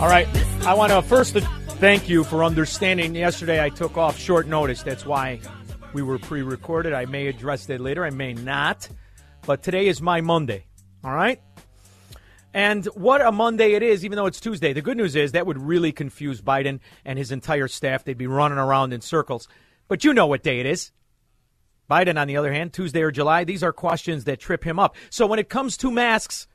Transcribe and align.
All 0.00 0.08
right. 0.08 0.28
I 0.66 0.74
want 0.74 0.92
to 0.92 1.00
first 1.02 1.34
thank 1.34 2.08
you 2.08 2.24
for 2.24 2.42
understanding. 2.42 3.14
Yesterday 3.14 3.62
I 3.62 3.68
took 3.68 3.96
off 3.96 4.18
short 4.18 4.48
notice. 4.48 4.82
That's 4.82 5.06
why 5.06 5.40
we 5.92 6.02
were 6.02 6.18
pre 6.18 6.42
recorded. 6.42 6.92
I 6.92 7.06
may 7.06 7.28
address 7.28 7.66
that 7.66 7.80
later. 7.80 8.04
I 8.04 8.10
may 8.10 8.34
not. 8.34 8.88
But 9.46 9.62
today 9.62 9.86
is 9.86 10.02
my 10.02 10.20
Monday. 10.20 10.66
All 11.04 11.14
right? 11.14 11.40
And 12.52 12.84
what 12.86 13.20
a 13.20 13.30
Monday 13.30 13.74
it 13.74 13.82
is, 13.82 14.04
even 14.04 14.16
though 14.16 14.26
it's 14.26 14.40
Tuesday. 14.40 14.72
The 14.72 14.82
good 14.82 14.96
news 14.96 15.14
is 15.14 15.32
that 15.32 15.46
would 15.46 15.58
really 15.58 15.92
confuse 15.92 16.42
Biden 16.42 16.80
and 17.04 17.16
his 17.16 17.30
entire 17.30 17.68
staff. 17.68 18.04
They'd 18.04 18.18
be 18.18 18.26
running 18.26 18.58
around 18.58 18.92
in 18.92 19.00
circles. 19.00 19.48
But 19.86 20.02
you 20.02 20.12
know 20.12 20.26
what 20.26 20.42
day 20.42 20.58
it 20.58 20.66
is. 20.66 20.90
Biden, 21.88 22.20
on 22.20 22.26
the 22.26 22.36
other 22.36 22.52
hand, 22.52 22.72
Tuesday 22.72 23.02
or 23.02 23.12
July, 23.12 23.44
these 23.44 23.62
are 23.62 23.72
questions 23.72 24.24
that 24.24 24.40
trip 24.40 24.64
him 24.64 24.78
up. 24.78 24.96
So 25.10 25.26
when 25.26 25.38
it 25.38 25.48
comes 25.48 25.76
to 25.78 25.90
masks, 25.90 26.48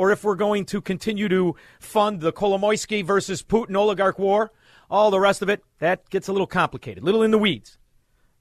or 0.00 0.10
if 0.10 0.24
we're 0.24 0.34
going 0.34 0.64
to 0.64 0.80
continue 0.80 1.28
to 1.28 1.54
fund 1.78 2.22
the 2.22 2.32
Kolomoisky 2.32 3.04
versus 3.04 3.42
Putin 3.42 3.76
oligarch 3.76 4.18
war, 4.18 4.50
all 4.90 5.10
the 5.10 5.20
rest 5.20 5.42
of 5.42 5.50
it, 5.50 5.62
that 5.78 6.08
gets 6.08 6.26
a 6.26 6.32
little 6.32 6.46
complicated, 6.46 7.02
a 7.02 7.04
little 7.04 7.22
in 7.22 7.32
the 7.32 7.36
weeds. 7.36 7.76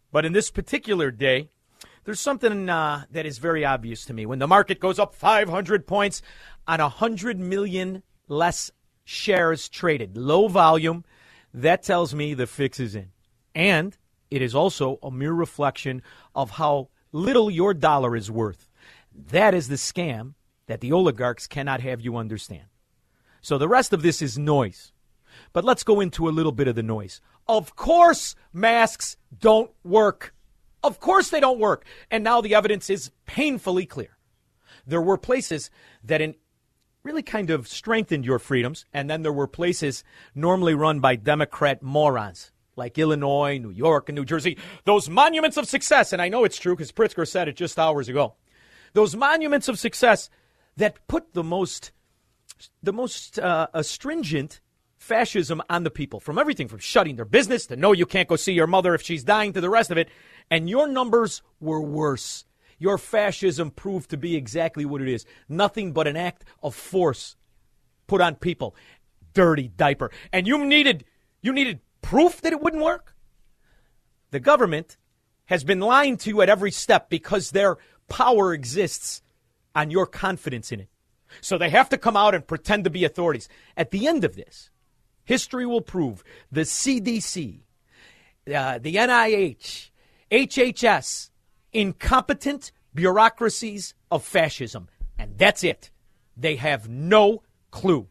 But 0.09 0.23
in 0.23 0.31
this 0.31 0.51
particular 0.51 1.11
day, 1.11 1.49
there's 2.05 2.21
something 2.21 2.69
uh, 2.69 3.03
that 3.11 3.25
is 3.25 3.39
very 3.39 3.65
obvious 3.65 4.05
to 4.05 4.13
me. 4.13 4.25
When 4.25 4.39
the 4.39 4.47
market 4.47 4.79
goes 4.79 4.99
up 4.99 5.13
500 5.13 5.85
points 5.85 6.21
on 6.65 6.79
100 6.79 7.37
million 7.37 8.03
less 8.29 8.71
shares 9.03 9.67
traded, 9.67 10.15
low 10.15 10.47
volume, 10.47 11.03
that 11.53 11.83
tells 11.83 12.15
me 12.15 12.33
the 12.33 12.47
fix 12.47 12.79
is 12.79 12.95
in. 12.95 13.09
And 13.53 13.97
it 14.31 14.41
is 14.41 14.55
also 14.55 14.97
a 15.03 15.11
mere 15.11 15.33
reflection 15.33 16.03
of 16.33 16.51
how 16.51 16.87
little 17.11 17.51
your 17.51 17.73
dollar 17.73 18.15
is 18.15 18.31
worth. 18.31 18.69
That 19.13 19.53
is 19.53 19.67
the 19.67 19.75
scam 19.75 20.35
that 20.69 20.81
the 20.81 20.91
oligarchs 20.91 21.47
cannot 21.47 21.81
have 21.81 21.99
you 21.99 22.15
understand. 22.15 22.65
So 23.41 23.57
the 23.57 23.67
rest 23.67 23.91
of 23.91 24.03
this 24.03 24.21
is 24.21 24.37
noise. 24.37 24.91
But 25.51 25.65
let's 25.65 25.83
go 25.83 25.99
into 25.99 26.29
a 26.29 26.31
little 26.31 26.51
bit 26.51 26.67
of 26.67 26.75
the 26.75 26.83
noise. 26.83 27.21
Of 27.47 27.75
course, 27.75 28.35
masks 28.53 29.17
don't 29.35 29.71
work. 29.83 30.35
Of 30.83 30.99
course, 30.99 31.31
they 31.31 31.39
don't 31.39 31.59
work. 31.59 31.85
And 32.11 32.23
now 32.23 32.39
the 32.39 32.53
evidence 32.53 32.87
is 32.87 33.09
painfully 33.25 33.87
clear. 33.87 34.19
There 34.85 35.01
were 35.01 35.17
places 35.17 35.71
that 36.03 36.21
in 36.21 36.35
really 37.01 37.23
kind 37.23 37.49
of 37.49 37.67
strengthened 37.67 38.23
your 38.23 38.37
freedoms, 38.37 38.85
and 38.93 39.09
then 39.09 39.23
there 39.23 39.33
were 39.33 39.47
places 39.47 40.03
normally 40.35 40.75
run 40.75 40.99
by 40.99 41.15
Democrat 41.15 41.81
morons 41.81 42.51
like 42.75 42.99
Illinois, 42.99 43.57
New 43.57 43.71
York, 43.71 44.07
and 44.07 44.15
New 44.15 44.25
Jersey. 44.25 44.55
Those 44.83 45.09
monuments 45.09 45.57
of 45.57 45.67
success, 45.67 46.13
and 46.13 46.21
I 46.21 46.29
know 46.29 46.43
it's 46.43 46.59
true 46.59 46.75
because 46.75 46.91
Pritzker 46.91 47.27
said 47.27 47.47
it 47.47 47.55
just 47.55 47.79
hours 47.79 48.07
ago. 48.07 48.35
Those 48.93 49.15
monuments 49.15 49.67
of 49.67 49.79
success 49.79 50.29
that 50.79 51.07
put 51.07 51.33
the 51.33 51.43
most 51.43 51.91
the 52.83 52.91
most 52.91 53.37
uh, 53.39 53.67
stringent 53.83 54.59
fascism 54.97 55.61
on 55.69 55.83
the 55.83 55.89
people. 55.89 56.19
From 56.19 56.37
everything 56.37 56.67
from 56.67 56.79
shutting 56.79 57.15
their 57.15 57.25
business 57.25 57.67
to 57.67 57.75
no 57.75 57.91
you 57.91 58.05
can't 58.05 58.27
go 58.27 58.35
see 58.35 58.53
your 58.53 58.67
mother 58.67 58.95
if 58.95 59.01
she's 59.01 59.23
dying 59.23 59.53
to 59.53 59.61
the 59.61 59.69
rest 59.69 59.91
of 59.91 59.97
it. 59.97 60.09
And 60.49 60.69
your 60.69 60.87
numbers 60.87 61.41
were 61.59 61.81
worse. 61.81 62.45
Your 62.79 62.97
fascism 62.97 63.71
proved 63.71 64.09
to 64.09 64.17
be 64.17 64.35
exactly 64.35 64.85
what 64.85 65.01
it 65.01 65.09
is. 65.09 65.25
Nothing 65.47 65.91
but 65.91 66.07
an 66.07 66.17
act 66.17 66.45
of 66.63 66.75
force 66.75 67.35
put 68.07 68.21
on 68.21 68.35
people. 68.35 68.75
Dirty 69.33 69.67
diaper. 69.67 70.11
And 70.33 70.47
you 70.47 70.65
needed 70.65 71.05
you 71.41 71.53
needed 71.53 71.81
proof 72.01 72.41
that 72.41 72.53
it 72.53 72.61
wouldn't 72.61 72.83
work? 72.83 73.15
The 74.31 74.39
government 74.39 74.97
has 75.45 75.63
been 75.63 75.79
lying 75.79 76.17
to 76.17 76.29
you 76.29 76.41
at 76.41 76.49
every 76.49 76.71
step 76.71 77.09
because 77.09 77.51
their 77.51 77.77
power 78.07 78.53
exists 78.53 79.21
on 79.75 79.91
your 79.91 80.05
confidence 80.05 80.71
in 80.71 80.81
it. 80.81 80.89
So 81.41 81.57
they 81.57 81.69
have 81.69 81.89
to 81.89 81.97
come 81.97 82.17
out 82.17 82.35
and 82.35 82.45
pretend 82.45 82.83
to 82.85 82.89
be 82.89 83.05
authorities. 83.05 83.47
At 83.77 83.91
the 83.91 84.07
end 84.07 84.23
of 84.23 84.35
this, 84.35 84.71
history 85.23 85.65
will 85.65 85.81
prove 85.81 86.23
the 86.51 86.61
CDC, 86.61 87.61
uh, 88.53 88.79
the 88.79 88.95
NIH, 88.95 89.91
HHS, 90.31 91.29
incompetent 91.71 92.71
bureaucracies 92.93 93.93
of 94.09 94.23
fascism. 94.23 94.89
And 95.17 95.37
that's 95.37 95.63
it. 95.63 95.91
They 96.35 96.55
have 96.55 96.89
no 96.89 97.43
clue. 97.71 98.07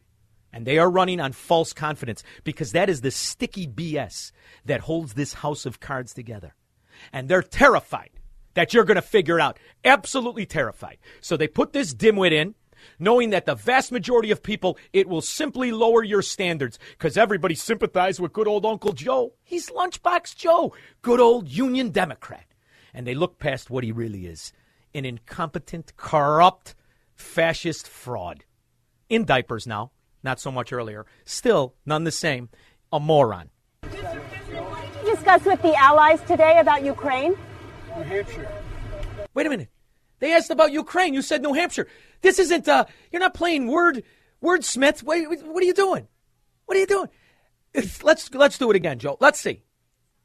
And 0.52 0.66
they 0.66 0.78
are 0.78 0.90
running 0.90 1.20
on 1.20 1.32
false 1.32 1.72
confidence 1.72 2.22
because 2.44 2.72
that 2.72 2.88
is 2.88 3.00
the 3.00 3.10
sticky 3.10 3.66
BS 3.66 4.32
that 4.64 4.80
holds 4.80 5.14
this 5.14 5.34
house 5.34 5.66
of 5.66 5.80
cards 5.80 6.14
together. 6.14 6.54
And 7.12 7.28
they're 7.28 7.42
terrified 7.42 8.17
that 8.54 8.74
you're 8.74 8.84
going 8.84 8.96
to 8.96 9.02
figure 9.02 9.40
out. 9.40 9.58
Absolutely 9.84 10.46
terrified. 10.46 10.98
So 11.20 11.36
they 11.36 11.48
put 11.48 11.72
this 11.72 11.94
dimwit 11.94 12.32
in, 12.32 12.54
knowing 12.98 13.30
that 13.30 13.46
the 13.46 13.54
vast 13.54 13.92
majority 13.92 14.30
of 14.30 14.42
people, 14.42 14.78
it 14.92 15.08
will 15.08 15.20
simply 15.20 15.72
lower 15.72 16.02
your 16.02 16.22
standards 16.22 16.78
because 16.92 17.16
everybody 17.16 17.54
sympathizes 17.54 18.20
with 18.20 18.32
good 18.32 18.48
old 18.48 18.64
Uncle 18.66 18.92
Joe. 18.92 19.34
He's 19.42 19.70
Lunchbox 19.70 20.36
Joe, 20.36 20.72
good 21.02 21.20
old 21.20 21.48
Union 21.48 21.90
Democrat. 21.90 22.44
And 22.94 23.06
they 23.06 23.14
look 23.14 23.38
past 23.38 23.70
what 23.70 23.84
he 23.84 23.92
really 23.92 24.26
is 24.26 24.52
an 24.94 25.04
incompetent, 25.04 25.94
corrupt, 25.96 26.74
fascist 27.14 27.86
fraud. 27.86 28.44
In 29.08 29.24
diapers 29.24 29.66
now, 29.66 29.92
not 30.22 30.40
so 30.40 30.50
much 30.50 30.72
earlier. 30.72 31.06
Still, 31.24 31.74
none 31.86 32.04
the 32.04 32.10
same, 32.10 32.48
a 32.92 32.98
moron. 32.98 33.50
Discuss 35.04 35.44
with 35.44 35.62
the 35.62 35.74
allies 35.74 36.20
today 36.22 36.58
about 36.58 36.84
Ukraine. 36.84 37.36
New 37.98 38.04
Hampshire. 38.04 38.48
Wait 39.34 39.46
a 39.46 39.50
minute. 39.50 39.68
They 40.20 40.32
asked 40.34 40.50
about 40.50 40.72
Ukraine. 40.72 41.14
You 41.14 41.22
said 41.22 41.42
New 41.42 41.52
Hampshire. 41.52 41.88
This 42.22 42.38
isn't. 42.38 42.68
Uh, 42.68 42.84
you're 43.12 43.20
not 43.20 43.34
playing 43.34 43.66
word 43.66 44.02
wordsmith. 44.42 45.02
Wait, 45.02 45.26
what 45.44 45.62
are 45.62 45.66
you 45.66 45.74
doing? 45.74 46.08
What 46.66 46.76
are 46.76 46.80
you 46.80 46.86
doing? 46.86 47.08
let's 48.02 48.32
let's 48.34 48.58
do 48.58 48.70
it 48.70 48.76
again, 48.76 48.98
Joe. 48.98 49.16
Let's 49.20 49.40
see. 49.40 49.62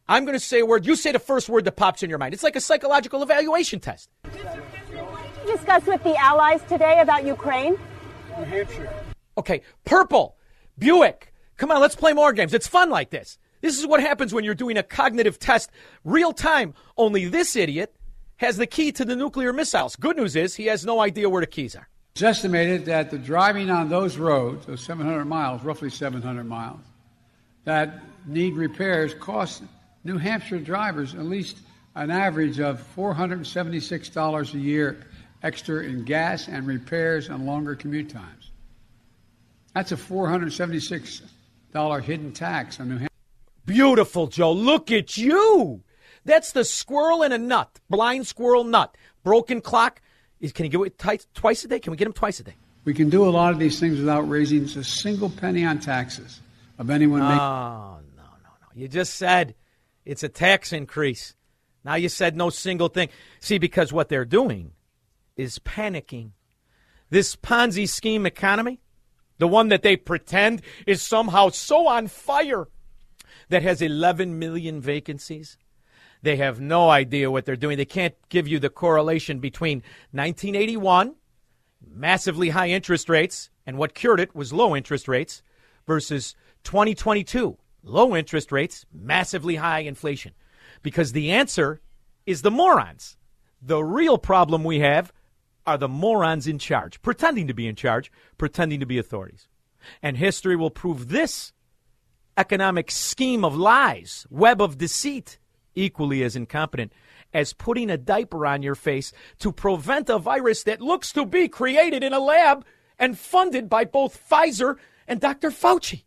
I'm 0.08 0.26
going 0.26 0.36
to 0.38 0.40
say 0.40 0.60
a 0.60 0.66
word. 0.66 0.86
You 0.86 0.96
say 0.96 1.12
the 1.12 1.20
first 1.20 1.50
word 1.50 1.66
that 1.66 1.76
pops 1.76 2.04
in 2.04 2.10
your 2.10 2.20
mind. 2.20 2.34
It's 2.34 2.44
like 2.44 2.56
a 2.56 2.62
psychological 2.62 3.24
evaluation 3.24 3.80
test. 3.80 4.10
Discuss 5.46 5.86
with 5.86 6.04
the 6.04 6.16
allies 6.18 6.62
today 6.68 7.00
about 7.02 7.26
Ukraine. 7.26 7.78
New 8.38 8.44
Hampshire. 8.46 8.94
Okay, 9.38 9.62
purple, 9.86 10.38
Buick. 10.78 11.34
Come 11.58 11.72
on, 11.72 11.82
let's 11.82 11.96
play 11.96 12.14
more 12.14 12.34
games. 12.34 12.54
It's 12.54 12.68
fun 12.68 12.90
like 12.90 13.10
this. 13.10 13.38
This 13.64 13.80
is 13.80 13.88
what 13.88 14.02
happens 14.02 14.34
when 14.34 14.44
you're 14.44 14.56
doing 14.56 14.78
a 14.78 14.84
cognitive 14.84 15.40
test 15.40 15.72
real 16.04 16.34
time. 16.34 16.74
Only 16.98 17.30
this 17.30 17.56
idiot 17.56 17.96
has 18.36 18.58
the 18.58 18.68
key 18.68 18.92
to 18.92 19.06
the 19.06 19.16
nuclear 19.16 19.54
missiles. 19.54 19.96
Good 19.96 20.18
news 20.18 20.36
is 20.36 20.54
he 20.54 20.66
has 20.66 20.86
no 20.86 21.00
idea 21.00 21.30
where 21.30 21.40
the 21.40 21.48
keys 21.48 21.74
are. 21.74 21.88
It's 22.12 22.24
estimated 22.24 22.84
that 22.88 23.10
the 23.10 23.18
driving 23.18 23.70
on 23.70 23.88
those 23.88 24.18
roads, 24.18 24.66
those 24.66 24.84
700 24.84 25.24
miles, 25.24 25.64
roughly 25.64 25.90
700 25.90 26.44
miles, 26.44 26.82
that 27.64 28.04
need 28.28 28.56
repairs 28.56 29.14
cost 29.14 29.64
New 30.04 30.18
Hampshire 30.18 30.60
drivers 30.60 31.16
at 31.16 31.24
least 31.24 31.60
an 31.96 32.12
average 32.12 32.60
of 32.60 32.86
$476 32.98 34.54
a 34.54 34.60
year 34.60 35.08
extra 35.42 35.84
in 35.84 36.04
gas 36.04 36.50
and 36.50 36.68
repairs 36.68 37.30
and 37.30 37.46
longer 37.46 37.76
commute 37.76 38.10
times. 38.10 38.52
That's 39.74 39.94
a 39.94 39.98
$476 39.98 42.04
hidden 42.04 42.34
tax 42.34 42.82
on 42.82 42.90
New 42.90 42.98
Hampshire. 42.98 43.13
Beautiful, 43.66 44.28
Joe. 44.28 44.52
Look 44.52 44.92
at 44.92 45.18
you. 45.18 45.84
That's 46.26 46.52
the 46.52 46.64
squirrel 46.64 47.24
in 47.24 47.32
a 47.32 47.38
nut. 47.38 47.80
Blind 47.90 48.28
squirrel 48.28 48.64
nut. 48.64 48.96
Broken 49.24 49.62
clock. 49.62 50.02
Can 50.54 50.66
you 50.66 50.72
get 50.72 50.82
it 51.04 51.28
twice 51.34 51.64
a 51.64 51.68
day? 51.68 51.80
Can 51.80 51.92
we 51.92 51.98
get 51.98 52.08
him 52.08 52.14
twice 52.14 52.40
a 52.40 52.44
day? 52.44 52.56
We 52.86 52.94
can 52.94 53.10
do 53.10 53.26
a 53.26 53.32
lot 53.32 53.54
of 53.54 53.60
these 53.60 53.80
things 53.80 53.98
without 53.98 54.28
raising 54.28 54.64
a 54.64 54.84
single 54.84 55.30
penny 55.30 55.64
on 55.66 55.80
taxes 55.80 56.42
of 56.78 56.90
anyone. 56.90 57.22
Ah, 57.22 57.94
oh, 57.94 57.96
making- 57.98 58.16
no, 58.18 58.24
no, 58.24 58.50
no. 58.62 58.68
You 58.76 58.88
just 58.90 59.16
said 59.16 59.56
it's 60.04 60.24
a 60.24 60.30
tax 60.30 60.74
increase. 60.74 61.34
Now 61.86 61.96
you 61.96 62.10
said 62.10 62.36
no 62.36 62.50
single 62.50 62.90
thing. 62.90 63.10
See, 63.40 63.58
because 63.58 63.94
what 63.94 64.10
they're 64.10 64.26
doing 64.26 64.72
is 65.38 65.60
panicking. 65.60 66.32
This 67.10 67.36
Ponzi 67.36 67.88
scheme 67.88 68.26
economy, 68.26 68.82
the 69.38 69.48
one 69.48 69.70
that 69.70 69.82
they 69.82 69.96
pretend 69.96 70.62
is 70.86 71.02
somehow 71.02 71.50
so 71.50 71.88
on 71.88 72.08
fire 72.08 72.68
that 73.50 73.64
has 73.64 73.82
11 73.82 74.40
million 74.40 74.82
vacancies. 74.82 75.58
They 76.22 76.38
have 76.38 76.62
no 76.62 76.90
idea 76.90 77.30
what 77.30 77.46
they're 77.46 77.56
doing. 77.56 77.78
They 77.78 77.86
can't 77.86 78.16
give 78.30 78.48
you 78.48 78.60
the 78.60 78.70
correlation 78.70 79.40
between 79.40 79.84
1981, 80.12 81.16
massively 81.86 82.50
high 82.50 82.70
interest 82.70 83.10
rates, 83.10 83.50
and 83.66 83.78
what 83.78 83.94
cured 83.94 84.20
it 84.20 84.34
was 84.34 84.54
low 84.54 84.76
interest 84.76 85.08
rates, 85.08 85.44
versus 85.86 86.36
2022, 86.64 87.58
low 87.84 88.16
interest 88.16 88.52
rates, 88.52 88.86
massively 88.94 89.56
high 89.56 89.80
inflation. 89.80 90.32
Because 90.82 91.12
the 91.12 91.32
answer 91.32 91.82
is 92.26 92.42
the 92.42 92.52
morons. 92.52 93.18
The 93.62 93.84
real 93.84 94.18
problem 94.18 94.64
we 94.64 94.80
have 94.80 95.12
are 95.66 95.78
the 95.78 95.88
morons 95.88 96.48
in 96.48 96.60
charge, 96.60 97.02
pretending 97.02 97.48
to 97.48 97.54
be 97.54 97.68
in 97.68 97.76
charge, 97.76 98.12
pretending 98.38 98.80
to 98.80 98.86
be 98.86 98.98
authorities. 98.98 99.48
And 100.02 100.18
history 100.18 100.56
will 100.56 100.70
prove 100.70 101.10
this 101.10 101.54
economic 102.38 102.92
scheme 102.92 103.44
of 103.46 103.56
lies, 103.56 104.26
web 104.30 104.62
of 104.62 104.78
deceit, 104.78 105.40
equally 105.76 106.24
as 106.24 106.36
incompetent 106.36 106.92
as 107.34 107.54
putting 107.54 107.90
a 107.90 107.98
diaper 107.98 108.46
on 108.46 108.62
your 108.62 108.76
face 108.76 109.12
to 109.40 109.52
prevent 109.52 110.10
a 110.10 110.20
virus 110.20 110.64
that 110.64 110.82
looks 110.82 111.12
to 111.12 111.26
be 111.26 111.48
created 111.48 112.04
in 112.04 112.14
a 112.14 112.20
lab 112.20 112.64
and 113.00 113.18
funded 113.18 113.70
by 113.70 113.84
both 113.84 114.22
Pfizer 114.30 114.78
and 115.08 115.20
Dr. 115.20 115.50
Fauci. 115.50 116.04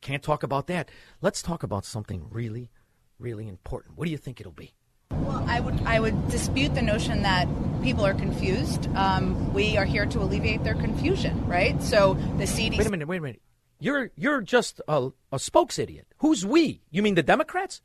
Can't 0.00 0.22
talk 0.22 0.42
about 0.42 0.66
that. 0.66 0.90
Let's 1.20 1.42
talk 1.42 1.62
about 1.62 1.84
something 1.84 2.26
really, 2.30 2.70
really 3.18 3.48
important. 3.48 3.96
What 3.96 4.04
do 4.04 4.10
you 4.10 4.18
think 4.18 4.40
it'll 4.40 4.52
be? 4.52 4.74
Well, 5.10 5.44
I 5.46 5.60
would 5.60 5.80
I 5.84 6.00
would 6.00 6.28
dispute 6.28 6.74
the 6.74 6.82
notion 6.82 7.22
that 7.22 7.46
people 7.82 8.04
are 8.04 8.14
confused. 8.14 8.88
Um, 8.96 9.52
we 9.52 9.76
are 9.76 9.84
here 9.84 10.06
to 10.06 10.18
alleviate 10.20 10.64
their 10.64 10.74
confusion, 10.74 11.46
right? 11.46 11.80
So 11.82 12.14
the 12.38 12.44
CDC. 12.44 12.78
Wait 12.78 12.86
a 12.86 12.90
minute. 12.90 13.06
Wait 13.06 13.18
a 13.18 13.20
minute. 13.20 13.42
You're 13.82 14.12
you're 14.14 14.42
just 14.42 14.80
a, 14.86 15.08
a 15.32 15.40
spokes 15.40 15.76
idiot. 15.76 16.06
Who's 16.18 16.46
we? 16.46 16.82
You 16.92 17.02
mean 17.02 17.16
the 17.16 17.22
Democrats? 17.24 17.82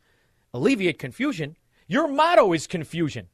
Alleviate 0.54 1.00
confusion. 1.00 1.56
Your 1.88 2.08
motto 2.08 2.54
is 2.54 2.68
confusion 2.68 3.30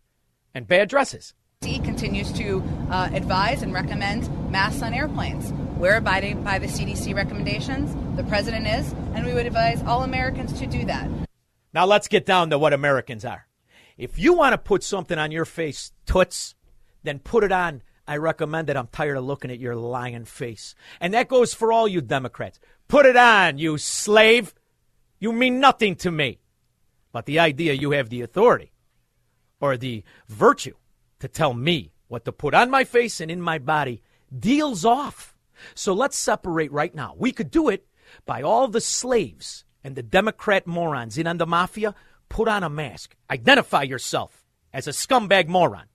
and 0.54 0.66
bad 0.66 0.88
dresses. 0.88 1.34
continues 1.60 2.32
to 2.32 2.64
uh, 2.90 3.10
advise 3.12 3.64
and 3.64 3.74
recommend 3.74 4.30
masks 4.50 4.82
on 4.82 4.94
airplanes. 4.94 5.52
We're 5.78 5.98
abiding 5.98 6.42
by 6.42 6.58
the 6.58 6.68
CDC 6.68 7.14
recommendations. 7.14 7.94
The 8.16 8.24
president 8.24 8.66
is, 8.66 8.94
and 9.14 9.26
we 9.26 9.34
would 9.34 9.46
advise 9.46 9.84
all 9.84 10.04
Americans 10.04 10.58
to 10.60 10.66
do 10.66 10.86
that. 10.86 11.10
Now 11.74 11.86
let's 11.86 12.08
get 12.08 12.26
down 12.26 12.50
to 12.52 12.58
what 12.58 12.72
Americans 12.72 13.26
are. 13.26 13.46
If 13.98 14.18
you 14.18 14.32
want 14.36 14.54
to 14.54 14.58
put 14.58 14.86
something 14.86 15.20
on 15.20 15.32
your 15.32 15.44
face, 15.44 15.92
toots, 16.06 16.56
then 17.04 17.20
put 17.20 17.44
it 17.44 17.52
on. 17.52 17.82
I 18.08 18.18
recommend 18.18 18.70
it. 18.70 18.76
I'm 18.76 18.88
tired 18.88 19.18
of 19.18 19.24
looking 19.24 19.52
at 19.52 19.60
your 19.60 19.76
lying 19.76 20.26
face. 20.26 20.76
And 21.00 21.14
that 21.14 21.30
goes 21.30 21.54
for 21.54 21.72
all 21.72 21.88
you 21.88 22.02
Democrats. 22.02 22.60
Put 22.88 23.06
it 23.06 23.16
on, 23.16 23.58
you 23.58 23.78
slave. 23.78 24.54
You 25.20 25.32
mean 25.32 25.60
nothing 25.60 25.96
to 25.98 26.12
me. 26.12 26.40
But 27.12 27.26
the 27.26 27.40
idea 27.40 27.74
you 27.74 27.92
have 27.92 28.10
the 28.10 28.22
authority 28.22 28.72
or 29.62 29.78
the 29.78 30.04
virtue 30.28 30.76
to 31.20 31.28
tell 31.28 31.54
me 31.54 31.94
what 32.08 32.26
to 32.26 32.32
put 32.32 32.54
on 32.54 32.70
my 32.70 32.84
face 32.84 33.22
and 33.22 33.32
in 33.32 33.42
my 33.42 33.58
body 33.58 34.04
deals 34.38 34.84
off. 34.84 35.36
So 35.76 35.94
let's 35.94 36.18
separate 36.18 36.72
right 36.72 36.94
now. 36.94 37.16
We 37.18 37.32
could 37.32 37.52
do 37.52 37.70
it 37.70 37.88
by 38.26 38.42
all 38.42 38.68
the 38.68 38.82
slaves 38.82 39.64
and 39.84 39.96
the 39.96 40.04
Democrat 40.04 40.68
morons 40.68 41.18
in 41.18 41.28
on 41.28 41.38
the 41.38 41.48
mafia. 41.48 41.96
Put 42.28 42.48
on 42.48 42.64
a 42.64 42.70
mask. 42.70 43.16
Identify 43.30 43.84
yourself 43.84 44.44
as 44.74 44.88
a 44.88 44.92
scumbag 44.92 45.48
moron. 45.48 45.86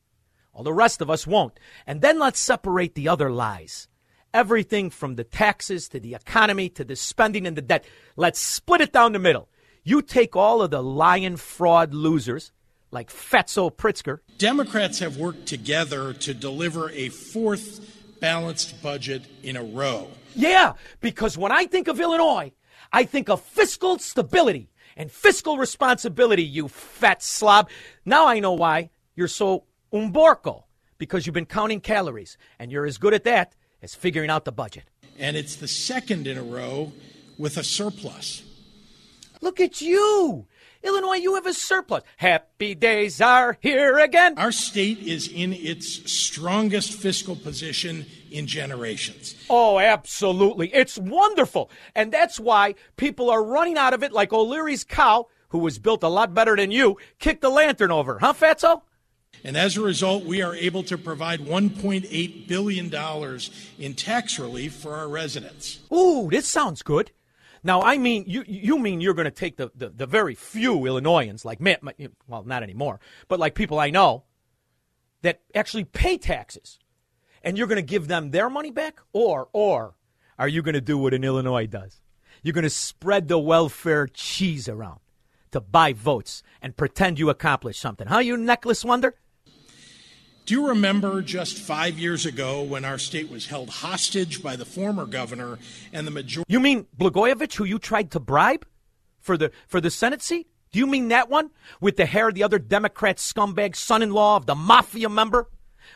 All 0.59 0.65
the 0.65 0.73
rest 0.73 1.01
of 1.01 1.09
us 1.09 1.25
won't. 1.25 1.61
And 1.87 2.01
then 2.01 2.19
let's 2.19 2.41
separate 2.41 2.97
the 2.97 3.09
other 3.09 3.31
lies. 3.31 3.87
Everything 4.35 4.91
from 4.91 5.15
the 5.15 5.23
taxes 5.23 5.89
to 5.91 6.01
the 6.01 6.17
economy 6.17 6.69
to 6.71 6.85
the 6.85 6.97
spending 6.97 7.47
and 7.47 7.57
the 7.57 7.63
debt. 7.63 7.85
Let's 8.17 8.41
split 8.41 8.81
it 8.81 8.93
down 8.93 9.13
the 9.13 9.21
middle. 9.21 9.49
You 9.85 10.03
take 10.03 10.35
all 10.35 10.61
of 10.61 10.73
the 10.73 10.83
lying 10.83 11.37
fraud 11.37 11.95
losers 11.95 12.51
like 12.91 13.09
Fatso 13.09 13.71
Pritzker. 13.71 14.19
Democrats 14.37 14.99
have 14.99 15.17
worked 15.17 15.47
together 15.47 16.13
to 16.15 16.35
deliver 16.35 16.91
a 16.91 17.09
fourth 17.11 18.19
balanced 18.19 18.83
budget 18.83 19.27
in 19.45 19.57
a 19.57 19.63
row. 19.63 20.09
Yeah, 20.35 20.73
because 21.01 21.39
when 21.39 21.53
I 21.53 21.67
think 21.67 21.87
of 21.87 22.01
Illinois, 22.01 22.51
I 22.93 23.05
think 23.05 23.29
of 23.29 23.43
fiscal 23.43 24.01
stability 24.01 24.71
and 24.97 25.09
fiscal 25.09 25.57
responsibility, 25.57 26.43
you 26.43 26.67
fat 26.67 27.23
slob. 27.23 27.71
Now 28.05 28.27
I 28.27 28.41
know 28.41 28.55
why 28.55 28.91
you're 29.15 29.29
so 29.29 29.65
umborco, 29.93 30.65
because 30.99 31.27
you've 31.27 31.35
been 31.35 31.47
counting 31.47 31.81
calories, 31.81 32.37
and 32.59 32.71
you're 32.73 32.87
as 32.87 32.99
good 32.99 33.15
at 33.15 33.25
that 33.25 33.55
as 33.83 33.95
figuring 33.95 34.31
out 34.31 34.45
the 34.45 34.53
budget. 34.53 34.85
And 35.19 35.37
it's 35.37 35.57
the 35.57 35.69
second 35.69 36.27
in 36.27 36.39
a 36.39 36.43
row 36.43 36.93
with 37.39 37.57
a 37.57 37.65
surplus. 37.65 38.43
Look 39.41 39.61
at 39.61 39.81
you. 39.81 40.47
Illinois, 40.83 41.17
you 41.17 41.35
have 41.35 41.47
a 41.47 41.55
surplus. 41.55 42.03
Happy 42.17 42.75
days 42.75 43.21
are 43.21 43.59
here 43.61 43.99
again. 43.99 44.35
Our 44.37 44.53
state 44.53 44.99
is 45.01 45.29
in 45.29 45.53
its 45.53 46.11
strongest 46.11 46.93
fiscal 46.93 47.35
position 47.35 48.07
in 48.31 48.47
generations. 48.47 49.35
Oh, 49.51 49.79
absolutely. 49.79 50.73
It's 50.73 50.97
wonderful. 50.97 51.71
And 51.97 52.13
that's 52.13 52.39
why 52.39 52.77
people 52.97 53.29
are 53.29 53.43
running 53.43 53.77
out 53.77 53.93
of 53.93 54.05
it 54.05 54.13
like 54.13 54.33
O'Leary's 54.33 54.85
cow, 54.85 55.27
who 55.49 55.59
was 55.59 55.79
built 55.81 56.05
a 56.05 56.09
lot 56.09 56.33
better 56.33 56.55
than 56.55 56.71
you, 56.71 56.97
kicked 57.19 57.43
the 57.43 57.51
lantern 57.51 57.91
over. 57.91 58.19
Huh, 58.21 58.35
Fatso? 58.35 58.83
And 59.45 59.57
as 59.57 59.77
a 59.77 59.81
result, 59.81 60.25
we 60.25 60.43
are 60.43 60.55
able 60.55 60.83
to 60.85 60.99
provide 60.99 61.41
$1.8 61.41 62.49
billion 62.49 63.41
in 63.79 63.95
tax 63.95 64.39
relief 64.39 64.75
for 64.75 64.95
our 64.95 65.09
residents. 65.09 65.79
Ooh, 65.93 66.29
this 66.31 66.49
sounds 66.49 66.83
good. 66.83 67.13
Now, 67.63 67.83
I 67.83 67.99
mean, 67.99 68.25
you 68.27 68.45
you 68.47 68.79
mean 68.79 69.01
you're 69.01 69.15
going 69.15 69.25
to 69.25 69.31
take 69.31 69.57
the, 69.57 69.71
the, 69.75 69.89
the, 69.89 70.07
very 70.07 70.35
few 70.35 70.87
Illinoisans, 70.87 71.45
like 71.45 71.61
me, 71.61 71.77
well, 72.29 72.45
not 72.45 72.63
anymore, 72.63 73.01
but 73.27 73.41
like 73.41 73.55
people 73.57 73.81
I 73.81 73.91
know 73.91 74.25
that 75.23 75.41
actually 75.55 75.85
pay 75.85 76.19
taxes, 76.19 76.79
and 77.43 77.59
you're 77.59 77.67
going 77.67 77.77
to 77.77 77.83
give 77.83 78.07
them 78.07 78.31
their 78.31 78.49
money 78.49 78.71
back? 78.71 79.01
Or, 79.13 79.49
or 79.53 79.95
are 80.39 80.49
you 80.49 80.63
going 80.63 80.75
to 80.75 80.81
do 80.81 80.99
what 80.99 81.15
an 81.15 81.25
Illinois 81.25 81.67
does? 81.67 82.01
You're 82.43 82.55
going 82.55 82.63
to 82.63 82.71
spread 82.71 83.27
the 83.27 83.39
welfare 83.39 84.07
cheese 84.07 84.69
around 84.69 85.01
to 85.53 85.61
buy 85.61 85.93
votes 85.93 86.43
and 86.63 86.77
pretend 86.77 87.19
you 87.19 87.31
accomplished 87.31 87.81
something. 87.81 88.07
Huh, 88.07 88.19
you 88.19 88.37
necklace 88.37 88.85
wonder? 88.85 89.15
Do 90.49 90.55
you 90.55 90.69
remember 90.69 91.21
just 91.21 91.59
five 91.59 91.99
years 91.99 92.25
ago 92.25 92.63
when 92.63 92.83
our 92.83 92.97
state 92.97 93.31
was 93.31 93.47
held 93.47 93.69
hostage 93.69 94.43
by 94.43 94.57
the 94.57 94.65
former 94.65 95.05
governor 95.05 95.59
and 95.93 96.07
the 96.07 96.11
majority? 96.11 96.51
You 96.51 96.59
mean 96.59 96.87
Blagojevich, 96.97 97.55
who 97.57 97.65
you 97.65 97.79
tried 97.79 98.11
to 98.13 98.21
bribe 98.21 98.67
for 99.21 99.37
the 99.37 99.53
for 99.67 99.79
the 99.79 99.91
Senate 99.91 100.23
seat? 100.23 100.49
Do 100.73 100.79
you 100.79 100.87
mean 100.87 101.09
that 101.09 101.29
one 101.29 101.51
with 101.83 101.97
the 101.97 102.07
hair 102.07 102.29
of 102.29 102.35
the 102.35 102.43
other 102.45 102.59
Democrat 102.59 103.19
scumbag 103.19 103.77
son-in-law 103.77 104.37
of 104.37 104.47
the 104.47 104.55
mafia 104.55 105.11
member? 105.11 105.51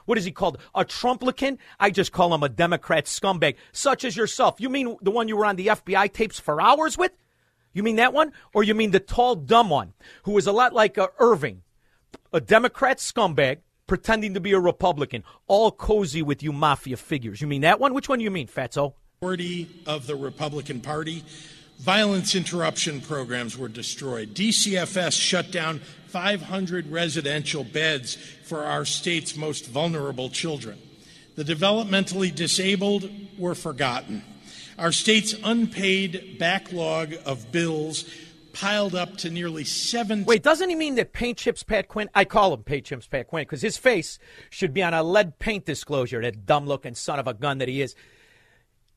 What 0.05 0.19
is 0.19 0.25
he 0.25 0.33
called? 0.33 0.59
A 0.75 0.85
Trumplican? 0.85 1.57
I 1.81 1.91
just 1.91 2.13
call 2.13 2.35
him 2.35 2.43
a 2.43 2.49
Democrat 2.51 3.07
scumbag, 3.07 3.57
such 3.73 4.05
as 4.05 4.17
yourself. 4.17 4.61
You 4.61 4.69
mean 4.69 4.97
the 5.01 5.11
one 5.11 5.29
you 5.29 5.37
were 5.39 5.47
on 5.47 5.57
the 5.57 5.69
FBI 5.69 6.13
tapes 6.13 6.39
for 6.39 6.61
hours 6.61 6.99
with? 6.99 7.13
You 7.73 7.83
mean 7.83 7.97
that 7.97 8.13
one? 8.13 8.33
Or 8.55 8.63
you 8.63 8.75
mean 8.75 8.91
the 8.91 9.01
tall, 9.01 9.35
dumb 9.35 9.71
one, 9.71 9.93
who 10.25 10.37
is 10.39 10.47
a 10.47 10.53
lot 10.53 10.73
like 10.73 10.99
uh, 10.99 11.09
Irving, 11.19 11.63
a 12.33 12.41
Democrat 12.41 12.99
scumbag 12.99 13.59
pretending 13.87 14.35
to 14.35 14.41
be 14.41 14.53
a 14.53 14.59
Republican, 14.59 15.25
all 15.47 15.71
cozy 15.71 16.23
with 16.23 16.43
you 16.43 16.53
mafia 16.53 16.97
figures. 16.97 17.41
You 17.41 17.47
mean 17.47 17.63
that 17.63 17.81
one? 17.81 17.95
Which 17.95 18.09
one 18.09 18.19
do 18.19 18.25
you 18.25 18.31
mean, 18.31 18.47
Fatso? 18.47 18.95
Majority 19.21 19.69
of 19.87 20.07
the 20.07 20.17
Republican 20.17 20.81
Party. 20.81 21.25
Violence 21.79 22.35
interruption 22.35 23.01
programs 23.01 23.59
were 23.59 23.69
destroyed. 23.69 24.35
DCFS 24.35 25.21
shut 25.21 25.51
down 25.51 25.81
500 26.07 26.87
residential 26.87 27.65
beds 27.65 28.17
for 28.45 28.65
our 28.65 28.85
state's 28.85 29.37
most 29.37 29.67
vulnerable 29.67 30.31
children. 30.31 30.79
The 31.35 31.45
developmentally 31.45 32.35
disabled 32.35 33.11
were 33.39 33.55
forgotten. 33.55 34.23
Our 34.79 34.93
state's 34.93 35.35
unpaid 35.45 36.37
backlog 36.39 37.15
of 37.27 37.53
bills 37.53 38.05
piled 38.53 38.95
up 38.95 39.17
to 39.19 39.31
nearly 39.31 39.65
seven. 39.65 40.25
Wait, 40.25 40.43
doesn't 40.43 40.69
he 40.69 40.75
mean 40.75 40.95
that 40.97 41.13
Paint 41.13 41.39
Chips 41.39 41.63
Pat 41.63 41.89
Quinn? 41.89 42.09
I 42.15 42.25
call 42.25 42.53
him 42.55 42.63
Paint 42.63 42.87
Chips 42.87 43.07
Pat 43.07 43.29
Quinn 43.29 43.43
because 43.43 43.63
his 43.63 43.77
face 43.77 44.19
should 44.51 44.75
be 44.75 44.83
on 44.83 44.95
a 44.95 45.03
lead 45.03 45.39
paint 45.39 45.65
disclosure, 45.65 46.21
that 46.23 46.47
dumb 46.47 46.67
looking 46.67 46.95
son 46.95 47.19
of 47.19 47.27
a 47.27 47.35
gun 47.35 47.59
that 47.59 47.69
he 47.69 47.83
is. 47.83 47.95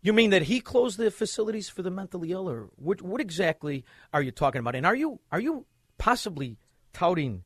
You 0.01 0.13
mean 0.13 0.29
that 0.29 0.44
he 0.44 0.60
closed 0.60 0.98
the 0.98 1.10
facilities 1.10 1.67
for 1.67 1.82
the 1.82 1.89
mentally 1.89 2.32
ill, 2.32 2.50
or 2.50 2.70
what, 2.75 3.01
what 3.01 3.22
exactly 3.22 3.84
are 4.13 4.22
you 4.22 4.32
talking 4.32 4.60
about? 4.60 4.75
And 4.75 4.86
are 4.86 4.96
you 4.96 5.20
are 5.32 5.39
you 5.39 5.65
possibly 5.98 6.58
touting 6.94 7.44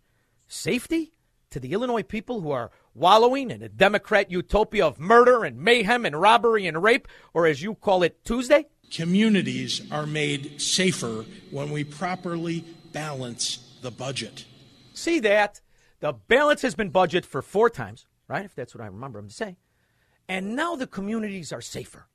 safety 0.48 1.14
to 1.52 1.60
the 1.60 1.74
Illinois 1.74 2.04
people 2.04 2.42
who 2.42 2.52
are 2.52 2.72
wallowing 3.00 3.50
in 3.50 3.64
a 3.64 3.70
Democrat 3.70 4.30
utopia 4.30 4.86
of 4.86 5.00
murder 5.00 5.46
and 5.46 5.58
mayhem 5.58 6.06
and 6.06 6.20
robbery 6.20 6.68
and 6.68 6.84
rape, 6.84 7.08
or 7.34 7.48
as 7.48 7.62
you 7.62 7.74
call 7.74 8.04
it, 8.04 8.24
Tuesday? 8.26 8.66
Communities 8.92 9.82
are 9.92 10.06
made 10.06 10.62
safer 10.62 11.24
when 11.50 11.72
we 11.72 11.84
properly 11.84 12.66
balance 12.92 13.78
the 13.82 13.92
budget. 13.92 14.46
See 14.94 15.20
that? 15.22 15.62
The 16.02 16.14
balance 16.14 16.62
has 16.62 16.76
been 16.76 16.92
budgeted 16.92 17.26
for 17.26 17.42
four 17.42 17.70
times, 17.70 18.06
right? 18.28 18.46
If 18.46 18.56
that's 18.56 18.76
what 18.76 18.84
I 18.84 18.88
remember 18.88 19.20
him 19.20 19.30
to 19.30 19.34
say. 19.34 19.58
And 20.28 20.56
now 20.56 20.76
the 20.76 20.88
communities 20.88 21.54
are 21.54 21.62
safer. 21.62 22.08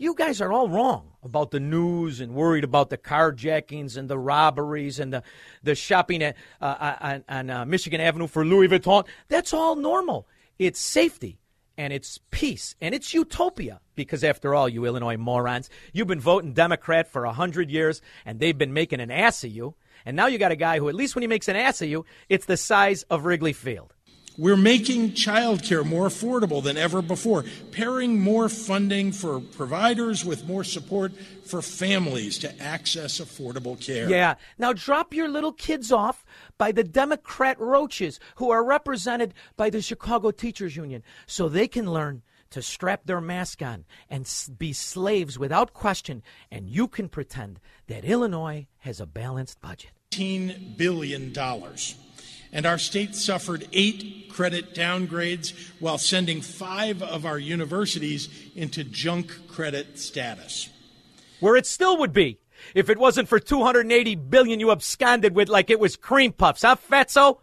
You 0.00 0.14
guys 0.14 0.40
are 0.40 0.52
all 0.52 0.68
wrong 0.68 1.10
about 1.24 1.50
the 1.50 1.58
news 1.58 2.20
and 2.20 2.32
worried 2.32 2.62
about 2.62 2.88
the 2.88 2.96
carjackings 2.96 3.96
and 3.96 4.08
the 4.08 4.16
robberies 4.16 5.00
and 5.00 5.12
the, 5.12 5.24
the 5.64 5.74
shopping 5.74 6.22
at, 6.22 6.36
uh, 6.60 6.64
uh 6.64 6.96
on, 7.00 7.24
on 7.28 7.50
uh, 7.50 7.64
Michigan 7.64 8.00
Avenue 8.00 8.28
for 8.28 8.44
Louis 8.44 8.68
Vuitton. 8.68 9.04
That's 9.26 9.52
all 9.52 9.74
normal. 9.74 10.28
It's 10.56 10.78
safety 10.78 11.40
and 11.76 11.92
it's 11.92 12.20
peace 12.30 12.76
and 12.80 12.94
it's 12.94 13.12
utopia 13.12 13.80
because 13.96 14.22
after 14.22 14.54
all 14.54 14.68
you 14.68 14.84
illinois 14.84 15.16
morons 15.16 15.70
you've 15.92 16.08
been 16.08 16.20
voting 16.20 16.52
democrat 16.52 17.06
for 17.06 17.24
a 17.24 17.32
hundred 17.32 17.70
years 17.70 18.02
and 18.26 18.40
they've 18.40 18.58
been 18.58 18.72
making 18.72 19.00
an 19.00 19.12
ass 19.12 19.44
of 19.44 19.50
you 19.50 19.76
and 20.04 20.16
now 20.16 20.26
you 20.26 20.38
got 20.38 20.50
a 20.50 20.56
guy 20.56 20.78
who 20.78 20.88
at 20.88 20.94
least 20.96 21.14
when 21.14 21.22
he 21.22 21.28
makes 21.28 21.46
an 21.46 21.54
ass 21.54 21.80
of 21.80 21.88
you 21.88 22.04
it's 22.28 22.46
the 22.46 22.56
size 22.56 23.04
of 23.04 23.24
wrigley 23.24 23.52
field 23.52 23.94
we're 24.38 24.56
making 24.56 25.10
childcare 25.10 25.84
more 25.84 26.06
affordable 26.06 26.62
than 26.62 26.76
ever 26.76 27.02
before, 27.02 27.44
pairing 27.72 28.20
more 28.20 28.48
funding 28.48 29.10
for 29.10 29.40
providers 29.40 30.24
with 30.24 30.46
more 30.46 30.62
support 30.62 31.12
for 31.44 31.60
families 31.60 32.38
to 32.38 32.62
access 32.62 33.20
affordable 33.20 33.78
care. 33.78 34.08
Yeah. 34.08 34.36
Now 34.56 34.72
drop 34.72 35.12
your 35.12 35.28
little 35.28 35.52
kids 35.52 35.90
off 35.90 36.24
by 36.56 36.70
the 36.70 36.84
Democrat 36.84 37.58
roaches 37.58 38.20
who 38.36 38.50
are 38.50 38.64
represented 38.64 39.34
by 39.56 39.70
the 39.70 39.82
Chicago 39.82 40.30
Teachers 40.30 40.76
Union 40.76 41.02
so 41.26 41.48
they 41.48 41.66
can 41.66 41.90
learn 41.90 42.22
to 42.50 42.62
strap 42.62 43.04
their 43.04 43.20
mask 43.20 43.60
on 43.60 43.84
and 44.08 44.30
be 44.56 44.72
slaves 44.72 45.38
without 45.38 45.74
question, 45.74 46.22
and 46.50 46.70
you 46.70 46.88
can 46.88 47.08
pretend 47.08 47.60
that 47.88 48.04
Illinois 48.04 48.66
has 48.78 49.00
a 49.00 49.06
balanced 49.06 49.60
budget. 49.60 49.90
$10 50.12 50.76
billion 50.76 51.32
and 52.52 52.66
our 52.66 52.78
state 52.78 53.14
suffered 53.14 53.66
eight 53.72 54.30
credit 54.30 54.74
downgrades 54.74 55.52
while 55.80 55.98
sending 55.98 56.40
five 56.40 57.02
of 57.02 57.26
our 57.26 57.38
universities 57.38 58.28
into 58.54 58.84
junk 58.84 59.48
credit 59.48 59.98
status. 59.98 60.68
Where 61.40 61.56
it 61.56 61.66
still 61.66 61.98
would 61.98 62.12
be 62.12 62.38
if 62.74 62.90
it 62.90 62.98
wasn't 62.98 63.28
for 63.28 63.38
280 63.38 64.14
billion 64.16 64.60
you 64.60 64.70
absconded 64.70 65.34
with 65.34 65.48
like 65.48 65.70
it 65.70 65.80
was 65.80 65.96
cream 65.96 66.32
puffs, 66.32 66.62
huh, 66.62 66.76
Fatso? 66.76 67.38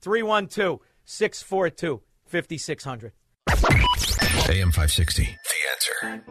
312 0.00 0.80
642 1.04 2.02
5600. 2.26 3.12
AM 4.48 4.72
560. 4.72 5.22
The 5.24 6.10
answer. 6.10 6.24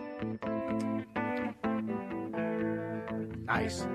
Nice. 3.45 3.85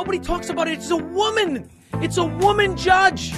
Nobody 0.00 0.18
talks 0.18 0.48
about 0.48 0.66
it. 0.66 0.78
It's 0.78 0.90
a 0.90 0.96
woman. 0.96 1.68
It's 1.96 2.16
a 2.16 2.24
woman 2.24 2.74
judge. 2.74 3.34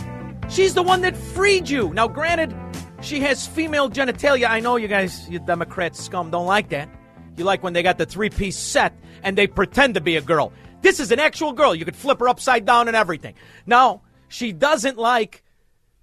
She's 0.48 0.74
the 0.74 0.82
one 0.84 1.00
that 1.00 1.16
freed 1.16 1.68
you. 1.68 1.92
Now, 1.92 2.06
granted, 2.06 2.54
she 3.00 3.18
has 3.18 3.48
female 3.48 3.90
genitalia. 3.90 4.48
I 4.48 4.60
know 4.60 4.76
you 4.76 4.86
guys, 4.86 5.28
you 5.28 5.40
Democrat 5.40 5.96
scum, 5.96 6.30
don't 6.30 6.46
like 6.46 6.68
that. 6.68 6.88
You 7.36 7.42
like 7.42 7.64
when 7.64 7.72
they 7.72 7.82
got 7.82 7.98
the 7.98 8.06
three 8.06 8.30
piece 8.30 8.56
set 8.56 8.96
and 9.24 9.36
they 9.36 9.48
pretend 9.48 9.94
to 9.94 10.00
be 10.00 10.14
a 10.14 10.20
girl. 10.20 10.52
This 10.82 11.00
is 11.00 11.10
an 11.10 11.18
actual 11.18 11.52
girl. 11.52 11.74
You 11.74 11.84
could 11.84 11.96
flip 11.96 12.20
her 12.20 12.28
upside 12.28 12.64
down 12.64 12.86
and 12.86 12.96
everything. 12.96 13.34
Now, 13.66 14.02
she 14.28 14.52
doesn't 14.52 14.96
like 14.96 15.42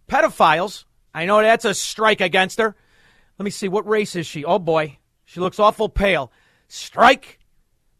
pedophiles. 0.09 0.83
I 1.13 1.25
know 1.25 1.41
that's 1.41 1.63
a 1.63 1.73
strike 1.73 2.19
against 2.19 2.59
her. 2.59 2.75
Let 3.37 3.45
me 3.45 3.51
see. 3.51 3.69
What 3.69 3.87
race 3.87 4.13
is 4.17 4.27
she? 4.27 4.43
Oh, 4.43 4.59
boy. 4.59 4.97
She 5.23 5.39
looks 5.39 5.57
awful 5.57 5.87
pale. 5.87 6.33
Strike. 6.67 7.39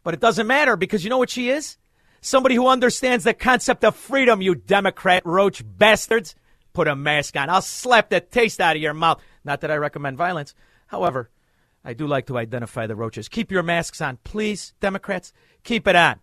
But 0.04 0.12
it 0.12 0.20
doesn't 0.20 0.46
matter 0.46 0.76
because 0.76 1.04
you 1.04 1.08
know 1.08 1.16
what 1.16 1.30
she 1.30 1.48
is? 1.48 1.78
Somebody 2.20 2.54
who 2.54 2.68
understands 2.68 3.24
the 3.24 3.32
concept 3.32 3.84
of 3.84 3.96
freedom, 3.96 4.42
you 4.42 4.54
Democrat 4.54 5.22
roach 5.24 5.62
bastards. 5.64 6.34
Put 6.72 6.86
a 6.86 6.94
mask 6.94 7.36
on. 7.36 7.48
I'll 7.48 7.62
slap 7.62 8.10
the 8.10 8.20
taste 8.20 8.60
out 8.60 8.76
of 8.76 8.82
your 8.82 8.94
mouth. 8.94 9.22
Not 9.44 9.62
that 9.62 9.70
I 9.70 9.76
recommend 9.76 10.16
violence. 10.16 10.54
However, 10.86 11.30
I 11.84 11.94
do 11.94 12.06
like 12.06 12.26
to 12.26 12.36
identify 12.36 12.86
the 12.86 12.94
roaches. 12.94 13.28
Keep 13.28 13.50
your 13.50 13.62
masks 13.62 14.00
on, 14.00 14.18
please, 14.22 14.74
Democrats. 14.80 15.32
Keep 15.64 15.88
it 15.88 15.96
on. 15.96 16.20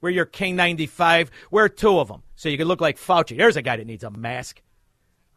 Wear 0.00 0.12
your 0.12 0.26
K95. 0.26 1.30
Wear 1.50 1.68
two 1.68 1.98
of 1.98 2.08
them 2.08 2.22
so 2.36 2.48
you 2.48 2.58
can 2.58 2.68
look 2.68 2.80
like 2.80 2.98
Fauci. 2.98 3.36
There's 3.36 3.56
a 3.56 3.62
guy 3.62 3.76
that 3.76 3.86
needs 3.86 4.04
a 4.04 4.10
mask. 4.10 4.62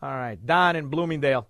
All 0.01 0.09
right, 0.11 0.37
Don 0.45 0.75
in 0.75 0.89
Bloomingdale. 0.89 1.47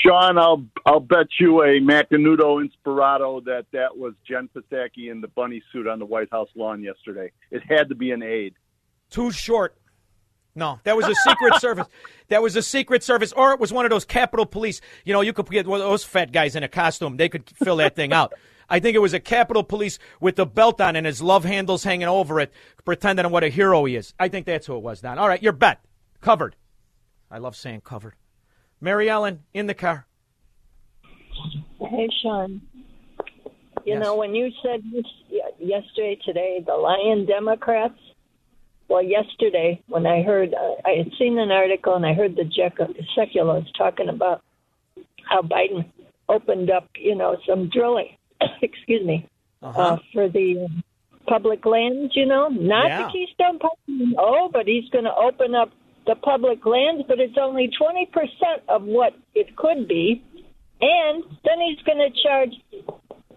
Shaun, 0.00 0.38
I'll 0.38 0.64
I'll 0.86 1.00
bet 1.00 1.26
you 1.38 1.62
a 1.62 1.80
Macanudo 1.80 2.64
Inspirado 2.64 3.44
that 3.44 3.66
that 3.72 3.96
was 3.96 4.14
Jen 4.26 4.48
Psaki 4.54 5.10
in 5.10 5.20
the 5.20 5.28
bunny 5.28 5.62
suit 5.72 5.86
on 5.86 5.98
the 5.98 6.06
White 6.06 6.28
House 6.30 6.48
lawn 6.54 6.82
yesterday. 6.82 7.32
It 7.50 7.62
had 7.68 7.88
to 7.88 7.94
be 7.94 8.10
an 8.10 8.22
aide. 8.22 8.54
Too 9.10 9.30
short. 9.30 9.76
No, 10.54 10.78
that 10.84 10.96
was 10.96 11.06
a 11.06 11.14
Secret 11.14 11.54
Service. 11.60 11.86
That 12.28 12.42
was 12.42 12.56
a 12.56 12.62
Secret 12.62 13.02
Service, 13.02 13.32
or 13.32 13.52
it 13.52 13.60
was 13.60 13.72
one 13.72 13.86
of 13.86 13.90
those 13.90 14.04
Capitol 14.04 14.46
Police. 14.46 14.80
You 15.04 15.12
know, 15.12 15.22
you 15.22 15.32
could 15.32 15.48
get 15.48 15.66
one 15.66 15.80
of 15.80 15.86
those 15.86 16.04
fat 16.04 16.30
guys 16.32 16.56
in 16.56 16.62
a 16.62 16.68
costume. 16.68 17.16
They 17.16 17.28
could 17.28 17.48
fill 17.62 17.76
that 17.76 17.96
thing 17.96 18.12
out. 18.12 18.34
I 18.68 18.80
think 18.80 18.94
it 18.94 19.00
was 19.00 19.14
a 19.14 19.20
Capitol 19.20 19.64
Police 19.64 19.98
with 20.20 20.36
the 20.36 20.46
belt 20.46 20.80
on 20.80 20.96
and 20.96 21.06
his 21.06 21.22
love 21.22 21.44
handles 21.44 21.84
hanging 21.84 22.08
over 22.08 22.40
it, 22.40 22.52
pretending 22.84 23.30
what 23.30 23.44
a 23.44 23.48
hero 23.48 23.84
he 23.84 23.96
is. 23.96 24.14
I 24.18 24.28
think 24.28 24.46
that's 24.46 24.66
who 24.66 24.76
it 24.76 24.82
was, 24.82 25.00
Don. 25.00 25.18
All 25.18 25.28
right, 25.28 25.42
your 25.42 25.52
bet. 25.52 25.84
Covered. 26.20 26.56
I 27.30 27.38
love 27.38 27.56
saying 27.56 27.80
covered. 27.82 28.14
Mary 28.82 29.08
Ellen 29.08 29.38
in 29.54 29.66
the 29.68 29.74
car. 29.74 30.06
Hey, 31.80 32.08
Shaun. 32.22 32.60
You 33.84 33.94
Yes. 33.94 34.02
know, 34.02 34.16
when 34.16 34.34
you 34.34 34.50
said 34.62 34.82
yesterday, 35.58 36.16
today, 36.24 36.62
the 36.66 36.74
Lion 36.74 37.24
Democrats, 37.26 37.98
well, 38.88 39.02
yesterday, 39.02 39.80
when 39.88 40.06
I 40.06 40.22
heard, 40.22 40.52
uh, 40.54 40.74
I 40.84 40.90
had 40.98 41.12
seen 41.18 41.38
an 41.38 41.50
article 41.50 41.94
and 41.94 42.04
I 42.04 42.12
heard 42.12 42.36
the 42.36 42.42
Jec- 42.44 43.06
seculars 43.14 43.70
talking 43.78 44.08
about 44.08 44.42
how 45.24 45.42
Biden 45.42 45.84
opened 46.28 46.70
up, 46.70 46.88
you 46.96 47.14
know, 47.14 47.36
some 47.46 47.68
drilling, 47.68 48.16
excuse 48.62 49.04
me, 49.06 49.26
Uh-huh. 49.62 49.80
uh, 49.80 49.96
for 50.12 50.28
the 50.28 50.64
um, 50.64 50.82
public 51.28 51.64
lands, 51.64 52.14
you 52.16 52.26
know, 52.26 52.48
not 52.48 52.88
Yeah. 52.88 53.06
the 53.06 53.12
Keystone 53.12 53.58
Pipeline. 53.58 54.14
Oh, 54.18 54.48
but 54.52 54.66
he's 54.66 54.88
going 54.90 55.04
to 55.04 55.14
open 55.14 55.54
up 55.54 55.70
the 56.06 56.16
public 56.16 56.64
lands, 56.66 57.04
but 57.08 57.20
it's 57.20 57.36
only 57.40 57.70
20% 57.80 58.06
of 58.68 58.82
what 58.82 59.14
it 59.34 59.54
could 59.56 59.88
be. 59.88 60.22
And 60.80 61.24
then 61.44 61.60
he's 61.60 61.80
going 61.84 61.98
to 61.98 62.10
charge 62.22 62.54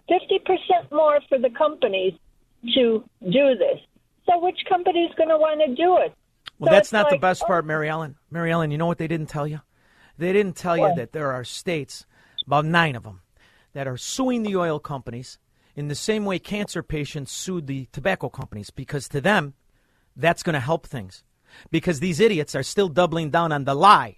50% 0.10 0.92
more 0.92 1.20
for 1.30 1.38
the 1.38 1.50
companies 1.52 2.14
to 2.74 3.04
do 3.22 3.56
this. 3.56 3.80
So 4.26 4.40
which 4.40 4.60
company 4.68 5.02
is 5.02 5.14
going 5.16 5.30
to 5.30 5.38
want 5.38 5.62
to 5.62 5.76
do 5.76 5.98
it? 5.98 6.14
Well, 6.58 6.70
So 6.70 6.76
that's 6.76 6.92
not 6.92 7.10
the 7.10 7.18
best 7.18 7.44
oh, 7.44 7.48
part, 7.48 7.66
Mary 7.66 7.90
Ellen. 7.90 8.16
Mary 8.32 8.52
Ellen, 8.52 8.72
you 8.72 8.78
know 8.78 8.88
what 8.88 8.98
they 8.98 9.08
didn't 9.08 9.30
tell 9.30 9.48
you? 9.48 9.62
They 10.18 10.34
didn't 10.34 10.56
tell 10.56 10.78
you 10.78 10.94
that 10.96 11.12
there 11.12 11.32
are 11.32 11.44
states, 11.44 12.06
about 12.48 12.66
nine 12.66 12.96
of 12.96 13.04
them, 13.04 13.22
that 13.74 13.88
are 13.88 13.98
suing 13.98 14.44
the 14.44 14.56
oil 14.56 14.80
companies 14.80 15.38
in 15.76 15.90
the 15.90 15.96
same 15.96 16.26
way 16.26 16.40
cancer 16.40 16.82
patients 16.82 17.32
sued 17.32 17.68
the 17.68 17.88
tobacco 17.92 18.30
companies 18.30 18.70
because 18.70 19.10
to 19.10 19.20
them, 19.20 19.54
that's 20.16 20.44
going 20.44 20.54
to 20.54 20.60
help 20.62 20.88
things. 20.88 21.24
Because 21.72 22.00
these 22.00 22.20
idiots 22.20 22.56
are 22.56 22.64
still 22.64 22.90
doubling 22.90 23.30
down 23.30 23.52
on 23.52 23.64
the 23.66 23.76
lie. 23.76 24.18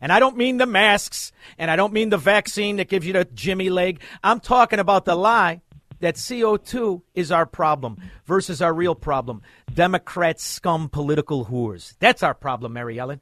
And 0.00 0.12
I 0.12 0.18
don't 0.18 0.36
mean 0.36 0.58
the 0.58 0.66
masks, 0.66 1.32
and 1.56 1.70
I 1.70 1.76
don't 1.76 1.92
mean 1.92 2.10
the 2.10 2.18
vaccine 2.18 2.76
that 2.76 2.88
gives 2.88 3.06
you 3.06 3.12
the 3.12 3.24
Jimmy 3.24 3.70
leg. 3.70 4.00
I'm 4.22 4.40
talking 4.40 4.78
about 4.78 5.04
the 5.04 5.14
lie 5.14 5.62
that 6.00 6.16
CO2 6.16 7.02
is 7.14 7.32
our 7.32 7.46
problem 7.46 7.98
versus 8.26 8.60
our 8.60 8.74
real 8.74 8.94
problem. 8.94 9.42
Democrat 9.72 10.40
scum 10.40 10.88
political 10.88 11.46
whores. 11.46 11.94
That's 12.00 12.22
our 12.22 12.34
problem, 12.34 12.74
Mary 12.74 12.98
Ellen. 12.98 13.20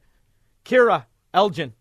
Kira, 0.65 1.05
Elgin. 1.33 1.73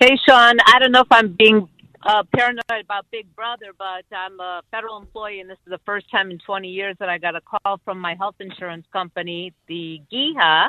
Hey, 0.00 0.16
Shaun, 0.28 0.58
I 0.66 0.78
don't 0.78 0.92
know 0.92 1.00
if 1.00 1.10
I'm 1.10 1.34
being 1.38 1.68
uh, 2.04 2.22
paranoid 2.34 2.84
about 2.84 3.06
Big 3.10 3.34
Brother, 3.34 3.72
but 3.76 4.04
I'm 4.12 4.40
a 4.40 4.62
federal 4.70 4.98
employee, 4.98 5.40
and 5.40 5.48
this 5.48 5.58
is 5.66 5.70
the 5.70 5.80
first 5.86 6.10
time 6.10 6.30
in 6.30 6.38
20 6.38 6.68
years 6.68 6.96
that 6.98 7.08
I 7.08 7.18
got 7.18 7.36
a 7.36 7.40
call 7.40 7.80
from 7.84 7.98
my 7.98 8.14
health 8.14 8.36
insurance 8.40 8.86
company, 8.92 9.52
the 9.68 10.00
GEHA, 10.12 10.68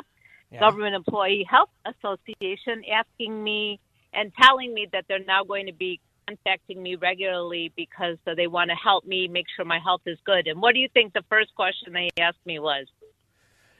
Government 0.60 0.94
Employee 0.94 1.44
Health 1.50 1.70
Association, 1.84 2.84
asking 2.92 3.42
me 3.42 3.80
and 4.12 4.32
telling 4.40 4.72
me 4.72 4.86
that 4.92 5.04
they're 5.08 5.24
now 5.24 5.42
going 5.42 5.66
to 5.66 5.72
be 5.72 6.00
contacting 6.28 6.80
me 6.80 6.94
regularly 6.94 7.72
because 7.76 8.18
uh, 8.26 8.34
they 8.34 8.46
want 8.46 8.70
to 8.70 8.76
help 8.76 9.04
me 9.04 9.26
make 9.26 9.46
sure 9.54 9.64
my 9.64 9.80
health 9.80 10.02
is 10.06 10.18
good. 10.24 10.46
And 10.46 10.62
what 10.62 10.74
do 10.74 10.80
you 10.80 10.88
think 10.94 11.12
the 11.12 11.24
first 11.28 11.54
question 11.56 11.92
they 11.92 12.10
asked 12.20 12.44
me 12.46 12.60
was? 12.60 12.86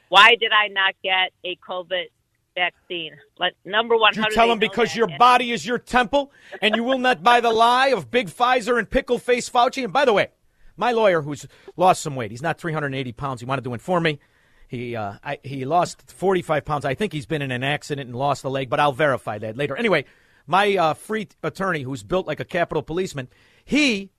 Why 0.09 0.35
did 0.35 0.53
I 0.53 0.69
not 0.69 0.95
get 1.03 1.31
a 1.45 1.57
COVID 1.57 2.07
vaccine? 2.55 3.17
Like, 3.39 3.55
number 3.65 3.97
one, 3.97 4.15
You 4.15 4.25
tell 4.31 4.49
them 4.49 4.59
because 4.59 4.91
that? 4.91 4.97
your 4.97 5.09
body 5.19 5.53
is 5.53 5.67
your 5.67 5.79
temple 5.79 6.33
and 6.63 6.75
you 6.77 6.85
will 6.85 6.99
not 6.99 7.23
buy 7.23 7.41
the 7.41 7.53
lie 7.53 7.89
of 7.89 8.11
big 8.11 8.29
Pfizer 8.29 8.79
and 8.79 8.89
pickle 8.89 9.19
face 9.19 9.49
Fauci. 9.49 9.85
And 9.85 9.93
by 9.93 10.05
the 10.05 10.13
way, 10.13 10.29
my 10.77 10.93
lawyer 10.93 11.23
who's 11.23 11.47
lost 11.77 12.03
some 12.03 12.17
weight, 12.17 12.31
he's 12.31 12.43
not 12.43 12.59
380 12.59 13.13
pounds. 13.13 13.41
He 13.41 13.47
wanted 13.47 13.65
to 13.65 13.75
inform 13.75 14.05
me. 14.05 14.21
He 14.69 14.97
uh, 14.97 15.15
I, 15.23 15.39
he 15.43 15.65
lost 15.65 16.11
45 16.11 16.65
pounds. 16.65 16.85
I 16.85 16.95
think 16.95 17.13
he's 17.13 17.27
been 17.27 17.43
in 17.43 17.51
an 17.51 17.63
accident 17.63 18.09
and 18.09 18.17
lost 18.17 18.45
a 18.45 18.49
leg, 18.49 18.71
but 18.71 18.81
I'll 18.81 18.93
verify 18.93 19.39
that 19.39 19.57
later. 19.57 19.77
Anyway, 19.77 20.05
my 20.47 20.77
uh, 20.77 20.95
free 20.95 21.29
attorney, 21.43 21.83
who's 21.83 22.03
built 22.03 22.27
like 22.27 22.41
a 22.41 22.45
Capitol 22.45 22.83
policeman, 22.83 23.29
he 23.65 24.11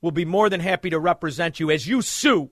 will 0.00 0.12
be 0.12 0.24
more 0.24 0.48
than 0.48 0.60
happy 0.60 0.90
to 0.90 0.98
represent 0.98 1.58
you 1.60 1.70
as 1.70 1.86
you 1.86 2.00
sue 2.00 2.50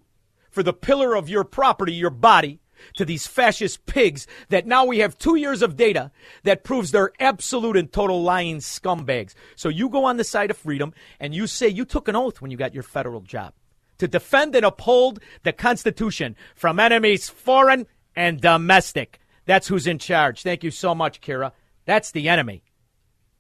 for 0.51 0.63
the 0.63 0.73
pillar 0.73 1.15
of 1.15 1.29
your 1.29 1.45
property, 1.45 1.93
your 1.93 2.11
body, 2.11 2.61
to 2.97 3.05
these 3.05 3.27
fascist 3.27 3.87
pigs 3.87 4.27
that 4.49 4.67
now 4.67 4.85
we 4.85 4.99
have 4.99 5.19
two 5.19 5.37
years 5.37 5.63
of 5.63 5.77
data 5.77 6.11
that 6.43 6.65
proves 6.65 6.91
they're 6.91 7.13
absolute 7.21 7.77
and 7.77 7.93
total 7.93 8.23
lying 8.23 8.59
scumbags. 8.59 9.35
So 9.55 9.69
you 9.69 9.89
go 9.89 10.05
on 10.05 10.17
the 10.17 10.25
side 10.25 10.51
of 10.51 10.57
freedom 10.57 10.95
and 11.21 11.35
you 11.35 11.47
say 11.47 11.69
you 11.69 11.85
took 11.85 12.09
an 12.09 12.17
oath 12.17 12.41
when 12.41 12.51
you 12.51 12.57
got 12.57 12.75
your 12.75 12.83
federal 12.83 13.21
job 13.21 13.53
to 13.99 14.09
defend 14.09 14.55
and 14.55 14.65
uphold 14.65 15.21
the 15.43 15.53
Constitution 15.53 16.37
from 16.55 16.79
enemies 16.79 17.29
foreign 17.29 17.87
and 18.15 18.41
domestic. 18.41 19.21
That's 19.45 19.69
who's 19.69 19.87
in 19.87 19.99
charge. 19.99 20.43
Thank 20.43 20.65
you 20.65 20.71
so 20.71 20.95
much, 20.95 21.21
Kira. 21.21 21.53
That's 21.85 22.11
the 22.11 22.29
enemy. 22.29 22.63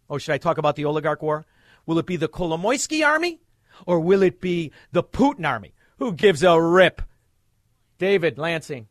Oh, 0.08 0.18
should 0.18 0.32
I 0.32 0.38
talk 0.38 0.58
about 0.58 0.76
the 0.76 0.84
oligarch 0.84 1.22
war? 1.22 1.44
Will 1.84 1.98
it 1.98 2.06
be 2.06 2.16
the 2.16 2.28
Kolomoisky 2.28 3.04
army 3.06 3.40
or 3.86 4.00
will 4.00 4.22
it 4.22 4.40
be 4.40 4.72
the 4.92 5.02
Putin 5.02 5.46
army? 5.46 5.74
Who 5.98 6.12
gives 6.12 6.42
a 6.42 6.60
rip? 6.60 7.02
David 7.98 8.38
Lansing. 8.38 8.88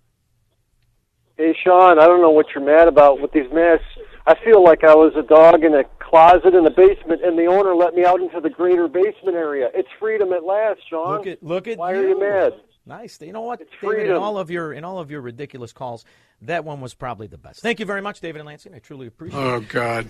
Hey, 1.38 1.56
Shaun, 1.64 2.00
I 2.00 2.06
don't 2.06 2.22
know 2.22 2.30
what 2.32 2.48
you're 2.56 2.64
mad 2.64 2.88
about 2.88 3.20
with 3.20 3.32
these 3.34 3.52
masks. 3.52 3.84
I 4.26 4.36
feel 4.44 4.64
like 4.64 4.84
I 4.84 4.96
was 4.96 5.14
a 5.18 5.22
dog 5.22 5.64
in 5.64 5.76
a 5.76 5.84
closet 6.00 6.56
in 6.56 6.64
the 6.64 6.70
basement, 6.70 7.22
and 7.24 7.38
the 7.38 7.46
owner 7.46 7.76
let 7.76 7.94
me 7.94 8.06
out 8.06 8.22
into 8.22 8.40
the 8.40 8.50
greater 8.50 8.88
basement 8.88 9.36
area. 9.36 9.70
It's 9.74 9.90
freedom 10.00 10.32
at 10.32 10.44
last, 10.46 10.80
Shaun. 10.90 11.18
Look 11.18 11.28
at 11.28 11.44
look 11.44 11.68
at 11.68 11.78
Why 11.78 11.94
you. 11.94 12.00
are 12.00 12.08
you 12.08 12.20
mad? 12.20 12.54
Nice. 12.86 13.20
You 13.20 13.34
know 13.34 13.42
what, 13.42 13.62
It's 13.62 13.70
David? 13.82 14.08
In 14.12 14.16
all 14.16 14.38
of 14.38 14.50
your 14.50 14.72
in 14.72 14.86
all 14.86 15.00
of 15.00 15.12
your 15.12 15.20
ridiculous 15.22 15.74
calls, 15.74 16.06
that 16.42 16.64
one 16.64 16.80
was 16.82 16.94
probably 16.94 17.28
the 17.28 17.38
best. 17.38 17.62
Thank 17.62 17.80
you 17.80 17.86
very 17.86 18.02
much, 18.02 18.22
David 18.22 18.40
and 18.40 18.48
Lansing. 18.48 18.74
I 18.74 18.80
truly 18.80 19.08
appreciate 19.08 19.40
it. 19.40 19.44
Oh, 19.44 19.60
God. 19.60 20.10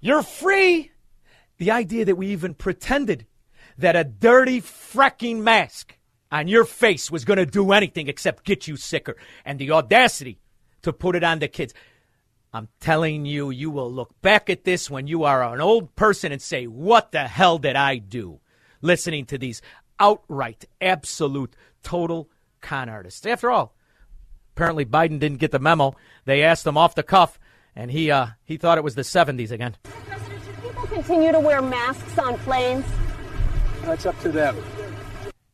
You're 0.00 0.22
free. 0.22 0.92
The 1.58 1.72
idea 1.72 2.04
that 2.04 2.16
we 2.16 2.28
even 2.28 2.54
pretended 2.54 3.26
that 3.76 3.96
a 3.96 4.04
dirty 4.04 4.60
fracking 4.60 5.38
mask 5.38 5.96
on 6.30 6.46
your 6.48 6.64
face 6.64 7.10
was 7.10 7.24
going 7.24 7.38
to 7.38 7.46
do 7.46 7.72
anything 7.72 8.08
except 8.08 8.44
get 8.44 8.68
you 8.68 8.76
sicker, 8.76 9.16
and 9.44 9.58
the 9.58 9.70
audacity 9.72 10.38
to 10.82 10.92
put 10.92 11.16
it 11.16 11.24
on 11.24 11.38
the 11.38 11.48
kids. 11.48 11.74
I'm 12.52 12.68
telling 12.80 13.26
you, 13.26 13.50
you 13.50 13.70
will 13.70 13.90
look 13.90 14.20
back 14.22 14.50
at 14.50 14.64
this 14.64 14.90
when 14.90 15.06
you 15.06 15.24
are 15.24 15.42
an 15.54 15.60
old 15.60 15.94
person 15.94 16.32
and 16.32 16.42
say, 16.42 16.66
What 16.66 17.12
the 17.12 17.28
hell 17.28 17.58
did 17.58 17.76
I 17.76 17.98
do? 17.98 18.40
Listening 18.82 19.26
to 19.26 19.38
these 19.38 19.62
outright, 20.00 20.64
absolute, 20.80 21.54
total 21.82 22.28
con 22.60 22.88
artists. 22.88 23.24
After 23.24 23.50
all, 23.50 23.74
apparently 24.56 24.84
Biden 24.84 25.20
didn't 25.20 25.38
get 25.38 25.52
the 25.52 25.58
memo. 25.58 25.94
They 26.24 26.42
asked 26.42 26.66
him 26.66 26.76
off 26.76 26.94
the 26.94 27.02
cuff, 27.02 27.38
and 27.76 27.90
he, 27.90 28.10
uh, 28.10 28.28
he 28.44 28.56
thought 28.56 28.78
it 28.78 28.84
was 28.84 28.96
the 28.96 29.02
70s 29.02 29.52
again. 29.52 29.76
People 30.62 30.86
continue 30.86 31.30
to 31.30 31.40
wear 31.40 31.62
masks 31.62 32.18
on 32.18 32.36
planes. 32.38 32.84
That's 33.82 34.06
up 34.06 34.18
to 34.20 34.30
them. 34.30 34.56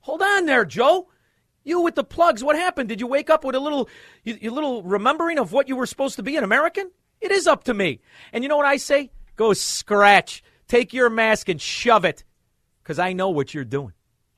Hold 0.00 0.23
on 0.23 0.47
there, 0.47 0.64
Joe. 0.64 1.09
You 1.66 1.80
with 1.80 1.96
the 1.96 2.04
plugs. 2.04 2.44
What 2.44 2.54
happened? 2.54 2.88
Did 2.88 3.00
you 3.00 3.08
wake 3.08 3.28
up 3.28 3.44
with 3.44 3.56
a 3.56 3.61
little, 3.61 3.88
you 4.23 4.52
little 4.52 4.85
remembering 4.85 5.40
of 5.40 5.52
what 5.52 5.68
you 5.68 5.75
were 5.75 5.85
supposed 5.85 6.14
to 6.14 6.23
be 6.23 6.37
an 6.37 6.44
American? 6.44 6.92
It 7.20 7.32
is 7.32 7.49
up 7.49 7.64
to 7.64 7.75
me. 7.75 8.00
And 8.32 8.44
you 8.44 8.49
know 8.49 8.56
what 8.56 8.66
I 8.66 8.76
say? 8.76 9.11
Go 9.35 9.52
scratch. 9.52 10.44
Take 10.68 10.92
your 10.92 11.11
mask 11.11 11.49
and 11.49 11.61
shove 11.61 12.04
it, 12.04 12.23
because 12.82 13.00
I 13.00 13.14
know 13.14 13.30
what 13.30 13.52
you're 13.52 13.64
doing. 13.64 13.94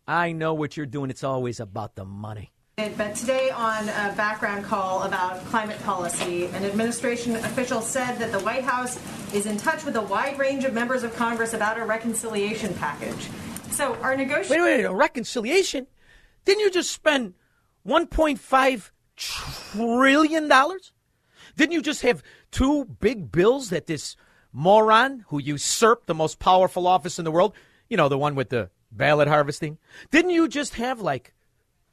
I 0.07 0.33
know 0.33 0.55
what 0.55 0.79
you're 0.79 0.87
doing. 0.87 1.11
It's 1.11 1.23
always 1.23 1.61
about 1.61 1.97
the 1.97 2.07
money. 2.07 2.51
But 2.77 3.15
today, 3.15 3.51
on 3.51 3.85
a 3.89 4.15
background 4.17 4.65
call 4.65 5.03
about 5.03 5.45
climate 5.47 5.83
policy, 5.83 6.47
an 6.47 6.65
administration 6.65 7.37
official 7.37 7.83
said 7.83 8.17
that 8.21 8.33
the 8.33 8.39
White 8.41 8.65
House 8.65 8.99
is 9.35 9.45
in 9.45 9.59
touch 9.59 9.85
with 9.85 9.97
a 9.97 10.03
wide 10.03 10.39
range 10.39 10.65
of 10.65 10.73
members 10.73 11.03
of 11.03 11.15
Congress 11.15 11.53
about 11.53 11.79
a 11.79 11.85
reconciliation 11.85 12.73
package. 12.75 13.29
So, 13.71 13.97
our 13.97 14.17
negotiations. 14.17 14.51
Wait, 14.51 14.63
wait, 14.63 14.85
a 14.85 14.95
reconciliation? 14.95 15.87
Didn't 16.45 16.61
you 16.61 16.71
just 16.71 16.91
spend 16.91 17.35
1.5 17.87 18.91
trillion 19.17 20.49
dollars? 20.49 20.93
Didn't 21.57 21.73
you 21.73 21.83
just 21.83 22.03
have 22.03 22.23
two 22.51 22.85
big 22.85 23.33
bills 23.33 23.71
that 23.71 23.87
this 23.87 24.17
moron 24.53 25.25
who 25.29 25.41
usurped 25.41 26.07
the 26.07 26.15
most 26.15 26.39
powerful 26.39 26.87
office 26.87 27.19
in 27.19 27.25
the 27.25 27.31
world, 27.31 27.55
you 27.89 27.97
know, 27.97 28.09
the 28.09 28.19
one 28.19 28.35
with 28.35 28.51
the 28.51 28.71
ballot 28.91 29.29
harvesting, 29.29 29.79
didn't 30.11 30.31
you 30.31 30.49
just 30.49 30.75
have 30.75 31.01
like 31.01 31.35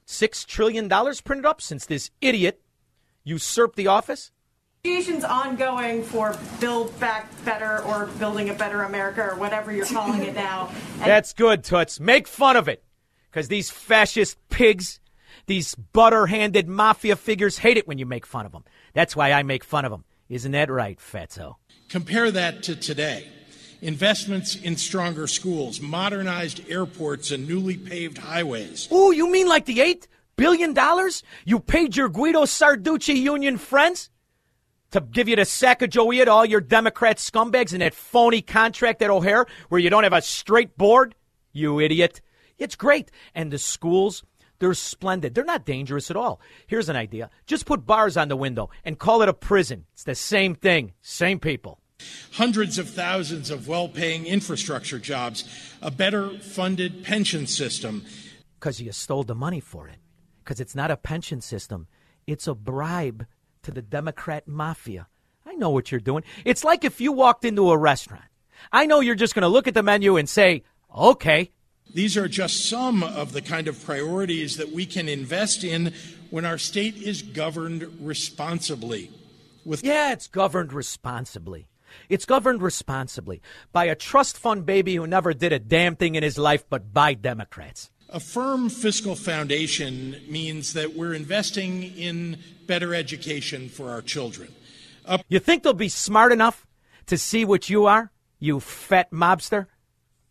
six 0.05 0.45
trillion 0.45 0.87
dollars 0.87 1.21
printed 1.21 1.45
up 1.45 1.61
since 1.61 1.85
this 1.85 2.11
idiot 2.21 2.61
usurped 3.23 3.75
the 3.75 3.87
office? 3.87 4.31
Negotiations 4.83 5.23
ongoing 5.23 6.03
for 6.03 6.37
Build 6.59 6.97
Back 6.99 7.27
Better 7.43 7.81
or 7.85 8.05
Building 8.19 8.49
a 8.49 8.53
Better 8.53 8.83
America 8.83 9.23
or 9.23 9.35
whatever 9.35 9.73
you're 9.73 9.87
calling 9.87 10.21
it 10.21 10.35
now. 10.35 10.69
And 10.95 11.05
That's 11.11 11.33
good, 11.33 11.63
Toots. 11.63 11.99
Make 11.99 12.27
fun 12.27 12.55
of 12.55 12.67
it. 12.67 12.83
Because 13.35 13.49
these 13.49 13.69
fascist 13.69 14.37
pigs, 14.47 15.01
these 15.45 15.75
butter 15.75 16.25
handed 16.25 16.69
mafia 16.69 17.17
figures 17.17 17.57
hate 17.57 17.75
it 17.75 17.85
when 17.85 17.97
you 17.97 18.05
make 18.05 18.25
fun 18.25 18.45
of 18.45 18.53
them. 18.53 18.63
That's 18.93 19.13
why 19.13 19.33
I 19.33 19.43
make 19.43 19.65
fun 19.65 19.83
of 19.83 19.91
them. 19.91 20.05
Isn't 20.29 20.53
that 20.53 20.71
right, 20.71 20.97
Fatso? 20.97 21.55
Compare 21.89 22.31
that 22.31 22.63
to 22.63 22.77
today. 22.77 23.27
Investments 23.81 24.55
in 24.55 24.77
stronger 24.77 25.27
schools, 25.27 25.81
modernized 25.81 26.61
airports, 26.69 27.31
and 27.31 27.45
newly 27.45 27.75
paved 27.75 28.19
highways. 28.19 28.89
Ooh, 28.89 29.11
you 29.11 29.29
mean 29.29 29.49
like 29.49 29.65
the 29.65 29.79
$8 29.79 30.07
billion 30.37 30.73
you 31.43 31.59
paid 31.59 31.97
your 31.97 32.07
Guido 32.07 32.43
Sarducci 32.43 33.17
union 33.17 33.57
friends? 33.57 34.11
To 34.91 35.01
give 35.01 35.27
you 35.27 35.35
the 35.35 35.41
Sacagawea 35.41 36.23
to 36.23 36.31
all 36.31 36.45
your 36.45 36.61
Democrat 36.61 37.17
scumbags 37.17 37.73
and 37.73 37.81
that 37.81 37.95
phony 37.95 38.41
contract 38.41 39.01
at 39.01 39.09
O'Hare 39.09 39.45
where 39.67 39.81
you 39.81 39.89
don't 39.89 40.05
have 40.05 40.13
a 40.13 40.21
straight 40.21 40.77
board? 40.77 41.15
You 41.51 41.81
idiot. 41.81 42.21
It's 42.57 42.75
great. 42.75 43.11
And 43.33 43.51
the 43.51 43.57
schools, 43.57 44.23
they're 44.59 44.73
splendid. 44.73 45.35
They're 45.35 45.43
not 45.43 45.65
dangerous 45.65 46.09
at 46.09 46.17
all. 46.17 46.39
Here's 46.67 46.89
an 46.89 46.95
idea 46.95 47.29
just 47.45 47.65
put 47.65 47.85
bars 47.85 48.17
on 48.17 48.27
the 48.27 48.35
window 48.35 48.69
and 48.83 48.99
call 48.99 49.21
it 49.21 49.29
a 49.29 49.33
prison. 49.33 49.85
It's 49.93 50.03
the 50.03 50.15
same 50.15 50.55
thing, 50.55 50.93
same 51.01 51.39
people. 51.39 51.79
Hundreds 52.33 52.77
of 52.77 52.89
thousands 52.89 53.49
of 53.49 53.67
well 53.67 53.87
paying 53.87 54.25
infrastructure 54.25 54.99
jobs, 54.99 55.43
a 55.81 55.91
better 55.91 56.29
funded 56.39 57.03
pension 57.03 57.47
system. 57.47 58.03
Because 58.59 58.81
you 58.81 58.91
stole 58.91 59.23
the 59.23 59.35
money 59.35 59.59
for 59.59 59.87
it. 59.87 59.97
Because 60.43 60.59
it's 60.59 60.75
not 60.75 60.91
a 60.91 60.97
pension 60.97 61.41
system, 61.41 61.87
it's 62.27 62.47
a 62.47 62.55
bribe 62.55 63.25
to 63.63 63.71
the 63.71 63.81
Democrat 63.81 64.47
mafia. 64.47 65.07
I 65.45 65.53
know 65.53 65.69
what 65.69 65.91
you're 65.91 65.99
doing. 65.99 66.23
It's 66.43 66.63
like 66.63 66.83
if 66.83 66.99
you 66.99 67.11
walked 67.11 67.45
into 67.45 67.71
a 67.71 67.77
restaurant. 67.77 68.25
I 68.71 68.85
know 68.85 68.99
you're 68.99 69.15
just 69.15 69.35
going 69.35 69.43
to 69.43 69.47
look 69.47 69.67
at 69.67 69.73
the 69.73 69.83
menu 69.83 70.17
and 70.17 70.27
say, 70.27 70.63
okay. 70.95 71.51
These 71.93 72.17
are 72.17 72.27
just 72.27 72.67
some 72.67 73.03
of 73.03 73.31
the 73.31 73.41
kind 73.41 73.67
of 73.67 73.83
priorities 73.83 74.57
that 74.57 74.71
we 74.71 74.85
can 74.85 75.07
invest 75.07 75.63
in 75.63 75.93
when 76.29 76.45
our 76.45 76.57
state 76.57 76.97
is 76.97 77.21
governed 77.21 77.83
responsibly. 78.01 79.11
With 79.63 79.83
Yeah, 79.83 80.11
it's 80.11 80.27
governed 80.27 80.73
responsibly. 80.73 81.67
It's 82.09 82.25
governed 82.25 82.61
responsibly 82.61 83.41
by 83.71 83.85
a 83.85 83.95
trust 83.95 84.37
fund 84.37 84.65
baby 84.65 84.95
who 84.95 85.07
never 85.07 85.33
did 85.33 85.53
a 85.53 85.59
damn 85.59 85.95
thing 85.95 86.15
in 86.15 86.23
his 86.23 86.37
life 86.37 86.65
but 86.69 86.93
buy 86.93 87.13
Democrats. 87.13 87.89
A 88.09 88.19
firm 88.19 88.69
fiscal 88.69 89.15
foundation 89.15 90.17
means 90.29 90.73
that 90.73 90.95
we're 90.95 91.13
investing 91.13 91.83
in 91.83 92.37
better 92.67 92.93
education 92.93 93.69
for 93.69 93.89
our 93.89 94.01
children. 94.01 94.53
You 95.27 95.39
think 95.39 95.63
they'll 95.63 95.73
be 95.73 95.89
smart 95.89 96.31
enough 96.31 96.67
to 97.07 97.17
see 97.17 97.45
what 97.45 97.69
you 97.69 97.85
are, 97.85 98.11
you 98.39 98.59
fat 98.59 99.11
mobster? 99.11 99.67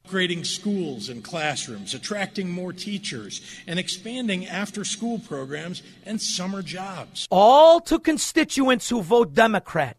Upgrading 0.06 0.44
schools 0.44 1.08
and 1.08 1.24
classrooms, 1.24 1.94
attracting 1.94 2.50
more 2.50 2.72
teachers, 2.72 3.40
and 3.66 3.78
expanding 3.78 4.46
after 4.46 4.84
school 4.84 5.18
programs 5.18 5.82
and 6.04 6.20
summer 6.20 6.60
jobs. 6.62 7.26
All 7.30 7.80
to 7.82 7.98
constituents 7.98 8.88
who 8.88 9.00
vote 9.00 9.32
Democrat. 9.32 9.96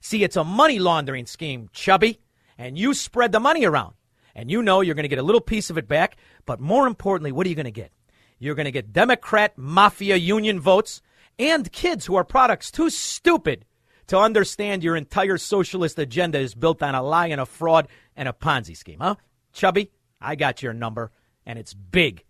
See, 0.00 0.22
it's 0.22 0.36
a 0.36 0.44
money 0.44 0.78
laundering 0.78 1.26
scheme, 1.26 1.70
chubby, 1.72 2.20
and 2.58 2.78
you 2.78 2.92
spread 2.92 3.32
the 3.32 3.40
money 3.40 3.64
around. 3.64 3.94
And 4.34 4.50
you 4.50 4.62
know 4.62 4.82
you're 4.82 4.94
going 4.94 5.04
to 5.04 5.08
get 5.08 5.18
a 5.18 5.22
little 5.22 5.40
piece 5.40 5.70
of 5.70 5.78
it 5.78 5.88
back, 5.88 6.16
but 6.44 6.60
more 6.60 6.86
importantly, 6.86 7.32
what 7.32 7.46
are 7.46 7.50
you 7.50 7.56
going 7.56 7.64
to 7.64 7.70
get? 7.70 7.90
You're 8.38 8.54
going 8.54 8.66
to 8.66 8.72
get 8.72 8.92
Democrat 8.92 9.56
mafia 9.56 10.16
union 10.16 10.60
votes 10.60 11.00
and 11.38 11.72
kids 11.72 12.04
who 12.04 12.16
are 12.16 12.24
products 12.24 12.70
too 12.70 12.90
stupid 12.90 13.64
to 14.08 14.18
understand 14.18 14.84
your 14.84 14.96
entire 14.96 15.38
socialist 15.38 15.98
agenda 15.98 16.38
is 16.38 16.54
built 16.54 16.82
on 16.82 16.94
a 16.94 17.02
lie 17.02 17.28
and 17.28 17.40
a 17.40 17.46
fraud 17.46 17.88
and 18.14 18.28
a 18.28 18.32
Ponzi 18.32 18.76
scheme, 18.76 19.00
huh? 19.00 19.16
Chubby, 19.56 19.90
I 20.20 20.34
got 20.36 20.62
your 20.62 20.74
number, 20.74 21.10
and 21.46 21.58
it's 21.58 21.72
big. 21.72 22.24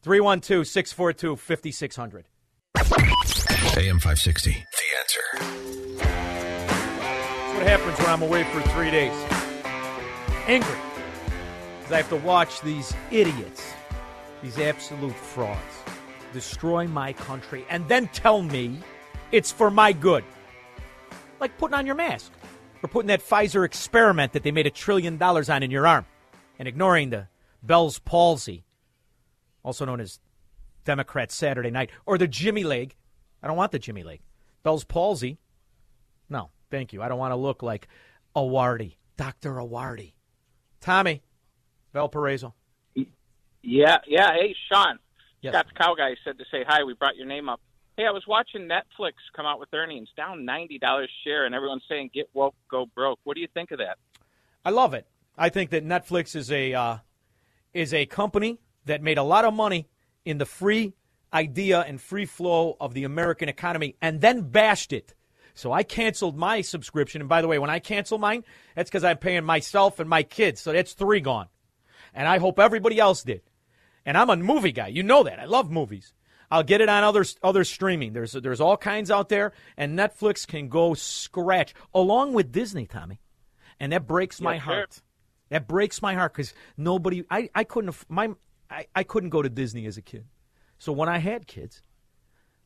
312 0.00 0.66
642 0.66 1.36
5600. 1.36 2.24
AM 3.76 4.00
560. 4.00 4.50
The 4.50 4.56
answer. 4.98 5.20
That's 5.98 7.54
what 7.54 7.66
happens 7.66 7.98
when 7.98 8.08
I'm 8.08 8.22
away 8.22 8.44
for 8.44 8.62
three 8.70 8.90
days. 8.90 9.12
Angry. 10.46 10.78
Because 11.78 11.92
I 11.92 11.96
have 11.98 12.08
to 12.08 12.16
watch 12.16 12.62
these 12.62 12.94
idiots, 13.10 13.70
these 14.42 14.58
absolute 14.58 15.14
frauds, 15.14 15.60
destroy 16.32 16.86
my 16.88 17.12
country, 17.12 17.66
and 17.68 17.86
then 17.86 18.08
tell 18.08 18.40
me 18.40 18.78
It's 19.30 19.52
for 19.52 19.70
my 19.70 19.92
good. 19.92 20.24
Like 21.38 21.58
putting 21.58 21.74
on 21.74 21.84
your 21.84 21.96
mask 21.96 22.32
or 22.82 22.88
putting 22.88 23.08
that 23.08 23.20
Pfizer 23.20 23.66
experiment 23.66 24.32
that 24.32 24.42
they 24.42 24.52
made 24.52 24.66
a 24.66 24.70
trillion 24.70 25.18
dollars 25.18 25.50
on 25.50 25.62
in 25.62 25.70
your 25.70 25.86
arm 25.86 26.06
and 26.62 26.68
ignoring 26.68 27.10
the 27.10 27.26
Bell's 27.60 27.98
palsy, 27.98 28.62
also 29.64 29.84
known 29.84 30.00
as 30.00 30.20
Democrat 30.84 31.32
Saturday 31.32 31.72
night, 31.72 31.90
or 32.06 32.16
the 32.16 32.28
Jimmy 32.28 32.62
leg. 32.62 32.94
I 33.42 33.48
don't 33.48 33.56
want 33.56 33.72
the 33.72 33.80
Jimmy 33.80 34.04
leg. 34.04 34.20
Bell's 34.62 34.84
palsy. 34.84 35.38
No, 36.28 36.50
thank 36.70 36.92
you. 36.92 37.02
I 37.02 37.08
don't 37.08 37.18
want 37.18 37.32
to 37.32 37.36
look 37.36 37.64
like 37.64 37.88
Awardy, 38.36 38.94
Dr. 39.16 39.54
Awardy. 39.54 40.12
Tommy, 40.80 41.24
Valparaiso. 41.92 42.54
Yeah, 43.64 43.98
yeah. 44.06 44.32
Hey, 44.32 44.54
Shaun. 44.70 45.00
Yes. 45.40 45.54
Scott 45.54 45.66
the 45.66 45.74
Cow 45.74 45.96
Guy 45.96 46.14
said 46.22 46.38
to 46.38 46.44
say 46.48 46.64
hi. 46.64 46.84
We 46.84 46.94
brought 46.94 47.16
your 47.16 47.26
name 47.26 47.48
up. 47.48 47.60
Hey, 47.96 48.06
I 48.06 48.12
was 48.12 48.22
watching 48.28 48.68
Netflix 48.68 49.14
come 49.34 49.46
out 49.46 49.58
with 49.58 49.74
earnings 49.74 50.10
down 50.16 50.44
ninety 50.44 50.78
dollars 50.78 51.10
share, 51.24 51.44
and 51.44 51.56
everyone's 51.56 51.82
saying 51.88 52.10
get 52.14 52.30
woke, 52.34 52.54
go 52.70 52.86
broke. 52.86 53.18
What 53.24 53.34
do 53.34 53.40
you 53.40 53.48
think 53.52 53.72
of 53.72 53.78
that? 53.78 53.98
I 54.64 54.70
love 54.70 54.94
it. 54.94 55.08
I 55.36 55.48
think 55.48 55.70
that 55.70 55.84
Netflix 55.84 56.36
is 56.36 56.50
a 56.50 56.74
uh, 56.74 56.96
is 57.72 57.94
a 57.94 58.06
company 58.06 58.58
that 58.84 59.02
made 59.02 59.18
a 59.18 59.22
lot 59.22 59.44
of 59.44 59.54
money 59.54 59.88
in 60.24 60.38
the 60.38 60.46
free 60.46 60.94
idea 61.32 61.80
and 61.80 62.00
free 62.00 62.26
flow 62.26 62.76
of 62.80 62.94
the 62.94 63.04
American 63.04 63.48
economy, 63.48 63.96
and 64.02 64.20
then 64.20 64.42
bashed 64.42 64.92
it. 64.92 65.14
So 65.54 65.72
I 65.72 65.82
canceled 65.82 66.36
my 66.36 66.60
subscription. 66.60 67.22
And 67.22 67.28
by 67.28 67.42
the 67.42 67.48
way, 67.48 67.58
when 67.58 67.70
I 67.70 67.78
cancel 67.78 68.18
mine, 68.18 68.44
that's 68.74 68.90
because 68.90 69.04
I'm 69.04 69.18
paying 69.18 69.44
myself 69.44 69.98
and 70.00 70.08
my 70.08 70.22
kids. 70.22 70.60
So 70.60 70.72
that's 70.72 70.94
three 70.94 71.20
gone. 71.20 71.48
And 72.14 72.28
I 72.28 72.38
hope 72.38 72.58
everybody 72.58 72.98
else 72.98 73.22
did. 73.22 73.42
And 74.04 74.16
I'm 74.16 74.30
a 74.30 74.36
movie 74.36 74.72
guy. 74.72 74.88
You 74.88 75.02
know 75.02 75.22
that. 75.22 75.38
I 75.38 75.44
love 75.44 75.70
movies. 75.70 76.12
I'll 76.50 76.62
get 76.62 76.82
it 76.82 76.88
on 76.90 77.02
other 77.02 77.24
other 77.42 77.64
streaming. 77.64 78.12
There's 78.12 78.32
there's 78.32 78.60
all 78.60 78.76
kinds 78.76 79.10
out 79.10 79.30
there, 79.30 79.52
and 79.78 79.98
Netflix 79.98 80.46
can 80.46 80.68
go 80.68 80.92
scratch 80.92 81.72
along 81.94 82.34
with 82.34 82.52
Disney, 82.52 82.86
Tommy, 82.86 83.20
and 83.80 83.90
that 83.92 84.06
breaks 84.06 84.38
my 84.38 84.58
sure. 84.58 84.86
That 85.52 85.68
breaks 85.68 86.00
my 86.00 86.14
heart 86.14 86.32
because 86.32 86.54
nobody. 86.78 87.24
I, 87.30 87.50
I 87.54 87.64
couldn't 87.64 87.94
my 88.08 88.30
I, 88.70 88.86
I 88.94 89.02
couldn't 89.02 89.28
go 89.28 89.42
to 89.42 89.50
Disney 89.50 89.84
as 89.84 89.98
a 89.98 90.02
kid, 90.02 90.24
so 90.78 90.92
when 90.92 91.10
I 91.10 91.18
had 91.18 91.46
kids, 91.46 91.82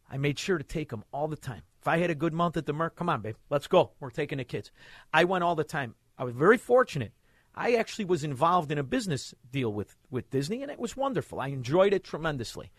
I 0.08 0.18
made 0.18 0.38
sure 0.38 0.56
to 0.56 0.62
take 0.62 0.90
them 0.90 1.02
all 1.12 1.26
the 1.26 1.34
time. 1.34 1.62
If 1.80 1.88
I 1.88 1.98
had 1.98 2.10
a 2.10 2.14
good 2.14 2.32
month 2.32 2.56
at 2.56 2.64
the 2.64 2.72
Merc, 2.72 2.94
come 2.94 3.08
on, 3.08 3.22
babe, 3.22 3.34
let's 3.50 3.66
go. 3.66 3.90
We're 3.98 4.10
taking 4.10 4.38
the 4.38 4.44
kids. 4.44 4.70
I 5.12 5.24
went 5.24 5.42
all 5.42 5.56
the 5.56 5.64
time. 5.64 5.96
I 6.16 6.22
was 6.22 6.32
very 6.34 6.58
fortunate. 6.58 7.10
I 7.56 7.74
actually 7.74 8.04
was 8.04 8.22
involved 8.22 8.70
in 8.70 8.78
a 8.78 8.84
business 8.84 9.34
deal 9.50 9.72
with, 9.72 9.96
with 10.08 10.30
Disney, 10.30 10.62
and 10.62 10.70
it 10.70 10.78
was 10.78 10.96
wonderful. 10.96 11.40
I 11.40 11.48
enjoyed 11.48 11.92
it 11.92 12.04
tremendously. 12.04 12.70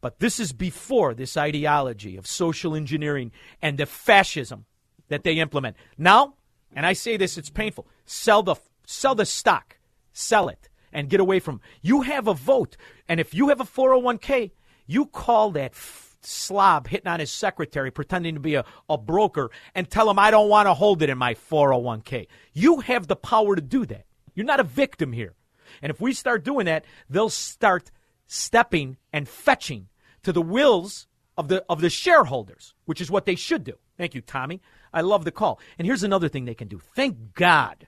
But 0.00 0.20
this 0.20 0.40
is 0.40 0.54
before 0.54 1.12
this 1.12 1.36
ideology 1.36 2.16
of 2.16 2.26
social 2.26 2.74
engineering 2.74 3.30
and 3.60 3.76
the 3.76 3.84
fascism 3.84 4.64
that 5.08 5.22
they 5.22 5.34
implement. 5.34 5.76
Now, 5.98 6.36
and 6.74 6.86
I 6.86 6.94
say 6.94 7.18
this, 7.18 7.36
it's 7.36 7.50
painful. 7.50 7.86
Sell 8.06 8.42
the 8.42 8.56
sell 8.86 9.14
the 9.14 9.26
stock, 9.26 9.78
sell 10.12 10.48
it, 10.48 10.68
and 10.92 11.10
get 11.10 11.20
away 11.20 11.40
from. 11.40 11.60
You 11.82 12.02
have 12.02 12.28
a 12.28 12.34
vote, 12.34 12.76
and 13.08 13.20
if 13.20 13.34
you 13.34 13.48
have 13.48 13.60
a 13.60 13.64
401k, 13.64 14.52
you 14.86 15.06
call 15.06 15.50
that 15.52 15.72
f- 15.72 16.16
slob 16.22 16.88
hitting 16.88 17.08
on 17.08 17.20
his 17.20 17.30
secretary, 17.30 17.90
pretending 17.90 18.34
to 18.34 18.40
be 18.40 18.54
a, 18.54 18.64
a 18.88 18.96
broker, 18.96 19.50
and 19.74 19.88
tell 19.88 20.08
him 20.08 20.18
I 20.18 20.30
don't 20.30 20.48
want 20.48 20.66
to 20.66 20.74
hold 20.74 21.02
it 21.02 21.10
in 21.10 21.18
my 21.18 21.34
401k. 21.34 22.28
You 22.52 22.80
have 22.80 23.06
the 23.06 23.16
power 23.16 23.56
to 23.56 23.62
do 23.62 23.84
that. 23.86 24.06
You're 24.34 24.46
not 24.46 24.60
a 24.60 24.64
victim 24.64 25.12
here. 25.12 25.34
And 25.82 25.90
if 25.90 26.00
we 26.00 26.12
start 26.12 26.44
doing 26.44 26.66
that, 26.66 26.84
they'll 27.08 27.30
start 27.30 27.90
stepping 28.26 28.96
and 29.12 29.28
fetching 29.28 29.88
to 30.22 30.32
the 30.32 30.42
wills 30.42 31.06
of 31.36 31.48
the 31.48 31.64
of 31.68 31.80
the 31.80 31.90
shareholders, 31.90 32.74
which 32.84 33.00
is 33.00 33.10
what 33.10 33.26
they 33.26 33.34
should 33.34 33.64
do. 33.64 33.74
Thank 33.96 34.14
you, 34.14 34.20
Tommy. 34.20 34.60
I 34.92 35.00
love 35.00 35.24
the 35.24 35.32
call. 35.32 35.60
And 35.78 35.86
here's 35.86 36.02
another 36.02 36.28
thing 36.28 36.44
they 36.44 36.54
can 36.54 36.68
do. 36.68 36.80
Thank 36.94 37.34
God 37.34 37.86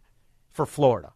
for 0.57 0.67
Florida. 0.67 1.13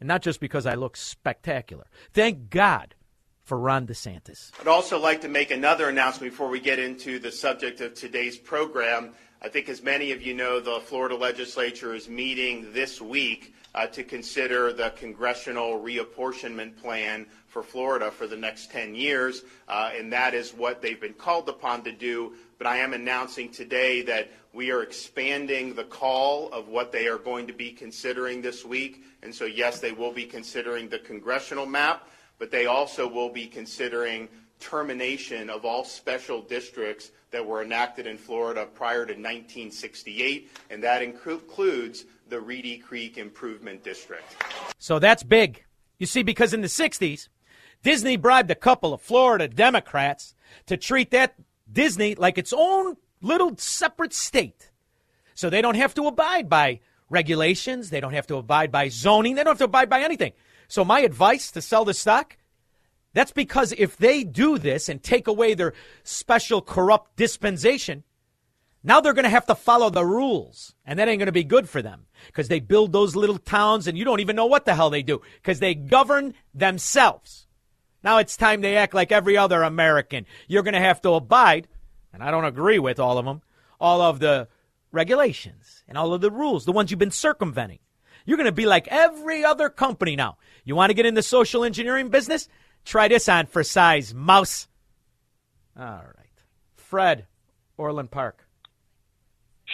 And 0.00 0.08
not 0.08 0.20
just 0.20 0.40
because 0.40 0.66
I 0.66 0.74
look 0.74 0.96
spectacular. 0.96 1.86
Thank 2.12 2.50
God 2.50 2.96
for 3.40 3.56
Ron 3.56 3.86
DeSantis. 3.86 4.50
I'd 4.60 4.66
also 4.66 4.98
like 4.98 5.20
to 5.20 5.28
make 5.28 5.52
another 5.52 5.88
announcement 5.88 6.32
before 6.32 6.48
we 6.48 6.60
get 6.60 6.80
into 6.80 7.20
the 7.20 7.30
subject 7.30 7.80
of 7.80 7.94
today's 7.94 8.36
program. 8.36 9.14
I 9.40 9.48
think, 9.48 9.68
as 9.68 9.82
many 9.82 10.12
of 10.12 10.22
you 10.22 10.34
know, 10.34 10.60
the 10.60 10.80
Florida 10.80 11.16
legislature 11.16 11.94
is 11.94 12.08
meeting 12.08 12.72
this 12.72 13.00
week 13.00 13.54
to 13.92 14.04
consider 14.04 14.72
the 14.72 14.90
congressional 14.90 15.80
reapportionment 15.80 16.76
plan 16.76 17.26
for 17.46 17.62
Florida 17.62 18.10
for 18.10 18.26
the 18.26 18.36
next 18.36 18.70
10 18.70 18.94
years, 18.94 19.42
uh, 19.68 19.90
and 19.96 20.12
that 20.12 20.34
is 20.34 20.52
what 20.52 20.82
they've 20.82 21.00
been 21.00 21.14
called 21.14 21.48
upon 21.48 21.82
to 21.84 21.92
do. 21.92 22.34
But 22.58 22.66
I 22.66 22.78
am 22.78 22.92
announcing 22.92 23.50
today 23.50 24.02
that 24.02 24.30
we 24.52 24.70
are 24.70 24.82
expanding 24.82 25.74
the 25.74 25.84
call 25.84 26.50
of 26.52 26.68
what 26.68 26.92
they 26.92 27.06
are 27.08 27.18
going 27.18 27.46
to 27.46 27.52
be 27.52 27.72
considering 27.72 28.42
this 28.42 28.64
week. 28.64 29.04
And 29.22 29.34
so, 29.34 29.46
yes, 29.46 29.80
they 29.80 29.92
will 29.92 30.12
be 30.12 30.24
considering 30.24 30.88
the 30.88 30.98
congressional 30.98 31.66
map, 31.66 32.08
but 32.38 32.50
they 32.50 32.66
also 32.66 33.08
will 33.08 33.30
be 33.30 33.46
considering 33.46 34.28
termination 34.60 35.50
of 35.50 35.64
all 35.64 35.84
special 35.84 36.40
districts 36.40 37.10
that 37.32 37.44
were 37.44 37.62
enacted 37.62 38.06
in 38.06 38.16
Florida 38.16 38.66
prior 38.74 39.04
to 39.04 39.12
1968, 39.12 40.50
and 40.70 40.82
that 40.84 41.02
includes 41.02 42.04
the 42.32 42.40
Reedy 42.40 42.78
Creek 42.78 43.18
Improvement 43.18 43.84
District. 43.84 44.24
So 44.78 44.98
that's 44.98 45.22
big. 45.22 45.64
You 45.98 46.06
see, 46.06 46.22
because 46.22 46.54
in 46.54 46.62
the 46.62 46.66
60s, 46.66 47.28
Disney 47.82 48.16
bribed 48.16 48.50
a 48.50 48.54
couple 48.54 48.94
of 48.94 49.02
Florida 49.02 49.46
Democrats 49.48 50.34
to 50.64 50.78
treat 50.78 51.10
that 51.10 51.34
Disney 51.70 52.14
like 52.14 52.38
its 52.38 52.54
own 52.56 52.96
little 53.20 53.54
separate 53.58 54.14
state. 54.14 54.70
So 55.34 55.50
they 55.50 55.60
don't 55.60 55.74
have 55.74 55.92
to 55.94 56.06
abide 56.06 56.48
by 56.48 56.80
regulations, 57.10 57.90
they 57.90 58.00
don't 58.00 58.14
have 58.14 58.26
to 58.28 58.36
abide 58.36 58.72
by 58.72 58.88
zoning, 58.88 59.34
they 59.34 59.44
don't 59.44 59.52
have 59.52 59.58
to 59.58 59.64
abide 59.64 59.90
by 59.90 60.00
anything. 60.00 60.32
So 60.68 60.86
my 60.86 61.00
advice 61.00 61.50
to 61.50 61.60
sell 61.60 61.84
the 61.84 61.92
stock 61.92 62.38
that's 63.12 63.32
because 63.32 63.74
if 63.76 63.98
they 63.98 64.24
do 64.24 64.56
this 64.56 64.88
and 64.88 65.02
take 65.02 65.26
away 65.26 65.52
their 65.52 65.74
special 66.02 66.62
corrupt 66.62 67.14
dispensation, 67.16 68.04
now 68.84 69.00
they're 69.00 69.12
going 69.12 69.24
to 69.24 69.30
have 69.30 69.46
to 69.46 69.54
follow 69.54 69.90
the 69.90 70.04
rules. 70.04 70.74
And 70.84 70.98
that 70.98 71.08
ain't 71.08 71.18
going 71.18 71.26
to 71.26 71.32
be 71.32 71.44
good 71.44 71.68
for 71.68 71.82
them 71.82 72.06
because 72.26 72.48
they 72.48 72.60
build 72.60 72.92
those 72.92 73.14
little 73.14 73.38
towns 73.38 73.86
and 73.86 73.96
you 73.96 74.04
don't 74.04 74.20
even 74.20 74.36
know 74.36 74.46
what 74.46 74.64
the 74.64 74.74
hell 74.74 74.90
they 74.90 75.02
do 75.02 75.22
because 75.34 75.60
they 75.60 75.74
govern 75.74 76.34
themselves. 76.54 77.46
Now 78.02 78.18
it's 78.18 78.36
time 78.36 78.60
they 78.60 78.76
act 78.76 78.94
like 78.94 79.12
every 79.12 79.36
other 79.36 79.62
American. 79.62 80.26
You're 80.48 80.64
going 80.64 80.74
to 80.74 80.80
have 80.80 81.00
to 81.02 81.10
abide, 81.10 81.68
and 82.12 82.22
I 82.22 82.30
don't 82.30 82.44
agree 82.44 82.78
with 82.78 82.98
all 82.98 83.18
of 83.18 83.24
them, 83.24 83.42
all 83.80 84.00
of 84.00 84.18
the 84.18 84.48
regulations 84.90 85.84
and 85.86 85.96
all 85.96 86.12
of 86.12 86.20
the 86.20 86.30
rules, 86.30 86.64
the 86.64 86.72
ones 86.72 86.90
you've 86.90 86.98
been 86.98 87.10
circumventing. 87.10 87.78
You're 88.24 88.36
going 88.36 88.46
to 88.46 88.52
be 88.52 88.66
like 88.66 88.88
every 88.88 89.44
other 89.44 89.68
company 89.68 90.16
now. 90.16 90.38
You 90.64 90.76
want 90.76 90.90
to 90.90 90.94
get 90.94 91.06
in 91.06 91.14
the 91.14 91.22
social 91.22 91.64
engineering 91.64 92.08
business? 92.08 92.48
Try 92.84 93.08
this 93.08 93.28
on 93.28 93.46
for 93.46 93.62
size, 93.62 94.14
mouse. 94.14 94.68
All 95.76 95.84
right. 95.84 96.42
Fred, 96.76 97.26
Orland 97.76 98.10
Park. 98.10 98.46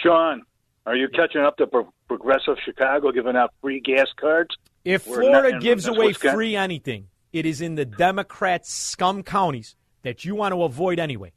Shaun, 0.03 0.43
are 0.85 0.95
you 0.95 1.07
catching 1.09 1.41
up 1.41 1.57
to 1.57 1.67
Pro- 1.67 1.93
Progressive 2.07 2.55
Chicago 2.65 3.11
giving 3.11 3.35
out 3.35 3.53
free 3.61 3.79
gas 3.79 4.07
cards? 4.19 4.55
If 4.85 5.05
We're 5.07 5.21
Florida 5.21 5.55
in- 5.55 5.59
gives 5.59 5.87
away 5.87 6.07
Wisconsin. 6.07 6.35
free 6.37 6.55
anything, 6.55 7.07
it 7.33 7.45
is 7.45 7.61
in 7.61 7.75
the 7.75 7.85
Democrat 7.85 8.65
scum 8.65 9.23
counties 9.23 9.75
that 10.03 10.25
you 10.25 10.35
want 10.35 10.53
to 10.53 10.63
avoid 10.63 10.99
anyway. 10.99 11.33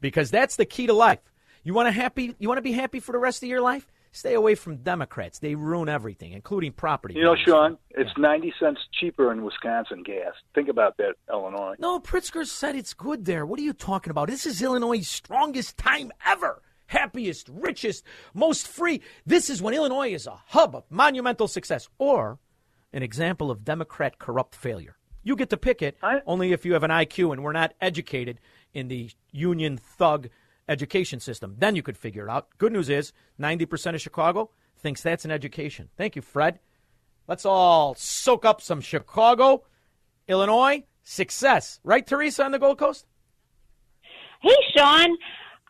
Because 0.00 0.30
that's 0.30 0.56
the 0.56 0.66
key 0.66 0.86
to 0.86 0.92
life. 0.92 1.20
You 1.62 1.72
want 1.72 1.86
to 1.88 1.92
happy 1.92 2.34
you 2.38 2.46
want 2.48 2.58
to 2.58 2.62
be 2.62 2.72
happy 2.72 3.00
for 3.00 3.12
the 3.12 3.18
rest 3.18 3.42
of 3.42 3.48
your 3.48 3.62
life? 3.62 3.86
Stay 4.12 4.34
away 4.34 4.54
from 4.54 4.76
Democrats. 4.76 5.40
They 5.40 5.56
ruin 5.56 5.88
everything, 5.88 6.32
including 6.34 6.70
property. 6.72 7.14
You 7.14 7.22
know, 7.24 7.30
values. 7.32 7.46
Shaun, 7.48 7.78
it's 7.90 8.10
90 8.16 8.54
cents 8.60 8.80
cheaper 8.92 9.32
in 9.32 9.42
Wisconsin 9.42 10.04
gas. 10.04 10.34
Think 10.54 10.68
about 10.68 10.98
that, 10.98 11.14
Illinois. 11.32 11.74
No, 11.80 11.98
Pritzker 11.98 12.46
said 12.46 12.76
it's 12.76 12.94
good 12.94 13.24
there. 13.24 13.44
What 13.44 13.58
are 13.58 13.62
you 13.64 13.72
talking 13.72 14.12
about? 14.12 14.28
This 14.28 14.46
is 14.46 14.62
Illinois' 14.62 15.00
strongest 15.04 15.76
time 15.78 16.12
ever. 16.24 16.62
Happiest, 16.86 17.48
richest, 17.48 18.04
most 18.34 18.68
free. 18.68 19.00
This 19.26 19.50
is 19.50 19.62
when 19.62 19.74
Illinois 19.74 20.12
is 20.12 20.26
a 20.26 20.40
hub 20.46 20.74
of 20.74 20.84
monumental 20.90 21.48
success 21.48 21.88
or 21.98 22.38
an 22.92 23.02
example 23.02 23.50
of 23.50 23.64
Democrat 23.64 24.18
corrupt 24.18 24.54
failure. 24.54 24.96
You 25.22 25.36
get 25.36 25.50
to 25.50 25.56
pick 25.56 25.80
it 25.80 25.96
only 26.26 26.52
if 26.52 26.66
you 26.66 26.74
have 26.74 26.82
an 26.82 26.90
IQ 26.90 27.32
and 27.32 27.42
we're 27.42 27.52
not 27.52 27.72
educated 27.80 28.40
in 28.74 28.88
the 28.88 29.10
union 29.32 29.78
thug 29.78 30.28
education 30.68 31.20
system. 31.20 31.56
Then 31.58 31.76
you 31.76 31.82
could 31.82 31.96
figure 31.96 32.28
it 32.28 32.30
out. 32.30 32.48
Good 32.58 32.72
news 32.72 32.90
is 32.90 33.12
90% 33.40 33.94
of 33.94 34.00
Chicago 34.00 34.50
thinks 34.78 35.02
that's 35.02 35.24
an 35.24 35.30
education. 35.30 35.88
Thank 35.96 36.14
you, 36.16 36.22
Fred. 36.22 36.58
Let's 37.26 37.46
all 37.46 37.94
soak 37.94 38.44
up 38.44 38.60
some 38.60 38.82
Chicago, 38.82 39.64
Illinois 40.28 40.84
success. 41.02 41.80
Right, 41.84 42.06
Teresa, 42.06 42.44
on 42.44 42.52
the 42.52 42.58
Gold 42.58 42.78
Coast? 42.78 43.06
Hey, 44.40 44.56
Shaun. 44.76 45.16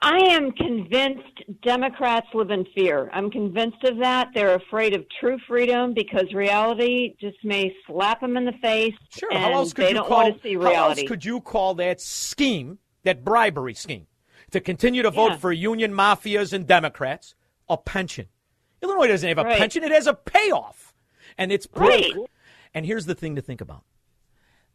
I 0.07 0.19
am 0.35 0.53
convinced 0.53 1.63
Democrats 1.63 2.27
live 2.35 2.51
in 2.51 2.67
fear. 2.75 3.09
I'm 3.15 3.31
convinced 3.31 3.83
of 3.85 3.97
that. 4.01 4.29
They're 4.35 4.55
afraid 4.55 4.95
of 4.95 5.07
true 5.19 5.39
freedom 5.49 5.95
because 5.95 6.31
reality 6.35 7.15
just 7.19 7.39
may 7.43 7.75
slap 7.87 8.21
them 8.21 8.37
in 8.37 8.45
the 8.45 8.53
face. 8.61 8.93
Sure. 9.09 9.33
How 9.33 9.53
else 9.53 9.73
could 9.73 9.87
they 9.87 9.93
you 9.93 10.03
call? 10.03 10.31
How 10.75 10.89
else 10.91 11.03
could 11.05 11.25
you 11.25 11.41
call 11.41 11.75
that 11.77 12.01
scheme 12.03 12.79
that 13.03 13.25
bribery 13.25 13.75
scheme? 13.75 14.07
to 14.51 14.61
continue 14.61 15.03
to 15.03 15.11
vote 15.11 15.33
Yeah. 15.33 15.37
for 15.39 15.53
union 15.53 15.93
mafias 15.93 16.53
and 16.53 16.65
Democrats? 16.65 17.35
A 17.69 17.77
pension. 17.77 18.29
Illinois 18.83 19.09
doesn't 19.09 19.29
have 19.29 19.39
a 19.39 19.43
Right. 19.43 19.59
pension, 19.59 19.83
it 19.83 19.91
has 19.91 20.07
a 20.07 20.15
payoff. 20.15 20.95
And 21.37 21.51
it's 21.51 21.67
broke. 21.67 21.89
Right. 21.89 22.13
And 22.73 22.87
here's 22.87 23.07
the 23.07 23.17
thing 23.17 23.35
to 23.35 23.43
think 23.43 23.61
about 23.61 23.83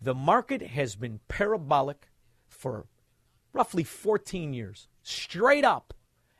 the 0.01 0.13
market 0.15 0.61
has 0.61 0.95
been 0.97 1.19
parabolic 1.29 2.09
for 2.49 2.87
roughly 3.53 3.83
14 3.83 4.53
years, 4.53 4.87
straight 5.09 5.65
up. 5.65 5.93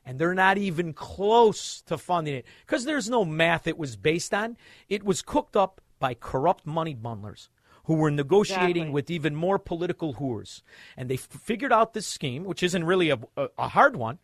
And 0.06 0.18
they're 0.18 0.34
not 0.34 0.58
even 0.58 0.94
close 0.94 1.82
to 1.84 1.98
funding 1.98 2.36
it 2.36 2.46
because 2.66 2.86
there's 2.86 3.10
no 3.10 3.26
math 3.26 3.68
it 3.68 3.78
was 3.78 3.96
based 3.96 4.34
on. 4.34 4.58
It 4.88 5.04
was 5.04 5.22
cooked 5.22 5.56
up 5.56 5.82
by 6.00 6.14
corrupt 6.16 6.66
money 6.66 6.96
bundlers 6.96 7.50
who 7.84 7.94
were 7.96 8.10
negotiating 8.10 8.70
Exactly. 8.70 8.90
with 8.90 9.12
even 9.12 9.36
more 9.36 9.60
political 9.60 10.16
whores. 10.16 10.62
And 10.98 11.10
they 11.10 11.16
f- 11.16 11.22
figured 11.22 11.74
out 11.74 11.94
this 11.94 12.08
scheme, 12.08 12.44
which 12.44 12.64
isn't 12.64 12.84
really 12.86 13.10
a, 13.10 13.20
a, 13.36 13.50
a 13.58 13.68
hard 13.68 13.96
one, 13.96 14.20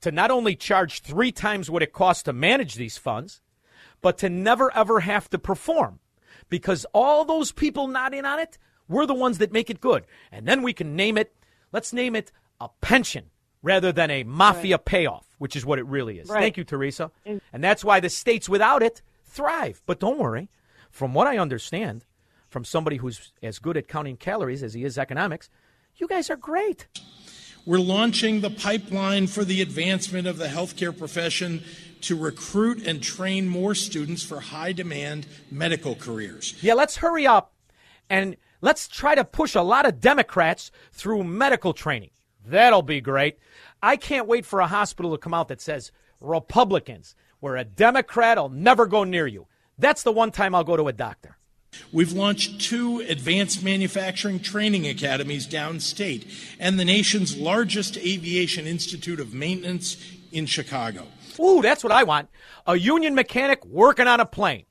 to 0.00 0.10
not 0.10 0.30
only 0.30 0.56
charge 0.56 1.00
three 1.00 1.30
times 1.30 1.70
what 1.70 1.82
it 1.82 1.92
costs 1.92 2.24
to 2.24 2.32
manage 2.32 2.74
these 2.74 2.98
funds, 2.98 3.40
but 4.00 4.18
to 4.18 4.28
never 4.28 4.74
ever 4.74 5.00
have 5.00 5.28
to 5.30 5.38
perform 5.38 6.00
because 6.48 6.86
all 6.94 7.24
those 7.24 7.52
people 7.52 7.86
not 7.86 8.14
in 8.14 8.24
on 8.24 8.38
it, 8.38 8.58
we're 8.88 9.06
the 9.06 9.14
ones 9.14 9.38
that 9.38 9.52
make 9.52 9.70
it 9.70 9.80
good. 9.80 10.04
And 10.32 10.46
then 10.46 10.62
we 10.62 10.72
can 10.72 10.96
name 10.96 11.18
it, 11.18 11.34
let's 11.72 11.92
name 11.92 12.16
it 12.16 12.32
a 12.60 12.68
pension 12.80 13.26
rather 13.62 13.92
than 13.92 14.10
a 14.10 14.24
mafia 14.24 14.78
payoff, 14.78 15.26
which 15.38 15.56
is 15.56 15.66
what 15.66 15.78
it 15.78 15.86
really 15.86 16.18
is. 16.18 16.28
Right. 16.28 16.40
Thank 16.40 16.56
you, 16.56 16.64
Teresa. 16.64 17.10
And 17.24 17.64
that's 17.64 17.84
why 17.84 18.00
the 18.00 18.10
states 18.10 18.48
without 18.48 18.82
it 18.82 19.02
thrive. 19.24 19.82
But 19.86 20.00
don't 20.00 20.18
worry, 20.18 20.48
from 20.90 21.14
what 21.14 21.26
I 21.26 21.38
understand, 21.38 22.04
from 22.48 22.64
somebody 22.64 22.96
who's 22.96 23.32
as 23.42 23.58
good 23.58 23.76
at 23.76 23.88
counting 23.88 24.16
calories 24.16 24.62
as 24.62 24.74
he 24.74 24.84
is 24.84 24.96
economics, 24.96 25.50
you 25.96 26.06
guys 26.06 26.30
are 26.30 26.36
great. 26.36 26.86
We're 27.66 27.80
launching 27.80 28.40
the 28.40 28.50
pipeline 28.50 29.26
for 29.26 29.44
the 29.44 29.60
advancement 29.60 30.26
of 30.26 30.38
the 30.38 30.46
healthcare 30.46 30.96
profession 30.96 31.62
to 32.02 32.16
recruit 32.16 32.86
and 32.86 33.02
train 33.02 33.48
more 33.48 33.74
students 33.74 34.22
for 34.22 34.40
high 34.40 34.72
demand 34.72 35.26
medical 35.50 35.94
careers. 35.94 36.54
Yeah, 36.62 36.74
let's 36.74 36.96
hurry 36.96 37.26
up 37.26 37.52
and 38.08 38.36
let's 38.62 38.88
try 38.88 39.14
to 39.14 39.24
push 39.24 39.54
a 39.54 39.62
lot 39.62 39.84
of 39.84 40.00
Democrats 40.00 40.70
through 40.92 41.24
medical 41.24 41.74
training. 41.74 42.10
That'll 42.46 42.80
be 42.80 43.02
great. 43.02 43.38
I 43.82 43.96
can't 43.96 44.26
wait 44.26 44.44
for 44.44 44.60
a 44.60 44.66
hospital 44.66 45.12
to 45.12 45.18
come 45.18 45.34
out 45.34 45.48
that 45.48 45.60
says 45.60 45.92
Republicans, 46.20 47.14
where 47.40 47.56
a 47.56 47.64
Democrat 47.64 48.36
will 48.36 48.48
never 48.48 48.86
go 48.86 49.04
near 49.04 49.26
you. 49.26 49.46
That's 49.78 50.02
the 50.02 50.12
one 50.12 50.32
time 50.32 50.54
I'll 50.54 50.64
go 50.64 50.76
to 50.76 50.88
a 50.88 50.92
doctor. 50.92 51.36
We've 51.92 52.12
launched 52.12 52.60
two 52.60 53.00
advanced 53.00 53.62
manufacturing 53.62 54.40
training 54.40 54.86
academies 54.86 55.46
downstate 55.46 56.26
and 56.58 56.78
the 56.78 56.84
nation's 56.84 57.36
largest 57.36 57.96
aviation 57.98 58.66
institute 58.66 59.20
of 59.20 59.34
maintenance 59.34 59.96
in 60.32 60.46
Chicago. 60.46 61.06
Ooh, 61.38 61.62
that's 61.62 61.84
what 61.84 61.92
I 61.92 62.02
want. 62.04 62.28
A 62.66 62.76
union 62.76 63.14
mechanic 63.14 63.64
working 63.64 64.08
on 64.08 64.18
a 64.18 64.26
plane. 64.26 64.64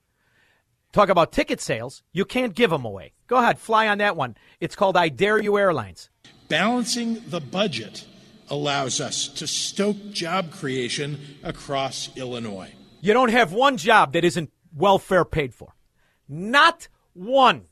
Talk 0.91 1.09
about 1.09 1.31
ticket 1.31 1.61
sales. 1.61 2.03
You 2.11 2.25
can't 2.25 2.55
give 2.55 2.71
them 2.71 2.83
away. 2.83 3.13
Go 3.27 3.37
ahead, 3.37 3.59
fly 3.59 3.87
on 3.87 3.99
that 3.99 4.15
one. 4.15 4.35
It's 4.59 4.75
called 4.75 4.97
I 4.97 5.09
Dare 5.09 5.41
You 5.41 5.57
Airlines. 5.57 6.09
Balancing 6.49 7.21
the 7.27 7.39
budget 7.41 8.05
allows 8.49 9.01
us 9.01 9.27
to 9.27 9.47
stoke 9.47 10.11
job 10.11 10.51
creation 10.51 11.19
across 11.43 12.09
Illinois. 12.15 12.73
You 13.01 13.13
don't 13.13 13.31
have 13.31 13.53
one 13.53 13.77
job 13.77 14.13
that 14.13 14.25
isn't 14.25 14.51
welfare 14.75 15.25
paid 15.25 15.53
for. 15.53 15.75
Not 16.27 16.87
one. 17.13 17.65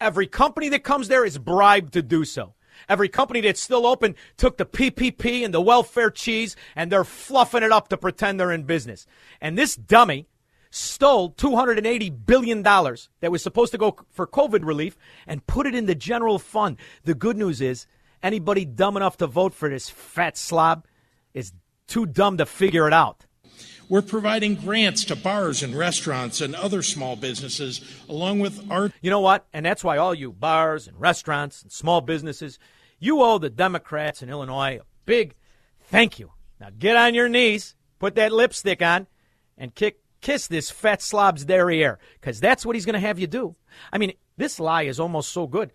Every 0.00 0.26
company 0.26 0.68
that 0.70 0.84
comes 0.84 1.08
there 1.08 1.24
is 1.24 1.38
bribed 1.38 1.92
to 1.94 2.02
do 2.02 2.24
so. 2.24 2.54
Every 2.88 3.08
company 3.08 3.40
that's 3.40 3.60
still 3.60 3.86
open 3.86 4.16
took 4.36 4.56
the 4.56 4.66
PPP 4.66 5.44
and 5.44 5.54
the 5.54 5.60
welfare 5.60 6.10
cheese 6.10 6.56
and 6.74 6.90
they're 6.90 7.04
fluffing 7.04 7.62
it 7.62 7.72
up 7.72 7.88
to 7.88 7.96
pretend 7.96 8.38
they're 8.38 8.52
in 8.52 8.64
business. 8.64 9.06
And 9.40 9.56
this 9.56 9.76
dummy 9.76 10.26
stole 10.70 11.30
$280 11.30 12.26
billion 12.26 12.62
that 12.62 13.30
was 13.30 13.42
supposed 13.42 13.70
to 13.72 13.78
go 13.78 13.96
for 14.10 14.26
COVID 14.26 14.64
relief 14.64 14.96
and 15.26 15.46
put 15.46 15.66
it 15.66 15.74
in 15.74 15.86
the 15.86 15.94
general 15.94 16.38
fund. 16.38 16.76
The 17.04 17.14
good 17.14 17.36
news 17.36 17.60
is 17.60 17.86
anybody 18.24 18.64
dumb 18.64 18.96
enough 18.96 19.18
to 19.18 19.28
vote 19.28 19.54
for 19.54 19.68
this 19.68 19.88
fat 19.88 20.36
slob 20.36 20.86
is 21.34 21.52
too 21.86 22.06
dumb 22.06 22.38
to 22.38 22.46
figure 22.46 22.88
it 22.88 22.92
out. 22.92 23.26
We're 23.88 24.02
providing 24.02 24.54
grants 24.54 25.04
to 25.04 25.16
bars 25.16 25.62
and 25.62 25.76
restaurants 25.76 26.40
and 26.40 26.54
other 26.54 26.82
small 26.82 27.16
businesses, 27.16 27.82
along 28.08 28.40
with 28.40 28.70
art. 28.70 28.92
You 29.02 29.10
know 29.10 29.20
what? 29.20 29.46
And 29.52 29.64
that's 29.64 29.84
why 29.84 29.98
all 29.98 30.14
you 30.14 30.32
bars 30.32 30.88
and 30.88 30.98
restaurants 30.98 31.62
and 31.62 31.70
small 31.70 32.00
businesses, 32.00 32.58
you 32.98 33.20
owe 33.20 33.36
the 33.36 33.50
Democrats 33.50 34.22
in 34.22 34.30
Illinois 34.30 34.78
a 34.80 34.86
big 35.04 35.34
thank 35.82 36.18
you. 36.18 36.32
Now 36.58 36.68
get 36.76 36.96
on 36.96 37.14
your 37.14 37.28
knees, 37.28 37.76
put 37.98 38.14
that 38.14 38.32
lipstick 38.32 38.80
on, 38.80 39.06
and 39.58 39.74
kick, 39.74 39.98
kiss 40.22 40.46
this 40.46 40.70
fat 40.70 41.02
slob's 41.02 41.44
derriere, 41.44 41.98
because 42.18 42.40
that's 42.40 42.64
what 42.64 42.74
he's 42.74 42.86
going 42.86 42.94
to 42.94 43.00
have 43.00 43.18
you 43.18 43.26
do. 43.26 43.54
I 43.92 43.98
mean, 43.98 44.14
this 44.38 44.58
lie 44.58 44.84
is 44.84 44.98
almost 44.98 45.30
so 45.30 45.46
good. 45.46 45.72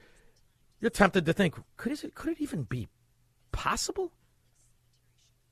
You're 0.80 0.92
tempted 0.92 1.26
to 1.26 1.34
think, 1.34 1.56
could 1.78 1.92
it, 1.92 2.16
could 2.16 2.32
it 2.32 2.42
even 2.42 2.64
be 2.64 2.88
possible? 3.52 4.12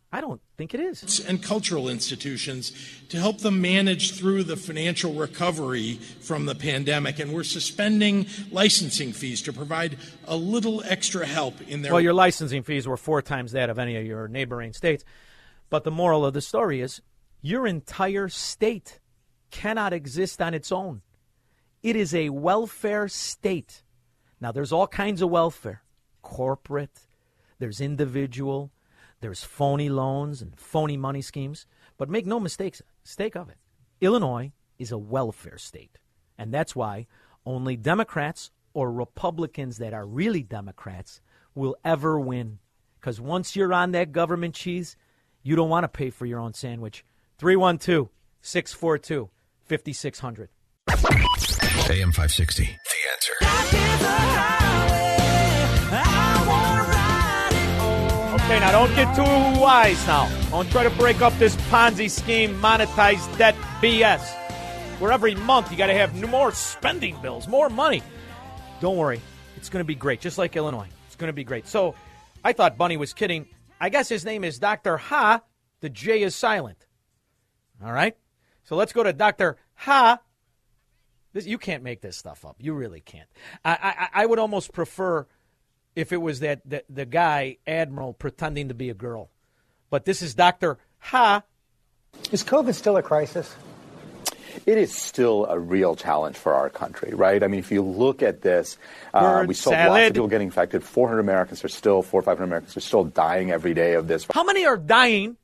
I 0.10 0.22
don't 0.22 0.40
think 0.58 0.74
it 0.74 0.80
is. 0.80 1.20
and 1.28 1.44
cultural 1.44 1.90
institutions 1.90 2.72
to 3.10 3.18
help 3.18 3.40
them 3.40 3.60
manage 3.62 4.18
through 4.18 4.46
the 4.46 4.56
financial 4.56 5.14
recovery 5.14 5.96
from 6.22 6.46
the 6.46 6.56
pandemic. 6.56 7.20
And 7.20 7.34
we're 7.34 7.44
suspending 7.44 8.26
licensing 8.50 9.12
fees 9.12 9.42
to 9.44 9.54
provide 9.54 9.98
a 10.26 10.38
little 10.38 10.82
extra 10.86 11.26
help 11.26 11.62
in 11.62 11.82
their 11.82 11.92
Well, 11.92 12.02
your 12.02 12.14
licensing 12.14 12.64
fees 12.64 12.88
were 12.88 12.96
four 12.96 13.22
times 13.22 13.52
that 13.52 13.70
of 13.70 13.78
any 13.78 13.98
of 13.98 14.06
your 14.06 14.30
neighboring 14.30 14.72
states. 14.72 15.04
But 15.70 15.84
the 15.84 15.92
moral 15.92 16.26
of 16.26 16.34
the 16.34 16.42
story 16.42 16.80
is 16.80 17.02
your 17.42 17.68
entire 17.68 18.30
state 18.30 19.02
cannot 19.52 19.92
exist 19.92 20.42
on 20.42 20.54
its 20.54 20.72
own. 20.72 21.02
It 21.84 21.98
is 21.98 22.16
a 22.16 22.30
welfare 22.30 23.10
state. 23.10 23.84
Now, 24.40 24.52
there's 24.52 24.72
all 24.72 24.88
kinds 24.88 25.22
of 25.22 25.30
welfare 25.30 25.82
corporate, 26.22 27.08
there's 27.60 27.80
individual, 27.80 28.72
there's 29.22 29.44
phony 29.44 29.90
loans 29.90 30.42
and 30.42 30.60
phony 30.60 30.98
money 30.98 31.22
schemes. 31.22 31.66
But 31.98 32.10
make 32.10 32.26
no 32.26 32.40
mistakes, 32.40 32.82
mistake 33.04 33.36
of 33.36 33.50
it. 33.50 33.58
Illinois 34.02 34.52
is 34.78 34.92
a 34.92 34.98
welfare 34.98 35.58
state. 35.58 35.98
And 36.38 36.54
that's 36.54 36.76
why 36.76 37.08
only 37.46 37.76
Democrats 37.76 38.52
or 38.74 38.92
Republicans 38.92 39.78
that 39.78 39.94
are 39.94 40.06
really 40.06 40.44
Democrats 40.44 41.22
will 41.56 41.76
ever 41.84 42.20
win. 42.20 42.60
Because 43.00 43.20
once 43.20 43.56
you're 43.56 43.74
on 43.74 43.92
that 43.94 44.12
government 44.12 44.54
cheese, 44.54 44.96
you 45.42 45.56
don't 45.56 45.70
want 45.70 45.84
to 45.84 45.88
pay 45.88 46.12
for 46.12 46.26
your 46.26 46.40
own 46.40 46.54
sandwich. 46.54 47.04
312 47.40 48.10
642 48.42 49.30
5600. 49.66 50.50
AM 51.90 52.12
560. 52.12 52.78
Okay, 58.48 58.60
now 58.62 58.72
don't 58.72 58.96
get 58.96 59.14
too 59.14 59.60
wise 59.60 60.08
now. 60.08 60.30
Don't 60.50 60.72
try 60.72 60.84
to 60.84 60.90
break 60.92 61.22
up 61.22 61.38
this 61.38 61.56
Ponzi 61.70 62.10
scheme, 62.10 62.58
monetize 62.62 63.38
debt 63.38 63.56
BS. 63.82 64.36
Where 65.00 65.12
every 65.12 65.36
month 65.36 65.70
you 65.70 65.78
got 65.78 65.88
to 65.88 65.94
have 65.94 66.16
more 66.30 66.54
spending 66.54 67.22
bills, 67.22 67.48
more 67.48 67.70
money. 67.70 68.02
Don't 68.80 68.96
worry, 68.96 69.20
it's 69.58 69.70
going 69.70 69.82
to 69.82 69.88
be 69.88 69.96
great, 69.96 70.22
just 70.22 70.38
like 70.38 70.56
Illinois. 70.56 70.88
It's 71.08 71.18
going 71.18 71.28
to 71.28 71.34
be 71.34 71.44
great. 71.44 71.68
So 71.68 71.94
I 72.44 72.54
thought 72.54 72.78
Bunny 72.78 72.96
was 72.96 73.12
kidding. 73.12 73.48
I 73.82 73.90
guess 73.90 74.08
his 74.08 74.24
name 74.24 74.44
is 74.44 74.60
Dr. 74.60 74.96
Ha. 74.96 75.42
The 75.82 75.90
J 75.90 76.24
is 76.24 76.34
silent. 76.34 76.86
All 77.84 77.92
right? 77.92 78.16
So 78.64 78.76
let's 78.76 78.94
go 78.94 79.04
to 79.04 79.12
Dr. 79.14 79.58
Ha. 79.76 80.20
This, 81.38 81.46
you 81.46 81.60
can't 81.60 81.84
make 81.84 82.02
this 82.02 82.18
stuff 82.18 82.46
up. 82.46 82.56
You 82.60 82.74
really 82.74 83.00
can't. 83.00 83.30
I, 83.64 84.10
I, 84.12 84.24
I 84.24 84.26
would 84.26 84.40
almost 84.40 84.74
prefer 84.74 85.28
if 85.96 86.12
it 86.12 86.18
was 86.18 86.40
that 86.40 86.62
the, 86.66 86.84
the 86.90 87.06
guy 87.06 87.58
admiral 87.68 88.14
pretending 88.14 88.70
to 88.70 88.74
be 88.74 88.90
a 88.90 88.96
girl, 88.96 89.30
but 89.92 90.04
this 90.04 90.24
is 90.24 90.34
Doctor 90.34 90.80
Ha. 90.98 91.44
Is 92.32 92.44
COVID 92.44 92.74
still 92.74 92.98
a 92.98 93.04
crisis? 93.04 93.56
It 94.66 94.80
is 94.80 94.92
still 94.96 95.46
a 95.46 95.60
real 95.60 95.96
challenge 95.96 96.38
for 96.38 96.56
our 96.56 96.72
country, 96.72 97.14
right? 97.14 97.44
I 97.44 97.48
mean, 97.48 97.60
if 97.60 97.72
you 97.72 97.84
look 97.84 98.24
at 98.24 98.42
this, 98.42 98.80
uh, 99.14 99.46
we 99.48 99.54
still 99.54 99.74
have 99.74 99.92
lots 99.92 100.08
of 100.08 100.14
people 100.14 100.28
getting 100.30 100.48
infected. 100.48 100.84
400 100.84 101.20
Americans 101.20 101.64
are 101.64 101.68
still, 101.68 102.02
four 102.02 102.22
or 102.22 102.24
500 102.24 102.44
Americans 102.46 102.76
are 102.76 102.82
still 102.82 103.04
dying 103.04 103.52
every 103.52 103.76
day 103.76 103.94
of 103.94 104.08
this. 104.08 104.26
How 104.34 104.44
many 104.44 104.66
are 104.66 104.76
dying, 104.76 105.38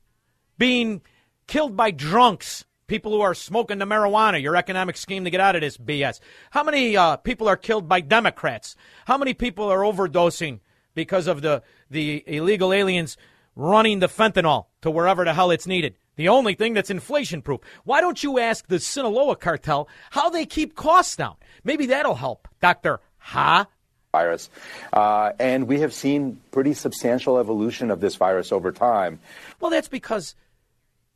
being 0.58 1.02
killed 1.46 1.78
by 1.78 1.92
drunks, 1.92 2.66
people 2.88 3.12
who 3.12 3.22
are 3.22 3.34
smoking 3.34 3.80
the 3.80 3.86
marijuana? 3.86 4.42
Your 4.42 4.56
economic 4.56 4.98
scheme 4.98 5.24
to 5.24 5.30
get 5.30 5.40
out 5.40 5.56
of 5.56 5.62
this 5.62 5.78
BS. 5.78 6.20
How 6.52 6.64
many 6.64 6.96
uh, 6.98 7.18
people 7.18 7.48
are 7.48 7.58
killed 7.58 7.88
by 7.88 8.02
Democrats? 8.02 8.76
How 9.06 9.18
many 9.18 9.34
people 9.34 9.70
are 9.70 9.80
overdosing 9.80 10.60
because 10.94 11.28
of 11.28 11.42
the 11.42 11.64
the 11.90 12.24
illegal 12.28 12.74
aliens 12.74 13.18
running 13.56 14.00
the 14.00 14.08
fentanyl 14.08 14.66
to 14.82 14.90
wherever 14.92 15.24
the 15.24 15.34
hell 15.34 15.52
it's 15.52 15.68
needed? 15.68 15.96
The 16.16 16.30
only 16.30 16.54
thing 16.54 16.74
that's 16.74 16.92
inflation 16.92 17.42
proof. 17.42 17.62
Why 17.86 18.02
don't 18.02 18.22
you 18.22 18.38
ask 18.38 18.68
the 18.68 18.80
Sinaloa 18.80 19.36
cartel 19.36 19.88
how 20.12 20.30
they 20.30 20.46
keep 20.46 20.76
costs 20.76 21.16
down? 21.16 21.36
Maybe 21.64 21.88
that'll 21.88 22.16
help, 22.16 22.48
Doctor 22.62 23.00
Ha. 23.18 23.66
virus. 24.12 24.50
Uh, 24.92 25.32
and 25.40 25.68
we 25.68 25.80
have 25.80 25.94
seen 25.94 26.40
pretty 26.52 26.74
substantial 26.76 27.40
evolution 27.40 27.90
of 27.90 28.00
this 28.00 28.16
virus 28.16 28.52
over 28.52 28.72
time. 28.72 29.20
Well, 29.60 29.72
that's 29.72 29.88
because 29.88 30.36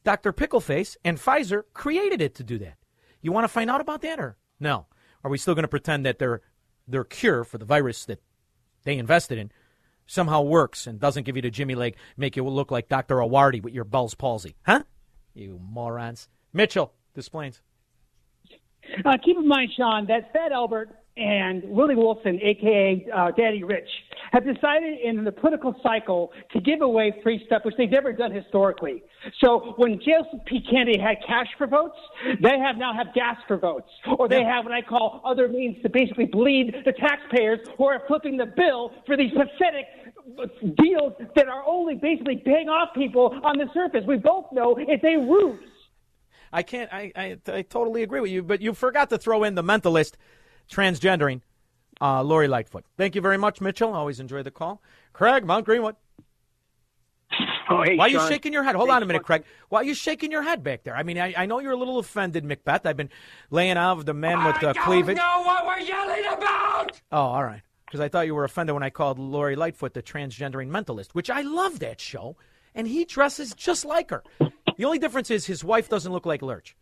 Dr. 0.08 0.32
Pickleface 0.32 0.96
and 1.04 1.18
Pfizer 1.18 1.64
created 1.74 2.22
it 2.22 2.34
to 2.36 2.42
do 2.42 2.58
that. 2.60 2.78
You 3.22 3.34
want 3.34 3.44
to 3.44 3.50
find 3.50 3.70
out 3.70 3.82
about 3.82 4.00
that 4.04 4.22
or 4.22 4.38
no? 4.58 4.86
Are 5.22 5.30
we 5.30 5.38
still 5.38 5.54
going 5.54 5.64
to 5.64 5.68
pretend 5.68 6.06
that 6.06 6.18
their 6.18 6.40
their 6.88 7.04
cure 7.04 7.44
for 7.44 7.58
the 7.58 7.66
virus 7.66 8.06
that 8.06 8.22
they 8.86 8.98
invested 8.98 9.38
in 9.38 9.52
somehow 10.06 10.44
works 10.44 10.88
and 10.88 10.98
doesn't 10.98 11.26
give 11.26 11.36
you 11.36 11.42
the 11.42 11.50
Jimmy 11.50 11.76
leg, 11.76 11.98
make 12.16 12.38
you 12.38 12.46
look 12.46 12.72
like 12.72 12.88
Dr. 12.88 13.18
Awardi 13.18 13.62
with 13.62 13.74
your 13.74 13.84
Bell's 13.84 14.16
palsy? 14.16 14.56
Huh? 14.66 14.84
You 15.34 15.60
morons. 15.62 16.30
Mitchell, 16.54 16.94
Des 17.14 17.30
Plaines. 17.30 17.62
Uh, 19.04 19.18
keep 19.22 19.36
in 19.36 19.46
mind, 19.46 19.72
Shaun, 19.76 20.06
that 20.08 20.32
Fat 20.32 20.54
Albert 20.54 20.90
and 21.18 21.64
Willie 21.64 21.96
Wilson, 21.96 22.40
aka 22.42 23.06
uh, 23.14 23.32
Daddy 23.32 23.64
Rich, 23.64 23.90
have 24.32 24.46
decided 24.46 25.00
in 25.00 25.24
the 25.24 25.32
political 25.32 25.76
cycle 25.82 26.32
to 26.54 26.62
give 26.62 26.82
away 26.82 27.14
free 27.24 27.42
stuff, 27.46 27.64
which 27.66 27.76
they've 27.78 27.90
never 27.90 28.14
done 28.14 28.32
historically. 28.32 29.04
So 29.44 29.74
when 29.78 30.00
Joseph 30.00 30.46
P. 30.46 30.62
Kennedy 30.70 31.00
had 31.00 31.18
cash 31.26 31.48
for 31.58 31.68
votes, 31.68 31.98
they 32.42 32.60
have 32.60 32.78
now 32.78 32.94
have 32.94 33.14
gas 33.14 33.38
for 33.48 33.58
votes, 33.58 33.90
or 34.18 34.28
they 34.28 34.44
have 34.44 34.66
what 34.66 34.74
I 34.74 34.82
call 34.82 35.22
other 35.26 35.48
means 35.48 35.82
to 35.84 35.90
basically 35.90 36.26
bleed 36.26 36.76
the 36.86 36.94
taxpayers 36.94 37.60
who 37.78 37.86
are 37.86 38.02
flipping 38.08 38.38
the 38.38 38.46
bill 38.46 38.92
for 39.06 39.18
these 39.18 39.32
pathetic 39.32 39.86
deals 40.82 41.14
that 41.36 41.48
are 41.48 41.64
only 41.66 41.96
basically 41.96 42.38
paying 42.38 42.70
off 42.70 42.94
people 42.94 43.40
on 43.44 43.58
the 43.58 43.68
surface. 43.74 44.04
We 44.08 44.18
both 44.18 44.46
know 44.52 44.76
it's 44.78 45.04
a 45.04 45.18
ruse. 45.18 45.60
I 46.52 46.64
can't. 46.64 46.92
I, 46.94 47.12
I, 47.16 47.38
I 47.48 47.62
totally 47.64 48.04
agree 48.04 48.22
with 48.22 48.32
you, 48.32 48.44
but 48.44 48.62
you 48.62 48.74
forgot 48.74 49.10
to 49.10 49.18
throw 49.18 49.44
in 49.44 49.56
the 49.56 49.64
mentalist 49.64 50.14
transgendering, 50.72 51.42
uh, 52.02 52.22
Lori 52.24 52.48
Lightfoot. 52.48 52.86
Thank 52.98 53.16
you 53.16 53.22
very 53.22 53.38
much, 53.38 53.62
Mitchell. 53.62 53.94
Always 53.94 54.20
enjoy 54.20 54.44
the 54.44 54.52
call. 54.52 54.82
Craig, 55.14 55.46
Mount 55.46 55.66
Greenwood. 55.66 55.96
Oh, 57.70 57.84
hey, 57.84 57.98
Why 57.98 58.06
are 58.06 58.10
you 58.10 58.20
Shaun. 58.20 58.30
shaking 58.30 58.54
your 58.54 58.64
head? 58.64 58.76
Hold 58.76 58.88
Hey, 58.90 58.96
on 58.96 59.04
a 59.04 59.06
minute, 59.06 59.20
Shaun. 59.20 59.26
Craig. 59.26 59.44
Why 59.68 59.82
are 59.82 59.84
you 59.84 59.94
shaking 59.94 60.32
your 60.32 60.42
head 60.44 60.64
back 60.64 60.84
there? 60.84 60.96
I 60.96 61.04
mean, 61.04 61.18
I, 61.20 61.34
I 61.36 61.46
know 61.46 61.60
you're 61.60 61.74
a 61.74 61.78
little 61.78 62.00
offended, 62.00 62.46
Macbeth. 62.46 62.86
I've 62.86 62.96
been 62.96 63.10
laying 63.52 63.76
out 63.78 63.98
of 63.98 64.06
the 64.06 64.14
men 64.14 64.42
with 64.46 64.64
uh, 64.64 64.74
cleavage. 64.74 65.18
know 65.18 65.42
what 65.46 65.66
we're 65.66 65.80
yelling 65.80 66.24
about. 66.32 67.02
Oh, 67.12 67.18
all 67.18 67.44
right. 67.44 67.62
Because 67.86 68.00
I 68.00 68.08
thought 68.08 68.26
you 68.26 68.36
were 68.36 68.46
offended 68.46 68.74
when 68.74 68.84
I 68.84 68.90
called 68.90 69.20
Lori 69.20 69.56
Lightfoot 69.58 69.94
the 69.94 70.02
transgendering 70.02 70.70
mentalist, 70.70 71.10
which 71.14 71.30
I 71.30 71.42
love 71.42 71.80
that 71.80 72.00
show, 72.00 72.38
and 72.74 72.88
he 72.88 73.04
dresses 73.06 73.54
just 73.54 73.84
like 73.84 74.10
her. 74.12 74.24
The 74.78 74.86
only 74.86 75.00
difference 75.00 75.30
is 75.30 75.46
his 75.46 75.64
wife 75.64 75.90
doesn't 75.90 76.12
look 76.12 76.26
like 76.26 76.42
Lurch. 76.42 76.76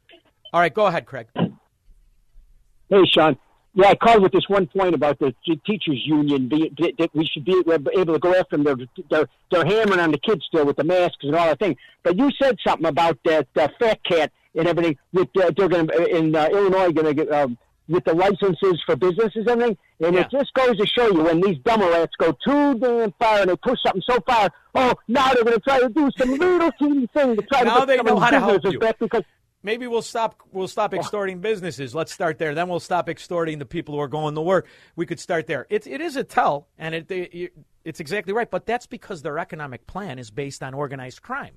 All 0.54 0.60
right, 0.60 0.74
go 0.74 0.86
ahead, 0.86 1.06
Craig. 1.08 1.28
Hey, 1.36 3.04
Shaun. 3.08 3.38
Yeah, 3.78 3.90
I 3.90 3.96
called 3.96 4.24
with 4.24 4.32
this 4.32 4.48
one 4.48 4.68
point 4.68 4.96
about 4.96 5.20
the 5.20 5.36
teachers' 5.46 6.02
union. 6.06 6.48
Be, 6.48 6.72
that 6.80 6.94
that 6.98 7.10
we 7.14 7.26
should 7.26 7.44
be 7.44 7.62
able 7.68 8.14
to 8.14 8.20
go 8.20 8.34
after 8.34 8.56
them. 8.58 8.64
They're, 8.64 8.88
they're, 9.10 9.28
they're 9.52 9.66
hammering 9.66 10.00
on 10.00 10.12
the 10.12 10.18
kids 10.18 10.46
still 10.48 10.66
with 10.66 10.78
the 10.78 10.86
masks 10.86 11.18
and 11.24 11.36
all 11.36 11.48
that 11.48 11.60
thing. 11.60 11.76
But 12.02 12.18
you 12.18 12.32
said 12.42 12.56
something 12.66 12.86
about 12.88 13.20
that 13.26 13.48
uh, 13.58 13.68
fat 13.78 14.00
cat 14.06 14.32
and 14.56 14.66
everything. 14.68 14.98
With 15.12 15.28
uh, 15.38 15.52
they're 15.58 15.68
going 15.68 15.90
in 16.10 16.34
uh, 16.34 16.48
Illinois 16.54 16.92
going 16.94 17.08
to 17.08 17.14
get 17.14 17.30
um, 17.34 17.58
with 17.90 18.06
the 18.06 18.14
licenses 18.14 18.82
for 18.86 18.96
businesses 18.96 19.46
and 19.46 19.50
everything. 19.50 19.78
And 20.00 20.16
it 20.16 20.28
just 20.32 20.54
goes 20.54 20.78
to 20.78 20.86
show 20.88 21.08
you 21.12 21.24
when 21.24 21.42
these 21.42 21.58
dumber 21.66 21.90
rats 21.90 22.14
go 22.18 22.32
too 22.46 22.80
damn 22.80 23.12
far 23.20 23.42
and 23.42 23.50
they 23.50 23.56
push 23.58 23.80
something 23.86 24.02
so 24.10 24.20
far. 24.22 24.50
Oh, 24.74 24.94
now 25.10 25.34
they're 25.34 25.44
going 25.44 25.56
to 25.56 25.60
try 25.62 25.80
to 25.82 25.90
do 25.90 26.10
some 26.18 26.32
little 26.32 26.72
teeny 26.80 27.08
thing 27.14 27.36
to 27.36 27.42
try 27.44 27.64
Now 27.64 27.82
to 27.82 27.86
they 27.86 27.98
get 27.98 28.06
know 28.06 28.14
some 28.16 28.22
how 28.24 28.30
to 28.32 28.40
help 28.40 28.64
you. 28.64 28.80
back 28.80 29.00
because 29.00 29.24
Maybe 29.66 29.88
we'll 29.88 30.04
stop. 30.04 30.40
We'll 30.52 30.68
stop 30.68 30.94
extorting 30.94 31.40
businesses. 31.40 31.96
Let's 31.96 32.14
start 32.14 32.38
there. 32.38 32.54
Then 32.54 32.70
we'll 32.70 32.80
stop 32.80 33.10
extorting 33.10 33.58
the 33.58 33.66
people 33.66 33.96
who 33.96 34.00
are 34.00 34.08
going 34.08 34.36
to 34.36 34.42
work. 34.42 34.68
We 34.96 35.08
could 35.08 35.20
start 35.20 35.48
there. 35.48 35.66
It, 35.72 35.88
it 35.88 36.02
is 36.02 36.16
a 36.16 36.24
tell, 36.24 36.68
and 36.78 36.94
it, 36.94 37.10
it 37.10 37.52
it's 37.84 38.00
exactly 38.00 38.32
right. 38.32 38.50
But 38.50 38.68
that's 38.68 38.86
because 38.86 39.24
their 39.24 39.40
economic 39.40 39.88
plan 39.88 40.20
is 40.20 40.30
based 40.30 40.62
on 40.62 40.76
organized 40.76 41.24
crime. 41.24 41.56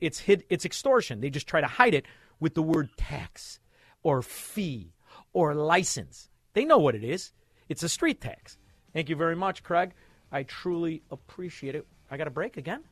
It's 0.00 0.20
hid. 0.20 0.44
It's 0.48 0.64
extortion. 0.64 1.20
They 1.20 1.30
just 1.30 1.48
try 1.48 1.60
to 1.60 1.66
hide 1.66 1.94
it 1.94 2.06
with 2.38 2.54
the 2.54 2.62
word 2.62 2.90
tax, 2.96 3.58
or 4.04 4.22
fee, 4.22 4.92
or 5.32 5.52
license. 5.52 6.30
They 6.52 6.64
know 6.64 6.78
what 6.78 6.94
it 6.94 7.02
is. 7.02 7.32
It's 7.68 7.82
a 7.82 7.88
street 7.88 8.20
tax. 8.20 8.56
Thank 8.92 9.08
you 9.08 9.16
very 9.16 9.34
much, 9.34 9.64
Craig. 9.64 9.94
I 10.30 10.44
truly 10.44 11.02
appreciate 11.10 11.74
it. 11.74 11.84
I 12.08 12.18
got 12.18 12.28
a 12.28 12.30
break 12.30 12.56
again. 12.56 12.84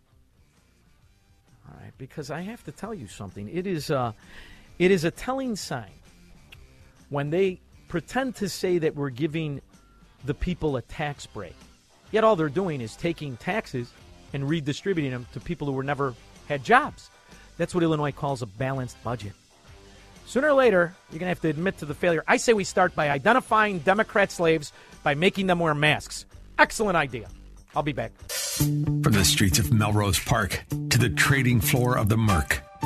All 1.69 1.77
right, 1.81 1.93
because 1.99 2.33
I 2.33 2.41
have 2.41 2.65
to 2.65 2.73
tell 2.73 2.95
you 2.95 3.07
something. 3.07 3.49
It 3.49 3.67
is, 3.67 3.91
uh, 3.91 4.13
it 4.79 4.91
is 4.91 5.05
a 5.05 5.11
telling 5.11 5.57
sign 5.57 5.91
when 7.09 7.31
they 7.31 7.61
pretend 7.89 8.35
to 8.37 8.49
say 8.49 8.79
that 8.79 8.95
we're 8.95 9.11
giving 9.11 9.61
the 10.25 10.35
people 10.35 10.77
a 10.77 10.83
tax 10.83 11.27
break. 11.27 11.55
Yet 12.11 12.25
all 12.25 12.37
they're 12.37 12.49
doing 12.49 12.81
is 12.81 12.97
taking 12.97 13.37
taxes 13.37 13.91
and 14.33 14.49
redistributing 14.49 15.13
them 15.13 15.27
to 15.33 15.41
people 15.41 15.67
who 15.67 15.73
were 15.73 15.83
never 15.83 16.15
had 16.49 16.65
jobs. 16.65 17.11
That's 17.59 17.75
what 17.75 17.83
Illinois 17.83 18.13
calls 18.13 18.43
a 18.43 18.47
balanced 18.47 19.03
budget. 19.03 19.33
Sooner 20.27 20.49
or 20.49 20.55
later, 20.55 20.95
you're 21.11 21.21
going 21.21 21.27
to 21.27 21.29
have 21.29 21.41
to 21.41 21.49
admit 21.49 21.79
to 21.79 21.87
the 21.87 21.95
failure. 21.95 22.25
I 22.27 22.37
say 22.37 22.53
we 22.53 22.65
start 22.65 22.95
by 22.95 23.11
identifying 23.11 23.79
Democrat 23.79 24.33
slaves 24.33 24.73
by 25.05 25.15
making 25.15 25.47
them 25.47 25.61
wear 25.61 25.75
masks. 25.75 26.27
Excellent 26.59 26.97
idea. 26.97 27.29
I'll 27.75 27.83
be 27.83 27.93
back. 27.93 28.13
From 28.27 29.13
the 29.13 29.25
streets 29.25 29.59
of 29.59 29.73
Melrose 29.73 30.19
Park 30.19 30.65
to 30.91 30.99
the 30.99 31.11
trading 31.11 31.61
floor 31.61 31.97
of 31.97 32.09
the 32.09 32.17
Merc, 32.17 32.63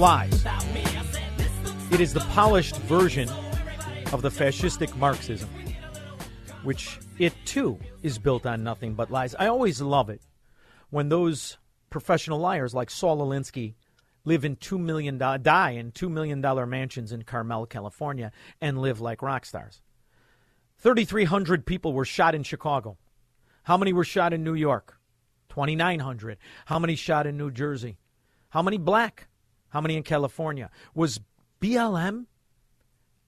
lies. 0.00 0.46
It 1.90 2.00
is 2.00 2.14
the 2.14 2.24
polished 2.30 2.76
version 2.78 3.28
of 4.14 4.22
the 4.22 4.30
fascistic 4.30 4.96
Marxism, 4.96 5.50
which 6.62 6.98
it 7.18 7.34
too 7.44 7.78
is 8.02 8.18
built 8.18 8.46
on 8.46 8.64
nothing 8.64 8.94
but 8.94 9.10
lies. 9.10 9.34
I 9.38 9.48
always 9.48 9.82
love 9.82 10.08
it 10.08 10.22
when 10.88 11.10
those 11.10 11.58
professional 11.90 12.38
liars 12.38 12.72
like 12.72 12.88
Saul 12.88 13.18
Alinsky 13.18 13.74
live 14.24 14.46
in 14.46 14.56
two 14.56 14.78
million 14.78 15.18
die 15.18 15.70
in 15.72 15.92
two 15.92 16.08
million 16.08 16.40
dollar 16.40 16.64
mansions 16.64 17.12
in 17.12 17.22
Carmel, 17.24 17.66
California, 17.66 18.32
and 18.58 18.80
live 18.80 19.02
like 19.02 19.20
rock 19.20 19.44
stars. 19.44 19.82
Thirty 20.78 21.04
three 21.04 21.24
hundred 21.24 21.66
people 21.66 21.92
were 21.92 22.06
shot 22.06 22.34
in 22.34 22.42
Chicago. 22.42 22.96
How 23.64 23.76
many 23.76 23.92
were 23.92 24.04
shot 24.04 24.32
in 24.32 24.44
New 24.44 24.54
York? 24.54 24.96
Twenty 25.50 25.76
nine 25.76 25.98
hundred. 25.98 26.38
How 26.64 26.78
many 26.78 26.94
shot 26.94 27.26
in 27.26 27.36
New 27.36 27.50
Jersey? 27.50 27.98
How 28.48 28.62
many 28.62 28.78
black? 28.78 29.26
How 29.70 29.80
many 29.80 29.96
in 29.96 30.02
California? 30.02 30.70
Was 30.94 31.20
BLM 31.60 32.26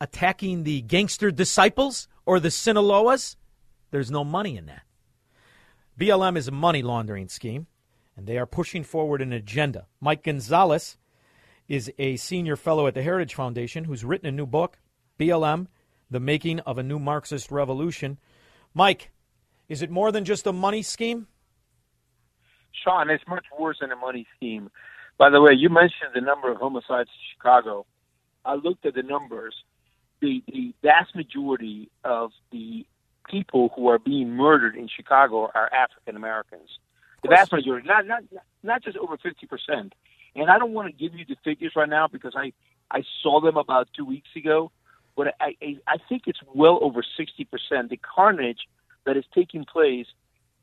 attacking 0.01 0.65
the 0.65 0.83
gangster 0.83 1.31
disciples 1.31 2.09
or 2.27 2.39
the 2.39 2.49
Sinaloas? 2.49 3.37
There's 3.91 4.11
no 4.11 4.25
money 4.25 4.57
in 4.57 4.67
that. 4.67 4.83
BLM 5.99 6.37
is 6.37 6.49
a 6.49 6.53
money 6.53 6.83
laundering 6.83 7.29
scheme, 7.29 7.67
and 8.17 8.27
they 8.27 8.39
are 8.39 8.47
pushing 8.47 8.83
forward 8.83 9.23
an 9.23 9.33
agenda. 9.33 9.87
Mike 10.01 10.25
Gonzalez 10.25 10.97
is 11.69 11.93
a 11.99 12.17
senior 12.17 12.57
fellow 12.57 12.87
at 12.87 12.95
the 12.95 13.03
Heritage 13.03 13.35
Foundation 13.35 13.85
who's 13.85 14.05
written 14.05 14.27
a 14.27 14.33
new 14.33 14.47
book, 14.47 14.79
BLM 15.19 15.69
The 16.11 16.21
Making 16.21 16.61
of 16.61 16.79
a 16.79 16.83
New 16.83 16.99
Marxist 16.99 17.51
Revolution. 17.51 18.19
Mike, 18.75 19.11
is 19.69 19.83
it 19.83 19.91
more 19.91 20.11
than 20.11 20.25
just 20.25 20.47
a 20.47 20.53
money 20.53 20.83
scheme? 20.83 21.29
Shaun, 22.85 23.11
it's 23.11 23.25
much 23.29 23.45
worse 23.59 23.79
than 23.81 23.93
a 23.93 23.97
money 23.97 24.27
scheme. 24.37 24.71
By 25.19 25.31
the 25.31 25.41
way, 25.41 25.53
you 25.57 25.69
mentioned 25.69 26.11
the 26.15 26.21
number 26.21 26.51
of 26.51 26.59
homicides 26.59 27.09
in 27.09 27.37
Chicago. 27.37 27.87
I 28.45 28.55
looked 28.55 28.87
at 28.87 28.95
the 28.95 29.03
numbers. 29.03 29.55
The 30.21 30.43
the 30.47 30.75
vast 30.83 31.15
majority 31.15 31.91
of 32.05 32.31
the 32.51 32.87
people 33.29 33.71
who 33.75 33.89
are 33.89 33.99
being 33.99 34.31
murdered 34.31 34.77
in 34.77 34.89
Chicago 34.89 35.51
are 35.55 35.73
African 35.73 36.17
Americans. 36.17 36.69
The 37.23 37.29
vast 37.29 37.53
majority, 37.53 37.87
not 37.87 38.07
not 38.07 38.23
not 38.63 38.83
just 38.83 38.97
over 38.97 39.17
fifty 39.17 39.47
percent. 39.47 39.95
And 40.35 40.51
I 40.51 40.59
don't 40.59 40.73
want 40.73 40.89
to 40.89 40.93
give 40.93 41.19
you 41.19 41.25
the 41.29 41.37
figures 41.45 41.73
right 41.77 41.89
now 41.89 42.09
because 42.09 42.35
I 42.37 42.53
I 42.91 43.03
saw 43.23 43.41
them 43.41 43.57
about 43.57 43.89
two 43.97 44.05
weeks 44.05 44.31
ago, 44.37 44.73
but 45.17 45.35
I 45.41 45.55
I, 45.63 45.77
I 45.87 45.97
think 46.09 46.23
it's 46.27 46.41
well 46.55 46.79
over 46.83 47.03
sixty 47.17 47.45
percent. 47.45 47.91
The 47.91 47.99
carnage 47.99 48.61
that 49.05 49.17
is 49.17 49.25
taking 49.35 49.65
place 49.65 50.07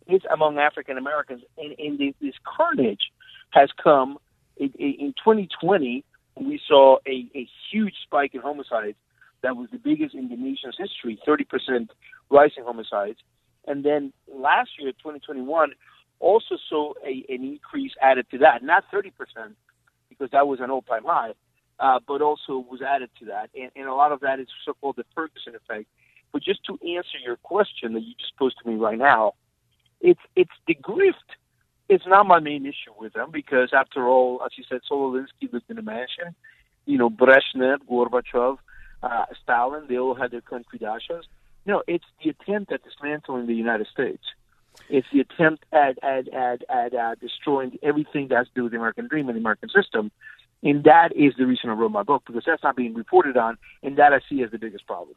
is 0.07 0.21
among 0.34 0.57
African 0.57 0.97
Americans, 0.97 1.43
and, 1.57 1.76
and 1.78 2.15
this 2.19 2.36
carnage 2.43 3.11
has 3.51 3.69
come 3.82 4.17
in, 4.60 4.72
in 4.78 5.14
2020. 5.18 6.03
We 6.36 6.62
saw 6.68 6.97
a, 7.05 7.28
a 7.36 7.47
huge 7.72 7.95
spike 8.05 8.34
in 8.34 8.41
homicides 8.41 8.97
that 9.41 9.55
was 9.55 9.70
the 9.72 9.78
biggest 9.78 10.16
in 10.16 10.30
the 10.30 10.36
nation's 10.36 10.76
history, 10.78 11.20
30% 11.28 11.89
rise 12.30 12.51
in 12.57 12.64
homicides. 12.64 13.20
And 13.68 13.84
then 13.84 14.14
last 14.34 14.72
year, 14.80 14.91
2021, 14.91 15.74
also 16.20 16.57
saw 16.70 16.93
a, 17.05 17.26
an 17.30 17.43
increase 17.43 17.93
added 18.01 18.26
to 18.32 18.38
that, 18.39 18.64
not 18.64 18.84
30%, 18.93 19.12
because 20.10 20.30
that 20.32 20.47
was 20.47 20.60
an 20.60 20.70
all-time 20.70 21.03
high, 21.05 21.34
uh, 21.80 21.99
but 22.07 22.22
also 22.22 22.66
was 22.70 22.82
added 22.82 23.10
to 23.20 23.26
that. 23.26 23.49
And, 23.55 23.72
and 23.76 23.88
a 23.88 23.93
lot 23.93 24.12
of 24.12 24.20
that 24.22 24.39
is 24.39 24.47
so-called 24.66 24.97
the 24.97 25.05
Ferguson 25.16 25.55
effect. 25.55 25.86
But 26.32 26.43
just 26.43 26.64
to 26.66 26.74
answer 26.74 27.18
your 27.24 27.38
question 27.38 27.93
that 27.93 28.01
you 28.01 28.14
just 28.20 28.36
posed 28.38 28.57
to 28.62 28.70
me 28.70 28.76
right 28.76 28.97
now, 28.97 29.34
it's 30.01 30.20
it's 30.36 30.51
the 30.68 30.76
grift. 30.76 31.14
It's 31.89 32.05
not 32.05 32.27
my 32.27 32.39
main 32.39 32.65
issue 32.65 32.93
with 32.99 33.13
them 33.13 33.31
because, 33.31 33.71
after 33.73 34.07
all, 34.07 34.41
as 34.45 34.51
you 34.57 34.63
said, 34.69 34.81
Saul 34.87 35.11
Alinsky 35.11 35.51
lived 35.51 35.65
in 35.69 35.79
a 35.79 35.81
mansion. 35.81 36.35
You 36.85 36.97
know, 36.97 37.09
Brezhnev, 37.09 37.79
Gorbachev, 37.89 38.57
uh, 39.01 39.25
Stalin, 39.41 39.85
they 39.89 39.97
all 39.97 40.13
had 40.13 40.31
their 40.31 40.41
country 40.41 40.77
dachas. 40.79 41.23
No, 41.65 41.83
it's 41.87 42.05
the 42.23 42.29
attempt 42.29 42.71
at 42.71 42.83
dismantling 42.83 43.47
the 43.47 43.55
United 43.55 43.87
States. 43.87 44.23
It's 44.87 45.07
the 45.11 45.19
attempt 45.19 45.65
at 45.71 46.01
at 46.03 46.27
at, 46.29 46.63
at 46.69 46.93
uh, 46.93 47.15
destroying 47.15 47.77
everything 47.83 48.27
that's 48.29 48.47
to 48.49 48.53
do 48.55 48.63
with 48.63 48.71
the 48.71 48.77
American 48.77 49.07
dream 49.07 49.27
and 49.27 49.35
the 49.35 49.41
American 49.41 49.69
system. 49.69 50.11
And 50.61 50.83
that 50.83 51.15
is 51.15 51.33
the 51.37 51.45
reason 51.45 51.69
I 51.69 51.73
wrote 51.73 51.91
my 51.91 52.03
book 52.03 52.23
because 52.27 52.43
that's 52.45 52.63
not 52.63 52.75
being 52.75 52.93
reported 52.93 53.37
on, 53.37 53.57
and 53.81 53.97
that 53.97 54.13
I 54.13 54.19
see 54.29 54.43
as 54.43 54.51
the 54.51 54.57
biggest 54.57 54.85
problem. 54.85 55.15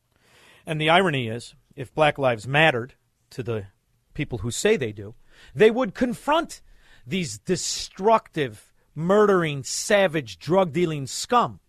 And 0.66 0.80
the 0.80 0.88
irony 0.88 1.28
is, 1.28 1.54
if 1.74 1.94
Black 1.94 2.18
Lives 2.18 2.46
mattered 2.46 2.94
to 3.30 3.42
the 3.42 3.66
people 4.14 4.38
who 4.38 4.50
say 4.50 4.76
they 4.76 4.92
do, 4.92 5.14
they 5.54 5.70
would 5.70 5.94
confront 5.94 6.60
these 7.06 7.38
destructive, 7.38 8.72
murdering, 8.94 9.62
savage, 9.64 10.38
drug 10.38 10.72
dealing 10.72 11.06
scum 11.06 11.60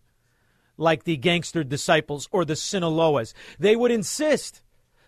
like 0.78 1.04
the 1.04 1.18
gangster 1.18 1.64
disciples 1.64 2.28
or 2.32 2.46
the 2.46 2.56
Sinaloas. 2.56 3.34
They 3.60 3.76
would 3.76 3.92
insist 3.92 4.62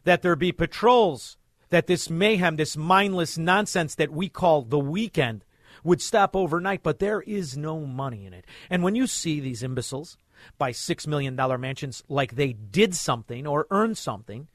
that 0.03 0.21
there 0.21 0.35
be 0.35 0.51
patrols, 0.51 1.37
that 1.69 1.87
this 1.87 2.09
mayhem, 2.09 2.55
this 2.55 2.77
mindless 2.77 3.37
nonsense 3.37 3.95
that 3.95 4.11
we 4.11 4.29
call 4.29 4.61
the 4.61 4.79
weekend 4.79 5.43
would 5.83 6.01
stop 6.01 6.35
overnight, 6.35 6.83
but 6.83 6.99
there 6.99 7.21
is 7.21 7.57
no 7.57 7.81
money 7.81 8.25
in 8.25 8.33
it. 8.33 8.45
And 8.69 8.83
when 8.83 8.95
you 8.95 9.07
see 9.07 9.39
these 9.39 9.63
imbeciles 9.63 10.17
buy 10.57 10.71
$6 10.71 11.07
million 11.07 11.35
mansions 11.59 12.03
like 12.07 12.35
they 12.35 12.53
did 12.53 12.95
something 12.95 13.47
or 13.47 13.67
earned 13.71 13.97
something, 13.97 14.47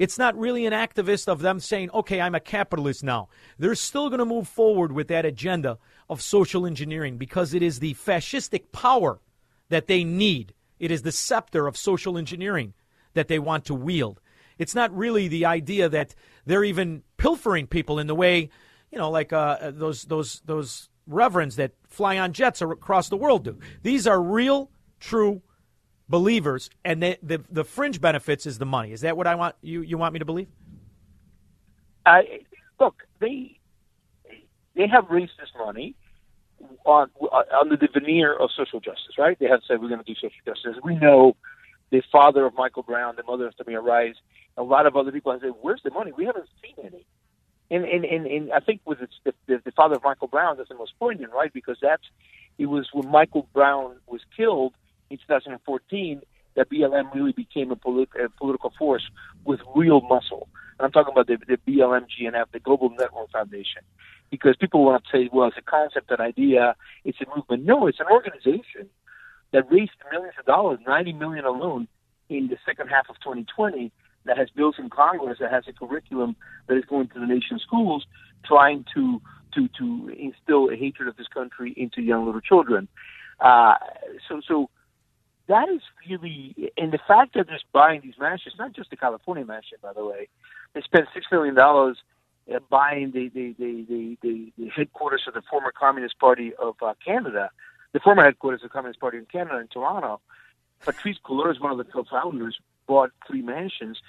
it's 0.00 0.16
not 0.16 0.34
really 0.38 0.64
an 0.64 0.72
activist 0.72 1.28
of 1.28 1.40
them 1.40 1.60
saying, 1.60 1.90
okay, 1.90 2.22
I'm 2.22 2.34
a 2.34 2.40
capitalist 2.40 3.04
now. 3.04 3.28
They're 3.58 3.74
still 3.74 4.08
going 4.08 4.20
to 4.20 4.24
move 4.24 4.48
forward 4.48 4.92
with 4.92 5.08
that 5.08 5.26
agenda 5.26 5.76
of 6.08 6.22
social 6.22 6.64
engineering 6.64 7.18
because 7.18 7.52
it 7.52 7.62
is 7.62 7.80
the 7.80 7.92
fascistic 7.92 8.72
power 8.72 9.20
that 9.68 9.88
they 9.88 10.02
need. 10.02 10.54
It 10.78 10.90
is 10.90 11.02
the 11.02 11.12
scepter 11.12 11.66
of 11.66 11.76
social 11.76 12.16
engineering 12.16 12.72
that 13.12 13.28
they 13.28 13.38
want 13.38 13.66
to 13.66 13.74
wield. 13.74 14.22
It's 14.56 14.74
not 14.74 14.96
really 14.96 15.28
the 15.28 15.44
idea 15.44 15.90
that 15.90 16.14
they're 16.46 16.64
even 16.64 17.02
pilfering 17.18 17.66
people 17.66 17.98
in 17.98 18.06
the 18.06 18.14
way, 18.14 18.48
you 18.90 18.96
know, 18.96 19.10
like 19.10 19.34
uh, 19.34 19.70
those 19.70 20.04
those 20.04 20.40
those 20.46 20.88
reverends 21.06 21.56
that 21.56 21.72
fly 21.88 22.16
on 22.16 22.32
jets 22.32 22.62
across 22.62 23.10
the 23.10 23.18
world 23.18 23.44
do. 23.44 23.58
These 23.82 24.06
are 24.06 24.22
real, 24.22 24.70
true 24.98 25.42
believers, 26.10 26.68
and 26.84 27.02
they, 27.02 27.16
the 27.22 27.42
the 27.50 27.64
fringe 27.64 28.00
benefits 28.00 28.44
is 28.44 28.58
the 28.58 28.66
money. 28.66 28.92
Is 28.92 29.02
that 29.02 29.16
what 29.16 29.26
I 29.26 29.36
want 29.36 29.54
you 29.62 29.80
you 29.80 29.96
want 29.96 30.12
me 30.12 30.18
to 30.18 30.24
believe? 30.24 30.48
I 32.04 32.40
look 32.78 33.04
they 33.20 33.58
they 34.74 34.88
have 34.88 35.08
raised 35.08 35.32
this 35.38 35.48
money 35.56 35.94
on 36.84 37.10
under 37.58 37.76
the 37.76 37.88
veneer 37.94 38.34
of 38.34 38.50
social 38.56 38.80
justice, 38.80 39.16
right? 39.16 39.38
They 39.38 39.46
have 39.46 39.60
said 39.66 39.80
we're 39.80 39.88
going 39.88 40.02
to 40.02 40.04
do 40.04 40.14
social 40.14 40.42
justice. 40.44 40.76
We 40.82 40.96
know 40.96 41.36
the 41.90 42.02
father 42.12 42.44
of 42.44 42.54
Michael 42.54 42.82
Brown, 42.82 43.14
the 43.16 43.22
mother 43.22 43.46
of 43.46 43.54
Tamir 43.56 43.82
Rice, 43.82 44.16
a 44.56 44.62
lot 44.62 44.86
of 44.86 44.96
other 44.96 45.12
people 45.12 45.32
have 45.32 45.40
said, 45.40 45.52
"Where's 45.62 45.80
the 45.84 45.90
money? 45.90 46.12
We 46.12 46.24
haven't 46.24 46.48
seen 46.60 46.74
any." 46.84 47.06
And 47.70 47.84
and 47.84 48.04
and, 48.04 48.26
and 48.26 48.52
I 48.52 48.58
think 48.58 48.80
with 48.84 48.98
the, 48.98 49.32
the, 49.46 49.60
the 49.64 49.70
father 49.72 49.94
of 49.94 50.02
Michael 50.02 50.28
Brown, 50.28 50.56
that's 50.56 50.68
the 50.68 50.74
most 50.74 50.92
poignant, 50.98 51.32
right? 51.32 51.52
Because 51.52 51.78
that's 51.80 52.02
it 52.58 52.66
was 52.66 52.88
when 52.92 53.08
Michael 53.08 53.48
Brown 53.54 53.96
was 54.06 54.20
killed 54.36 54.74
in 55.10 55.18
2014 55.18 56.22
that 56.56 56.68
BLM 56.70 57.14
really 57.14 57.32
became 57.32 57.70
a, 57.70 57.76
polit- 57.76 58.08
a 58.22 58.28
political 58.28 58.72
force 58.78 59.08
with 59.44 59.60
real 59.74 60.00
muscle. 60.00 60.48
And 60.78 60.86
I'm 60.86 60.92
talking 60.92 61.12
about 61.12 61.26
the, 61.26 61.38
the 61.46 61.58
BLM 61.70 62.06
GNF, 62.06 62.46
the 62.52 62.60
Global 62.60 62.90
Network 62.90 63.30
Foundation, 63.30 63.82
because 64.30 64.56
people 64.56 64.84
want 64.84 65.04
to 65.04 65.10
say, 65.16 65.28
well, 65.32 65.48
it's 65.48 65.58
a 65.58 65.62
concept, 65.62 66.10
an 66.10 66.20
idea, 66.20 66.74
it's 67.04 67.18
a 67.20 67.36
movement. 67.36 67.64
No, 67.64 67.86
it's 67.86 68.00
an 68.00 68.06
organization 68.10 68.88
that 69.52 69.70
raised 69.70 69.92
millions 70.10 70.34
of 70.38 70.46
dollars, 70.46 70.78
90 70.86 71.12
million 71.14 71.44
alone, 71.44 71.88
in 72.28 72.46
the 72.46 72.56
second 72.64 72.88
half 72.88 73.10
of 73.10 73.16
2020, 73.16 73.90
that 74.24 74.38
has 74.38 74.48
bills 74.50 74.76
in 74.78 74.88
Congress, 74.88 75.38
that 75.40 75.50
has 75.50 75.64
a 75.68 75.72
curriculum 75.72 76.36
that 76.68 76.76
is 76.76 76.84
going 76.84 77.08
to 77.08 77.18
the 77.18 77.26
nation's 77.26 77.62
schools, 77.62 78.06
trying 78.44 78.84
to 78.94 79.20
to 79.54 79.68
to 79.76 80.08
instill 80.16 80.70
a 80.70 80.76
hatred 80.76 81.08
of 81.08 81.16
this 81.16 81.26
country 81.26 81.74
into 81.76 82.02
young 82.02 82.24
little 82.24 82.40
children. 82.40 82.86
Uh, 83.40 83.74
so 84.28 84.40
so 84.46 84.70
that 85.50 85.68
is 85.68 85.82
really, 86.08 86.72
and 86.76 86.92
the 86.92 87.00
fact 87.08 87.34
that 87.34 87.48
they're 87.48 87.58
buying 87.72 88.00
these 88.02 88.14
mansions, 88.20 88.54
not 88.56 88.72
just 88.72 88.90
the 88.90 88.96
California 88.96 89.44
mansion, 89.44 89.78
by 89.82 89.92
the 89.92 90.04
way, 90.04 90.28
they 90.74 90.80
spent 90.80 91.06
six 91.12 91.26
million 91.30 91.56
dollars 91.56 91.98
uh, 92.54 92.60
buying 92.70 93.10
the 93.10 93.28
the, 93.28 93.54
the 93.58 93.84
the 93.88 94.16
the 94.22 94.52
the 94.56 94.68
headquarters 94.68 95.22
of 95.26 95.34
the 95.34 95.42
former 95.50 95.72
Communist 95.72 96.18
Party 96.20 96.52
of 96.54 96.76
uh, 96.80 96.94
Canada, 97.04 97.50
the 97.92 97.98
former 97.98 98.22
headquarters 98.22 98.62
of 98.62 98.70
the 98.70 98.72
Communist 98.72 99.00
Party 99.00 99.18
in 99.18 99.26
Canada 99.26 99.58
in 99.58 99.66
Toronto. 99.66 100.20
Patrisse 100.86 101.20
Cullors, 101.22 101.60
one 101.60 101.72
of 101.72 101.78
the 101.78 101.84
co-founders, 101.84 102.58
bought 102.86 103.10
three 103.26 103.42
mansions. 103.42 104.00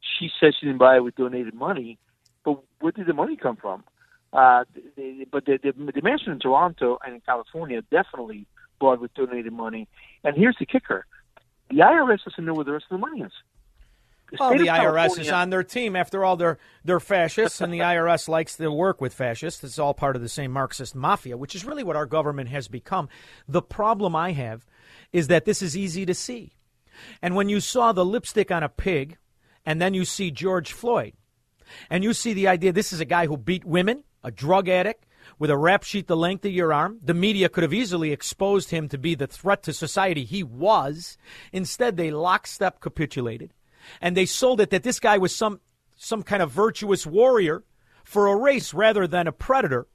She 0.00 0.30
said 0.40 0.54
she 0.58 0.66
didn't 0.66 0.78
buy 0.78 0.96
it 0.96 1.04
with 1.04 1.14
donated 1.14 1.54
money, 1.54 1.98
but 2.42 2.58
where 2.80 2.92
did 2.92 3.06
the 3.06 3.14
money 3.14 3.36
come 3.36 3.56
from? 3.56 3.84
Uh, 4.32 4.64
the, 4.96 5.26
but 5.30 5.44
the, 5.44 5.58
the, 5.62 5.72
the 5.92 6.02
mansion 6.02 6.32
in 6.32 6.38
Toronto 6.38 6.98
and 7.04 7.14
in 7.14 7.20
California 7.20 7.82
definitely 7.90 8.46
bought 8.78 9.00
with 9.00 9.14
donated 9.14 9.52
money. 9.52 9.88
And 10.24 10.36
here's 10.36 10.56
the 10.58 10.66
kicker: 10.66 11.06
the 11.70 11.76
IRS 11.76 12.24
doesn't 12.24 12.44
know 12.44 12.54
where 12.54 12.64
the 12.64 12.72
rest 12.72 12.86
of 12.90 13.00
the 13.00 13.06
money 13.06 13.22
is. 13.22 13.32
The 14.30 14.38
well, 14.40 14.58
the 14.58 14.66
IRS 14.66 15.20
is 15.20 15.30
on 15.30 15.50
their 15.50 15.62
team. 15.62 15.94
After 15.94 16.24
all, 16.24 16.36
they're 16.36 16.58
they're 16.84 17.00
fascists, 17.00 17.60
and 17.60 17.72
the 17.72 17.78
IRS 17.92 18.28
likes 18.28 18.56
to 18.56 18.70
work 18.70 19.00
with 19.00 19.14
fascists. 19.14 19.62
It's 19.62 19.78
all 19.78 19.94
part 19.94 20.16
of 20.16 20.22
the 20.22 20.28
same 20.28 20.50
Marxist 20.50 20.94
mafia, 20.94 21.36
which 21.36 21.54
is 21.54 21.64
really 21.64 21.84
what 21.84 21.96
our 21.96 22.06
government 22.06 22.48
has 22.48 22.66
become. 22.66 23.08
The 23.46 23.62
problem 23.62 24.16
I 24.16 24.32
have 24.32 24.66
is 25.12 25.28
that 25.28 25.44
this 25.44 25.62
is 25.62 25.76
easy 25.76 26.04
to 26.06 26.14
see, 26.14 26.54
and 27.22 27.36
when 27.36 27.48
you 27.48 27.60
saw 27.60 27.92
the 27.92 28.04
lipstick 28.04 28.50
on 28.50 28.64
a 28.64 28.68
pig, 28.68 29.16
and 29.64 29.80
then 29.80 29.94
you 29.94 30.04
see 30.04 30.32
George 30.32 30.72
Floyd, 30.72 31.12
and 31.88 32.02
you 32.02 32.12
see 32.12 32.32
the 32.32 32.48
idea 32.48 32.72
this 32.72 32.92
is 32.92 33.00
a 33.00 33.04
guy 33.04 33.26
who 33.26 33.36
beat 33.36 33.64
women, 33.64 34.02
a 34.24 34.32
drug 34.32 34.68
addict, 34.68 35.05
with 35.38 35.50
a 35.50 35.56
rap 35.56 35.82
sheet 35.82 36.06
the 36.06 36.16
length 36.16 36.44
of 36.44 36.52
your 36.52 36.72
arm. 36.72 36.98
The 37.02 37.14
media 37.14 37.48
could 37.48 37.62
have 37.62 37.74
easily 37.74 38.12
exposed 38.12 38.70
him 38.70 38.88
to 38.88 38.98
be 38.98 39.14
the 39.14 39.26
threat 39.26 39.62
to 39.64 39.72
society 39.72 40.24
he 40.24 40.42
was. 40.42 41.18
Instead, 41.52 41.96
they 41.96 42.10
lockstep 42.10 42.80
capitulated 42.80 43.52
and 44.00 44.16
they 44.16 44.26
sold 44.26 44.60
it 44.60 44.70
that 44.70 44.82
this 44.82 45.00
guy 45.00 45.18
was 45.18 45.34
some 45.34 45.60
some 45.96 46.22
kind 46.22 46.42
of 46.42 46.50
virtuous 46.50 47.06
warrior 47.06 47.64
for 48.04 48.26
a 48.26 48.36
race 48.36 48.74
rather 48.74 49.06
than 49.06 49.26
a 49.26 49.32
predator 49.32 49.86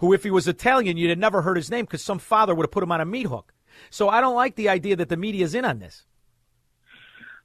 who 0.00 0.12
if 0.12 0.22
he 0.22 0.30
was 0.30 0.46
Italian 0.46 0.96
you'd 0.96 1.10
have 1.10 1.18
never 1.18 1.42
heard 1.42 1.56
his 1.56 1.70
name 1.70 1.84
because 1.84 2.02
some 2.02 2.18
father 2.18 2.54
would 2.54 2.64
have 2.64 2.70
put 2.70 2.82
him 2.82 2.92
on 2.92 3.00
a 3.00 3.06
meat 3.06 3.26
hook. 3.26 3.52
So 3.90 4.08
I 4.08 4.20
don't 4.20 4.34
like 4.34 4.56
the 4.56 4.68
idea 4.68 4.96
that 4.96 5.08
the 5.08 5.16
media 5.16 5.44
is 5.44 5.54
in 5.54 5.64
on 5.64 5.78
this. 5.78 6.04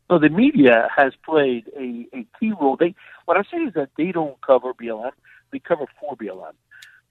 Well, 0.10 0.20
the 0.20 0.30
media 0.30 0.90
has 0.96 1.14
played 1.24 1.70
a, 1.78 2.06
a 2.14 2.28
key 2.40 2.52
role. 2.60 2.76
They 2.78 2.96
what 3.26 3.38
I 3.38 3.44
say 3.44 3.58
is 3.58 3.74
that 3.76 3.90
they 3.98 4.12
don't 4.12 4.40
cover 4.42 4.74
BLM; 4.74 5.12
they 5.52 5.60
cover 5.60 5.86
for 6.00 6.18
BLM. 6.18 6.54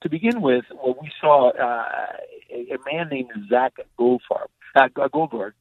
To 0.02 0.08
begin 0.08 0.40
with, 0.40 0.64
what 0.70 1.00
we 1.02 1.10
saw 1.20 1.50
uh, 1.50 2.16
a, 2.50 2.74
a 2.74 2.78
man 2.90 3.08
named 3.10 3.30
Zach 3.50 3.74
Goldfarb, 3.98 4.48
uh, 4.74 4.88
Goldberg 5.12 5.54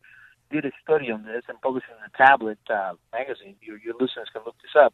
did 0.52 0.66
a 0.66 0.72
study 0.82 1.12
on 1.12 1.24
this 1.24 1.44
and 1.48 1.60
published 1.62 1.88
it 1.90 1.94
in 1.94 2.12
the 2.12 2.18
Tablet 2.18 2.58
uh, 2.70 2.94
magazine. 3.12 3.56
Your, 3.62 3.78
your 3.78 3.94
listeners 4.00 4.30
can 4.32 4.42
look 4.46 4.56
this 4.62 4.72
up. 4.80 4.94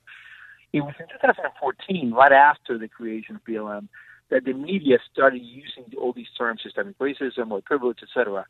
It 0.73 0.81
was 0.81 0.93
in 0.99 1.05
2014, 1.07 2.11
right 2.11 2.31
after 2.31 2.77
the 2.77 2.87
creation 2.87 3.35
of 3.35 3.43
BLM, 3.45 3.87
that 4.29 4.45
the 4.45 4.53
media 4.53 4.97
started 5.11 5.41
using 5.41 5.85
all 5.97 6.11
these 6.11 6.27
terms, 6.37 6.61
systemic 6.63 6.97
racism, 6.97 7.47
white 7.47 7.65
privilege, 7.65 7.99
etc. 8.01 8.45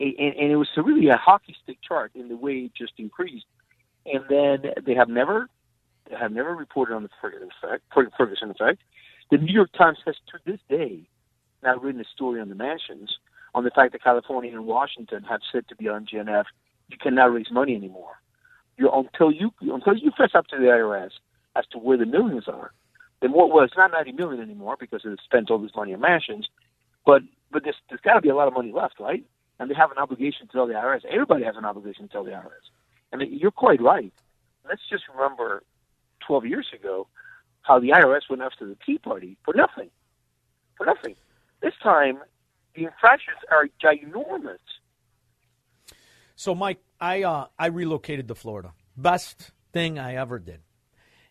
And, 0.00 0.14
and 0.18 0.52
it 0.52 0.56
was 0.56 0.68
really 0.76 1.08
a 1.08 1.16
hockey 1.16 1.56
stick 1.62 1.78
chart 1.86 2.10
in 2.14 2.28
the 2.28 2.36
way 2.36 2.52
it 2.52 2.72
just 2.74 2.92
increased. 2.98 3.46
And 4.04 4.24
then 4.28 4.72
they 4.84 4.94
have 4.94 5.08
never, 5.08 5.48
they 6.10 6.16
have 6.16 6.32
never 6.32 6.54
reported 6.54 6.94
on 6.94 7.04
the 7.04 7.08
Ferguson 7.20 7.48
effect. 7.62 7.84
Ferguson 8.18 8.50
effect. 8.50 8.82
The 9.30 9.38
New 9.38 9.52
York 9.52 9.70
Times 9.76 9.98
has, 10.06 10.14
to 10.30 10.38
this 10.44 10.60
day, 10.68 11.08
now 11.62 11.76
written 11.76 12.00
a 12.00 12.04
story 12.04 12.40
on 12.40 12.48
the 12.48 12.54
mansions 12.54 13.18
on 13.54 13.64
the 13.64 13.70
fact 13.70 13.92
that 13.92 14.02
California 14.02 14.52
and 14.52 14.66
Washington 14.66 15.24
have 15.24 15.40
said 15.50 15.66
to 15.68 15.74
the 15.78 15.86
GNF, 15.86 16.44
you 16.88 16.96
cannot 16.98 17.32
raise 17.32 17.50
money 17.50 17.74
anymore. 17.74 18.20
You 18.76 18.90
until 18.92 19.32
you 19.32 19.50
until 19.62 19.96
you 19.96 20.12
fess 20.16 20.30
up 20.34 20.46
to 20.48 20.56
the 20.56 20.64
IRS 20.64 21.10
as 21.56 21.64
to 21.72 21.78
where 21.78 21.96
the 21.96 22.04
millions 22.04 22.44
are. 22.46 22.72
Then 23.22 23.32
what 23.32 23.50
well, 23.50 23.66
not 23.76 23.92
ninety 23.92 24.12
million 24.12 24.42
anymore 24.42 24.76
because 24.78 25.00
it 25.04 25.18
spent 25.24 25.50
all 25.50 25.58
this 25.58 25.74
money 25.74 25.94
on 25.94 26.00
mansions, 26.00 26.46
but 27.06 27.22
but 27.50 27.64
there's 27.64 27.76
there's 27.88 28.02
got 28.02 28.14
to 28.14 28.20
be 28.20 28.28
a 28.28 28.36
lot 28.36 28.46
of 28.46 28.54
money 28.54 28.72
left, 28.72 29.00
right? 29.00 29.24
And 29.58 29.70
they 29.70 29.74
have 29.74 29.90
an 29.90 29.96
obligation 29.96 30.46
to 30.46 30.52
tell 30.52 30.66
the 30.66 30.74
IRS. 30.74 31.06
Everybody 31.06 31.44
has 31.44 31.56
an 31.56 31.64
obligation 31.64 32.06
to 32.06 32.12
tell 32.12 32.24
the 32.24 32.32
IRS. 32.32 32.68
And 33.10 33.22
you're 33.22 33.50
quite 33.50 33.80
right. 33.80 34.12
Let's 34.68 34.82
just 34.90 35.04
remember, 35.14 35.62
12 36.26 36.44
years 36.44 36.66
ago, 36.78 37.06
how 37.66 37.80
the 37.80 37.88
IRS 37.88 38.22
went 38.30 38.42
after 38.42 38.66
the 38.66 38.76
Tea 38.84 38.98
Party 38.98 39.36
for 39.44 39.54
nothing, 39.54 39.90
for 40.76 40.86
nothing. 40.86 41.14
This 41.62 41.74
time, 41.82 42.18
the 42.74 42.84
infractions 42.84 43.38
are 43.50 43.68
ginormous. 43.82 44.58
So, 46.36 46.54
Mike, 46.54 46.80
I 47.00 47.22
uh, 47.22 47.46
I 47.58 47.66
relocated 47.66 48.28
to 48.28 48.34
Florida. 48.34 48.72
Best 48.96 49.52
thing 49.72 49.98
I 49.98 50.14
ever 50.14 50.38
did. 50.38 50.60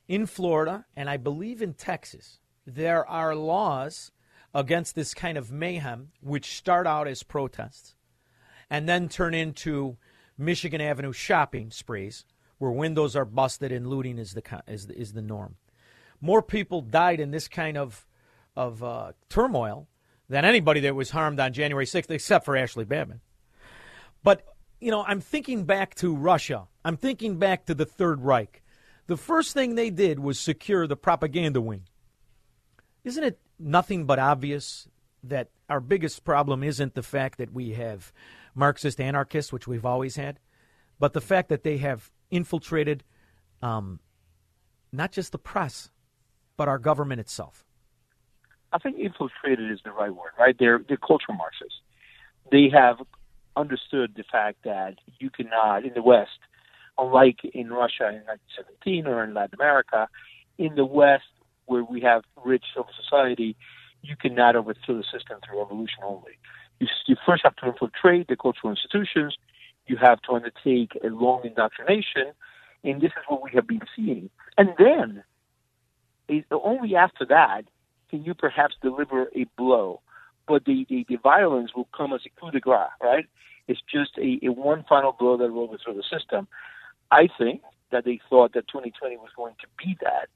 In 0.07 0.25
Florida, 0.25 0.85
and 0.95 1.09
I 1.09 1.17
believe 1.17 1.61
in 1.61 1.73
Texas, 1.73 2.39
there 2.65 3.07
are 3.07 3.35
laws 3.35 4.11
against 4.53 4.95
this 4.95 5.13
kind 5.13 5.37
of 5.37 5.51
mayhem, 5.51 6.11
which 6.21 6.55
start 6.55 6.87
out 6.87 7.07
as 7.07 7.23
protests 7.23 7.95
and 8.69 8.87
then 8.89 9.09
turn 9.09 9.33
into 9.33 9.97
Michigan 10.37 10.81
Avenue 10.81 11.13
shopping 11.13 11.71
sprees, 11.71 12.25
where 12.57 12.71
windows 12.71 13.15
are 13.15 13.25
busted 13.25 13.71
and 13.71 13.87
looting 13.87 14.17
is 14.17 14.33
the 14.33 14.63
is 14.67 14.87
the, 14.87 14.99
is 14.99 15.13
the 15.13 15.21
norm. 15.21 15.55
More 16.25 16.41
people 16.41 16.81
died 16.81 17.19
in 17.19 17.29
this 17.29 17.47
kind 17.47 17.77
of 17.77 18.07
of 18.55 18.83
uh, 18.83 19.11
turmoil 19.29 19.87
than 20.27 20.43
anybody 20.43 20.79
that 20.79 20.95
was 20.95 21.11
harmed 21.11 21.39
on 21.39 21.53
January 21.53 21.85
6th, 21.85 22.09
except 22.09 22.45
for 22.45 22.57
Ashley 22.57 22.83
Babbitt. 22.83 23.19
But 24.23 24.43
you 24.79 24.89
know, 24.89 25.03
I'm 25.03 25.21
thinking 25.21 25.65
back 25.65 25.93
to 25.95 26.15
Russia. 26.15 26.67
I'm 26.83 26.97
thinking 26.97 27.37
back 27.37 27.67
to 27.67 27.75
the 27.75 27.85
Third 27.85 28.23
Reich. 28.23 28.63
The 29.05 29.17
first 29.17 29.53
thing 29.53 29.75
they 29.75 29.91
did 29.91 30.17
was 30.17 30.39
secure 30.39 30.87
the 30.87 30.95
propaganda 30.95 31.61
wing. 31.61 31.83
Isn't 33.03 33.23
it 33.23 33.39
nothing 33.59 34.05
but 34.05 34.17
obvious 34.17 34.87
that 35.25 35.51
our 35.69 35.79
biggest 35.79 36.23
problem 36.23 36.63
isn't 36.63 36.95
the 36.95 37.03
fact 37.03 37.37
that 37.37 37.53
we 37.53 37.73
have 37.73 38.11
Marxist 38.55 38.99
anarchists, 38.99 39.53
which 39.53 39.67
we've 39.67 39.85
always 39.85 40.15
had, 40.15 40.39
but 40.97 41.13
the 41.13 41.21
fact 41.21 41.49
that 41.49 41.61
they 41.61 41.77
have 41.77 42.09
infiltrated 42.31 43.03
um, 43.61 43.99
not 44.91 45.11
just 45.11 45.31
the 45.31 45.37
press, 45.37 45.91
but 46.57 46.67
our 46.67 46.79
government 46.79 47.19
itself? 47.19 47.65
I 48.71 48.77
think 48.77 48.97
infiltrated 48.97 49.71
is 49.71 49.79
the 49.83 49.91
right 49.91 50.13
word, 50.13 50.31
right? 50.37 50.55
They're, 50.57 50.81
they're 50.87 50.97
cultural 50.97 51.37
Marxists. 51.37 51.79
They 52.51 52.69
have 52.73 52.97
understood 53.55 54.13
the 54.15 54.23
fact 54.29 54.57
that 54.65 54.95
you 55.19 55.29
cannot, 55.29 55.85
in 55.85 55.93
the 55.93 56.01
West, 56.01 56.39
unlike 56.97 57.39
in 57.43 57.69
Russia 57.69 58.09
in 58.09 58.23
1917 58.25 59.07
or 59.07 59.23
in 59.23 59.33
Latin 59.33 59.55
America, 59.55 60.07
in 60.57 60.75
the 60.75 60.85
West, 60.85 61.23
where 61.65 61.83
we 61.83 62.01
have 62.01 62.23
rich 62.43 62.63
civil 62.73 62.89
society, 63.01 63.55
you 64.01 64.15
cannot 64.15 64.55
overthrow 64.55 64.97
the 64.97 65.03
system 65.03 65.39
through 65.45 65.59
revolution 65.59 65.99
only. 66.03 66.37
You, 66.79 66.87
you 67.07 67.15
first 67.25 67.43
have 67.43 67.55
to 67.57 67.67
infiltrate 67.67 68.27
the 68.27 68.35
cultural 68.35 68.71
institutions. 68.71 69.35
You 69.87 69.97
have 69.97 70.21
to 70.23 70.33
undertake 70.33 70.97
a 71.03 71.07
long 71.07 71.41
indoctrination, 71.43 72.33
and 72.83 73.01
this 73.01 73.11
is 73.11 73.23
what 73.27 73.43
we 73.43 73.51
have 73.53 73.67
been 73.67 73.81
seeing. 73.95 74.29
And 74.57 74.69
then, 74.77 75.23
only 76.51 76.95
after 76.95 77.25
that, 77.25 77.63
can 78.09 78.23
you 78.23 78.33
perhaps 78.33 78.75
deliver 78.81 79.27
a 79.35 79.45
blow. 79.57 80.01
But 80.47 80.65
the, 80.65 80.85
the, 80.89 81.05
the 81.09 81.17
violence 81.17 81.71
will 81.75 81.87
come 81.95 82.13
as 82.13 82.21
a 82.25 82.39
coup 82.39 82.51
de 82.51 82.59
grace, 82.59 82.89
right? 83.01 83.25
It's 83.67 83.81
just 83.91 84.11
a, 84.17 84.39
a 84.45 84.51
one 84.51 84.85
final 84.87 85.11
blow 85.11 85.37
that 85.37 85.51
will 85.51 85.63
overthrow 85.63 85.95
the 85.95 86.03
system. 86.03 86.47
I 87.11 87.27
think 87.37 87.61
that 87.91 88.05
they 88.05 88.19
thought 88.29 88.53
that 88.53 88.67
2020 88.67 89.17
was 89.17 89.29
going 89.35 89.55
to 89.61 89.67
be 89.83 89.97
that, 90.01 90.29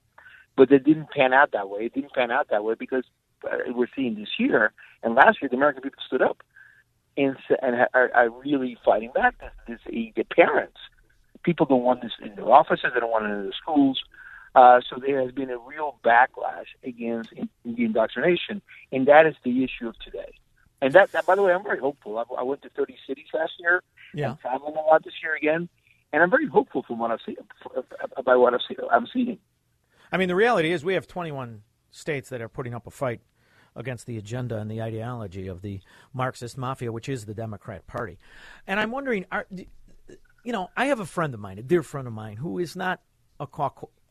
but 0.56 0.72
it 0.72 0.84
didn't 0.84 1.10
pan 1.10 1.32
out 1.32 1.52
that 1.52 1.68
way. 1.68 1.82
It 1.82 1.94
didn't 1.94 2.12
pan 2.12 2.30
out 2.30 2.48
that 2.50 2.64
way 2.64 2.74
because 2.78 3.04
uh, 3.44 3.56
we're 3.68 3.88
seeing 3.94 4.16
this 4.16 4.28
year 4.38 4.72
and 5.02 5.14
last 5.14 5.38
year 5.40 5.48
the 5.48 5.56
American 5.56 5.82
people 5.82 6.02
stood 6.06 6.22
up 6.22 6.42
and 7.16 7.36
and 7.62 7.86
are, 7.94 8.10
are 8.14 8.30
really 8.30 8.76
fighting 8.84 9.10
back. 9.14 9.34
This, 9.66 9.78
this 9.86 10.12
the 10.16 10.24
parents, 10.24 10.78
people 11.42 11.66
don't 11.66 11.82
want 11.82 12.02
this 12.02 12.12
in 12.22 12.34
their 12.36 12.50
offices. 12.50 12.90
They 12.94 13.00
don't 13.00 13.10
want 13.10 13.26
it 13.26 13.30
in 13.30 13.42
their 13.42 13.52
schools. 13.52 14.00
Uh, 14.54 14.80
so 14.88 14.96
there 15.00 15.20
has 15.20 15.30
been 15.32 15.50
a 15.50 15.58
real 15.58 15.98
backlash 16.04 16.66
against 16.82 17.30
the 17.64 17.84
indoctrination, 17.84 18.60
and 18.90 19.06
that 19.06 19.26
is 19.26 19.34
the 19.44 19.64
issue 19.64 19.88
of 19.88 19.98
today. 20.00 20.32
And 20.82 20.92
that, 20.94 21.12
that 21.12 21.26
by 21.26 21.34
the 21.34 21.42
way, 21.42 21.52
I'm 21.52 21.62
very 21.62 21.78
hopeful. 21.78 22.18
I, 22.18 22.24
I 22.38 22.42
went 22.42 22.62
to 22.62 22.70
30 22.70 22.96
cities 23.06 23.26
last 23.32 23.52
year. 23.60 23.82
Yeah. 24.14 24.30
I'm 24.30 24.36
traveling 24.38 24.76
a 24.76 24.80
lot 24.80 25.04
this 25.04 25.14
year 25.22 25.36
again, 25.36 25.68
and 26.12 26.22
I'm 26.22 26.30
very 26.30 26.46
hopeful 26.46 26.82
from 26.82 26.98
what 26.98 27.10
I've 27.10 27.20
seen 27.24 27.36
about 28.16 28.40
what 28.40 28.54
I've 28.54 28.60
seen. 28.66 28.78
I'm 28.90 29.06
seeing. 29.12 29.38
I 30.10 30.16
mean, 30.16 30.28
the 30.28 30.34
reality 30.34 30.72
is 30.72 30.84
we 30.84 30.94
have 30.94 31.06
21 31.06 31.62
states 31.90 32.28
that 32.30 32.40
are 32.40 32.48
putting 32.48 32.74
up 32.74 32.86
a 32.86 32.90
fight 32.90 33.20
against 33.76 34.06
the 34.06 34.18
agenda 34.18 34.56
and 34.56 34.70
the 34.70 34.82
ideology 34.82 35.46
of 35.46 35.62
the 35.62 35.80
Marxist 36.12 36.58
mafia, 36.58 36.90
which 36.90 37.08
is 37.08 37.26
the 37.26 37.34
Democrat 37.34 37.86
Party. 37.86 38.18
And 38.66 38.80
I'm 38.80 38.90
wondering, 38.90 39.26
are, 39.30 39.46
you 39.50 40.52
know, 40.52 40.70
I 40.76 40.86
have 40.86 40.98
a 40.98 41.06
friend 41.06 41.34
of 41.34 41.40
mine, 41.40 41.58
a 41.58 41.62
dear 41.62 41.82
friend 41.82 42.08
of 42.08 42.12
mine, 42.12 42.36
who 42.36 42.58
is 42.58 42.74
not 42.74 43.00
a, 43.38 43.46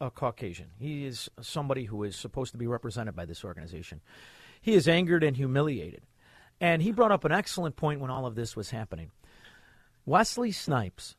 a 0.02 0.10
Caucasian. 0.10 0.68
He 0.80 1.06
is 1.06 1.30
somebody 1.41 1.86
who 1.86 2.04
is 2.04 2.16
supposed 2.16 2.52
to 2.54 2.58
be 2.58 2.68
represented 2.68 3.16
by 3.16 3.26
this 3.26 3.43
organization. 3.43 4.02
He 4.62 4.74
is 4.74 4.88
angered 4.88 5.24
and 5.24 5.36
humiliated. 5.36 6.04
And 6.62 6.82
he 6.82 6.91
brought 6.91 7.12
up 7.12 7.24
an 7.26 7.32
excellent 7.32 7.76
point 7.76 8.02
when 8.02 8.12
all 8.12 8.26
of 8.26 8.36
this 8.36 8.56
was 8.56 8.72
happening. 8.72 9.12
Wesley 10.06 10.52
Snipes 10.52 11.16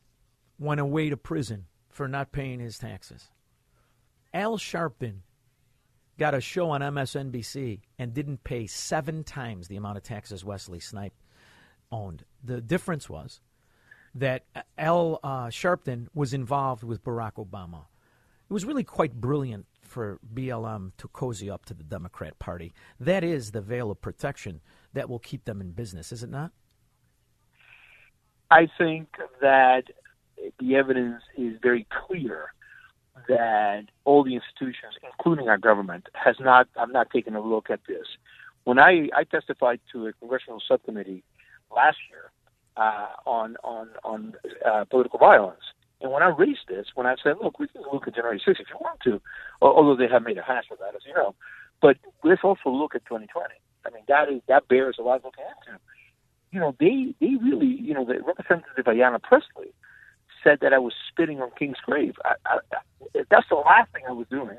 went 0.59 0.79
away 0.79 1.09
to 1.09 1.17
prison 1.17 1.65
for 1.89 2.07
not 2.07 2.31
paying 2.31 2.59
his 2.59 2.77
taxes. 2.77 3.29
Al 4.33 4.57
Sharpton 4.57 5.19
got 6.17 6.35
a 6.35 6.41
show 6.41 6.69
on 6.69 6.81
MSNBC 6.81 7.79
and 7.97 8.13
didn't 8.13 8.43
pay 8.43 8.67
seven 8.67 9.23
times 9.23 9.67
the 9.67 9.75
amount 9.75 9.97
of 9.97 10.03
taxes 10.03 10.45
Wesley 10.45 10.79
Snipe 10.79 11.13
owned. 11.91 12.23
The 12.43 12.61
difference 12.61 13.09
was 13.09 13.41
that 14.15 14.43
Al 14.77 15.19
uh, 15.23 15.47
Sharpton 15.47 16.07
was 16.13 16.33
involved 16.33 16.83
with 16.83 17.03
Barack 17.03 17.33
Obama. 17.35 17.85
It 18.51 18.53
was 18.53 18.65
really 18.65 18.83
quite 18.83 19.13
brilliant 19.13 19.65
for 19.81 20.19
BLM 20.33 20.91
to 20.97 21.07
cozy 21.07 21.49
up 21.49 21.63
to 21.67 21.73
the 21.73 21.85
Democrat 21.85 22.37
Party. 22.37 22.73
That 22.99 23.23
is 23.23 23.51
the 23.51 23.61
veil 23.61 23.89
of 23.89 24.01
protection 24.01 24.59
that 24.91 25.07
will 25.07 25.19
keep 25.19 25.45
them 25.45 25.61
in 25.61 25.71
business, 25.71 26.11
is 26.11 26.21
it 26.21 26.29
not? 26.29 26.51
I 28.51 28.67
think 28.77 29.07
that 29.39 29.83
the 30.59 30.75
evidence 30.75 31.21
is 31.37 31.55
very 31.63 31.87
clear 32.05 32.51
that 33.29 33.83
all 34.03 34.21
the 34.25 34.35
institutions, 34.35 34.95
including 35.01 35.47
our 35.47 35.57
government, 35.57 36.07
has 36.13 36.35
not. 36.41 36.67
I'm 36.75 36.91
not 36.91 37.09
taking 37.09 37.35
a 37.35 37.41
look 37.41 37.69
at 37.69 37.79
this. 37.87 38.05
When 38.65 38.79
I, 38.79 39.07
I 39.15 39.23
testified 39.23 39.79
to 39.93 40.07
a 40.07 40.11
congressional 40.11 40.61
subcommittee 40.67 41.23
last 41.73 41.99
year 42.09 42.31
uh, 42.75 43.13
on 43.25 43.55
on 43.63 43.87
on 44.03 44.33
uh, 44.69 44.83
political 44.89 45.19
violence, 45.19 45.63
and 46.01 46.11
when 46.11 46.23
I 46.23 46.29
raised 46.29 46.67
this, 46.67 46.87
when 46.95 47.07
I 47.07 47.15
said, 47.23 47.35
"Look, 47.41 47.59
we 47.59 47.67
can 47.67 47.81
look 47.91 48.07
at 48.07 48.15
January 48.15 48.39
6th 48.39 48.59
if 48.59 48.69
you 48.69 48.77
want 48.79 48.99
to," 49.01 49.21
although 49.61 49.95
they 49.95 50.07
have 50.07 50.23
made 50.23 50.37
a 50.37 50.43
hash 50.43 50.65
of 50.71 50.79
that, 50.79 50.95
as 50.95 51.01
you 51.05 51.13
know, 51.13 51.35
but 51.81 51.97
let's 52.23 52.43
also 52.43 52.69
look 52.69 52.95
at 52.95 53.05
2020. 53.05 53.53
I 53.85 53.89
mean, 53.89 54.03
that 54.07 54.29
is 54.29 54.41
that 54.47 54.67
bears 54.67 54.97
a 54.99 55.03
lot 55.03 55.17
of 55.17 55.25
looking 55.25 55.45
into. 55.45 55.79
You 56.51 56.59
know, 56.59 56.75
they 56.79 57.15
they 57.19 57.35
really, 57.41 57.67
you 57.67 57.93
know, 57.93 58.05
the 58.05 58.21
Representative 58.21 58.85
Ayanna 58.85 59.21
Pressley 59.21 59.73
said 60.43 60.59
that 60.61 60.73
I 60.73 60.79
was 60.79 60.93
spitting 61.09 61.41
on 61.41 61.51
King's 61.57 61.77
grave. 61.85 62.15
I, 62.25 62.33
I, 62.45 62.57
that's 63.29 63.47
the 63.49 63.55
last 63.55 63.91
thing 63.93 64.03
I 64.07 64.11
was 64.11 64.27
doing. 64.29 64.57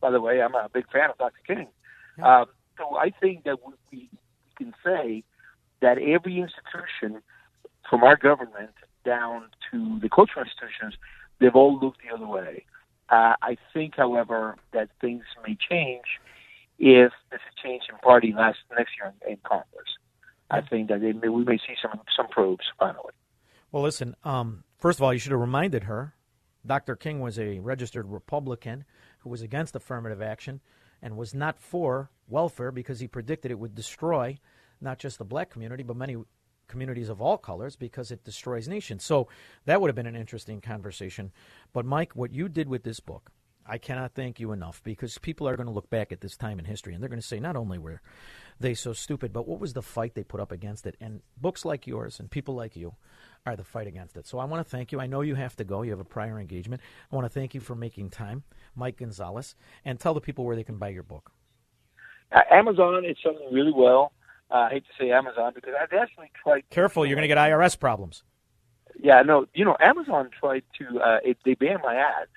By 0.00 0.10
the 0.10 0.20
way, 0.20 0.42
I'm 0.42 0.54
a 0.54 0.68
big 0.72 0.90
fan 0.90 1.10
of 1.10 1.18
Dr. 1.18 1.40
King. 1.46 1.68
Um, 2.22 2.46
so 2.76 2.96
I 2.96 3.10
think 3.20 3.44
that 3.44 3.58
we, 3.64 3.72
we 3.90 4.08
can 4.56 4.74
say 4.84 5.24
that 5.80 5.98
every 5.98 6.38
institution, 6.38 7.22
from 7.88 8.02
our 8.04 8.16
government 8.16 8.72
down 9.04 9.44
to 9.70 9.98
the 10.00 10.08
cultural 10.08 10.44
institutions, 10.44 10.94
they've 11.40 11.54
all 11.54 11.78
looked 11.78 12.00
the 12.02 12.14
other 12.14 12.26
way. 12.26 12.64
Uh, 13.08 13.34
I 13.42 13.56
think, 13.74 13.94
however, 13.96 14.56
that 14.72 14.88
things 15.00 15.24
may 15.46 15.56
change 15.70 16.04
if 16.78 17.12
there's 17.30 17.42
a 17.42 17.62
change 17.62 17.82
in 17.90 17.98
party 17.98 18.32
last 18.36 18.58
next 18.76 18.92
year 18.98 19.12
in, 19.26 19.32
in 19.32 19.38
Congress. 19.44 19.88
I 20.50 20.60
think 20.60 20.88
that 20.88 21.00
may, 21.00 21.28
we 21.28 21.44
may 21.44 21.58
see 21.58 21.74
some 21.80 22.00
some 22.14 22.28
probes 22.28 22.64
finally. 22.78 23.12
Well, 23.70 23.82
listen. 23.82 24.14
Um, 24.22 24.64
first 24.78 24.98
of 24.98 25.02
all, 25.02 25.12
you 25.12 25.18
should 25.18 25.32
have 25.32 25.40
reminded 25.40 25.84
her. 25.84 26.14
Dr. 26.64 26.94
King 26.94 27.20
was 27.20 27.38
a 27.38 27.58
registered 27.58 28.06
Republican 28.06 28.84
who 29.20 29.30
was 29.30 29.42
against 29.42 29.74
affirmative 29.74 30.22
action 30.22 30.60
and 31.00 31.16
was 31.16 31.34
not 31.34 31.58
for 31.58 32.10
welfare 32.28 32.70
because 32.70 33.00
he 33.00 33.08
predicted 33.08 33.50
it 33.50 33.58
would 33.58 33.74
destroy 33.74 34.38
not 34.80 34.98
just 34.98 35.18
the 35.18 35.24
black 35.24 35.50
community 35.50 35.82
but 35.82 35.96
many 35.96 36.16
communities 36.72 37.10
of 37.10 37.20
all 37.20 37.36
colors 37.36 37.76
because 37.76 38.10
it 38.10 38.24
destroys 38.24 38.66
nations. 38.66 39.04
So 39.04 39.28
that 39.66 39.80
would 39.80 39.88
have 39.88 39.94
been 39.94 40.06
an 40.06 40.16
interesting 40.16 40.60
conversation. 40.60 41.30
But 41.74 41.84
Mike, 41.84 42.16
what 42.16 42.32
you 42.32 42.48
did 42.48 42.66
with 42.66 42.82
this 42.82 42.98
book, 42.98 43.30
I 43.66 43.76
cannot 43.76 44.14
thank 44.14 44.40
you 44.40 44.52
enough 44.52 44.82
because 44.82 45.18
people 45.18 45.46
are 45.46 45.54
going 45.54 45.68
to 45.68 45.72
look 45.72 45.90
back 45.90 46.10
at 46.10 46.22
this 46.22 46.36
time 46.36 46.58
in 46.58 46.64
history 46.64 46.94
and 46.94 47.02
they're 47.02 47.10
going 47.10 47.20
to 47.20 47.26
say 47.26 47.38
not 47.38 47.56
only 47.56 47.78
were 47.78 48.00
they 48.58 48.72
so 48.72 48.94
stupid, 48.94 49.32
but 49.34 49.46
what 49.46 49.60
was 49.60 49.74
the 49.74 49.82
fight 49.82 50.14
they 50.14 50.24
put 50.24 50.40
up 50.40 50.50
against 50.50 50.86
it? 50.86 50.96
And 50.98 51.20
books 51.36 51.64
like 51.64 51.86
yours 51.86 52.18
and 52.18 52.30
people 52.30 52.54
like 52.54 52.74
you 52.74 52.94
are 53.44 53.54
the 53.54 53.64
fight 53.64 53.86
against 53.86 54.16
it. 54.16 54.26
So 54.26 54.38
I 54.38 54.46
want 54.46 54.66
to 54.66 54.70
thank 54.70 54.92
you. 54.92 55.00
I 55.00 55.06
know 55.06 55.20
you 55.20 55.34
have 55.34 55.54
to 55.56 55.64
go. 55.64 55.82
You 55.82 55.90
have 55.90 56.00
a 56.00 56.04
prior 56.04 56.40
engagement. 56.40 56.82
I 57.10 57.14
want 57.14 57.26
to 57.26 57.28
thank 57.40 57.54
you 57.54 57.60
for 57.60 57.74
making 57.74 58.10
time, 58.10 58.44
Mike 58.74 58.96
Gonzalez, 58.96 59.54
and 59.84 60.00
tell 60.00 60.14
the 60.14 60.20
people 60.20 60.44
where 60.44 60.56
they 60.56 60.64
can 60.64 60.78
buy 60.78 60.88
your 60.88 61.02
book. 61.02 61.30
Amazon 62.50 63.04
is 63.04 63.16
selling 63.22 63.52
really 63.52 63.72
well. 63.74 64.12
Uh, 64.52 64.56
I 64.56 64.70
hate 64.70 64.84
to 64.84 65.04
say 65.04 65.10
Amazon 65.10 65.52
because 65.54 65.72
I've 65.80 65.92
actually 65.92 66.30
tried. 66.42 66.68
Careful, 66.68 67.06
you're 67.06 67.16
going 67.16 67.28
to 67.28 67.34
get 67.34 67.38
IRS 67.38 67.78
problems. 67.78 68.22
Yeah, 69.00 69.22
no, 69.22 69.46
you 69.54 69.64
know, 69.64 69.76
Amazon 69.80 70.28
tried 70.38 70.64
to. 70.78 71.00
Uh, 71.00 71.18
it, 71.24 71.38
they 71.44 71.54
banned 71.54 71.80
my 71.82 71.94
ads 71.94 72.30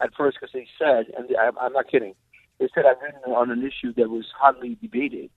at 0.00 0.10
first 0.16 0.38
because 0.40 0.52
they 0.52 0.66
said, 0.78 1.06
and 1.16 1.28
I, 1.38 1.50
I'm 1.60 1.72
not 1.72 1.88
kidding, 1.88 2.14
They 2.58 2.68
said 2.74 2.84
I've 2.84 3.00
written 3.00 3.32
on 3.32 3.50
an 3.50 3.64
issue 3.64 3.94
that 3.94 4.10
was 4.10 4.26
hotly 4.36 4.76
debated. 4.80 5.30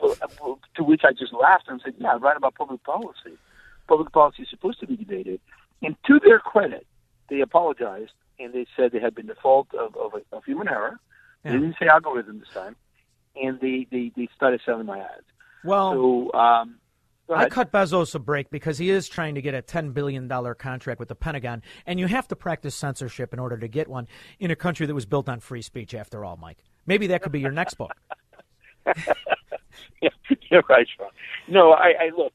To 0.00 0.82
which 0.84 1.02
I 1.04 1.12
just 1.12 1.32
laughed 1.32 1.64
and 1.68 1.80
said, 1.84 1.94
"Yeah, 1.98 2.14
I 2.14 2.16
write 2.16 2.36
about 2.36 2.56
public 2.56 2.82
policy. 2.82 3.38
Public 3.86 4.12
policy 4.12 4.42
is 4.42 4.50
supposed 4.50 4.80
to 4.80 4.86
be 4.86 4.96
debated." 4.96 5.40
And 5.82 5.96
to 6.06 6.18
their 6.18 6.40
credit, 6.40 6.86
they 7.28 7.40
apologized 7.40 8.12
and 8.38 8.52
they 8.52 8.66
said 8.76 8.92
they 8.92 9.00
had 9.00 9.14
been 9.14 9.26
the 9.26 9.36
fault 9.36 9.68
of, 9.74 9.96
of, 9.96 10.14
a, 10.14 10.36
of 10.36 10.44
human 10.44 10.68
error. 10.68 10.98
They 11.44 11.52
didn't 11.52 11.76
say 11.78 11.86
algorithm 11.86 12.40
this 12.40 12.48
time, 12.54 12.74
and 13.40 13.60
they, 13.60 13.86
they, 13.90 14.12
they 14.16 14.28
started 14.34 14.60
selling 14.64 14.86
my 14.86 14.98
ads. 14.98 15.24
Well, 15.64 15.92
so 15.92 16.38
um, 16.38 16.76
I 17.32 17.48
cut 17.48 17.72
Bezos 17.72 18.14
a 18.14 18.18
break 18.18 18.50
because 18.50 18.76
he 18.78 18.90
is 18.90 19.08
trying 19.08 19.34
to 19.36 19.42
get 19.42 19.54
a 19.54 19.62
$10 19.62 19.94
billion 19.94 20.28
contract 20.28 21.00
with 21.00 21.08
the 21.08 21.14
Pentagon, 21.14 21.62
and 21.86 21.98
you 21.98 22.06
have 22.06 22.28
to 22.28 22.36
practice 22.36 22.74
censorship 22.74 23.32
in 23.32 23.38
order 23.38 23.56
to 23.56 23.68
get 23.68 23.88
one 23.88 24.06
in 24.38 24.50
a 24.50 24.56
country 24.56 24.86
that 24.86 24.94
was 24.94 25.06
built 25.06 25.28
on 25.28 25.40
free 25.40 25.62
speech, 25.62 25.94
after 25.94 26.24
all, 26.24 26.36
Mike. 26.36 26.58
Maybe 26.86 27.06
that 27.08 27.22
could 27.22 27.32
be 27.32 27.40
your 27.40 27.50
next 27.50 27.74
book. 27.74 27.92
yeah, 30.02 30.10
you're 30.50 30.62
right, 30.68 30.86
Shaun. 30.98 31.08
No, 31.48 31.72
I, 31.72 31.94
I 32.00 32.10
look, 32.16 32.34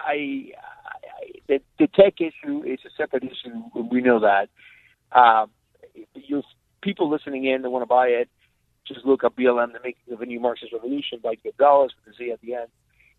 I, 0.00 0.12
I 0.14 1.40
the, 1.48 1.60
the 1.78 1.86
tech 1.88 2.14
issue 2.20 2.62
is 2.64 2.80
a 2.86 2.90
separate 2.96 3.24
issue. 3.24 3.62
We 3.90 4.00
know 4.00 4.20
that. 4.20 4.48
Um, 5.12 5.50
you 6.14 6.42
people 6.80 7.10
listening 7.10 7.44
in 7.44 7.62
that 7.62 7.70
want 7.70 7.82
to 7.82 7.86
buy 7.86 8.06
it, 8.06 8.30
just 8.86 9.04
look 9.04 9.24
up 9.24 9.36
BLM: 9.36 9.72
The 9.72 9.80
Making 9.82 10.12
of 10.12 10.20
a 10.20 10.26
New 10.26 10.40
Marxist 10.40 10.72
Revolution 10.72 11.20
by 11.22 11.34
Dallas 11.58 11.92
with 12.04 12.14
a 12.14 12.16
Z 12.16 12.30
at 12.32 12.40
the 12.40 12.54
end 12.54 12.68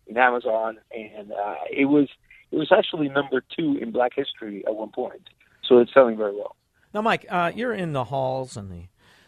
in 0.06 0.16
Amazon, 0.16 0.78
and 0.92 1.32
uh, 1.32 1.54
it 1.70 1.86
was 1.86 2.08
it 2.50 2.56
was 2.56 2.70
actually 2.70 3.08
number 3.08 3.42
two 3.56 3.78
in 3.80 3.90
Black 3.90 4.12
history 4.14 4.64
at 4.66 4.74
one 4.74 4.90
point. 4.90 5.28
So 5.66 5.78
it's 5.78 5.92
selling 5.94 6.16
very 6.16 6.34
well. 6.34 6.56
Now, 6.92 7.02
Mike, 7.02 7.26
uh, 7.28 7.50
you're 7.54 7.72
in 7.72 7.92
the 7.92 8.04
halls 8.04 8.56
and 8.56 8.70
the 8.70 8.84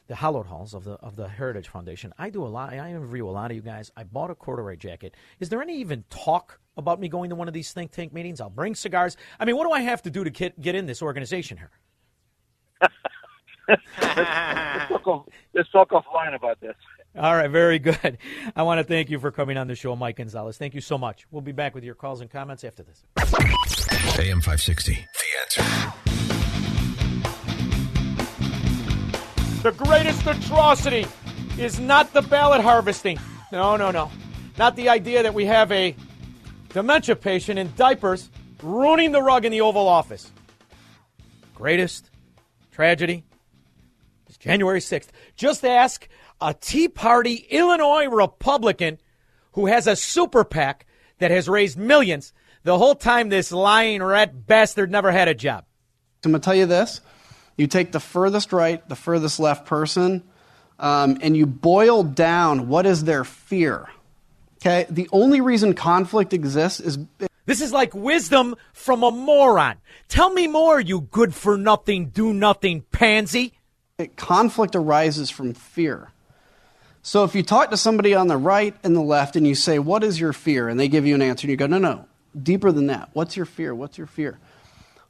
the 0.09 0.15
hallowed 0.15 0.47
halls 0.47 0.75
of 0.75 0.85
the 0.85 0.93
of 0.95 1.17
the 1.17 1.29
Heritage 1.29 1.69
Foundation. 1.69 2.13
I 2.19 2.31
do 2.31 2.45
a 2.45 2.47
lot. 2.47 2.73
I 2.73 2.91
interview 2.91 3.27
a 3.27 3.31
lot 3.31 3.51
of 3.51 3.57
you 3.57 3.63
guys. 3.63 3.91
I 3.97 4.05
bought 4.05 4.31
a 4.31 4.35
corduroy 4.35 4.77
jacket. 4.77 5.15
Is 5.41 5.49
there 5.49 5.61
any 5.61 5.79
even 5.79 6.05
talk 6.11 6.61
about 6.77 7.01
me 7.01 7.09
going 7.09 7.31
to 7.31 7.37
one 7.37 7.49
of 7.49 7.55
these 7.55 7.73
think 7.73 7.91
tank 7.91 8.13
meetings? 8.13 8.41
I'll 8.41 8.51
bring 8.51 8.75
cigars. 8.75 9.17
I 9.41 9.45
mean, 9.45 9.57
what 9.57 9.67
do 9.67 9.73
I 9.73 9.81
have 9.81 10.03
to 10.03 10.11
do 10.11 10.23
to 10.23 10.31
get 10.31 10.61
get 10.61 10.75
in 10.75 10.87
this 10.87 11.03
organization 11.03 11.57
here? 11.57 11.71
let's, 13.69 13.83
let's, 14.01 14.89
talk 14.89 15.07
off, 15.07 15.27
let's 15.55 15.71
talk 15.71 15.91
offline 15.91 16.35
about 16.35 16.61
this. 16.61 16.75
All 17.19 17.35
right, 17.35 17.51
very 17.51 17.79
good. 17.79 18.19
I 18.55 18.63
want 18.63 18.79
to 18.79 18.85
thank 18.85 19.09
you 19.09 19.19
for 19.19 19.31
coming 19.31 19.57
on 19.57 19.69
the 19.69 19.75
show, 19.75 19.97
Mike 19.97 20.17
Gonzalez. 20.17 20.59
Thank 20.59 20.75
you 20.75 20.81
so 20.81 20.99
much. 20.99 21.27
We'll 21.31 21.41
be 21.43 21.53
back 21.53 21.75
with 21.75 21.83
your 21.85 21.95
calls 21.95 22.21
and 22.21 22.31
comments 22.31 22.63
after 22.63 22.83
this. 22.83 23.05
AM 24.19 24.41
560, 24.41 24.93
The 24.93 25.01
Answer. 25.43 25.63
The 29.63 29.73
greatest 29.73 30.27
atrocity 30.27 31.07
is 31.59 31.81
not 31.81 32.13
the 32.13 32.23
ballot 32.23 32.61
harvesting. 32.61 33.19
No, 33.51 33.77
no, 33.77 33.91
no. 33.91 34.11
Not 34.59 34.77
the 34.77 34.89
idea 34.89 35.23
that 35.23 35.35
we 35.35 35.47
have 35.47 35.73
a 35.73 35.97
dementia 36.69 37.17
patient 37.17 37.59
in 37.59 37.73
diapers 37.77 38.31
ruining 38.63 39.13
the 39.13 39.23
rug 39.23 39.45
in 39.45 39.53
the 39.53 39.63
Oval 39.63 39.89
Office. 39.89 40.31
Greatest 41.55 42.11
tragedy 42.73 43.17
is 43.17 43.26
January 44.47 44.81
6th. 44.81 45.09
Just 45.35 45.65
ask 45.65 46.09
a 46.41 46.55
Tea 46.55 46.89
Party 46.89 47.47
Illinois 47.51 48.07
Republican 48.07 48.99
who 49.53 49.67
has 49.67 49.87
a 49.87 49.97
super 49.97 50.45
PAC 50.45 50.87
that 51.19 51.31
has 51.31 51.49
raised 51.49 51.77
millions 51.77 52.33
the 52.63 52.79
whole 52.79 52.95
time 52.95 53.29
this 53.29 53.53
lying 53.53 54.03
rat 54.03 54.47
bastard 54.47 54.91
never 54.91 55.11
had 55.11 55.29
a 55.29 55.35
job. 55.35 55.65
I'm 56.25 56.33
going 56.33 56.41
to 56.41 56.45
tell 56.45 56.55
you 56.55 56.67
this. 56.67 57.01
You 57.57 57.67
take 57.67 57.93
the 57.93 58.01
furthest 58.01 58.53
right, 58.53 58.87
the 58.89 58.97
furthest 58.97 59.41
left 59.41 59.67
person, 59.67 60.23
um, 60.79 61.19
and 61.23 61.37
you 61.37 61.47
boil 61.47 62.03
down 62.03 62.69
what 62.69 62.87
is 62.87 63.05
their 63.05 63.25
fear. 63.25 63.89
Okay? 64.57 64.87
The 64.91 65.09
only 65.13 65.41
reason 65.41 65.75
conflict 65.75 66.33
exists 66.33 66.81
is. 66.81 66.99
This 67.47 67.61
is 67.61 67.73
like 67.73 67.95
wisdom 67.95 68.57
from 68.73 69.05
a 69.05 69.11
moron. 69.11 69.77
Tell 70.09 70.31
me 70.31 70.49
more, 70.49 70.81
you 70.81 71.03
good 71.03 71.35
for 71.35 71.57
nothing, 71.57 72.11
do 72.11 72.35
nothing 72.35 72.83
pansy. 72.91 73.56
Conflict 74.17 74.77
arises 74.77 75.31
from 75.31 75.55
fear. 75.55 76.11
So 77.01 77.25
if 77.25 77.35
you 77.35 77.43
talk 77.43 77.71
to 77.71 77.79
somebody 77.79 78.13
on 78.13 78.27
the 78.27 78.37
right 78.37 78.75
and 78.85 78.95
the 78.95 79.01
left 79.01 79.37
and 79.37 79.47
you 79.47 79.55
say, 79.55 79.79
What 79.79 80.05
is 80.05 80.21
your 80.21 80.35
fear? 80.35 80.69
and 80.69 80.79
they 80.79 80.89
give 80.89 81.07
you 81.07 81.15
an 81.15 81.23
answer, 81.23 81.47
and 81.47 81.51
you 81.51 81.57
go, 81.57 81.67
No, 81.67 81.79
no, 81.79 82.05
deeper 82.41 82.71
than 82.73 82.89
that. 82.89 83.09
What's 83.15 83.39
your 83.39 83.47
fear? 83.47 83.75
What's 83.75 83.97
your 83.97 84.07
fear? 84.07 84.39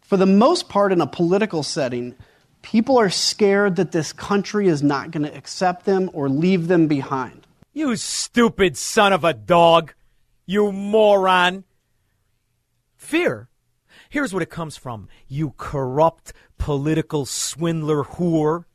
For 0.03 0.16
the 0.16 0.26
most 0.26 0.68
part, 0.68 0.93
in 0.93 1.01
a 1.01 1.07
political 1.09 1.64
setting, 1.64 2.14
people 2.62 2.97
are 2.97 3.11
scared 3.11 3.74
that 3.74 3.91
this 3.91 4.12
country 4.12 4.68
is 4.68 4.84
not 4.84 5.11
going 5.11 5.26
to 5.26 5.37
accept 5.37 5.84
them 5.84 6.09
or 6.12 6.28
leave 6.28 6.68
them 6.68 6.87
behind. 6.87 7.45
You 7.72 7.97
stupid 7.97 8.76
son 8.76 9.12
of 9.12 9.24
a 9.24 9.34
dog. 9.34 9.95
You 10.47 10.70
moron. 10.70 11.64
Fear. 12.97 13.49
Here's 14.11 14.32
what 14.32 14.45
it 14.45 14.51
comes 14.51 14.76
from. 14.76 15.09
You 15.26 15.55
corrupt 15.57 16.32
political 16.57 17.26
swindler 17.26 18.05
whore. 18.05 18.66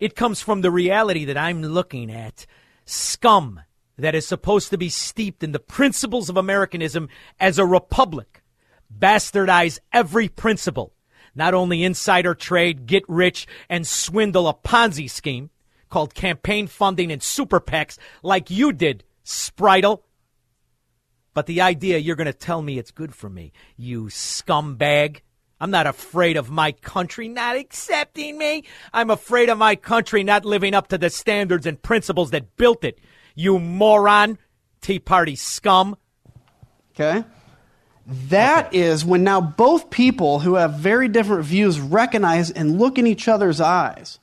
It 0.00 0.16
comes 0.16 0.40
from 0.40 0.60
the 0.60 0.70
reality 0.70 1.24
that 1.24 1.36
I'm 1.36 1.62
looking 1.62 2.10
at. 2.10 2.46
Scum 2.84 3.60
that 3.98 4.14
is 4.14 4.26
supposed 4.26 4.70
to 4.70 4.78
be 4.78 4.88
steeped 4.88 5.42
in 5.42 5.52
the 5.52 5.58
principles 5.58 6.28
of 6.28 6.36
Americanism 6.36 7.08
as 7.40 7.58
a 7.58 7.66
republic. 7.66 8.42
Bastardize 8.96 9.78
every 9.92 10.28
principle. 10.28 10.92
Not 11.34 11.54
only 11.54 11.82
insider 11.82 12.34
trade, 12.34 12.86
get 12.86 13.04
rich, 13.08 13.46
and 13.68 13.86
swindle 13.86 14.48
a 14.48 14.54
Ponzi 14.54 15.10
scheme 15.10 15.50
called 15.88 16.14
campaign 16.14 16.66
funding 16.66 17.12
and 17.12 17.22
super 17.22 17.60
PACs 17.60 17.98
like 18.22 18.50
you 18.50 18.72
did, 18.72 19.04
Spritel. 19.24 20.02
But 21.34 21.46
the 21.46 21.60
idea 21.60 21.98
you're 21.98 22.16
going 22.16 22.26
to 22.26 22.32
tell 22.32 22.62
me 22.62 22.78
it's 22.78 22.90
good 22.90 23.14
for 23.14 23.28
me, 23.28 23.52
you 23.76 24.04
scumbag. 24.04 25.20
I'm 25.60 25.70
not 25.70 25.86
afraid 25.86 26.36
of 26.36 26.50
my 26.50 26.72
country 26.72 27.28
not 27.28 27.56
accepting 27.56 28.36
me. 28.36 28.64
I'm 28.92 29.10
afraid 29.10 29.48
of 29.48 29.56
my 29.56 29.74
country 29.74 30.22
not 30.22 30.44
living 30.44 30.74
up 30.74 30.88
to 30.88 30.98
the 30.98 31.08
standards 31.08 31.66
and 31.66 31.80
principles 31.80 32.30
that 32.32 32.56
built 32.56 32.84
it. 32.84 32.98
You 33.34 33.58
moron, 33.58 34.38
Tea 34.82 34.98
Party 34.98 35.34
scum. 35.34 35.96
Okay? 36.92 37.24
That 38.06 38.68
okay. 38.68 38.78
is 38.78 39.04
when 39.04 39.24
now 39.24 39.40
both 39.40 39.90
people 39.90 40.40
who 40.40 40.54
have 40.54 40.74
very 40.74 41.08
different 41.08 41.44
views 41.44 41.80
recognize 41.80 42.50
and 42.50 42.78
look 42.78 42.98
in 42.98 43.06
each 43.06 43.26
other's 43.26 43.60
eyes 43.60 44.20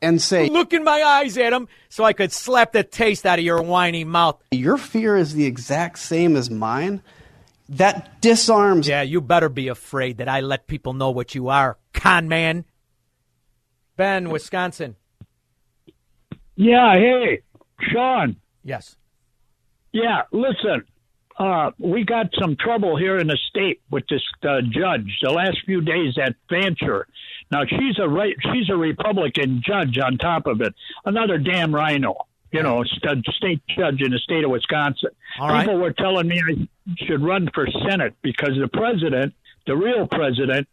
and 0.00 0.22
say, 0.22 0.48
Look 0.48 0.72
in 0.72 0.84
my 0.84 1.02
eyes, 1.02 1.36
Adam, 1.36 1.68
so 1.88 2.04
I 2.04 2.12
could 2.12 2.32
slap 2.32 2.72
the 2.72 2.82
taste 2.82 3.26
out 3.26 3.38
of 3.38 3.44
your 3.44 3.60
whiny 3.60 4.04
mouth. 4.04 4.42
Your 4.52 4.78
fear 4.78 5.16
is 5.16 5.34
the 5.34 5.44
exact 5.44 5.98
same 5.98 6.36
as 6.36 6.48
mine. 6.48 7.02
That 7.70 8.20
disarms. 8.20 8.88
Yeah, 8.88 9.02
you 9.02 9.20
better 9.20 9.48
be 9.48 9.68
afraid 9.68 10.18
that 10.18 10.28
I 10.28 10.40
let 10.40 10.66
people 10.66 10.92
know 10.92 11.10
what 11.10 11.36
you 11.36 11.48
are, 11.48 11.78
con 11.94 12.28
man. 12.28 12.64
Ben, 13.96 14.28
Wisconsin. 14.28 14.96
Yeah, 16.56 16.94
hey, 16.94 17.42
Shaun. 17.80 18.36
Yes. 18.64 18.96
Yeah, 19.92 20.22
listen, 20.32 20.84
uh, 21.38 21.70
we 21.78 22.04
got 22.04 22.26
some 22.40 22.56
trouble 22.58 22.96
here 22.96 23.18
in 23.18 23.28
the 23.28 23.38
state 23.48 23.80
with 23.90 24.04
this 24.10 24.22
uh, 24.42 24.60
judge 24.62 25.18
the 25.22 25.30
last 25.30 25.58
few 25.64 25.80
days 25.80 26.18
at 26.20 26.34
Fancher. 26.48 27.06
Now 27.52 27.62
she's 27.68 27.98
a 28.02 28.08
right, 28.08 28.34
she's 28.52 28.68
a 28.68 28.76
Republican 28.76 29.62
judge 29.64 29.96
on 29.98 30.18
top 30.18 30.46
of 30.46 30.60
it, 30.60 30.74
another 31.04 31.38
damn 31.38 31.74
rhino. 31.74 32.16
You 32.52 32.62
know, 32.62 32.82
st- 32.84 33.24
state 33.36 33.62
judge 33.68 34.00
in 34.02 34.10
the 34.10 34.18
state 34.18 34.44
of 34.44 34.50
Wisconsin. 34.50 35.10
All 35.38 35.56
People 35.56 35.76
right. 35.76 35.82
were 35.82 35.92
telling 35.92 36.26
me 36.26 36.40
I 36.40 37.04
should 37.04 37.22
run 37.22 37.48
for 37.54 37.66
Senate 37.88 38.14
because 38.22 38.50
the 38.60 38.68
president, 38.68 39.34
the 39.66 39.76
real 39.76 40.06
president, 40.08 40.66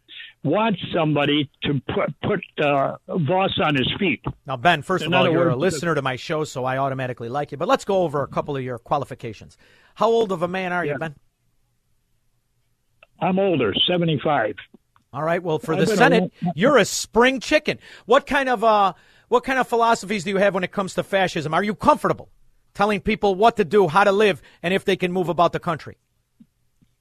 wants 0.44 0.80
somebody 0.94 1.50
to 1.64 1.82
put 1.94 2.20
put 2.22 2.42
uh, 2.66 2.98
Vos 3.08 3.60
on 3.64 3.76
his 3.76 3.92
feet. 4.00 4.24
Now, 4.46 4.58
Ben, 4.58 4.82
first 4.82 5.06
In 5.06 5.14
of 5.14 5.20
all, 5.20 5.32
you're 5.32 5.50
a 5.50 5.56
listener 5.56 5.94
to 5.94 6.02
my 6.02 6.16
show, 6.16 6.44
so 6.44 6.66
I 6.66 6.78
automatically 6.78 7.30
like 7.30 7.52
you. 7.52 7.58
But 7.58 7.68
let's 7.68 7.86
go 7.86 8.04
over 8.04 8.24
a 8.24 8.28
couple 8.28 8.58
of 8.58 8.64
your 8.64 8.80
qualifications. 8.80 9.58
How 9.96 10.08
old 10.08 10.32
of 10.32 10.42
a 10.42 10.48
man 10.48 10.74
are 10.74 10.86
you, 10.86 10.98
Ben? 10.98 11.16
I'm 13.20 13.40
older, 13.40 13.74
seventy 13.88 14.20
five. 14.24 14.56
All 15.14 15.24
right. 15.24 15.42
Well, 15.42 15.60
for 15.60 15.76
the 15.76 15.88
Senate, 15.88 16.32
you're 16.56 16.78
a 16.78 16.86
spring 16.86 17.40
chicken. 17.40 17.80
What 18.06 18.28
kind 18.28 18.50
of 18.50 18.64
uh, 18.64 18.94
what 19.28 19.44
kind 19.44 19.60
of 19.60 19.68
philosophies 19.68 20.24
do 20.24 20.30
you 20.32 20.38
have 20.38 20.54
when 20.54 20.64
it 20.64 20.72
comes 20.72 20.94
to 20.96 21.04
fascism? 21.04 21.54
Are 21.54 21.64
you 21.64 21.76
comfortable 21.76 22.30
telling 22.74 23.02
people 23.02 23.36
what 23.36 23.58
to 23.58 23.66
do, 23.66 23.88
how 23.88 24.04
to 24.04 24.12
live, 24.12 24.42
and 24.64 24.74
if 24.74 24.86
they 24.86 24.96
can 24.96 25.12
move 25.12 25.30
about 25.30 25.52
the 25.54 25.60
country? 25.60 25.98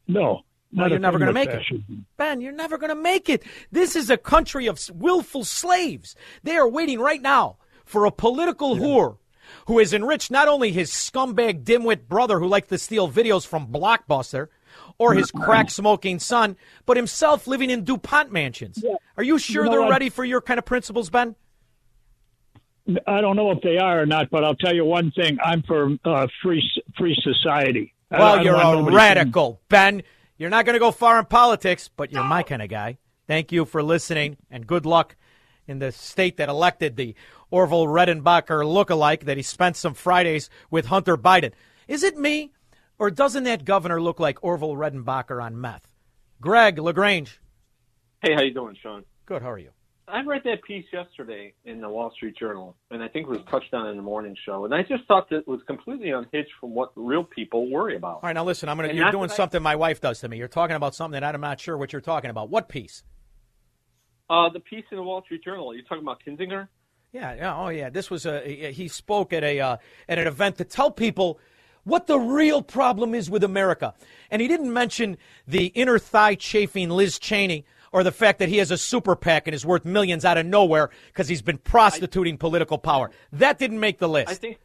No, 0.09 0.43
Well, 0.73 0.89
you're 0.89 0.99
never 0.99 1.19
going 1.19 1.29
to 1.29 1.33
make 1.33 1.51
it. 1.51 1.63
Ben, 2.17 2.41
you're 2.41 2.53
never 2.53 2.79
going 2.79 2.91
to 2.91 3.01
make 3.01 3.29
it. 3.29 3.43
This 3.73 3.97
is 3.97 4.09
a 4.11 4.17
country 4.17 4.67
of 4.67 4.81
willful 4.95 5.45
slaves. 5.45 6.15
They 6.43 6.57
are 6.57 6.69
waiting 6.69 7.01
right 7.01 7.21
now 7.21 7.57
for 7.85 8.05
a 8.05 8.11
political 8.13 8.77
whore 8.77 9.19
who 9.67 9.79
has 9.79 9.93
enriched 9.93 10.31
not 10.31 10.49
only 10.49 10.73
his 10.73 10.91
scumbag 10.91 11.63
dimwit 11.65 12.09
brother 12.09 12.41
who 12.41 12.49
likes 12.49 12.69
to 12.69 12.79
steal 12.79 13.09
videos 13.11 13.47
from 13.47 13.69
Blockbuster 13.69 14.49
or 14.99 15.15
his 15.15 15.31
crack 15.45 15.71
smoking 15.71 16.19
son, 16.19 16.57
but 16.85 16.97
himself 16.97 17.47
living 17.47 17.71
in 17.71 17.85
DuPont 17.85 18.33
mansions. 18.33 18.85
Are 19.17 19.23
you 19.23 19.39
sure 19.39 19.65
You 19.65 19.71
know 19.71 19.71
they're 19.73 19.81
what? 19.83 19.91
ready 19.91 20.09
for 20.11 20.25
your 20.25 20.41
kind 20.41 20.59
of 20.59 20.65
principles, 20.65 21.11
Ben? 21.11 21.37
I 23.07 23.21
don't 23.21 23.37
know 23.37 23.51
if 23.51 23.61
they 23.63 23.79
are 23.79 24.03
or 24.03 24.07
not, 24.07 24.31
but 24.31 24.45
I'll 24.45 24.55
tell 24.55 24.75
you 24.75 24.85
one 24.85 25.11
thing: 25.13 25.39
I'm 25.45 25.63
for 25.63 25.97
uh, 26.05 26.27
free 26.43 26.63
free 26.97 27.17
society. 27.23 27.95
I- 28.11 28.17
I 28.17 28.19
Well, 28.21 28.45
you're 28.45 28.55
a 28.55 28.63
nobody 28.63 28.97
radical, 28.97 29.61
Ben. 29.69 30.03
You're 30.39 30.51
not 30.51 30.65
going 30.67 30.75
to 30.75 30.81
go 30.81 30.91
far 30.93 31.19
in 31.19 31.25
politics, 31.25 31.89
but 31.97 32.13
you're 32.13 32.23
my 32.23 32.43
kind 32.43 32.63
of 32.63 32.69
guy. 32.69 32.99
Thank 33.27 33.51
you 33.53 33.65
for 33.65 33.83
listening, 33.83 34.37
and 34.51 34.67
good 34.67 34.87
luck 34.87 35.17
in 35.67 35.79
the 35.81 35.91
state 35.91 36.37
that 36.37 36.49
elected 36.49 36.95
the 36.97 37.15
Orville 37.51 37.87
Redenbacher 37.87 38.63
lookalike 38.63 39.25
that 39.25 39.37
he 39.37 39.43
spent 39.43 39.77
some 39.77 39.95
Fridays 39.95 40.49
with 40.71 40.87
Hunter 40.87 41.17
Biden. 41.17 41.53
Is 41.89 42.03
it 42.05 42.17
me, 42.17 42.53
or 42.99 43.11
doesn't 43.11 43.45
that 43.45 43.65
governor 43.65 44.01
look 44.01 44.21
like 44.21 44.45
Orville 44.45 44.75
Redenbacher 44.77 45.43
on 45.43 45.61
meth? 45.61 45.89
Greg 46.41 46.79
Lagrange. 46.79 47.41
Hey, 48.23 48.35
how 48.35 48.43
you 48.43 48.53
doing, 48.55 48.77
Shaun? 48.81 49.05
Good. 49.25 49.43
How 49.43 49.51
are 49.51 49.59
you? 49.59 49.71
I 50.09 50.23
read 50.23 50.43
that 50.45 50.63
piece 50.63 50.85
yesterday 50.93 51.53
in 51.65 51.81
the 51.81 51.89
Wall 51.89 52.13
Street 52.13 52.37
Journal, 52.39 52.77
and 52.93 53.03
I 53.03 53.09
think 53.09 53.27
it 53.27 53.31
was 53.31 53.41
touched 53.51 53.75
on 53.75 53.89
in 53.89 53.97
the 53.97 54.03
morning 54.03 54.37
show, 54.47 54.65
and 54.65 54.73
I 54.73 54.83
just 54.83 55.05
thought 55.09 55.29
that 55.31 55.39
it 55.39 55.49
was 55.49 55.61
completely 55.67 56.11
unhinged 56.11 56.51
from 56.61 56.75
what 56.75 56.93
real 56.95 57.25
people 57.25 57.69
worry 57.69 57.97
about. 57.97 58.17
All 58.17 58.21
right, 58.23 58.33
now 58.33 58.45
listen. 58.45 58.69
I'm 58.69 58.77
gonna. 58.77 58.91
And 58.91 58.99
You're 58.99 59.11
doing 59.11 59.27
that 59.27 59.33
I- 59.33 59.37
something 59.37 59.61
my 59.63 59.75
wife 59.75 60.01
does 60.01 60.21
to 60.21 60.29
me. 60.29 60.39
You're 60.39 60.47
talking 60.47 60.77
about 60.77 60.95
something 60.95 61.21
that 61.21 61.35
I'm 61.35 61.41
not 61.41 61.59
sure 61.59 61.77
what 61.77 61.93
you're 61.93 62.01
talking 62.01 62.31
about. 62.31 62.51
What 62.51 62.69
piece? 62.69 63.03
Uh, 64.31 64.49
the 64.49 64.61
piece 64.61 64.85
in 64.93 64.97
the 64.97 65.03
Wall 65.03 65.23
Street 65.25 65.43
Journal. 65.43 65.75
You're 65.75 65.85
talking 65.85 66.03
about 66.05 66.21
Kinzinger? 66.25 66.69
Yeah, 67.13 67.35
yeah, 67.35 67.57
oh 67.57 67.69
yeah. 67.69 67.91
This 67.91 68.09
was 68.09 68.27
a 68.27 68.73
he 68.73 68.87
spoke 68.87 69.33
at 69.33 69.43
a 69.43 69.59
uh, 69.59 69.77
at 70.09 70.19
an 70.19 70.29
event 70.29 70.59
to 70.59 70.65
tell 70.65 70.93
people 70.93 71.41
what 71.83 72.07
the 72.07 72.19
real 72.19 72.63
problem 72.63 73.13
is 73.15 73.29
with 73.29 73.43
America, 73.43 73.95
and 74.31 74.41
he 74.41 74.47
didn't 74.47 74.73
mention 74.73 75.17
the 75.49 75.67
inner 75.69 75.99
thigh 75.99 76.37
chafing 76.37 76.91
Liz 76.91 77.19
Cheney 77.19 77.65
or 77.97 78.05
the 78.05 78.13
fact 78.13 78.41
that 78.41 78.51
he 78.51 78.59
has 78.59 78.71
a 78.71 78.77
super 78.77 79.17
PAC 79.17 79.49
and 79.49 79.55
is 79.55 79.65
worth 79.65 79.87
millions 79.87 80.27
out 80.27 80.37
of 80.37 80.45
nowhere 80.45 80.91
because 81.07 81.29
he's 81.29 81.41
been 81.41 81.57
prostituting 81.57 82.37
political 82.37 82.77
power. 82.77 83.11
That 83.33 83.59
didn't 83.59 83.81
make 83.81 83.99
the 83.99 84.07
list. 84.07 84.29
I 84.29 84.35
think. 84.35 84.59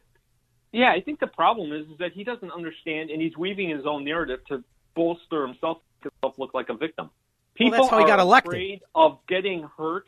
Yeah, 0.70 0.92
I 0.92 1.00
think 1.00 1.18
the 1.18 1.28
problem 1.28 1.72
is, 1.72 1.86
is 1.86 1.96
that 1.98 2.12
he 2.12 2.24
doesn't 2.24 2.50
understand, 2.52 3.08
and 3.08 3.22
he's 3.22 3.34
weaving 3.34 3.70
his 3.70 3.86
own 3.86 4.04
narrative 4.04 4.40
to 4.48 4.62
bolster 4.94 5.46
himself, 5.46 5.78
to 6.02 6.10
himself 6.10 6.38
look 6.38 6.52
like 6.52 6.68
a 6.68 6.74
victim. 6.74 7.06
Well, 7.06 7.12
People 7.54 7.70
that's 7.78 7.88
how 7.88 7.98
he 7.98 8.04
are 8.04 8.06
got 8.06 8.18
elected. 8.18 8.52
afraid 8.52 8.82
of 8.94 9.18
getting 9.26 9.66
hurt, 9.78 10.04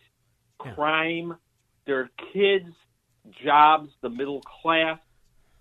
crime, 0.58 1.38
their 1.86 2.10
kids, 2.34 2.74
jobs, 3.42 3.90
the 4.02 4.10
middle 4.10 4.42
class, 4.42 4.98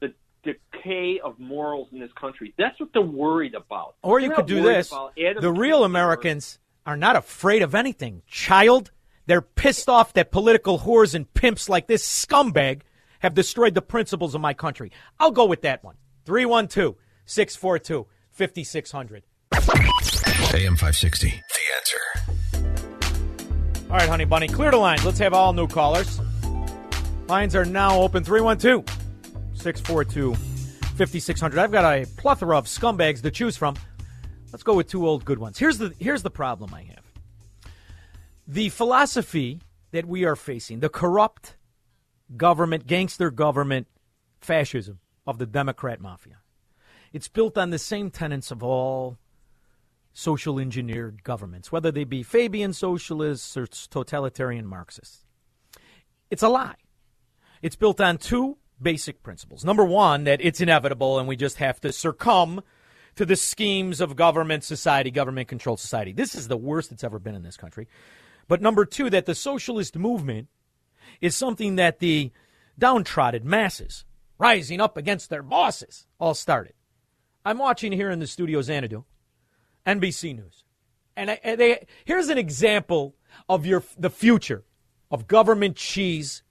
the 0.02 0.14
decay 0.44 1.22
of 1.24 1.40
morals 1.40 1.88
in 1.94 2.00
this 2.02 2.12
country. 2.20 2.54
That's 2.58 2.78
what 2.78 2.90
they're 2.92 3.02
worried 3.02 3.56
about. 3.56 3.96
Or 4.02 4.20
you 4.20 4.32
could 4.32 4.48
do 4.48 4.62
this. 4.62 4.90
The 4.90 5.52
real 5.52 5.86
Americans 5.86 6.60
are 6.86 6.98
not 6.98 7.16
afraid 7.16 7.62
of 7.62 7.76
anything. 7.76 8.22
Child, 8.28 8.92
they're 9.26 9.42
pissed 9.42 9.90
off 9.90 10.14
that 10.14 10.32
political 10.32 10.80
whores 10.80 11.16
and 11.16 11.32
pimps 11.34 11.70
like 11.70 11.88
this 11.88 12.06
scumbag 12.06 12.82
have 13.20 13.34
destroyed 13.34 13.74
the 13.74 13.82
principles 13.82 14.36
of 14.36 14.42
my 14.42 14.54
country. 14.54 14.92
I'll 15.20 15.32
go 15.32 15.46
with 15.46 15.62
that 15.62 15.84
one. 15.84 15.96
312 16.26 16.96
642 17.26 18.08
5600. 18.32 19.24
AM 19.54 20.76
560. 20.76 21.30
The 21.30 21.36
answer. 21.78 22.00
All 23.90 23.98
right, 23.98 24.10
honey 24.10 24.26
bunny, 24.26 24.48
clear 24.48 24.72
the 24.72 24.78
lines. 24.78 25.06
Let's 25.06 25.20
have 25.20 25.34
all 25.34 25.54
new 25.54 25.68
callers. 25.68 26.20
Lines 27.28 27.56
are 27.56 27.66
now 27.66 28.00
open 28.02 28.24
312 28.24 28.86
642 29.54 30.36
5600. 30.96 31.60
I've 31.60 31.72
got 31.72 31.86
a 31.86 32.06
plethora 32.18 32.58
of 32.58 32.66
scumbags 32.66 33.22
to 33.22 33.32
choose 33.32 33.56
from. 33.56 33.76
Let's 34.54 34.64
go 34.64 34.76
with 34.76 34.88
two 34.88 35.08
old 35.08 35.26
good 35.26 35.40
ones. 35.40 35.58
Here's 35.58 35.80
the 35.80 35.96
here's 36.00 36.22
the 36.22 36.30
problem 36.30 36.76
I 36.76 36.84
have. 36.84 37.04
The 38.48 38.70
philosophy 38.70 39.62
that 39.92 40.06
we 40.06 40.26
are 40.26 40.36
facing, 40.36 40.80
the 40.80 40.90
corrupt 40.90 41.58
government, 42.38 42.86
gangster 42.86 43.32
government, 43.32 43.88
fascism 44.42 45.00
of 45.26 45.40
the 45.40 45.48
Democrat 45.48 46.00
mafia. 46.00 46.38
It's 47.12 47.28
built 47.28 47.58
on 47.58 47.72
the 47.72 47.80
same 47.80 48.12
tenets 48.12 48.52
of 48.52 48.62
all 48.62 49.18
social 50.14 50.60
engineered 50.60 51.24
governments, 51.24 51.72
whether 51.72 51.92
they 51.92 52.04
be 52.04 52.22
Fabian 52.22 52.74
socialists 52.74 53.58
or 53.58 53.66
totalitarian 53.66 54.68
Marxists. 54.68 55.26
It's 56.30 56.44
a 56.44 56.50
lie. 56.50 56.76
It's 57.64 57.76
built 57.76 58.00
on 58.00 58.20
two 58.20 58.58
basic 58.80 59.24
principles. 59.24 59.66
Number 59.66 59.84
one, 59.84 60.26
that 60.26 60.42
it's 60.42 60.62
inevitable 60.62 61.18
and 61.18 61.28
we 61.28 61.36
just 61.36 61.58
have 61.58 61.82
to 61.82 61.92
succumb 61.92 62.62
to 63.16 63.26
the 63.26 63.36
schemes 63.36 64.02
of 64.02 64.16
government 64.16 64.64
society, 64.64 65.12
government 65.12 65.48
controlled 65.48 65.80
society. 65.80 66.14
This 66.14 66.36
is 66.36 66.48
the 66.48 66.58
worst 66.58 66.90
that's 66.90 67.04
ever 67.04 67.20
been 67.20 67.36
in 67.36 67.44
this 67.44 67.58
country. 67.58 67.88
But 68.48 68.62
number 68.62 68.86
two, 68.86 69.10
that 69.10 69.26
the 69.26 69.36
socialist 69.36 69.98
movement 69.98 70.48
is 71.22 71.36
something 71.36 71.76
that 71.76 72.00
the 72.00 72.32
downtrodden 72.78 73.48
masses 73.48 74.06
rising 74.38 74.82
up 74.82 74.98
against 74.98 75.30
their 75.30 75.44
bosses 75.44 76.08
all 76.20 76.34
started. 76.34 76.74
I'm 77.46 77.58
watching 77.58 77.92
here 77.92 78.10
in 78.10 78.20
the 78.20 78.28
studio 78.28 78.62
Xanadu, 78.62 79.04
NBC 79.86 80.36
News. 80.36 80.64
And, 81.16 81.38
they, 81.44 81.86
here's 82.06 82.30
an 82.30 82.38
example 82.38 83.16
of 83.48 83.66
your 83.66 83.84
the 83.98 84.10
future 84.10 84.64
of 85.12 85.28
government 85.28 85.76
cheese, 85.76 86.42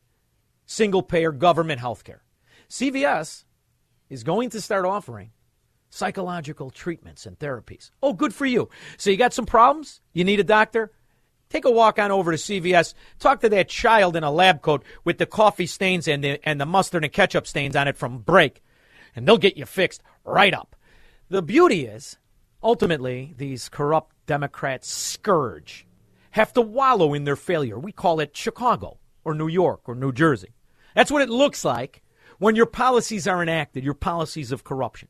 single 0.67 1.03
payer 1.03 1.33
government 1.33 1.81
health 1.81 2.05
care. 2.05 2.23
CVS 2.71 3.45
is 4.09 4.23
going 4.23 4.51
to 4.51 4.61
start 4.61 4.85
offering 4.85 5.31
psychological 5.93 6.71
treatments 6.71 7.27
and 7.27 7.39
therapies. 7.39 7.91
Oh, 8.03 8.15
good 8.15 8.35
for 8.35 8.47
you. 8.47 8.71
So 8.97 9.11
you 9.11 9.19
got 9.19 9.35
some 9.35 9.45
problems? 9.45 10.01
You 10.15 10.25
need 10.25 10.41
a 10.41 10.45
doctor? 10.45 10.91
Take 11.51 11.67
a 11.67 11.71
walk 11.71 11.99
on 11.99 12.11
over 12.11 12.33
to 12.33 12.39
CVS. 12.39 12.95
Talk 13.19 13.43
to 13.43 13.51
that 13.51 13.69
child 13.69 14.17
in 14.17 14.25
a 14.25 14.31
lab 14.31 14.63
coat 14.63 14.85
with 15.05 15.19
the 15.19 15.27
coffee 15.27 15.67
stains 15.67 16.09
and 16.09 16.25
the, 16.25 16.41
and 16.49 16.59
the 16.59 16.65
mustard 16.65 17.05
and 17.05 17.13
ketchup 17.13 17.47
stains 17.47 17.77
on 17.77 17.89
it 17.89 17.99
from 17.99 18.21
break, 18.21 18.63
and 19.15 19.29
they'll 19.29 19.37
get 19.37 19.59
you 19.59 19.67
fixed 19.67 20.03
right 20.25 20.55
up. 20.55 20.75
The 21.29 21.43
beauty 21.43 21.85
is, 21.85 22.17
ultimately, 22.63 23.35
these 23.37 23.69
corrupt 23.69 24.17
Democrats 24.27 24.91
scourge 24.91 25.87
have 26.31 26.55
to 26.55 26.63
wallow 26.63 27.13
in 27.13 27.25
their 27.25 27.37
failure. 27.37 27.79
We 27.79 27.93
call 27.93 28.19
it 28.19 28.35
Chicago 28.35 28.99
or 29.25 29.35
New 29.35 29.49
York 29.49 29.83
or 29.85 29.95
New 29.95 30.13
Jersey. 30.13 30.55
That's 30.95 31.11
what 31.11 31.21
it 31.21 31.29
looks 31.29 31.67
like 31.67 32.03
when 32.39 32.57
your 32.57 32.67
policies 32.67 33.29
are 33.29 33.43
enacted, 33.43 33.85
your 33.85 33.93
policies 33.93 34.53
of 34.53 34.65
corruption. 34.65 35.09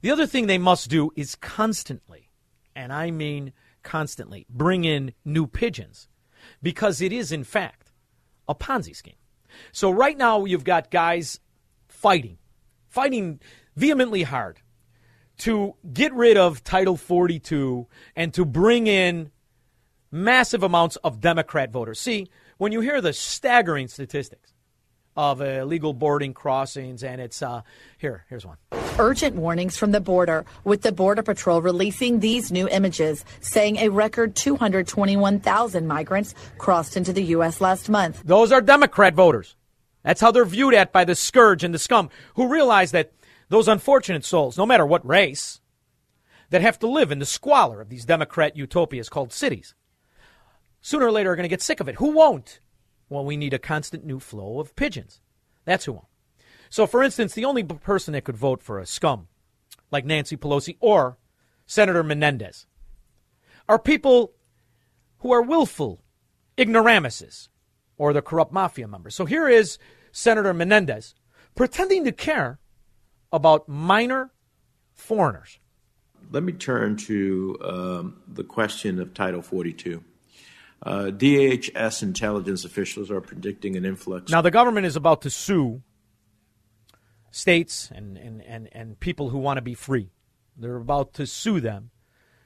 The 0.00 0.10
other 0.10 0.26
thing 0.26 0.46
they 0.46 0.58
must 0.58 0.88
do 0.88 1.10
is 1.16 1.34
constantly, 1.34 2.30
and 2.74 2.92
I 2.92 3.10
mean 3.10 3.52
constantly, 3.82 4.46
bring 4.48 4.84
in 4.84 5.12
new 5.24 5.46
pigeons 5.46 6.08
because 6.62 7.00
it 7.00 7.12
is, 7.12 7.32
in 7.32 7.44
fact, 7.44 7.92
a 8.48 8.54
Ponzi 8.54 8.94
scheme. 8.94 9.16
So 9.72 9.90
right 9.90 10.16
now, 10.16 10.44
you've 10.44 10.64
got 10.64 10.90
guys 10.90 11.40
fighting, 11.88 12.38
fighting 12.88 13.40
vehemently 13.76 14.22
hard 14.22 14.60
to 15.38 15.74
get 15.92 16.12
rid 16.14 16.36
of 16.36 16.62
Title 16.64 16.96
42 16.96 17.86
and 18.14 18.34
to 18.34 18.44
bring 18.44 18.86
in 18.86 19.30
massive 20.10 20.62
amounts 20.62 20.96
of 20.96 21.20
Democrat 21.20 21.70
voters. 21.70 22.00
See, 22.00 22.28
when 22.56 22.72
you 22.72 22.80
hear 22.80 23.00
the 23.00 23.12
staggering 23.12 23.88
statistics 23.88 24.52
of 25.18 25.40
illegal 25.40 25.92
boarding 25.92 26.32
crossings, 26.32 27.02
and 27.02 27.20
it's 27.20 27.42
uh, 27.42 27.62
here, 27.98 28.24
here's 28.28 28.46
one. 28.46 28.56
Urgent 29.00 29.34
warnings 29.34 29.76
from 29.76 29.90
the 29.90 30.00
border, 30.00 30.46
with 30.62 30.82
the 30.82 30.92
Border 30.92 31.24
Patrol 31.24 31.60
releasing 31.60 32.20
these 32.20 32.52
new 32.52 32.68
images, 32.68 33.24
saying 33.40 33.78
a 33.78 33.88
record 33.88 34.36
221,000 34.36 35.88
migrants 35.88 36.36
crossed 36.58 36.96
into 36.96 37.12
the 37.12 37.24
U.S. 37.24 37.60
last 37.60 37.88
month. 37.90 38.22
Those 38.24 38.52
are 38.52 38.60
Democrat 38.60 39.14
voters. 39.14 39.56
That's 40.04 40.20
how 40.20 40.30
they're 40.30 40.44
viewed 40.44 40.74
at 40.74 40.92
by 40.92 41.04
the 41.04 41.16
scourge 41.16 41.64
and 41.64 41.74
the 41.74 41.80
scum 41.80 42.10
who 42.36 42.46
realize 42.46 42.92
that 42.92 43.12
those 43.48 43.66
unfortunate 43.66 44.24
souls, 44.24 44.56
no 44.56 44.66
matter 44.66 44.86
what 44.86 45.04
race, 45.04 45.60
that 46.50 46.62
have 46.62 46.78
to 46.78 46.86
live 46.86 47.10
in 47.10 47.18
the 47.18 47.26
squalor 47.26 47.80
of 47.80 47.88
these 47.88 48.04
Democrat 48.04 48.56
utopias 48.56 49.08
called 49.08 49.32
cities, 49.32 49.74
sooner 50.80 51.06
or 51.06 51.12
later 51.12 51.32
are 51.32 51.36
going 51.36 51.42
to 51.42 51.48
get 51.48 51.60
sick 51.60 51.80
of 51.80 51.88
it. 51.88 51.96
Who 51.96 52.12
won't? 52.12 52.60
Well, 53.08 53.24
we 53.24 53.36
need 53.36 53.54
a 53.54 53.58
constant 53.58 54.04
new 54.04 54.20
flow 54.20 54.60
of 54.60 54.76
pigeons. 54.76 55.20
That's 55.64 55.84
who 55.86 55.92
won't. 55.92 56.06
So, 56.70 56.86
for 56.86 57.02
instance, 57.02 57.34
the 57.34 57.44
only 57.44 57.62
person 57.62 58.12
that 58.12 58.24
could 58.24 58.36
vote 58.36 58.62
for 58.62 58.78
a 58.78 58.86
scum 58.86 59.28
like 59.90 60.04
Nancy 60.04 60.36
Pelosi 60.36 60.76
or 60.80 61.16
Senator 61.66 62.02
Menendez 62.02 62.66
are 63.68 63.78
people 63.78 64.32
who 65.18 65.32
are 65.32 65.42
willful 65.42 66.02
ignoramuses 66.56 67.48
or 67.96 68.12
the 68.12 68.22
corrupt 68.22 68.52
mafia 68.52 68.88
members. 68.88 69.14
So 69.14 69.24
here 69.26 69.48
is 69.48 69.78
Senator 70.12 70.54
Menendez 70.54 71.14
pretending 71.54 72.04
to 72.04 72.12
care 72.12 72.58
about 73.32 73.68
minor 73.68 74.30
foreigners. 74.94 75.58
Let 76.30 76.42
me 76.42 76.52
turn 76.52 76.96
to 76.96 77.58
um, 77.62 78.22
the 78.26 78.44
question 78.44 79.00
of 79.00 79.14
Title 79.14 79.42
42. 79.42 80.02
Uh, 80.82 81.06
DHS 81.06 82.02
intelligence 82.02 82.64
officials 82.64 83.10
are 83.10 83.20
predicting 83.20 83.76
an 83.76 83.84
influx. 83.84 84.30
Now, 84.30 84.42
the 84.42 84.50
government 84.50 84.86
is 84.86 84.96
about 84.96 85.22
to 85.22 85.30
sue 85.30 85.82
states 87.30 87.90
and, 87.92 88.16
and, 88.16 88.42
and, 88.42 88.68
and 88.72 89.00
people 89.00 89.30
who 89.30 89.38
want 89.38 89.58
to 89.58 89.62
be 89.62 89.74
free. 89.74 90.10
They're 90.56 90.76
about 90.76 91.14
to 91.14 91.26
sue 91.26 91.60
them 91.60 91.90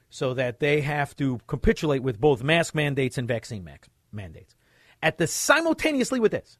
so 0.09 0.33
that 0.33 0.59
they 0.59 0.81
have 0.81 1.15
to 1.17 1.39
capitulate 1.47 2.03
with 2.03 2.19
both 2.19 2.43
mask 2.43 2.75
mandates 2.75 3.17
and 3.17 3.27
vaccine 3.27 3.67
mandates. 4.11 4.55
At 5.01 5.17
the 5.17 5.27
simultaneously 5.27 6.19
with 6.19 6.31
this, 6.31 6.57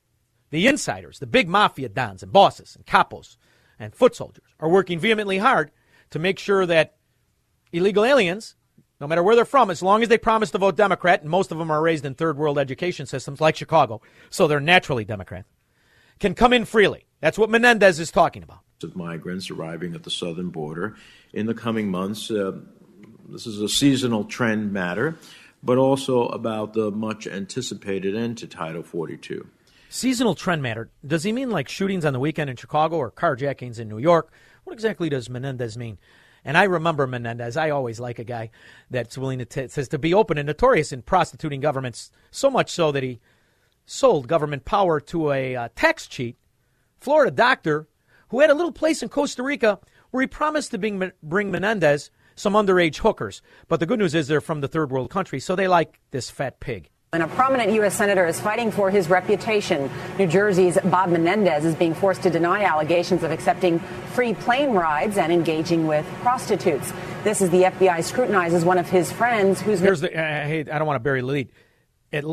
The 0.53 0.67
insiders, 0.67 1.17
the 1.17 1.25
big 1.25 1.49
mafia 1.49 1.89
dons 1.89 2.21
and 2.21 2.31
bosses 2.31 2.75
and 2.75 2.85
capos 2.85 3.37
and 3.79 3.95
foot 3.95 4.15
soldiers 4.15 4.45
are 4.59 4.69
working 4.69 4.99
vehemently 4.99 5.39
hard 5.39 5.71
to 6.11 6.19
make 6.19 6.37
sure 6.37 6.67
that 6.67 6.95
illegal 7.71 8.05
aliens, 8.05 8.55
no 9.03 9.07
matter 9.07 9.21
where 9.21 9.35
they're 9.35 9.43
from, 9.43 9.69
as 9.69 9.83
long 9.83 10.01
as 10.01 10.07
they 10.07 10.17
promise 10.17 10.49
to 10.51 10.57
vote 10.57 10.77
Democrat, 10.77 11.19
and 11.19 11.29
most 11.29 11.51
of 11.51 11.57
them 11.57 11.69
are 11.69 11.81
raised 11.81 12.05
in 12.05 12.15
third 12.15 12.37
world 12.37 12.57
education 12.57 13.05
systems 13.05 13.41
like 13.41 13.57
Chicago, 13.57 14.01
so 14.29 14.47
they're 14.47 14.61
naturally 14.61 15.03
Democrat, 15.03 15.43
can 16.21 16.33
come 16.33 16.53
in 16.53 16.63
freely. 16.63 17.05
That's 17.19 17.37
what 17.37 17.49
Menendez 17.49 17.99
is 17.99 18.11
talking 18.11 18.43
about. 18.43 18.59
Of 18.81 18.95
migrants 18.95 19.49
arriving 19.49 19.93
at 19.93 20.03
the 20.03 20.09
southern 20.09 20.51
border 20.51 20.95
in 21.33 21.47
the 21.47 21.53
coming 21.53 21.91
months. 21.91 22.31
Uh, 22.31 22.59
this 23.27 23.45
is 23.45 23.59
a 23.59 23.67
seasonal 23.67 24.23
trend 24.23 24.71
matter, 24.71 25.17
but 25.61 25.77
also 25.77 26.27
about 26.27 26.71
the 26.71 26.89
much 26.89 27.27
anticipated 27.27 28.15
end 28.15 28.37
to 28.37 28.47
Title 28.47 28.83
42. 28.83 29.45
Seasonal 29.89 30.33
trend 30.33 30.61
matter. 30.61 30.89
Does 31.05 31.23
he 31.23 31.33
mean 31.33 31.49
like 31.49 31.67
shootings 31.67 32.05
on 32.05 32.13
the 32.13 32.19
weekend 32.21 32.49
in 32.49 32.55
Chicago 32.55 32.95
or 32.95 33.11
carjackings 33.11 33.79
in 33.79 33.89
New 33.89 33.99
York? 33.99 34.31
What 34.63 34.73
exactly 34.73 35.09
does 35.09 35.29
Menendez 35.29 35.77
mean? 35.77 35.97
And 36.45 36.57
I 36.57 36.63
remember 36.63 37.07
Menendez. 37.07 37.57
I 37.57 37.69
always 37.69 37.99
like 37.99 38.19
a 38.19 38.23
guy 38.23 38.49
that's 38.89 39.17
willing 39.17 39.39
to 39.39 39.45
t- 39.45 39.67
says 39.67 39.87
to 39.89 39.99
be 39.99 40.13
open 40.13 40.37
and 40.37 40.47
notorious 40.47 40.91
in 40.91 41.01
prostituting 41.01 41.61
governments, 41.61 42.11
so 42.31 42.49
much 42.49 42.69
so 42.71 42.91
that 42.91 43.03
he 43.03 43.19
sold 43.85 44.27
government 44.27 44.65
power 44.65 44.99
to 44.99 45.31
a 45.31 45.55
uh, 45.55 45.69
tax 45.75 46.07
cheat, 46.07 46.37
Florida 46.99 47.31
doctor 47.31 47.87
who 48.29 48.39
had 48.39 48.49
a 48.49 48.55
little 48.55 48.71
place 48.71 49.03
in 49.03 49.09
Costa 49.09 49.43
Rica 49.43 49.79
where 50.11 50.21
he 50.21 50.27
promised 50.27 50.71
to 50.71 50.77
bring, 50.77 51.11
bring 51.21 51.51
Menendez 51.51 52.09
some 52.35 52.53
underage 52.53 52.97
hookers. 52.97 53.41
But 53.67 53.79
the 53.79 53.85
good 53.85 53.99
news 53.99 54.15
is 54.15 54.27
they're 54.27 54.41
from 54.41 54.61
the 54.61 54.67
third 54.67 54.91
world 54.91 55.09
country, 55.09 55.39
so 55.39 55.55
they 55.55 55.67
like 55.67 55.99
this 56.11 56.29
fat 56.29 56.59
pig. 56.59 56.89
And 57.13 57.21
a 57.21 57.27
prominent 57.27 57.71
U.S. 57.73 57.95
senator 57.95 58.25
is 58.25 58.41
fighting 58.41 58.71
for 58.71 58.89
his 58.89 59.07
reputation. 59.07 59.87
New 60.17 60.25
Jersey's 60.25 60.79
Bob 60.85 61.11
Menendez 61.11 61.63
is 61.63 61.75
being 61.75 61.93
forced 61.93 62.23
to 62.23 62.31
deny 62.31 62.63
allegations 62.63 63.21
of 63.21 63.29
accepting 63.29 63.77
free 64.13 64.33
plane 64.33 64.71
rides 64.71 65.17
and 65.17 65.31
engaging 65.31 65.85
with 65.85 66.07
prostitutes. 66.21 66.91
This 67.23 67.39
is 67.43 67.51
the 67.51 67.63
FBI 67.63 68.03
scrutinizes 68.03 68.65
one 68.65 68.79
of 68.79 68.89
his 68.89 69.11
friends 69.11 69.61
who's. 69.61 69.79
Here's 69.79 70.01
the. 70.01 70.09
Hey, 70.09 70.61
I 70.61 70.79
don't 70.79 70.87
want 70.87 70.95
to 70.95 71.03
bury 71.03 71.21
the 71.21 71.27
lead. 71.27 71.49
It, 72.11 72.25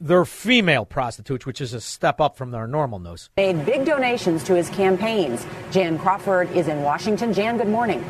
they're 0.00 0.24
female 0.24 0.84
prostitutes, 0.84 1.46
which 1.46 1.60
is 1.60 1.72
a 1.72 1.80
step 1.80 2.20
up 2.20 2.36
from 2.36 2.50
their 2.50 2.66
normal 2.66 2.98
news. 2.98 3.30
Made 3.36 3.64
big 3.64 3.84
donations 3.84 4.42
to 4.44 4.54
his 4.56 4.68
campaigns. 4.70 5.46
Jan 5.70 5.96
Crawford 5.96 6.50
is 6.56 6.66
in 6.66 6.82
Washington. 6.82 7.32
Jan, 7.32 7.56
good 7.56 7.68
morning. 7.68 8.04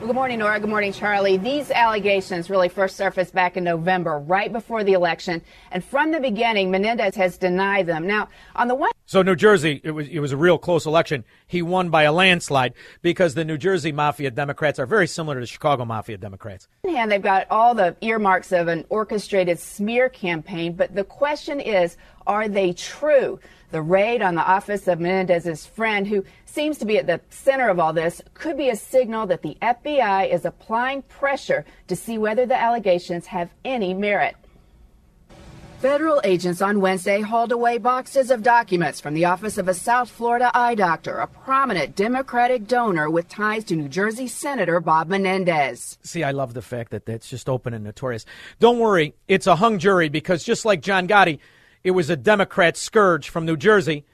Good 0.00 0.14
morning, 0.14 0.38
Nora. 0.38 0.60
Good 0.60 0.70
morning, 0.70 0.92
Charlie. 0.92 1.38
These 1.38 1.72
allegations 1.72 2.48
really 2.48 2.68
first 2.68 2.96
surfaced 2.96 3.34
back 3.34 3.56
in 3.56 3.64
November, 3.64 4.20
right 4.20 4.50
before 4.52 4.84
the 4.84 4.92
election. 4.92 5.42
And 5.72 5.84
from 5.84 6.12
the 6.12 6.20
beginning, 6.20 6.70
Menendez 6.70 7.16
has 7.16 7.36
denied 7.36 7.86
them. 7.86 8.06
Now, 8.06 8.28
on 8.54 8.68
the 8.68 8.76
one 8.76 8.92
so 9.08 9.22
New 9.22 9.36
Jersey, 9.36 9.80
it 9.82 9.92
was 9.92 10.06
it 10.06 10.18
was 10.18 10.32
a 10.32 10.36
real 10.36 10.58
close 10.58 10.84
election. 10.84 11.24
He 11.46 11.62
won 11.62 11.88
by 11.88 12.02
a 12.02 12.12
landslide 12.12 12.74
because 13.00 13.32
the 13.32 13.44
New 13.44 13.56
Jersey 13.56 13.90
Mafia 13.90 14.30
Democrats 14.30 14.78
are 14.78 14.84
very 14.84 15.06
similar 15.06 15.36
to 15.36 15.40
the 15.40 15.46
Chicago 15.46 15.86
Mafia 15.86 16.18
Democrats. 16.18 16.68
On 16.84 16.94
hand, 16.94 17.10
they've 17.10 17.22
got 17.22 17.46
all 17.50 17.74
the 17.74 17.96
earmarks 18.02 18.52
of 18.52 18.68
an 18.68 18.84
orchestrated 18.90 19.58
smear 19.58 20.10
campaign, 20.10 20.74
but 20.74 20.94
the 20.94 21.04
question 21.04 21.58
is, 21.58 21.96
are 22.28 22.46
they 22.46 22.74
true? 22.74 23.40
The 23.70 23.82
raid 23.82 24.22
on 24.22 24.34
the 24.34 24.46
office 24.46 24.86
of 24.86 25.00
Menendez's 25.00 25.66
friend, 25.66 26.06
who 26.06 26.24
seems 26.46 26.78
to 26.78 26.86
be 26.86 26.98
at 26.98 27.06
the 27.06 27.20
center 27.30 27.68
of 27.68 27.80
all 27.80 27.92
this, 27.92 28.22
could 28.34 28.56
be 28.56 28.70
a 28.70 28.76
signal 28.76 29.26
that 29.26 29.42
the 29.42 29.56
FBI 29.60 30.32
is 30.32 30.44
applying 30.44 31.02
pressure 31.02 31.64
to 31.88 31.96
see 31.96 32.16
whether 32.16 32.46
the 32.46 32.58
allegations 32.58 33.26
have 33.26 33.50
any 33.64 33.92
merit. 33.92 34.36
Federal 35.80 36.20
agents 36.24 36.60
on 36.60 36.80
Wednesday 36.80 37.20
hauled 37.20 37.52
away 37.52 37.78
boxes 37.78 38.32
of 38.32 38.42
documents 38.42 39.00
from 39.00 39.14
the 39.14 39.26
office 39.26 39.58
of 39.58 39.68
a 39.68 39.74
South 39.74 40.10
Florida 40.10 40.50
eye 40.52 40.74
doctor, 40.74 41.18
a 41.18 41.28
prominent 41.28 41.94
Democratic 41.94 42.66
donor 42.66 43.08
with 43.08 43.28
ties 43.28 43.62
to 43.62 43.76
New 43.76 43.88
Jersey 43.88 44.26
Senator 44.26 44.80
Bob 44.80 45.08
Menendez. 45.08 45.96
See, 46.02 46.24
I 46.24 46.32
love 46.32 46.54
the 46.54 46.62
fact 46.62 46.90
that 46.90 47.06
that's 47.06 47.28
just 47.28 47.48
open 47.48 47.74
and 47.74 47.84
notorious. 47.84 48.24
Don't 48.58 48.80
worry, 48.80 49.14
it's 49.28 49.46
a 49.46 49.54
hung 49.54 49.78
jury 49.78 50.08
because 50.08 50.42
just 50.42 50.64
like 50.64 50.80
John 50.80 51.06
Gotti, 51.06 51.38
it 51.84 51.92
was 51.92 52.10
a 52.10 52.16
Democrat 52.16 52.76
scourge 52.76 53.28
from 53.28 53.46
New 53.46 53.56
Jersey 53.56 54.04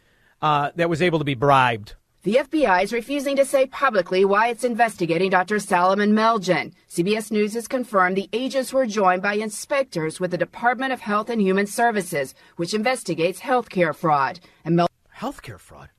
uh, 0.43 0.71
that 0.77 0.91
was 0.91 1.03
able 1.03 1.19
to 1.19 1.25
be 1.25 1.35
bribed. 1.35 1.95
The 2.23 2.37
FBI 2.37 2.83
is 2.83 2.93
refusing 2.93 3.37
to 3.37 3.45
say 3.45 3.67
publicly 3.67 4.25
why 4.25 4.49
it's 4.49 4.65
investigating 4.65 5.29
Dr. 5.29 5.59
Salomon 5.59 6.12
Melgen. 6.12 6.73
CBS 6.89 7.31
News 7.31 7.53
has 7.53 7.69
confirmed 7.69 8.17
the 8.17 8.31
agents 8.33 8.73
were 8.73 8.87
joined 8.87 9.21
by 9.21 9.35
inspectors 9.35 10.21
with 10.21 10.31
the 10.31 10.39
Department 10.39 10.95
of 10.95 11.01
Health 11.01 11.29
and 11.29 11.41
Human 11.41 11.67
Services, 11.67 12.35
which 12.57 12.73
investigates 12.73 13.41
healthcare 13.41 13.95
fraud. 13.95 14.41
And 14.65 14.75
Mel- 14.75 14.89
healthcare 15.15 15.59
fraud? 15.59 15.91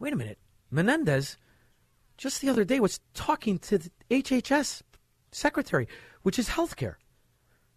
Wait 0.00 0.12
a 0.12 0.16
minute. 0.16 0.38
Menendez 0.70 1.36
just 2.16 2.40
the 2.40 2.48
other 2.48 2.64
day 2.64 2.80
was 2.80 3.00
talking 3.14 3.58
to 3.60 3.78
the 3.78 3.90
HHS 4.10 4.82
secretary, 5.32 5.86
which 6.22 6.38
is 6.38 6.48
healthcare. 6.48 6.96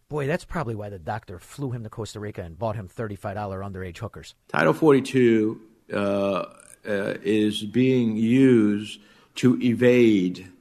Boy, 0.09 0.25
that's 0.25 0.43
probably 0.43 0.73
why 0.73 0.89
the 0.89 0.97
doctor 0.97 1.37
flew 1.37 1.69
him 1.69 1.83
to 1.83 1.89
Costa 1.89 2.19
Rica 2.19 2.41
and 2.41 2.57
bought 2.57 2.75
him 2.75 2.89
$35 2.89 3.35
underage 3.35 3.99
hookers. 3.99 4.33
Title 4.47 4.73
42 4.73 5.61
uh, 5.93 5.95
uh, 5.95 6.45
is 6.83 7.63
being 7.63 8.17
used 8.17 8.99
to 9.35 9.61
evade 9.61 10.51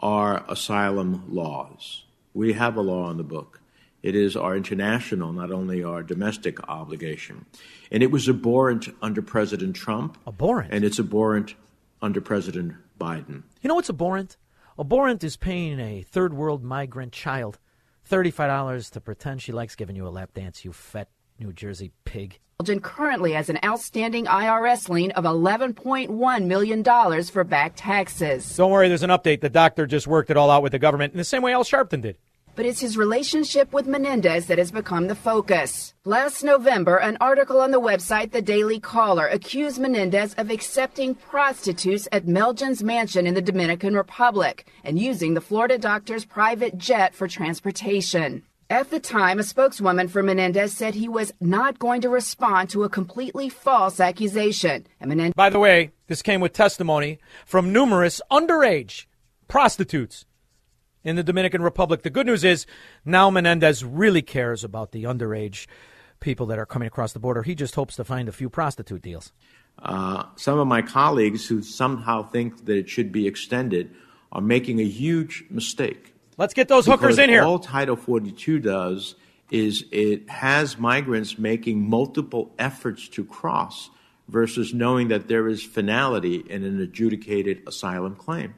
our 0.00 0.42
asylum 0.48 1.22
laws. 1.28 2.06
We 2.32 2.54
have 2.54 2.78
a 2.78 2.80
law 2.80 3.10
in 3.10 3.18
the 3.18 3.24
book. 3.24 3.60
It 4.02 4.16
is 4.16 4.36
our 4.36 4.56
international, 4.56 5.34
not 5.34 5.50
only 5.50 5.84
our 5.84 6.02
domestic 6.02 6.66
obligation. 6.66 7.44
And 7.92 8.02
it 8.02 8.10
was 8.10 8.26
abhorrent 8.26 8.88
under 9.02 9.20
President 9.20 9.76
Trump. 9.76 10.16
Abhorrent? 10.26 10.72
And 10.72 10.82
it's 10.82 10.98
abhorrent 10.98 11.56
under 12.00 12.22
President 12.22 12.72
Biden. 12.98 13.42
You 13.60 13.68
know 13.68 13.74
what's 13.74 13.90
abhorrent? 13.90 14.38
Abhorrent 14.78 15.22
is 15.22 15.36
paying 15.36 15.78
a 15.78 16.00
third 16.00 16.32
world 16.32 16.64
migrant 16.64 17.12
child 17.12 17.58
$35 18.08 18.90
to 18.90 19.00
pretend 19.00 19.42
she 19.42 19.52
likes 19.52 19.76
giving 19.76 19.96
you 19.96 20.06
a 20.06 20.10
lap 20.10 20.30
dance, 20.34 20.64
you 20.64 20.72
fat 20.72 21.08
New 21.38 21.52
Jersey 21.52 21.92
pig. 22.04 22.38
Melgen 22.60 22.82
currently 22.82 23.32
has 23.34 23.48
an 23.48 23.58
outstanding 23.64 24.24
IRS 24.24 24.88
lien 24.88 25.12
of 25.12 25.24
$11.1 25.24 26.44
million 26.46 27.22
for 27.24 27.44
back 27.44 27.72
taxes. 27.76 28.56
Don't 28.56 28.72
worry, 28.72 28.88
there's 28.88 29.04
an 29.04 29.10
update. 29.10 29.40
The 29.40 29.48
doctor 29.48 29.86
just 29.86 30.08
worked 30.08 30.30
it 30.30 30.36
all 30.36 30.50
out 30.50 30.64
with 30.64 30.72
the 30.72 30.78
government 30.80 31.12
in 31.12 31.18
the 31.18 31.24
same 31.24 31.42
way 31.42 31.52
Al 31.52 31.62
Sharpton 31.62 32.02
did. 32.02 32.18
But 32.58 32.66
it's 32.66 32.80
his 32.80 32.96
relationship 32.98 33.72
with 33.72 33.86
Menendez 33.86 34.46
that 34.46 34.58
has 34.58 34.72
become 34.72 35.06
the 35.06 35.14
focus. 35.14 35.94
Last 36.04 36.42
November, 36.42 36.96
an 36.96 37.16
article 37.20 37.60
on 37.60 37.70
the 37.70 37.80
website 37.80 38.32
The 38.32 38.42
Daily 38.42 38.80
Caller 38.80 39.28
accused 39.28 39.78
Menendez 39.80 40.34
of 40.34 40.50
accepting 40.50 41.14
prostitutes 41.14 42.08
at 42.10 42.26
Melgen's 42.26 42.82
mansion 42.82 43.28
in 43.28 43.34
the 43.34 43.40
Dominican 43.40 43.94
Republic 43.94 44.66
and 44.82 44.98
using 44.98 45.34
the 45.34 45.40
Florida 45.40 45.78
doctor's 45.78 46.24
private 46.24 46.76
jet 46.76 47.14
for 47.14 47.28
transportation. 47.28 48.42
At 48.68 48.90
the 48.90 48.98
time, 48.98 49.38
a 49.38 49.44
spokeswoman 49.44 50.08
for 50.08 50.24
Menendez 50.24 50.72
said 50.72 50.96
he 50.96 51.08
was 51.08 51.32
not 51.40 51.78
going 51.78 52.00
to 52.00 52.08
respond 52.08 52.70
to 52.70 52.82
a 52.82 52.88
completely 52.88 53.48
false 53.48 54.00
accusation. 54.00 54.84
Menendez- 55.00 55.34
By 55.36 55.50
the 55.50 55.60
way, 55.60 55.92
this 56.08 56.22
came 56.22 56.40
with 56.40 56.54
testimony 56.54 57.20
from 57.46 57.72
numerous 57.72 58.20
underage 58.32 59.06
prostitutes 59.46 60.24
in 61.04 61.16
the 61.16 61.22
Dominican 61.22 61.62
Republic. 61.62 62.02
The 62.02 62.10
good 62.10 62.26
news 62.26 62.44
is 62.44 62.66
now 63.04 63.30
Menendez 63.30 63.84
really 63.84 64.22
cares 64.22 64.64
about 64.64 64.92
the 64.92 65.04
underage 65.04 65.66
people 66.20 66.46
that 66.46 66.58
are 66.58 66.66
coming 66.66 66.88
across 66.88 67.12
the 67.12 67.20
border. 67.20 67.42
He 67.42 67.54
just 67.54 67.74
hopes 67.74 67.96
to 67.96 68.04
find 68.04 68.28
a 68.28 68.32
few 68.32 68.48
prostitute 68.48 69.02
deals. 69.02 69.32
Uh, 69.80 70.24
some 70.36 70.58
of 70.58 70.66
my 70.66 70.82
colleagues 70.82 71.46
who 71.46 71.62
somehow 71.62 72.22
think 72.22 72.64
that 72.66 72.76
it 72.76 72.88
should 72.88 73.12
be 73.12 73.26
extended 73.26 73.94
are 74.32 74.40
making 74.40 74.80
a 74.80 74.84
huge 74.84 75.44
mistake. 75.50 76.14
Let's 76.36 76.54
get 76.54 76.68
those 76.68 76.86
hookers 76.86 77.18
in 77.18 77.30
here. 77.30 77.42
All 77.42 77.58
Title 77.58 77.96
42 77.96 78.58
does 78.58 79.14
is 79.50 79.84
it 79.90 80.28
has 80.28 80.78
migrants 80.78 81.38
making 81.38 81.88
multiple 81.88 82.54
efforts 82.58 83.08
to 83.08 83.24
cross 83.24 83.90
versus 84.28 84.74
knowing 84.74 85.08
that 85.08 85.28
there 85.28 85.48
is 85.48 85.62
finality 85.62 86.36
in 86.36 86.64
an 86.64 86.80
adjudicated 86.80 87.62
asylum 87.66 88.14
claim. 88.14 88.54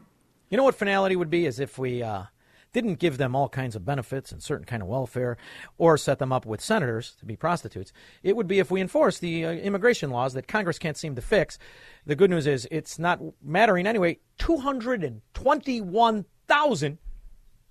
You 0.50 0.56
know 0.56 0.64
what 0.64 0.74
finality 0.74 1.14
would 1.14 1.30
be 1.30 1.46
is 1.46 1.60
if 1.60 1.78
we 1.78 2.02
uh, 2.02 2.24
didn't 2.72 2.98
give 2.98 3.18
them 3.18 3.36
all 3.36 3.48
kinds 3.48 3.76
of 3.76 3.84
benefits 3.84 4.32
and 4.32 4.42
certain 4.42 4.66
kind 4.66 4.82
of 4.82 4.88
welfare, 4.88 5.36
or 5.78 5.96
set 5.96 6.18
them 6.18 6.32
up 6.32 6.44
with 6.44 6.60
senators 6.60 7.14
to 7.20 7.24
be 7.24 7.36
prostitutes. 7.36 7.92
It 8.24 8.34
would 8.36 8.48
be 8.48 8.58
if 8.58 8.68
we 8.68 8.80
enforce 8.80 9.20
the 9.20 9.46
uh, 9.46 9.52
immigration 9.52 10.10
laws 10.10 10.34
that 10.34 10.48
Congress 10.48 10.78
can't 10.78 10.96
seem 10.96 11.14
to 11.14 11.22
fix. 11.22 11.56
The 12.04 12.16
good 12.16 12.30
news 12.30 12.48
is 12.48 12.66
it's 12.72 12.98
not 12.98 13.20
mattering 13.40 13.86
anyway. 13.86 14.18
Two 14.38 14.56
hundred 14.56 15.04
and 15.04 15.22
twenty-one 15.34 16.24
thousand 16.48 16.98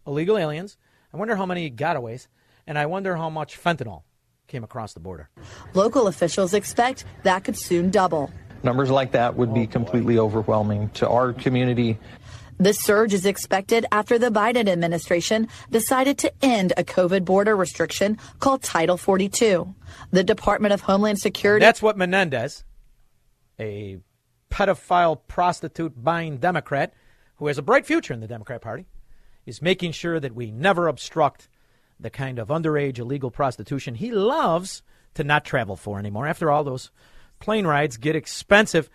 illegal 0.08 0.38
aliens. 0.38 0.78
I 1.14 1.18
wonder 1.18 1.36
how 1.36 1.46
many 1.46 1.70
gotaways, 1.70 2.28
and 2.66 2.80
I 2.80 2.86
wonder 2.86 3.18
how 3.18 3.30
much 3.30 3.62
fentanyl 3.62 4.04
came 4.48 4.64
across 4.64 4.94
the 4.94 5.02
border. 5.02 5.30
Local 5.74 6.08
officials 6.08 6.54
expect 6.54 7.04
that 7.24 7.44
could 7.44 7.58
soon 7.58 7.90
double. 7.90 8.32
Numbers 8.64 8.90
like 8.90 9.12
that 9.12 9.36
would 9.36 9.54
be 9.54 9.68
completely 9.68 10.18
overwhelming 10.18 10.90
to 10.92 11.10
our 11.10 11.34
community. 11.34 11.98
The 12.60 12.74
surge 12.74 13.14
is 13.14 13.26
expected 13.26 13.86
after 13.90 14.20
the 14.20 14.30
Biden 14.30 14.68
administration 14.68 15.48
decided 15.72 16.18
to 16.18 16.34
end 16.42 16.74
a 16.76 16.84
COVID 16.84 17.24
border 17.24 17.56
restriction 17.56 18.18
called 18.40 18.62
Title 18.62 18.98
42. 18.98 19.74
The 20.12 20.24
Department 20.26 20.74
of 20.74 20.82
Homeland 20.82 21.20
Security. 21.20 21.66
That's 21.66 21.82
what 21.82 21.98
Menendez, 21.98 22.66
a 23.58 24.00
pedophile 24.52 25.22
prostitute 25.28 26.04
buying 26.04 26.38
Democrat 26.38 26.94
who 27.38 27.48
has 27.48 27.58
a 27.58 27.62
bright 27.62 27.86
future 27.86 28.14
in 28.14 28.20
the 28.20 28.28
Democrat 28.28 28.60
Party, 28.60 28.88
is 29.46 29.62
making 29.62 29.94
sure 29.94 30.20
that 30.20 30.36
we 30.36 30.52
never 30.52 30.90
obstruct 30.90 31.48
the 31.98 32.10
kind 32.10 32.40
of 32.40 32.50
underage 32.50 33.00
illegal 33.00 33.32
prostitution 33.32 33.96
he 33.96 34.12
loves 34.12 34.84
to 35.14 35.24
not 35.24 35.46
travel 35.46 35.78
for 35.78 35.98
anymore. 35.98 36.28
After 36.28 36.52
all, 36.52 36.66
those 36.66 36.92
plane 37.40 37.66
rides 37.66 37.96
get 37.96 38.18
expensive. 38.18 38.90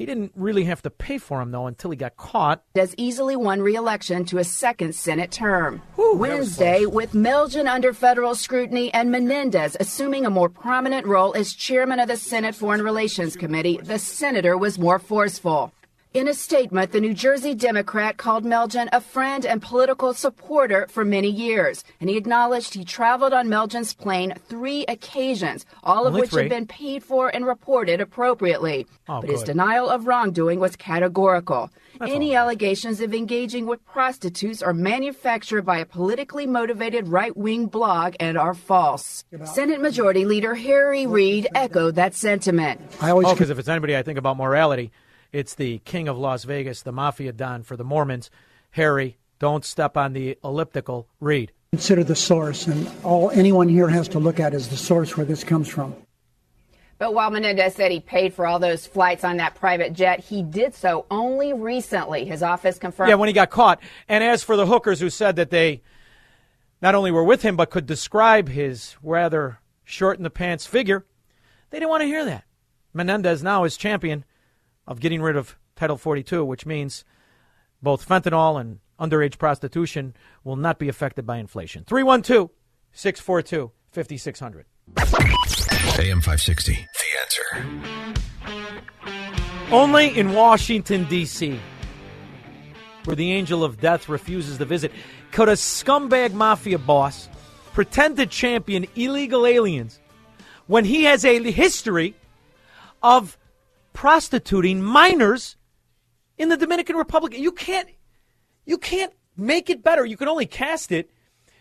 He 0.00 0.06
didn't 0.06 0.32
really 0.34 0.64
have 0.64 0.80
to 0.84 0.88
pay 0.88 1.18
for 1.18 1.40
them, 1.40 1.50
though, 1.50 1.66
until 1.66 1.90
he 1.90 1.96
got 1.98 2.16
caught. 2.16 2.62
Has 2.74 2.94
easily 2.96 3.36
won 3.36 3.60
re-election 3.60 4.24
to 4.24 4.38
a 4.38 4.44
second 4.44 4.94
Senate 4.94 5.30
term. 5.30 5.82
Wednesday, 5.98 6.86
with 6.86 7.12
Melgen 7.12 7.68
under 7.68 7.92
federal 7.92 8.34
scrutiny 8.34 8.90
and 8.94 9.10
Menendez 9.10 9.76
assuming 9.78 10.24
a 10.24 10.30
more 10.30 10.48
prominent 10.48 11.06
role 11.06 11.34
as 11.36 11.52
chairman 11.52 12.00
of 12.00 12.08
the 12.08 12.16
Senate 12.16 12.54
Foreign 12.54 12.80
Relations 12.80 13.36
Committee, 13.36 13.78
the 13.82 13.98
senator 13.98 14.56
was 14.56 14.78
more 14.78 14.98
forceful. 14.98 15.70
In 16.12 16.26
a 16.26 16.34
statement, 16.34 16.90
the 16.90 17.00
New 17.00 17.14
Jersey 17.14 17.54
Democrat 17.54 18.16
called 18.16 18.44
Melgen 18.44 18.88
a 18.90 19.00
friend 19.00 19.46
and 19.46 19.62
political 19.62 20.12
supporter 20.12 20.88
for 20.90 21.04
many 21.04 21.30
years, 21.30 21.84
and 22.00 22.10
he 22.10 22.16
acknowledged 22.16 22.74
he 22.74 22.84
traveled 22.84 23.32
on 23.32 23.46
Melgen's 23.46 23.94
plane 23.94 24.34
three 24.48 24.84
occasions, 24.88 25.64
all 25.84 26.08
of 26.08 26.14
Only 26.14 26.22
which 26.22 26.30
three. 26.30 26.42
had 26.42 26.50
been 26.50 26.66
paid 26.66 27.04
for 27.04 27.28
and 27.28 27.46
reported 27.46 28.00
appropriately. 28.00 28.88
Oh, 29.08 29.20
but 29.20 29.30
his 29.30 29.44
denial 29.44 29.88
of 29.88 30.08
wrongdoing 30.08 30.58
was 30.58 30.74
categorical. 30.74 31.70
That's 32.00 32.10
Any 32.10 32.34
allegations 32.34 33.00
of 33.00 33.14
engaging 33.14 33.66
with 33.66 33.86
prostitutes 33.86 34.62
are 34.64 34.74
manufactured 34.74 35.62
by 35.62 35.78
a 35.78 35.86
politically 35.86 36.48
motivated 36.48 37.06
right 37.06 37.36
wing 37.36 37.66
blog 37.66 38.16
and 38.18 38.36
are 38.36 38.54
false. 38.54 39.24
Senate 39.44 39.80
Majority 39.80 40.24
Leader 40.24 40.56
Harry 40.56 41.06
Reid 41.06 41.46
echoed 41.54 41.94
that 41.94 42.16
sentiment. 42.16 42.80
I 43.00 43.10
always 43.10 43.28
oh, 43.28 43.34
because 43.34 43.50
if 43.50 43.60
it's 43.60 43.68
anybody 43.68 43.96
I 43.96 44.02
think 44.02 44.18
about 44.18 44.36
morality, 44.36 44.90
it's 45.32 45.54
the 45.54 45.78
king 45.80 46.08
of 46.08 46.18
Las 46.18 46.44
Vegas, 46.44 46.82
the 46.82 46.92
mafia 46.92 47.32
don 47.32 47.62
for 47.62 47.76
the 47.76 47.84
Mormons, 47.84 48.30
Harry. 48.72 49.18
Don't 49.38 49.64
step 49.64 49.96
on 49.96 50.12
the 50.12 50.36
elliptical. 50.44 51.08
Read. 51.18 51.52
Consider 51.72 52.04
the 52.04 52.16
source, 52.16 52.66
and 52.66 52.90
all 53.04 53.30
anyone 53.30 53.68
here 53.68 53.88
has 53.88 54.08
to 54.08 54.18
look 54.18 54.40
at 54.40 54.54
is 54.54 54.68
the 54.68 54.76
source 54.76 55.16
where 55.16 55.24
this 55.24 55.44
comes 55.44 55.68
from. 55.68 55.94
But 56.98 57.14
while 57.14 57.30
Menendez 57.30 57.74
said 57.74 57.90
he 57.90 58.00
paid 58.00 58.34
for 58.34 58.46
all 58.46 58.58
those 58.58 58.86
flights 58.86 59.24
on 59.24 59.38
that 59.38 59.54
private 59.54 59.94
jet, 59.94 60.20
he 60.20 60.42
did 60.42 60.74
so 60.74 61.06
only 61.10 61.54
recently. 61.54 62.26
His 62.26 62.42
office 62.42 62.78
confirmed. 62.78 63.08
Yeah, 63.08 63.14
when 63.14 63.28
he 63.28 63.32
got 63.32 63.48
caught. 63.48 63.80
And 64.06 64.22
as 64.22 64.42
for 64.42 64.54
the 64.54 64.66
hookers 64.66 65.00
who 65.00 65.08
said 65.08 65.36
that 65.36 65.48
they 65.48 65.80
not 66.82 66.94
only 66.94 67.10
were 67.10 67.24
with 67.24 67.40
him 67.40 67.56
but 67.56 67.70
could 67.70 67.86
describe 67.86 68.50
his 68.50 68.96
rather 69.02 69.60
short 69.82 70.18
in 70.18 70.24
the 70.24 70.30
pants 70.30 70.66
figure, 70.66 71.06
they 71.70 71.78
didn't 71.78 71.88
want 71.88 72.02
to 72.02 72.06
hear 72.06 72.24
that. 72.26 72.44
Menendez 72.92 73.42
now 73.42 73.64
is 73.64 73.78
champion 73.78 74.24
of 74.90 75.00
getting 75.00 75.22
rid 75.22 75.36
of 75.36 75.56
Title 75.76 75.96
42, 75.96 76.44
which 76.44 76.66
means 76.66 77.04
both 77.80 78.06
fentanyl 78.06 78.60
and 78.60 78.80
underage 78.98 79.38
prostitution 79.38 80.14
will 80.44 80.56
not 80.56 80.78
be 80.80 80.88
affected 80.88 81.24
by 81.24 81.38
inflation. 81.38 81.84
312 81.84 82.50
642 82.92 83.70
5600. 83.92 84.66
AM 84.98 86.20
560. 86.20 86.72
The 86.72 87.08
answer. 87.22 87.64
Only 89.70 90.18
in 90.18 90.34
Washington, 90.34 91.04
D.C., 91.04 91.58
where 93.04 93.16
the 93.16 93.32
angel 93.32 93.62
of 93.62 93.80
death 93.80 94.08
refuses 94.08 94.58
to 94.58 94.64
visit, 94.64 94.90
could 95.30 95.48
a 95.48 95.52
scumbag 95.52 96.32
mafia 96.32 96.78
boss 96.78 97.28
pretend 97.72 98.16
to 98.16 98.26
champion 98.26 98.86
illegal 98.96 99.46
aliens 99.46 100.00
when 100.66 100.84
he 100.84 101.04
has 101.04 101.24
a 101.24 101.50
history 101.50 102.16
of 103.02 103.38
prostituting 104.00 104.82
minors 104.82 105.58
in 106.38 106.48
the 106.48 106.56
Dominican 106.56 106.96
Republic. 106.96 107.38
You 107.38 107.52
can't 107.52 107.86
you 108.64 108.78
can't 108.78 109.12
make 109.36 109.68
it 109.68 109.82
better. 109.82 110.06
You 110.06 110.16
can 110.16 110.26
only 110.26 110.46
cast 110.46 110.90
it 110.90 111.10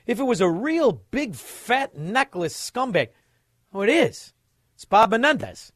if 0.08 0.22
it 0.22 0.24
was 0.24 0.40
a 0.40 0.50
real 0.50 0.94
big 1.12 1.36
fat 1.36 1.98
necklace 1.98 2.56
scumbag. 2.56 3.10
Oh, 3.74 3.82
it 3.82 3.90
is. 3.90 4.34
It's 4.76 4.86
Bob 4.86 5.12
Menendez, 5.12 5.74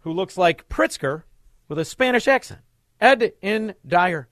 who 0.00 0.12
looks 0.12 0.36
like 0.36 0.68
Pritzker 0.68 1.22
with 1.68 1.78
a 1.78 1.84
Spanish 1.84 2.26
accent. 2.26 2.62
Ed 3.00 3.34
in 3.40 3.76
Dyer. 3.86 4.28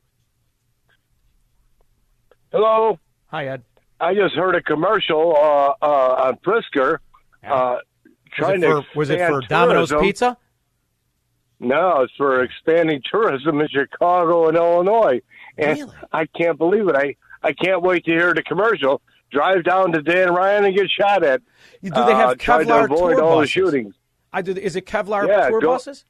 Hello. 2.50 2.98
Hi, 3.26 3.46
Ed. 3.46 3.62
I 4.00 4.14
just 4.14 4.34
heard 4.34 4.56
a 4.56 4.62
commercial 4.62 5.36
uh, 5.36 5.74
uh, 5.80 6.24
on 6.26 6.36
Pritzker. 6.38 6.98
Uh, 7.46 7.76
Was 7.76 7.78
trying 8.32 8.64
it 8.64 8.66
for, 8.66 8.82
to 8.82 8.98
was 8.98 9.10
it 9.10 9.24
for 9.24 9.40
Domino's. 9.42 9.92
Pizza? 10.00 10.36
No, 11.60 12.00
it's 12.00 12.12
for 12.16 12.42
expanding 12.42 13.02
tourism 13.10 13.60
in 13.60 13.68
Chicago 13.68 14.48
and 14.48 14.56
Illinois. 14.56 15.20
And 15.58 15.90
I 16.10 16.24
can't 16.26 16.56
believe 16.56 16.88
it. 16.88 16.96
I, 16.96 17.16
I 17.42 17.52
can't 17.52 17.82
wait 17.82 18.06
to 18.06 18.10
hear 18.10 18.32
the 18.32 18.42
commercial. 18.42 19.02
Drive 19.30 19.64
down 19.64 19.92
to 19.92 20.02
Dan 20.02 20.32
Ryan 20.32 20.64
and 20.64 20.74
get 20.74 20.88
shot 20.90 21.22
at. 21.22 21.42
Do 21.82 21.90
they 21.90 22.14
have 22.14 22.30
uh, 22.30 22.34
try 22.36 22.64
to 22.64 22.70
Kevlar 22.70 22.84
avoid 22.86 23.16
tour 23.16 23.22
all 23.22 23.30
the 23.36 23.42
buses? 23.42 23.50
shootings. 23.50 23.94
I 24.32 24.42
do. 24.42 24.52
Is 24.52 24.74
it 24.74 24.86
Kevlar 24.86 25.28
Yeah, 25.28 25.50
tour 25.50 25.60
go- 25.60 25.72
buses? 25.74 26.06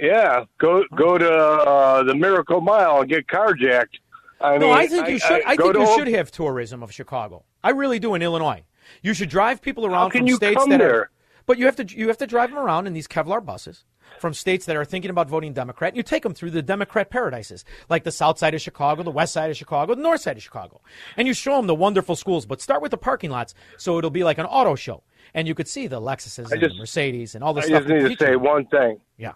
Yeah, 0.00 0.44
go 0.58 0.84
go 0.96 1.18
to 1.18 1.30
uh, 1.30 2.02
the 2.04 2.14
Miracle 2.14 2.62
Mile 2.62 3.02
and 3.02 3.10
get 3.10 3.26
carjacked. 3.26 3.98
I 4.40 4.56
no, 4.56 4.68
mean, 4.68 4.76
I 4.76 4.86
think 4.86 5.08
you 5.08 5.18
should. 5.18 5.44
I, 5.44 5.56
go 5.56 5.72
think 5.72 5.86
you 5.86 5.94
should 5.98 6.08
have 6.08 6.30
tourism 6.30 6.82
of 6.82 6.90
Chicago. 6.92 7.44
I 7.62 7.70
really 7.70 7.98
do 7.98 8.14
in 8.14 8.22
Illinois. 8.22 8.64
You 9.02 9.12
should 9.12 9.28
drive 9.28 9.60
people 9.60 9.84
around 9.84 10.12
from 10.12 10.26
states 10.28 10.56
come 10.56 10.70
that 10.70 10.78
there? 10.78 11.00
are. 11.00 11.10
But 11.46 11.58
you 11.58 11.66
have 11.66 11.76
to 11.76 11.84
you 11.84 12.08
have 12.08 12.16
to 12.18 12.26
drive 12.26 12.50
them 12.50 12.58
around 12.58 12.86
in 12.86 12.94
these 12.94 13.06
Kevlar 13.06 13.44
buses 13.44 13.84
from 14.18 14.34
states 14.34 14.66
that 14.66 14.76
are 14.76 14.84
thinking 14.84 15.10
about 15.10 15.28
voting 15.28 15.52
Democrat. 15.52 15.94
You 15.96 16.02
take 16.02 16.22
them 16.22 16.34
through 16.34 16.50
the 16.50 16.62
Democrat 16.62 17.10
paradises, 17.10 17.64
like 17.88 18.04
the 18.04 18.12
South 18.12 18.38
Side 18.38 18.54
of 18.54 18.60
Chicago, 18.60 19.02
the 19.02 19.10
West 19.10 19.32
Side 19.32 19.50
of 19.50 19.56
Chicago, 19.56 19.94
the 19.94 20.02
North 20.02 20.20
Side 20.20 20.36
of 20.36 20.42
Chicago, 20.42 20.80
and 21.16 21.28
you 21.28 21.34
show 21.34 21.56
them 21.56 21.66
the 21.66 21.74
wonderful 21.74 22.16
schools. 22.16 22.46
But 22.46 22.60
start 22.60 22.82
with 22.82 22.90
the 22.90 22.98
parking 22.98 23.30
lots, 23.30 23.54
so 23.76 23.98
it'll 23.98 24.10
be 24.10 24.24
like 24.24 24.38
an 24.38 24.46
auto 24.46 24.74
show, 24.74 25.02
and 25.34 25.46
you 25.48 25.54
could 25.54 25.68
see 25.68 25.86
the 25.86 26.00
Lexuses 26.00 26.50
and 26.50 26.60
just- 26.60 26.74
the 26.74 26.80
Mercedes 26.80 27.34
and 27.34 27.42
all 27.44 27.54
this 27.54 27.64
I 27.66 27.68
stuff. 27.68 27.84
I 27.84 27.88
just 27.88 28.08
need 28.08 28.18
to 28.18 28.24
say 28.24 28.30
you. 28.32 28.38
one 28.38 28.66
thing. 28.66 29.00
Yeah. 29.16 29.32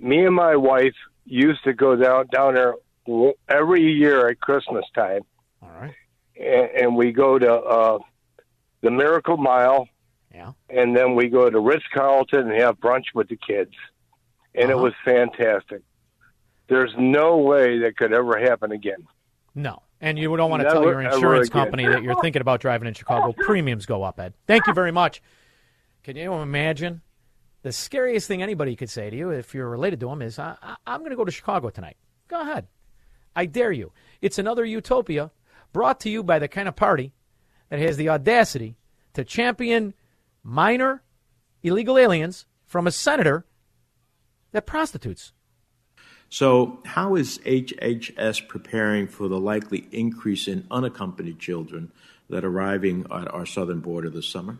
Me 0.00 0.24
and 0.26 0.34
my 0.34 0.56
wife 0.56 0.94
used 1.24 1.62
to 1.64 1.72
go 1.72 1.96
down 1.96 2.26
down 2.28 2.54
there 2.54 2.74
every 3.48 3.82
year 3.92 4.28
at 4.28 4.40
Christmas 4.40 4.84
time. 4.94 5.22
All 5.62 5.70
right. 5.80 5.94
And, 6.36 6.70
and 6.84 6.96
we 6.96 7.12
go 7.12 7.38
to 7.38 7.52
uh, 7.54 7.98
the 8.80 8.90
Miracle 8.90 9.36
Mile. 9.36 9.88
Yeah. 10.34 10.52
And 10.70 10.96
then 10.96 11.14
we 11.14 11.28
go 11.28 11.48
to 11.50 11.60
Ritz 11.60 11.84
Carlton 11.94 12.50
and 12.50 12.60
have 12.60 12.78
brunch 12.78 13.06
with 13.14 13.28
the 13.28 13.36
kids, 13.36 13.72
and 14.54 14.70
it 14.70 14.74
Uh-huh. 14.74 14.84
was 14.84 14.94
fantastic. 15.04 15.82
There's 16.68 16.92
no 16.98 17.36
way 17.38 17.80
that 17.80 17.96
could 17.96 18.12
ever 18.12 18.38
happen 18.38 18.72
again. 18.72 19.06
No. 19.54 19.82
And 20.00 20.18
you 20.18 20.34
don't 20.36 20.50
want 20.50 20.62
to 20.62 20.68
tell 20.70 20.82
your 20.84 21.00
insurance 21.02 21.48
company 21.50 21.86
that 21.86 22.02
you're 22.02 22.20
thinking 22.22 22.40
about 22.40 22.60
driving 22.60 22.88
in 22.88 22.94
Chicago. 22.94 23.32
Premiums 23.44 23.86
go 23.86 24.02
up, 24.02 24.18
Ed. 24.18 24.32
Thank 24.46 24.66
you 24.66 24.72
very 24.72 24.90
much. 24.90 25.22
Can 26.02 26.16
you 26.16 26.32
imagine? 26.34 27.02
The 27.62 27.70
scariest 27.70 28.26
thing 28.26 28.42
anybody 28.42 28.74
could 28.74 28.90
say 28.90 29.10
to 29.10 29.16
you 29.16 29.30
if 29.30 29.54
you're 29.54 29.68
related 29.68 30.00
to 30.00 30.06
them 30.08 30.20
is, 30.22 30.38
I, 30.38 30.56
I, 30.60 30.74
I'm 30.86 31.00
going 31.00 31.10
to 31.10 31.16
go 31.16 31.24
to 31.24 31.30
Chicago 31.30 31.70
tonight. 31.70 31.96
Go 32.26 32.40
ahead. 32.40 32.66
I 33.36 33.46
dare 33.46 33.70
you. 33.70 33.92
It's 34.20 34.38
another 34.38 34.64
utopia 34.64 35.30
brought 35.72 36.00
to 36.00 36.10
you 36.10 36.24
by 36.24 36.38
the 36.40 36.48
kind 36.48 36.66
of 36.66 36.74
party 36.74 37.12
that 37.68 37.78
has 37.78 37.96
the 37.96 38.08
audacity 38.08 38.74
to 39.14 39.24
champion 39.24 39.94
minor 40.42 41.02
illegal 41.62 41.98
aliens 41.98 42.46
from 42.66 42.86
a 42.86 42.90
senator 42.90 43.44
that 44.52 44.66
prostitutes. 44.66 45.32
So, 46.28 46.80
how 46.86 47.14
is 47.14 47.38
HHS 47.40 48.48
preparing 48.48 49.06
for 49.06 49.28
the 49.28 49.38
likely 49.38 49.86
increase 49.92 50.48
in 50.48 50.66
unaccompanied 50.70 51.38
children 51.38 51.92
that 52.30 52.44
are 52.44 52.48
arriving 52.48 53.06
at 53.12 53.32
our 53.32 53.44
southern 53.44 53.80
border 53.80 54.08
this 54.08 54.26
summer? 54.26 54.56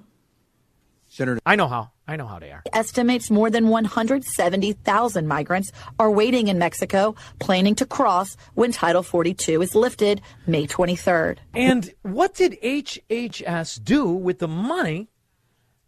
Senator, 1.08 1.40
I 1.44 1.56
know 1.56 1.68
how. 1.68 1.90
I 2.08 2.16
know 2.16 2.26
how 2.26 2.38
they 2.38 2.50
are. 2.50 2.62
estimates 2.72 3.30
more 3.30 3.48
than 3.48 3.68
170,000 3.68 5.26
migrants 5.26 5.70
are 5.98 6.10
waiting 6.10 6.48
in 6.48 6.58
Mexico, 6.58 7.14
planning 7.38 7.74
to 7.76 7.86
cross 7.86 8.36
when 8.54 8.72
Title 8.72 9.02
42 9.02 9.62
is 9.62 9.74
lifted 9.74 10.20
May 10.46 10.66
23rd. 10.66 11.38
And 11.54 11.92
what 12.02 12.34
did 12.34 12.60
HHS 12.62 13.82
do 13.84 14.10
with 14.10 14.40
the 14.40 14.48
money 14.48 15.08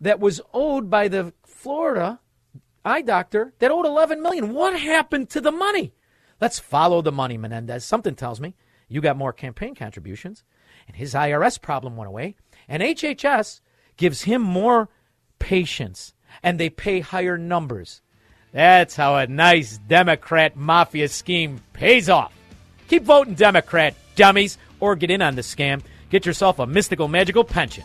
that 0.04 0.20
was 0.20 0.40
owed 0.52 0.90
by 0.90 1.08
the 1.08 1.32
Florida 1.44 2.20
eye 2.84 3.00
doctor 3.00 3.54
that 3.58 3.70
owed 3.70 3.86
11 3.86 4.22
million? 4.22 4.52
What 4.54 4.78
happened 4.78 5.30
to 5.30 5.40
the 5.40 5.50
money? 5.50 5.94
Let's 6.40 6.58
follow 6.58 7.00
the 7.00 7.12
money, 7.12 7.38
Menendez. 7.38 7.84
Something 7.84 8.14
tells 8.14 8.38
me 8.40 8.54
you 8.86 9.00
got 9.00 9.16
more 9.16 9.32
campaign 9.32 9.74
contributions, 9.74 10.44
and 10.86 10.96
his 10.96 11.14
IRS 11.14 11.60
problem 11.60 11.96
went 11.96 12.08
away, 12.08 12.36
and 12.68 12.82
HHS 12.82 13.60
gives 13.96 14.22
him 14.22 14.42
more 14.42 14.90
patience, 15.38 16.14
and 16.42 16.60
they 16.60 16.68
pay 16.68 17.00
higher 17.00 17.38
numbers. 17.38 18.02
That's 18.52 18.96
how 18.96 19.16
a 19.16 19.26
nice 19.26 19.78
Democrat 19.78 20.54
mafia 20.54 21.08
scheme 21.08 21.62
pays 21.72 22.10
off. 22.10 22.32
Keep 22.88 23.04
voting 23.04 23.34
Democrat, 23.34 23.94
dummies, 24.16 24.58
or 24.80 24.96
get 24.96 25.10
in 25.10 25.22
on 25.22 25.34
the 25.34 25.42
scam. 25.42 25.80
Get 26.10 26.26
yourself 26.26 26.58
a 26.58 26.66
mystical, 26.66 27.08
magical 27.08 27.42
pension. 27.42 27.84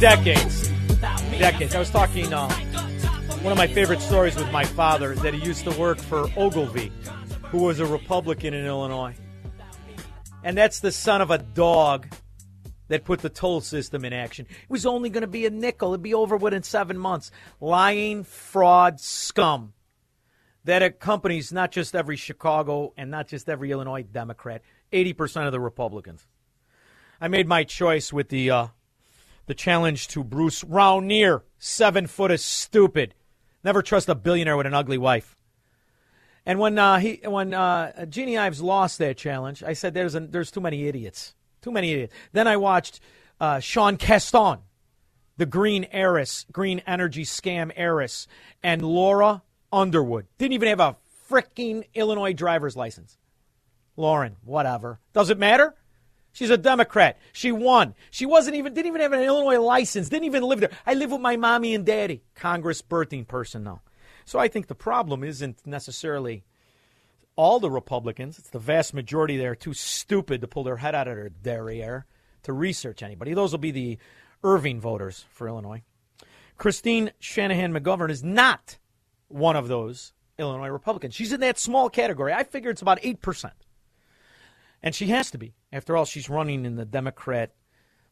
Decades. 0.00 0.68
Decades. 1.38 1.74
I 1.74 1.78
was 1.78 1.90
talking, 1.90 2.32
uh, 2.32 2.50
one 3.42 3.52
of 3.52 3.58
my 3.58 3.66
favorite 3.66 4.00
stories 4.00 4.36
with 4.36 4.50
my 4.52 4.64
father 4.64 5.12
is 5.12 5.22
that 5.22 5.34
he 5.34 5.40
used 5.40 5.64
to 5.64 5.70
work 5.78 5.98
for 5.98 6.28
Ogilvie, 6.36 6.92
who 7.44 7.58
was 7.58 7.80
a 7.80 7.86
Republican 7.86 8.54
in 8.54 8.66
Illinois. 8.66 9.14
And 10.42 10.58
that's 10.58 10.80
the 10.80 10.92
son 10.92 11.20
of 11.20 11.30
a 11.30 11.38
dog 11.38 12.06
that 12.88 13.04
put 13.04 13.20
the 13.20 13.28
toll 13.28 13.60
system 13.60 14.04
in 14.04 14.12
action. 14.12 14.46
It 14.48 14.70
was 14.70 14.84
only 14.84 15.10
going 15.10 15.22
to 15.22 15.26
be 15.26 15.46
a 15.46 15.50
nickel. 15.50 15.92
It'd 15.92 16.02
be 16.02 16.14
over 16.14 16.36
within 16.36 16.62
seven 16.62 16.98
months. 16.98 17.30
Lying, 17.60 18.24
fraud, 18.24 19.00
scum 19.00 19.72
that 20.64 20.82
accompanies 20.82 21.52
not 21.52 21.70
just 21.70 21.94
every 21.94 22.16
Chicago 22.16 22.92
and 22.96 23.10
not 23.10 23.28
just 23.28 23.48
every 23.48 23.70
Illinois 23.70 24.02
Democrat, 24.02 24.62
80% 24.92 25.46
of 25.46 25.52
the 25.52 25.60
Republicans. 25.60 26.26
I 27.20 27.28
made 27.28 27.46
my 27.46 27.64
choice 27.64 28.12
with 28.12 28.28
the 28.28 28.50
uh, 28.50 28.66
the 29.46 29.54
challenge 29.54 30.08
to 30.08 30.24
Bruce 30.24 30.62
Rauner, 30.64 31.42
seven 31.58 32.06
foot 32.06 32.30
is 32.30 32.44
stupid. 32.44 33.14
Never 33.62 33.82
trust 33.82 34.08
a 34.08 34.14
billionaire 34.14 34.56
with 34.56 34.66
an 34.66 34.74
ugly 34.74 34.98
wife. 34.98 35.36
And 36.46 36.58
when 36.58 36.78
uh, 36.78 36.98
he 36.98 37.20
when 37.24 37.54
uh, 37.54 38.06
Jeanne 38.06 38.36
Ives 38.36 38.60
lost 38.60 38.98
that 38.98 39.16
challenge, 39.16 39.62
I 39.62 39.72
said 39.72 39.94
there's 39.94 40.14
a, 40.14 40.20
there's 40.20 40.50
too 40.50 40.60
many 40.60 40.86
idiots, 40.86 41.34
too 41.62 41.72
many 41.72 41.92
idiots. 41.92 42.14
Then 42.32 42.46
I 42.46 42.58
watched 42.58 43.00
uh, 43.40 43.60
Sean 43.60 43.96
Casten, 43.96 44.60
the 45.36 45.46
green 45.46 45.86
heiress, 45.90 46.44
green 46.52 46.82
energy 46.86 47.24
scam 47.24 47.72
heiress, 47.74 48.26
and 48.62 48.82
Laura 48.82 49.42
Underwood 49.72 50.26
didn't 50.38 50.52
even 50.52 50.68
have 50.68 50.80
a 50.80 50.96
freaking 51.30 51.84
Illinois 51.94 52.34
driver's 52.34 52.76
license. 52.76 53.16
Lauren, 53.96 54.36
whatever, 54.44 55.00
does 55.14 55.30
it 55.30 55.38
matter? 55.38 55.74
She's 56.34 56.50
a 56.50 56.58
Democrat. 56.58 57.16
She 57.32 57.52
won. 57.52 57.94
She 58.10 58.26
wasn't 58.26 58.56
even 58.56 58.74
didn't 58.74 58.88
even 58.88 59.00
have 59.00 59.12
an 59.12 59.22
Illinois 59.22 59.60
license. 59.60 60.08
Didn't 60.08 60.26
even 60.26 60.42
live 60.42 60.60
there. 60.60 60.72
I 60.84 60.94
live 60.94 61.12
with 61.12 61.20
my 61.20 61.36
mommy 61.36 61.74
and 61.74 61.86
daddy. 61.86 62.22
Congress 62.34 62.82
birthing 62.82 63.26
person 63.26 63.64
though. 63.64 63.80
So 64.26 64.38
I 64.38 64.48
think 64.48 64.66
the 64.66 64.74
problem 64.74 65.22
isn't 65.22 65.64
necessarily 65.64 66.44
all 67.36 67.60
the 67.60 67.70
Republicans. 67.70 68.38
It's 68.38 68.50
the 68.50 68.58
vast 68.58 68.92
majority 68.94 69.36
that 69.36 69.46
are 69.46 69.54
too 69.54 69.74
stupid 69.74 70.40
to 70.40 70.48
pull 70.48 70.64
their 70.64 70.78
head 70.78 70.94
out 70.94 71.06
of 71.06 71.14
their 71.14 71.28
derriere 71.28 72.04
to 72.42 72.52
research 72.52 73.02
anybody. 73.02 73.32
Those 73.32 73.52
will 73.52 73.58
be 73.58 73.70
the 73.70 73.98
Irving 74.42 74.80
voters 74.80 75.24
for 75.30 75.46
Illinois. 75.46 75.82
Christine 76.58 77.12
Shanahan 77.20 77.72
McGovern 77.72 78.10
is 78.10 78.24
not 78.24 78.78
one 79.28 79.54
of 79.54 79.68
those 79.68 80.12
Illinois 80.36 80.68
Republicans. 80.68 81.14
She's 81.14 81.32
in 81.32 81.40
that 81.40 81.58
small 81.58 81.88
category. 81.88 82.32
I 82.32 82.42
figure 82.42 82.70
it's 82.70 82.82
about 82.82 83.00
8%. 83.02 83.52
And 84.84 84.94
she 84.94 85.06
has 85.06 85.30
to 85.30 85.38
be. 85.38 85.54
After 85.72 85.96
all, 85.96 86.04
she's 86.04 86.28
running 86.28 86.66
in 86.66 86.76
the 86.76 86.84
Democrat 86.84 87.54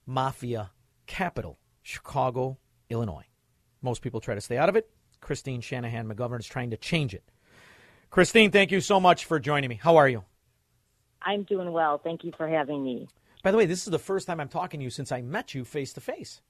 mafia 0.06 0.70
capital, 1.06 1.58
Chicago, 1.82 2.56
Illinois. 2.88 3.26
Most 3.82 4.00
people 4.00 4.20
try 4.20 4.34
to 4.34 4.40
stay 4.40 4.56
out 4.56 4.70
of 4.70 4.76
it. 4.76 4.88
Christine 5.20 5.60
Shanahan 5.60 6.08
McGovern 6.08 6.40
is 6.40 6.46
trying 6.46 6.70
to 6.70 6.78
change 6.78 7.12
it. 7.12 7.24
Christine, 8.10 8.50
thank 8.50 8.70
you 8.70 8.80
so 8.80 8.98
much 8.98 9.26
for 9.26 9.38
joining 9.38 9.68
me. 9.68 9.78
How 9.80 9.96
are 9.96 10.08
you? 10.08 10.24
I'm 11.20 11.42
doing 11.42 11.72
well. 11.72 11.98
Thank 12.02 12.24
you 12.24 12.32
for 12.36 12.48
having 12.48 12.82
me. 12.82 13.06
By 13.42 13.50
the 13.50 13.58
way, 13.58 13.66
this 13.66 13.84
is 13.84 13.90
the 13.90 13.98
first 13.98 14.26
time 14.26 14.40
I'm 14.40 14.48
talking 14.48 14.80
to 14.80 14.84
you 14.84 14.90
since 14.90 15.12
I 15.12 15.20
met 15.20 15.54
you 15.54 15.64
face 15.66 15.92
to 15.92 16.00
face. 16.00 16.40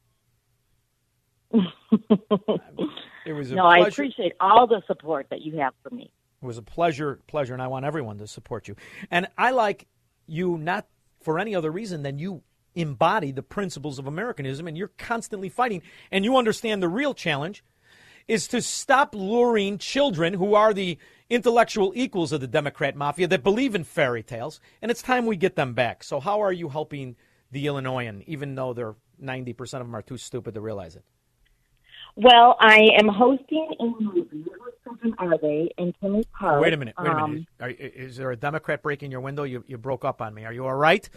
It 1.52 3.32
was 3.32 3.50
no, 3.50 3.66
I 3.66 3.78
appreciate 3.78 4.32
all 4.40 4.66
the 4.66 4.82
support 4.86 5.26
that 5.30 5.42
you 5.42 5.58
have 5.58 5.74
for 5.82 5.90
me. 5.94 6.12
It 6.42 6.46
was 6.46 6.58
a 6.58 6.62
pleasure, 6.62 7.18
pleasure, 7.26 7.54
and 7.54 7.62
I 7.62 7.66
want 7.66 7.84
everyone 7.84 8.18
to 8.18 8.26
support 8.26 8.68
you. 8.68 8.76
And 9.10 9.28
I 9.36 9.50
like 9.50 9.86
you 10.32 10.56
not 10.58 10.86
for 11.20 11.38
any 11.38 11.54
other 11.54 11.70
reason 11.70 12.02
than 12.02 12.18
you 12.18 12.42
embody 12.74 13.32
the 13.32 13.42
principles 13.42 13.98
of 13.98 14.06
Americanism, 14.06 14.66
and 14.66 14.76
you're 14.76 14.92
constantly 14.98 15.48
fighting, 15.48 15.82
and 16.10 16.24
you 16.24 16.36
understand 16.36 16.82
the 16.82 16.88
real 16.88 17.14
challenge 17.14 17.62
is 18.28 18.48
to 18.48 18.62
stop 18.62 19.14
luring 19.14 19.78
children 19.78 20.34
who 20.34 20.54
are 20.54 20.72
the 20.72 20.96
intellectual 21.28 21.92
equals 21.94 22.32
of 22.32 22.40
the 22.40 22.46
Democrat 22.46 22.96
mafia 22.96 23.26
that 23.26 23.42
believe 23.42 23.74
in 23.74 23.84
fairy 23.84 24.22
tales, 24.22 24.60
and 24.80 24.90
it's 24.90 25.02
time 25.02 25.26
we 25.26 25.36
get 25.36 25.56
them 25.56 25.74
back. 25.74 26.02
So, 26.02 26.20
how 26.20 26.40
are 26.40 26.52
you 26.52 26.68
helping 26.68 27.16
the 27.50 27.66
Illinoisan, 27.66 28.22
even 28.26 28.54
though 28.54 28.72
they're 28.72 28.94
90% 29.22 29.60
of 29.60 29.86
them 29.86 29.94
are 29.94 30.02
too 30.02 30.16
stupid 30.16 30.54
to 30.54 30.60
realize 30.60 30.96
it? 30.96 31.04
Well, 32.16 32.56
I 32.60 32.88
am 32.98 33.08
hosting 33.08 33.74
a 33.80 33.84
movie. 33.84 34.44
What 34.58 34.82
children 34.84 35.14
are 35.18 35.38
they? 35.38 35.72
In 35.78 35.94
Tinley 36.00 36.24
Park. 36.38 36.60
Wait 36.60 36.72
a 36.72 36.76
minute. 36.76 36.94
Wait 36.98 37.10
a 37.10 37.14
minute. 37.14 37.22
Um, 37.22 37.46
Are, 37.60 37.70
is 37.70 38.16
there 38.16 38.30
a 38.30 38.36
Democrat 38.36 38.82
breaking 38.82 39.10
your 39.10 39.20
window? 39.20 39.44
You, 39.44 39.64
you 39.66 39.78
broke 39.78 40.04
up 40.04 40.20
on 40.20 40.34
me. 40.34 40.44
Are 40.44 40.52
you 40.52 40.66
all 40.66 40.74
right? 40.74 41.08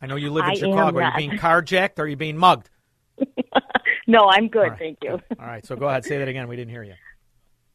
I 0.00 0.06
know 0.06 0.16
you 0.16 0.30
live 0.30 0.44
in 0.44 0.50
I 0.50 0.54
Chicago. 0.54 1.00
Are 1.00 1.10
you 1.10 1.28
being 1.28 1.30
carjacked? 1.40 1.98
Or 1.98 2.02
are 2.02 2.08
you 2.08 2.16
being 2.16 2.36
mugged? 2.36 2.70
no, 4.06 4.28
I'm 4.28 4.48
good. 4.48 4.70
Right, 4.70 4.78
Thank 4.78 4.98
you. 5.02 5.20
All 5.40 5.46
right. 5.46 5.66
So 5.66 5.74
go 5.74 5.88
ahead. 5.88 6.04
Say 6.04 6.18
that 6.18 6.28
again. 6.28 6.46
We 6.46 6.54
didn't 6.54 6.70
hear 6.70 6.84
you. 6.84 6.94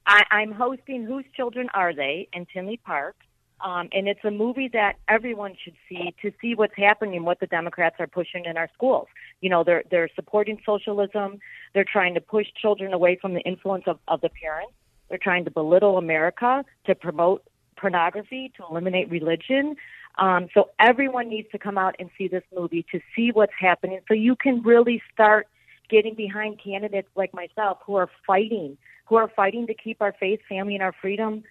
I, 0.06 0.24
I'm 0.32 0.52
hosting 0.52 1.06
Whose 1.06 1.26
Children 1.36 1.70
Are 1.74 1.94
They 1.94 2.30
in 2.34 2.46
Tinley 2.46 2.78
Park. 2.78 3.16
Um, 3.64 3.88
and 3.94 4.10
it's 4.10 4.24
a 4.26 4.32
movie 4.32 4.70
that 4.74 4.98
everyone 5.08 5.56
should 5.64 5.76
see 5.88 6.14
to 6.22 6.32
see 6.42 6.54
what's 6.54 6.76
happening, 6.76 7.24
what 7.24 7.40
the 7.40 7.48
Democrats 7.48 7.96
are 8.00 8.08
pushing 8.08 8.44
in 8.44 8.58
our 8.58 8.70
schools. 8.74 9.08
You 9.44 9.50
know, 9.50 9.62
they're 9.66 9.84
they're 9.92 10.10
supporting 10.16 10.58
socialism. 10.66 11.40
They're 11.74 11.92
trying 11.98 12.14
to 12.14 12.22
push 12.22 12.48
children 12.56 12.94
away 12.94 13.18
from 13.22 13.34
the 13.34 13.42
influence 13.42 13.84
of, 13.88 14.00
of 14.08 14.22
the 14.22 14.30
parents. 14.30 14.74
They're 15.10 15.18
trying 15.18 15.44
to 15.44 15.52
belittle 15.52 15.98
America, 15.98 16.64
to 16.86 16.96
promote 16.96 17.44
pornography, 17.76 18.54
to 18.56 18.64
eliminate 18.70 19.10
religion. 19.12 19.76
Um, 20.18 20.48
so 20.54 20.70
everyone 20.80 21.28
needs 21.28 21.50
to 21.52 21.60
come 21.60 21.78
out 21.78 21.96
and 22.00 22.10
see 22.18 22.30
this 22.30 22.44
movie 22.56 22.86
to 22.94 23.02
see 23.14 23.32
what's 23.34 23.58
happening, 23.60 24.00
so 24.08 24.14
you 24.14 24.38
can 24.38 24.62
really 24.64 25.02
start 25.12 25.48
getting 25.90 26.16
behind 26.16 26.62
candidates 26.64 27.10
like 27.16 27.34
myself 27.34 27.80
who 27.86 27.96
are 27.96 28.10
fighting, 28.26 28.78
who 29.08 29.16
are 29.16 29.28
fighting 29.28 29.68
to 29.68 29.74
keep 29.74 30.02
our 30.02 30.16
faith, 30.18 30.40
family, 30.48 30.76
and 30.76 30.84
our 30.84 30.94
freedom 31.02 31.44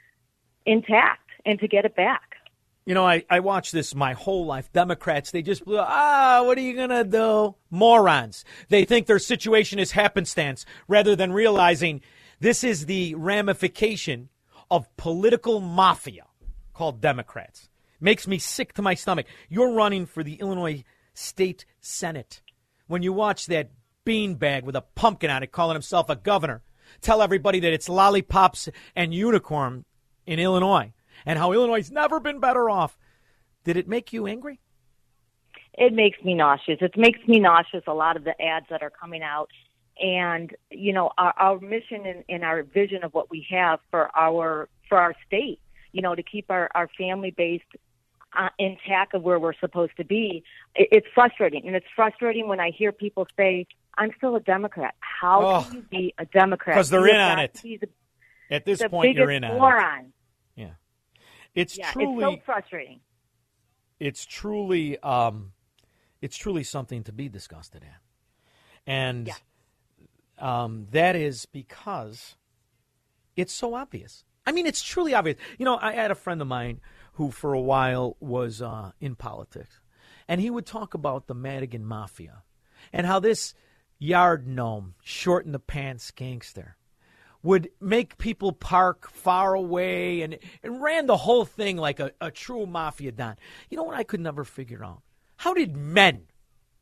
intact 0.65 1.29
and 1.45 1.61
to 1.61 1.69
get 1.69 1.85
it 1.85 1.95
back. 1.95 2.32
You 2.85 2.95
know, 2.95 3.07
I, 3.07 3.25
I 3.31 3.41
watched 3.41 3.73
this 3.73 3.95
my 3.95 4.13
whole 4.13 4.45
life. 4.45 4.73
Democrats, 4.73 5.31
they 5.31 5.43
just 5.43 5.65
blew, 5.65 5.79
ah, 5.79 6.43
what 6.45 6.59
are 6.59 6.63
you 6.63 6.75
going 6.75 6.89
to 6.89 7.05
do? 7.05 7.55
Morons. 7.71 8.45
They 8.71 8.85
think 8.85 9.07
their 9.07 9.21
situation 9.21 9.79
is 9.79 9.93
happenstance 9.93 10.67
rather 10.89 11.15
than 11.15 11.33
realizing 11.33 12.01
this 12.41 12.65
is 12.65 12.87
the 12.87 13.15
ramification 13.15 14.31
of 14.69 14.95
political 14.97 15.61
mafia 15.61 16.27
called 16.75 17.01
Democrats. 17.01 17.69
Makes 18.01 18.27
me 18.27 18.39
sick 18.39 18.73
to 18.75 18.83
my 18.83 18.95
stomach. 18.95 19.27
You're 19.49 19.73
running 19.73 20.07
for 20.07 20.25
the 20.25 20.35
Illinois 20.35 20.83
State 21.15 21.65
Senate. 21.81 22.43
When 22.89 23.05
you 23.05 23.13
watch 23.13 23.47
that 23.47 23.71
beanbag 24.05 24.65
with 24.65 24.75
a 24.75 24.81
pumpkin 24.81 25.31
on 25.31 25.45
it 25.45 25.53
calling 25.53 25.77
himself 25.77 26.11
a 26.11 26.17
governor, 26.17 26.63
tell 27.01 27.23
everybody 27.23 27.61
that 27.61 27.73
it's 27.73 27.89
lollipops 27.89 28.69
and 28.97 29.15
unicorn 29.15 29.85
in 30.27 30.41
Illinois 30.41 30.93
and 31.27 31.39
how 31.39 31.53
Illinois 31.53 31.79
has 31.79 31.91
never 31.91 32.21
been 32.21 32.39
better 32.41 32.69
off. 32.71 32.97
Did 33.65 33.77
it 33.77 33.89
make 33.89 34.13
you 34.13 34.27
angry? 34.27 34.61
It 35.75 35.93
makes 35.93 36.23
me 36.23 36.35
nauseous. 36.35 36.79
It 36.81 36.97
makes 36.97 37.21
me 37.27 37.41
nauseous. 37.41 37.85
A 37.87 37.95
lot 37.95 38.17
of 38.17 38.25
the 38.25 38.41
ads 38.43 38.67
that 38.71 38.83
are 38.83 38.91
coming 38.91 39.23
out, 39.23 39.49
and 40.01 40.55
you 40.71 40.93
know, 40.93 41.11
our, 41.17 41.33
our 41.39 41.61
mission 41.61 42.05
and, 42.05 42.25
and 42.29 42.45
our 42.45 42.63
vision 42.63 43.05
of 43.05 43.15
what 43.15 43.31
we 43.31 43.47
have 43.51 43.81
for 43.91 44.11
our 44.17 44.69
for 44.89 44.99
our 44.99 45.15
state. 45.27 45.61
You 45.93 46.03
know, 46.03 46.15
to 46.15 46.23
keep 46.23 46.51
our 46.51 46.69
our 46.75 46.89
family 46.99 47.31
based 47.31 47.65
uh, 48.37 48.49
intact 48.59 49.15
of 49.15 49.23
where 49.23 49.39
we're 49.39 49.55
supposed 49.61 49.97
to 49.97 50.05
be. 50.05 50.43
It, 50.75 50.89
it's 50.93 51.07
frustrating, 51.15 51.67
and 51.67 51.75
it's 51.77 51.87
frustrating 51.97 52.49
when 52.49 52.61
I 52.61 52.71
hear 52.71 52.93
people 52.93 53.27
say, 53.37 53.67
"I'm 53.97 54.11
still 54.19 54.37
a 54.37 54.41
Democrat." 54.41 54.95
How 55.01 55.47
Oh. 55.47 55.63
can 55.63 55.77
you 55.77 55.83
be 55.91 56.15
a 56.19 56.27
Democrat? 56.27 56.75
Because 56.77 56.91
they're 56.91 57.07
in 57.07 57.17
on 57.17 57.39
it. 57.39 57.55
the, 57.63 57.79
At 58.51 58.65
this 58.67 58.83
point, 58.83 59.17
you're 59.17 59.31
in 59.31 59.45
on 59.45 59.53
it. 59.53 59.59
moron. 59.59 60.01
Yeah. 60.05 60.09
It's 61.55 61.77
yeah, 61.77 61.93
truly 61.93 62.25
it's 62.25 62.43
so 62.43 62.45
frustrating. 62.45 63.01
it's 64.01 64.25
truly 64.25 64.99
um, 65.01 65.53
it's 66.21 66.37
truly 66.37 66.65
something 66.65 67.05
to 67.05 67.13
be 67.13 67.29
disgusted 67.29 67.83
at, 67.85 68.01
and 68.87 69.31
um, 70.39 70.87
that 70.91 71.17
is 71.17 71.47
because 71.47 72.37
it's 73.37 73.53
so 73.53 73.75
obvious. 73.75 74.25
I 74.47 74.53
mean, 74.53 74.67
it's 74.67 74.83
truly 74.83 75.15
obvious. 75.15 75.37
You 75.59 75.65
know, 75.65 75.79
I 75.81 75.93
had 75.93 76.11
a 76.11 76.17
friend 76.17 76.41
of 76.41 76.49
mine 76.49 76.81
who, 77.15 77.31
for 77.31 77.53
a 77.53 77.61
while, 77.61 78.17
was 78.19 78.61
uh, 78.61 78.93
in 79.01 79.15
politics, 79.15 79.81
and 80.27 80.41
he 80.41 80.51
would 80.51 80.67
talk 80.67 80.95
about 80.95 81.27
the 81.27 81.35
Madigan 81.35 81.85
Mafia 81.85 82.43
and 82.93 83.07
how 83.07 83.21
this 83.21 83.55
yard 83.99 84.49
gnome, 84.49 84.95
short 85.03 85.47
in 85.47 85.53
the 85.53 85.61
pants 85.61 86.11
gangster, 86.11 86.77
would 87.43 87.71
make 87.81 88.19
people 88.19 88.53
park 88.53 89.11
far 89.11 89.55
away 89.55 90.23
and, 90.23 90.39
and 90.63 90.83
ran 90.83 91.07
the 91.07 91.17
whole 91.17 91.45
thing 91.45 91.77
like 91.77 92.01
a, 92.01 92.13
a 92.21 92.31
true 92.31 92.67
mafia 92.67 93.13
don. 93.13 93.37
You 93.69 93.77
know 93.77 93.83
what 93.83 93.97
I 93.97 94.05
could 94.05 94.21
never 94.21 94.45
figure 94.45 94.85
out? 94.85 95.03
How 95.37 95.55
did 95.55 95.77
men 95.77 96.23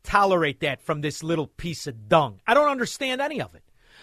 tolerate 0.02 0.60
that 0.60 0.82
from 0.82 1.00
this 1.00 1.22
little 1.22 1.46
piece 1.46 1.86
of 1.86 2.08
dung? 2.08 2.40
I 2.46 2.54
don't 2.54 2.68
understand 2.68 3.20
any 3.20 3.40
of 3.40 3.54
it. 3.54 3.62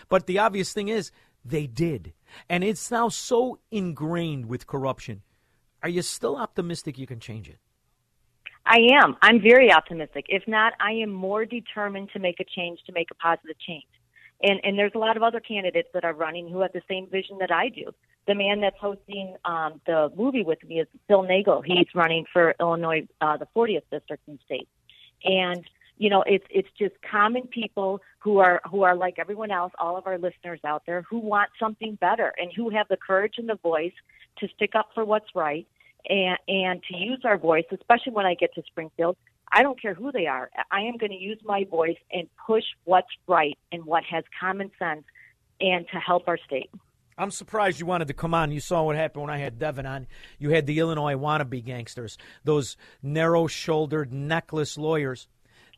But 0.09 0.25
the 0.25 0.39
obvious 0.39 0.73
thing 0.73 0.88
is, 0.88 1.11
they 1.45 1.67
did. 1.67 2.13
And 2.49 2.63
it's 2.63 2.91
now 2.91 3.09
so 3.09 3.59
ingrained 3.71 4.47
with 4.47 4.67
corruption. 4.67 5.21
Are 5.84 5.89
you 5.89 6.01
still 6.01 6.35
optimistic 6.35 6.97
you 6.97 7.07
can 7.07 7.19
change 7.19 7.49
it? 7.49 7.59
I 8.65 8.79
am. 9.01 9.15
I'm 9.21 9.41
very 9.41 9.71
optimistic. 9.71 10.25
If 10.27 10.43
not, 10.47 10.73
I 10.81 10.91
am 10.91 11.11
more 11.11 11.45
determined 11.45 12.09
to 12.13 12.19
make 12.19 12.39
a 12.39 12.43
change, 12.43 12.79
to 12.88 12.91
make 12.91 13.09
a 13.11 13.15
positive 13.15 13.57
change. 13.65 13.85
And 14.43 14.59
and 14.64 14.77
there's 14.77 14.91
a 14.95 14.99
lot 14.99 15.18
of 15.18 15.23
other 15.23 15.39
candidates 15.39 15.89
that 15.93 16.03
are 16.03 16.14
running 16.14 16.47
who 16.49 16.61
have 16.61 16.73
the 16.73 16.81
same 16.88 17.07
vision 17.07 17.38
that 17.39 17.51
I 17.51 17.69
do. 17.69 17.91
The 18.27 18.35
man 18.35 18.61
that's 18.61 18.77
hosting 18.80 19.35
um, 19.45 19.81
the 19.85 20.11
movie 20.15 20.43
with 20.43 20.64
me 20.64 20.80
is 20.81 20.88
Phil 21.07 21.23
Nagel. 21.23 21.61
He's 21.61 21.88
running 21.95 22.26
for 22.31 22.53
Illinois, 22.59 23.07
uh, 23.22 23.38
the 23.38 23.47
40th 23.55 23.84
district 23.89 24.27
in 24.27 24.38
state. 24.45 24.68
And 25.23 25.65
you 25.97 26.09
know, 26.09 26.23
it's 26.27 26.45
it's 26.49 26.69
just 26.77 26.93
common 27.09 27.47
people 27.47 28.01
who 28.19 28.38
are 28.38 28.61
who 28.69 28.84
are 28.84 28.95
like 28.95 29.18
everyone 29.18 29.49
else, 29.49 29.73
all 29.80 29.97
of 29.97 30.05
our 30.05 30.18
listeners 30.18 30.59
out 30.64 30.84
there, 30.85 31.01
who 31.09 31.18
want 31.18 31.49
something 31.59 31.95
better 31.95 32.34
and 32.38 32.51
who 32.55 32.69
have 32.69 32.88
the 32.89 32.97
courage 32.97 33.35
and 33.38 33.49
the 33.49 33.55
voice 33.55 33.93
to 34.38 34.47
stick 34.55 34.76
up 34.76 34.89
for 34.93 35.03
what's 35.03 35.34
right 35.34 35.68
and 36.07 36.38
and 36.47 36.84
to 36.84 36.97
use 36.97 37.22
our 37.23 37.38
voice, 37.38 37.65
especially 37.72 38.14
when 38.14 38.26
I 38.26 38.35
get 38.35 38.53
to 38.55 38.64
Springfield. 38.68 39.18
I 39.52 39.64
don't 39.64 39.82
care 39.82 39.94
who 39.94 40.11
they 40.11 40.28
are. 40.28 40.49
I 40.72 40.82
am 40.82 40.98
going 40.98 41.11
to 41.11 41.18
use 41.18 41.40
my 41.44 41.65
voice 41.65 41.98
and 42.11 42.28
push 42.45 42.64
what's 42.84 43.07
right 43.28 43.57
and 43.72 43.86
what 43.86 44.03
has 44.06 44.24
common 44.40 44.72
sense 44.78 45.03
and 45.60 45.86
to 45.91 45.99
help 45.99 46.28
our 46.28 46.38
state. 46.45 46.69
I'm 47.18 47.32
surprised 47.32 47.80
you 47.80 47.88
wanted 47.88 48.10
to 48.10 48.14
come 48.14 48.34
on. 48.34 48.52
You 48.52 48.60
saw 48.60 48.84
what 48.84 48.95
happened 48.95 49.24
when 49.24 49.34
I 49.34 49.40
had 49.40 49.57
Devin 49.57 49.88
on. 49.88 50.07
You 50.38 50.52
had 50.52 50.68
the 50.68 50.78
Illinois 50.80 51.15
wannabe 51.15 51.64
gangsters, 51.64 52.18
those 52.44 52.78
narrow 53.02 53.48
shouldered, 53.48 54.14
necklace 54.14 54.78
lawyers 54.78 55.28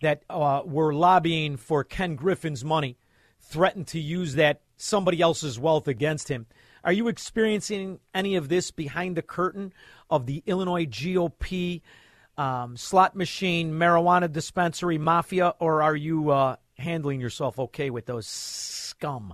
that 0.02 0.24
uh, 0.30 0.64
were 0.66 0.94
lobbying 0.94 1.56
for 1.56 1.84
Ken 1.84 2.16
Griffin's 2.16 2.66
money, 2.66 2.98
threatened 3.40 3.88
to 3.88 4.00
use 4.00 4.36
that 4.36 4.62
somebody 4.76 5.22
else's 5.22 5.58
wealth 5.58 5.88
against 5.88 6.28
him. 6.28 6.46
Are 6.84 6.94
you 6.94 7.08
experiencing 7.08 8.00
any 8.14 8.36
of 8.36 8.50
this 8.50 8.72
behind 8.72 9.16
the 9.16 9.22
curtain 9.22 9.74
of 10.10 10.26
the 10.26 10.44
Illinois 10.46 10.86
GOP 10.86 11.82
um, 12.40 12.78
slot 12.78 13.16
machine, 13.16 13.74
marijuana 13.74 14.32
dispensary 14.32 14.98
mafia, 14.98 15.54
or 15.60 15.82
are 15.82 15.96
you 15.96 16.32
uh, 16.32 16.56
handling 16.78 17.20
yourself 17.20 17.60
okay 17.60 17.90
with 17.90 18.06
those 18.06 18.26
scum? 18.26 19.34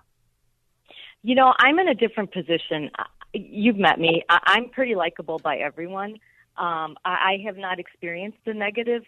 You 1.22 1.36
know, 1.36 1.54
I'm 1.60 1.78
in 1.78 1.88
a 1.88 1.94
different 1.94 2.34
position. 2.34 2.90
You've 3.34 3.78
met 3.78 4.00
me. 4.00 4.24
I'm 4.30 4.70
pretty 4.70 4.96
likable 4.96 5.40
by 5.40 5.58
everyone. 5.58 6.18
Um, 6.58 6.98
I 7.06 7.38
have 7.46 7.58
not 7.58 7.80
experienced 7.80 8.40
the 8.46 8.54
negative 8.54 9.04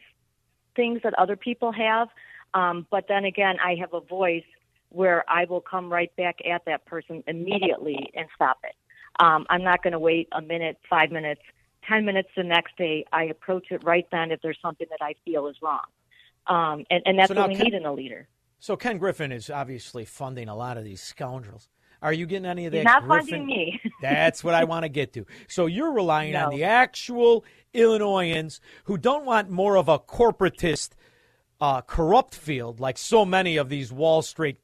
things 0.75 1.01
that 1.03 1.13
other 1.15 1.35
people 1.35 1.71
have. 1.71 2.09
Um, 2.53 2.85
but 2.91 3.05
then 3.07 3.25
again, 3.25 3.55
I 3.63 3.75
have 3.79 3.93
a 3.93 4.01
voice 4.01 4.43
where 4.89 5.23
I 5.29 5.45
will 5.45 5.61
come 5.61 5.91
right 5.91 6.15
back 6.15 6.37
at 6.49 6.65
that 6.65 6.85
person 6.85 7.23
immediately 7.27 8.11
and 8.13 8.27
stop 8.35 8.59
it. 8.63 8.75
Um, 9.19 9.45
I'm 9.49 9.63
not 9.63 9.81
going 9.81 9.93
to 9.93 9.99
wait 9.99 10.27
a 10.31 10.41
minute, 10.41 10.77
five 10.89 11.11
minutes, 11.11 11.41
10 11.87 12.05
minutes 12.05 12.29
the 12.35 12.43
next 12.43 12.77
day. 12.77 13.05
I 13.11 13.25
approach 13.25 13.67
it 13.71 13.83
right 13.83 14.07
then 14.11 14.31
if 14.31 14.41
there's 14.41 14.59
something 14.61 14.87
that 14.89 15.03
I 15.03 15.15
feel 15.25 15.47
is 15.47 15.55
wrong. 15.61 15.81
Um, 16.47 16.85
and, 16.89 17.01
and 17.05 17.19
that's 17.19 17.29
so 17.29 17.35
what 17.35 17.49
we 17.49 17.55
Ken, 17.55 17.65
need 17.65 17.73
in 17.73 17.85
a 17.85 17.93
leader. 17.93 18.27
So 18.59 18.75
Ken 18.75 18.97
Griffin 18.97 19.31
is 19.31 19.49
obviously 19.49 20.05
funding 20.05 20.49
a 20.49 20.55
lot 20.55 20.77
of 20.77 20.83
these 20.83 21.01
scoundrels. 21.01 21.69
Are 22.01 22.13
you 22.13 22.25
getting 22.25 22.45
any 22.45 22.65
of 22.65 22.71
that? 22.71 22.77
He's 22.77 22.85
not 22.85 23.07
Griffin? 23.07 23.27
funding 23.27 23.47
me. 23.47 23.81
That's 24.01 24.43
what 24.43 24.53
I 24.53 24.63
want 24.63 24.83
to 24.83 24.89
get 24.89 25.13
to. 25.13 25.25
So 25.47 25.65
you're 25.65 25.91
relying 25.91 26.33
no. 26.33 26.45
on 26.45 26.49
the 26.51 26.63
actual 26.63 27.43
Illinoisans 27.73 28.61
who 28.85 28.97
don't 28.97 29.25
want 29.25 29.49
more 29.49 29.77
of 29.77 29.89
a 29.89 29.99
corporatist, 29.99 30.91
uh, 31.59 31.81
corrupt 31.81 32.35
field 32.35 32.79
like 32.79 32.97
so 32.97 33.25
many 33.25 33.57
of 33.57 33.69
these 33.69 33.91
Wall 33.91 34.21
Street 34.21 34.57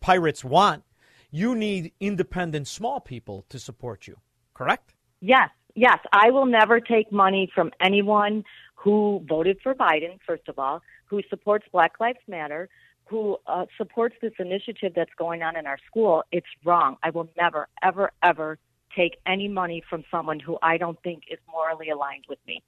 pirates 0.00 0.44
want. 0.44 0.82
You 1.30 1.54
need 1.54 1.92
independent 2.00 2.66
small 2.66 2.98
people 2.98 3.46
to 3.50 3.60
support 3.60 4.08
you, 4.08 4.16
correct? 4.52 4.94
Yes, 5.20 5.50
yes. 5.74 5.98
I 6.12 6.30
will 6.30 6.46
never 6.46 6.80
take 6.80 7.10
money 7.12 7.50
from 7.54 7.70
anyone 7.80 8.44
who 8.74 9.24
voted 9.28 9.58
for 9.62 9.74
Biden, 9.74 10.18
first 10.26 10.48
of 10.48 10.58
all, 10.58 10.82
who 11.06 11.20
supports 11.28 11.66
Black 11.70 12.00
Lives 12.00 12.18
Matter, 12.26 12.68
who 13.04 13.36
uh, 13.46 13.66
supports 13.76 14.14
this 14.22 14.32
initiative 14.38 14.92
that's 14.94 15.10
going 15.18 15.42
on 15.42 15.56
in 15.56 15.66
our 15.66 15.78
school, 15.86 16.22
it's 16.30 16.46
wrong. 16.64 16.96
I 17.02 17.10
will 17.10 17.28
never, 17.36 17.68
ever, 17.82 18.12
ever 18.22 18.58
take 18.96 19.18
any 19.26 19.48
money 19.48 19.82
from 19.90 20.04
someone 20.10 20.40
who 20.40 20.58
I 20.62 20.78
don't 20.78 21.00
think 21.02 21.24
is 21.30 21.38
morally 21.50 21.90
aligned 21.90 22.24
with 22.28 22.38
me. 22.46 22.62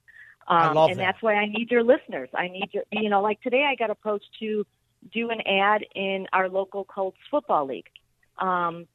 Um, 0.47 0.57
I 0.57 0.71
love 0.73 0.89
and 0.89 0.99
that. 0.99 1.03
that's 1.03 1.23
why 1.23 1.35
I 1.35 1.45
need 1.45 1.71
your 1.71 1.83
listeners. 1.83 2.29
I 2.35 2.49
need 2.49 2.69
your, 2.73 2.83
you 2.91 3.09
know, 3.09 3.21
like 3.21 3.41
today 3.41 3.65
I 3.69 3.75
got 3.75 3.89
approached 3.89 4.29
to 4.39 4.65
do 5.11 5.29
an 5.29 5.41
ad 5.47 5.85
in 5.95 6.27
our 6.33 6.49
local 6.49 6.83
Colts 6.83 7.17
football 7.31 7.65
league. 7.65 7.89
Um, 8.37 8.87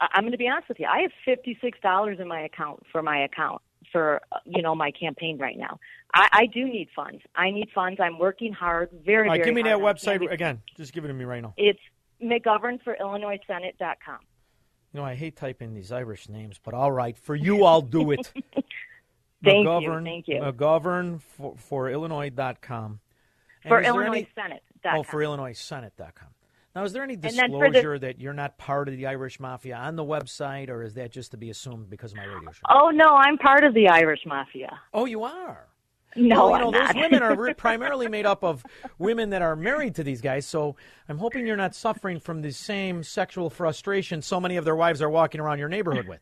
I'm 0.00 0.22
going 0.22 0.32
to 0.32 0.38
be 0.38 0.48
honest 0.48 0.68
with 0.68 0.80
you. 0.80 0.86
I 0.86 1.02
have 1.02 1.12
$56 1.26 2.20
in 2.20 2.28
my 2.28 2.40
account 2.40 2.82
for 2.90 3.02
my 3.02 3.22
account 3.24 3.60
for 3.92 4.20
you 4.44 4.62
know 4.62 4.74
my 4.74 4.90
campaign 4.90 5.38
right 5.38 5.58
now. 5.58 5.78
I, 6.14 6.28
I 6.32 6.46
do 6.46 6.64
need 6.64 6.88
funds. 6.94 7.22
I 7.34 7.50
need 7.50 7.68
funds. 7.74 8.00
I'm 8.00 8.18
working 8.18 8.52
hard, 8.52 8.90
very. 9.04 9.28
All 9.28 9.32
right, 9.32 9.38
very 9.38 9.48
give 9.48 9.54
me 9.54 9.62
that 9.62 9.78
website 9.78 10.28
again. 10.30 10.62
Just 10.76 10.92
give 10.92 11.04
it 11.04 11.08
to 11.08 11.14
me 11.14 11.24
right 11.24 11.42
now. 11.42 11.54
It's 11.56 11.80
McGovernforIllinoisSenate.com. 12.22 14.18
You 14.92 15.00
know, 15.00 15.06
I 15.06 15.14
hate 15.14 15.36
typing 15.36 15.72
these 15.74 15.92
Irish 15.92 16.28
names, 16.28 16.58
but 16.62 16.74
all 16.74 16.90
right, 16.90 17.16
for 17.16 17.34
you, 17.36 17.64
I'll 17.70 17.80
do 17.82 18.10
it. 18.10 18.32
Thank 19.42 19.66
McGovern, 19.66 20.00
you. 20.00 20.04
Thank 20.04 20.28
you. 20.28 20.36
McGovern 20.40 21.22
for, 21.22 21.54
for 21.56 21.88
Illinois.com. 21.88 23.00
And 23.62 23.70
For 23.70 23.80
Illinois 23.82 24.18
any- 24.18 24.28
Senate. 24.34 24.62
Oh, 24.84 25.02
for 25.02 25.22
Illinois 25.22 25.52
Senate.com. 25.58 26.28
Now, 26.74 26.84
is 26.84 26.92
there 26.92 27.02
any 27.02 27.16
for 27.16 27.22
the- 27.22 27.28
disclosure 27.30 27.98
that 27.98 28.20
you're 28.20 28.32
not 28.32 28.56
part 28.56 28.88
of 28.88 28.96
the 28.96 29.06
Irish 29.06 29.40
Mafia 29.40 29.76
on 29.76 29.96
the 29.96 30.04
website, 30.04 30.68
or 30.68 30.82
is 30.82 30.94
that 30.94 31.10
just 31.10 31.32
to 31.32 31.36
be 31.36 31.50
assumed 31.50 31.90
because 31.90 32.12
of 32.12 32.18
my 32.18 32.24
radio 32.24 32.52
show? 32.52 32.62
Oh 32.68 32.90
no, 32.90 33.16
I'm 33.16 33.38
part 33.38 33.64
of 33.64 33.74
the 33.74 33.88
Irish 33.88 34.20
Mafia. 34.24 34.78
Oh, 34.94 35.04
you 35.04 35.24
are. 35.24 35.66
No, 36.16 36.50
well, 36.50 36.58
you 36.58 36.70
know 36.72 36.86
those 36.86 36.94
women 37.10 37.22
are 37.22 37.54
primarily 37.54 38.08
made 38.08 38.26
up 38.26 38.42
of 38.42 38.64
women 38.98 39.30
that 39.30 39.42
are 39.42 39.54
married 39.54 39.94
to 39.96 40.04
these 40.04 40.20
guys. 40.20 40.46
So 40.46 40.76
I'm 41.08 41.18
hoping 41.18 41.46
you're 41.46 41.56
not 41.56 41.74
suffering 41.74 42.18
from 42.18 42.42
the 42.42 42.50
same 42.52 43.02
sexual 43.02 43.48
frustration 43.48 44.20
so 44.22 44.40
many 44.40 44.56
of 44.56 44.64
their 44.64 44.76
wives 44.76 45.02
are 45.02 45.10
walking 45.10 45.40
around 45.40 45.58
your 45.58 45.68
neighborhood 45.68 46.08
with. 46.08 46.20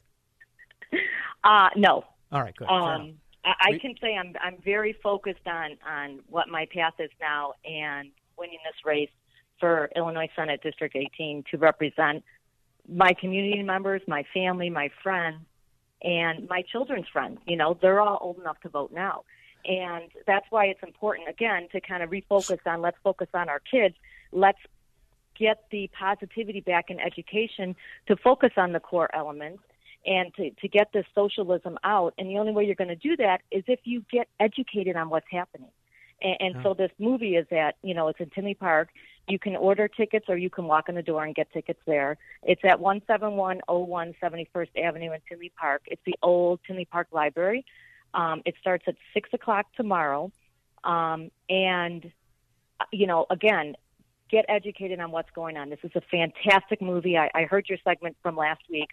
Uh, 1.44 1.68
no. 1.76 2.04
All 2.32 2.42
right, 2.42 2.54
good. 2.56 2.66
Um, 2.66 3.14
I, 3.44 3.52
I 3.60 3.78
can 3.78 3.94
say 4.00 4.16
I'm 4.16 4.34
I'm 4.42 4.56
very 4.64 4.92
focused 5.02 5.46
on 5.46 5.78
on 5.86 6.18
what 6.28 6.48
my 6.48 6.66
path 6.74 6.94
is 6.98 7.10
now 7.20 7.54
and 7.64 8.10
winning 8.36 8.58
this 8.64 8.84
race 8.84 9.08
for 9.60 9.90
Illinois 9.96 10.28
Senate 10.34 10.62
District 10.62 10.94
18 10.94 11.44
to 11.50 11.58
represent 11.58 12.24
my 12.88 13.12
community 13.12 13.62
members, 13.62 14.02
my 14.06 14.24
family, 14.32 14.70
my 14.70 14.90
friends, 15.02 15.40
and 16.02 16.48
my 16.48 16.62
children's 16.62 17.08
friends. 17.08 17.38
You 17.46 17.56
know, 17.56 17.76
they're 17.80 18.00
all 18.00 18.18
old 18.20 18.38
enough 18.38 18.60
to 18.60 18.68
vote 18.68 18.92
now. 18.92 19.24
And 19.64 20.10
that's 20.26 20.46
why 20.50 20.66
it's 20.66 20.82
important, 20.82 21.28
again, 21.28 21.68
to 21.72 21.80
kind 21.80 22.02
of 22.02 22.10
refocus 22.10 22.58
on 22.64 22.80
let's 22.80 22.96
focus 23.02 23.28
on 23.34 23.48
our 23.48 23.60
kids. 23.60 23.94
Let's 24.32 24.58
get 25.38 25.64
the 25.70 25.90
positivity 25.98 26.60
back 26.60 26.90
in 26.90 26.98
education 27.00 27.76
to 28.06 28.16
focus 28.16 28.50
on 28.56 28.72
the 28.72 28.80
core 28.80 29.14
elements 29.14 29.62
and 30.06 30.34
to, 30.34 30.50
to 30.50 30.68
get 30.68 30.92
this 30.92 31.04
socialism 31.14 31.78
out. 31.84 32.14
And 32.18 32.28
the 32.28 32.38
only 32.38 32.52
way 32.52 32.64
you're 32.64 32.74
going 32.74 32.88
to 32.88 32.96
do 32.96 33.16
that 33.16 33.42
is 33.50 33.64
if 33.66 33.80
you 33.84 34.04
get 34.10 34.28
educated 34.40 34.96
on 34.96 35.10
what's 35.10 35.26
happening. 35.30 35.70
And, 36.22 36.36
and 36.40 36.62
so 36.62 36.74
this 36.74 36.90
movie 36.98 37.36
is 37.36 37.46
at, 37.50 37.76
you 37.82 37.94
know, 37.94 38.08
it's 38.08 38.20
in 38.20 38.30
Tinley 38.30 38.54
Park. 38.54 38.88
You 39.28 39.38
can 39.38 39.56
order 39.56 39.88
tickets 39.88 40.26
or 40.28 40.36
you 40.36 40.50
can 40.50 40.64
walk 40.64 40.88
in 40.88 40.94
the 40.94 41.02
door 41.02 41.24
and 41.24 41.34
get 41.34 41.52
tickets 41.52 41.80
there. 41.86 42.16
It's 42.42 42.62
at 42.64 42.80
17101 42.80 44.14
71st 44.22 44.68
Avenue 44.82 45.12
in 45.12 45.20
Tinley 45.28 45.52
Park. 45.58 45.82
It's 45.86 46.00
the 46.06 46.16
old 46.22 46.60
Tinley 46.66 46.86
Park 46.86 47.08
Library. 47.12 47.64
Um, 48.14 48.42
it 48.46 48.54
starts 48.60 48.84
at 48.86 48.96
6 49.12 49.28
o'clock 49.34 49.66
tomorrow. 49.76 50.32
Um, 50.84 51.30
and, 51.50 52.10
uh, 52.80 52.84
you 52.92 53.06
know, 53.06 53.26
again, 53.30 53.76
get 54.30 54.44
educated 54.48 55.00
on 55.00 55.10
what's 55.10 55.30
going 55.34 55.56
on. 55.56 55.70
This 55.70 55.80
is 55.82 55.90
a 55.94 56.00
fantastic 56.10 56.80
movie. 56.80 57.16
I, 57.16 57.30
I 57.34 57.42
heard 57.44 57.68
your 57.68 57.78
segment 57.84 58.16
from 58.22 58.36
last 58.36 58.62
week, 58.70 58.90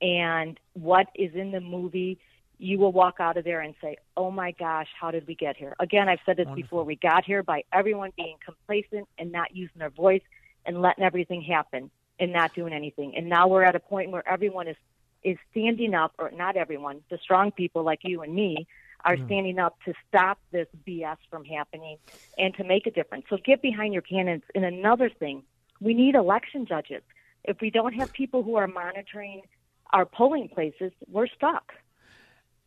and 0.00 0.58
what 0.74 1.06
is 1.14 1.34
in 1.34 1.52
the 1.52 1.60
movie, 1.60 2.18
you 2.64 2.78
will 2.78 2.92
walk 2.92 3.16
out 3.20 3.36
of 3.36 3.44
there 3.44 3.60
and 3.60 3.74
say, 3.82 3.96
"Oh 4.16 4.30
my 4.30 4.52
gosh, 4.52 4.88
how 4.98 5.10
did 5.10 5.26
we 5.26 5.34
get 5.34 5.56
here?" 5.56 5.74
Again, 5.80 6.08
I've 6.08 6.20
said 6.24 6.36
this 6.38 6.48
before. 6.54 6.82
We 6.84 6.96
got 6.96 7.24
here 7.24 7.42
by 7.42 7.62
everyone 7.72 8.10
being 8.16 8.36
complacent 8.44 9.06
and 9.18 9.30
not 9.30 9.54
using 9.54 9.78
their 9.78 9.90
voice 9.90 10.22
and 10.64 10.80
letting 10.80 11.04
everything 11.04 11.42
happen 11.42 11.90
and 12.18 12.32
not 12.32 12.54
doing 12.54 12.72
anything. 12.72 13.14
And 13.16 13.28
now 13.28 13.48
we're 13.48 13.64
at 13.64 13.76
a 13.76 13.80
point 13.80 14.10
where 14.10 14.26
everyone 14.28 14.68
is 14.68 14.76
is 15.22 15.38
standing 15.50 15.94
up, 15.94 16.12
or 16.18 16.30
not 16.30 16.56
everyone, 16.56 17.02
the 17.10 17.18
strong 17.18 17.50
people 17.50 17.82
like 17.82 18.00
you 18.04 18.22
and 18.22 18.34
me 18.34 18.66
are 19.06 19.16
Mm. 19.16 19.24
standing 19.24 19.58
up 19.58 19.74
to 19.84 19.94
stop 20.08 20.38
this 20.50 20.68
BS 20.86 21.18
from 21.30 21.44
happening 21.44 21.96
and 22.38 22.54
to 22.54 22.64
make 22.64 22.86
a 22.86 22.90
difference. 22.90 23.24
So 23.28 23.38
get 23.38 23.62
behind 23.62 23.92
your 23.94 24.02
candidates. 24.02 24.50
And 24.54 24.64
another 24.64 25.08
thing, 25.08 25.42
we 25.80 25.94
need 25.94 26.14
election 26.14 26.66
judges. 26.66 27.02
If 27.44 27.60
we 27.60 27.70
don't 27.70 27.94
have 27.94 28.12
people 28.12 28.42
who 28.42 28.56
are 28.56 28.66
monitoring 28.66 29.42
our 29.92 30.04
polling 30.04 30.48
places, 30.48 30.92
we're 31.08 31.26
stuck. 31.26 31.72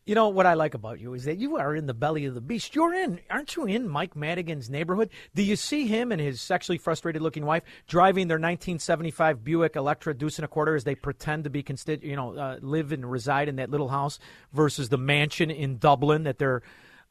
You 0.07 0.15
know 0.15 0.29
what 0.29 0.45
I 0.45 0.53
like 0.53 0.73
about 0.73 1.01
you 1.01 1.13
is 1.15 1.25
that 1.25 1.37
you 1.37 1.57
are 1.57 1.75
in 1.75 1.85
the 1.85 1.93
belly 1.93 2.23
of 2.23 2.33
the 2.33 2.39
beast. 2.39 2.73
You're 2.73 2.93
in, 2.93 3.19
aren't 3.29 3.57
you 3.57 3.65
in 3.65 3.89
Mike 3.89 4.15
Madigan's 4.15 4.69
neighborhood? 4.69 5.09
Do 5.35 5.43
you 5.43 5.57
see 5.57 5.85
him 5.85 6.13
and 6.13 6.21
his 6.21 6.39
sexually 6.39 6.77
frustrated 6.77 7.21
looking 7.21 7.45
wife 7.45 7.63
driving 7.89 8.29
their 8.29 8.37
1975 8.37 9.43
Buick 9.43 9.75
Electra 9.75 10.13
deuce 10.17 10.37
and 10.37 10.45
a 10.45 10.47
quarter 10.47 10.75
as 10.75 10.85
they 10.85 10.95
pretend 10.95 11.43
to 11.43 11.49
be, 11.49 11.61
consti- 11.61 12.03
you 12.03 12.15
know, 12.15 12.37
uh, 12.37 12.57
live 12.61 12.93
and 12.93 13.11
reside 13.11 13.49
in 13.49 13.57
that 13.57 13.69
little 13.69 13.89
house 13.89 14.17
versus 14.53 14.87
the 14.87 14.97
mansion 14.97 15.51
in 15.51 15.77
Dublin 15.77 16.23
that 16.23 16.37
they're 16.37 16.61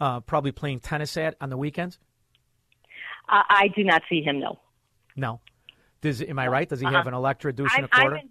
uh, 0.00 0.20
probably 0.20 0.52
playing 0.52 0.80
tennis 0.80 1.18
at 1.18 1.36
on 1.38 1.50
the 1.50 1.58
weekends? 1.58 1.98
I, 3.28 3.42
I 3.48 3.68
do 3.76 3.84
not 3.84 4.04
see 4.08 4.22
him, 4.22 4.40
no. 4.40 4.58
No. 5.14 5.40
Does 6.00 6.22
am 6.22 6.38
I 6.38 6.48
right? 6.48 6.66
Does 6.66 6.80
he 6.80 6.86
Uh-uh. 6.86 6.94
have 6.94 7.06
an 7.06 7.12
Electra 7.14 7.52
deuce 7.52 7.72
and 7.76 7.84
a 7.84 7.88
quarter? 7.88 8.16
I'm 8.16 8.22
in, 8.22 8.28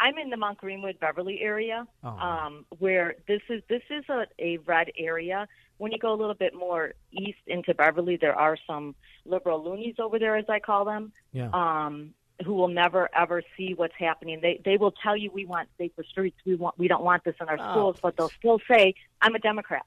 I'm 0.00 0.16
in 0.18 0.30
the 0.30 0.36
Mount 0.36 0.58
Greenwood 0.58 0.98
Beverly 0.98 1.40
area, 1.42 1.86
Oh. 2.02 2.08
um, 2.08 2.64
where 2.78 3.16
this 3.28 3.42
is 3.50 3.62
this 3.68 3.82
is 3.90 4.04
a, 4.08 4.24
a 4.38 4.56
red 4.58 4.88
area. 4.96 5.46
When 5.76 5.92
you 5.92 5.98
go 5.98 6.12
a 6.12 6.18
little 6.22 6.34
bit 6.34 6.54
more 6.54 6.94
east 7.12 7.38
into 7.46 7.74
Beverly, 7.74 8.16
there 8.20 8.34
are 8.34 8.56
some 8.66 8.94
liberal 9.24 9.62
loonies 9.62 9.96
over 9.98 10.18
there, 10.18 10.36
as 10.36 10.46
I 10.48 10.58
call 10.58 10.84
them, 10.84 11.12
Yeah. 11.32 11.50
um, 11.52 12.14
who 12.44 12.54
will 12.54 12.68
never 12.68 13.08
ever 13.14 13.42
see 13.56 13.74
what's 13.74 13.94
happening. 13.98 14.40
They 14.40 14.60
they 14.64 14.78
will 14.78 14.92
tell 15.02 15.16
you 15.16 15.30
we 15.30 15.44
want 15.44 15.68
safer 15.76 16.02
streets, 16.04 16.38
we 16.46 16.54
want 16.54 16.78
we 16.78 16.88
don't 16.88 17.04
want 17.04 17.22
this 17.24 17.34
in 17.40 17.48
our 17.48 17.58
Oh. 17.60 17.70
schools, 17.72 17.96
but 18.02 18.16
they'll 18.16 18.30
still 18.30 18.58
say 18.70 18.94
I'm 19.20 19.34
a 19.34 19.38
Democrat. 19.38 19.84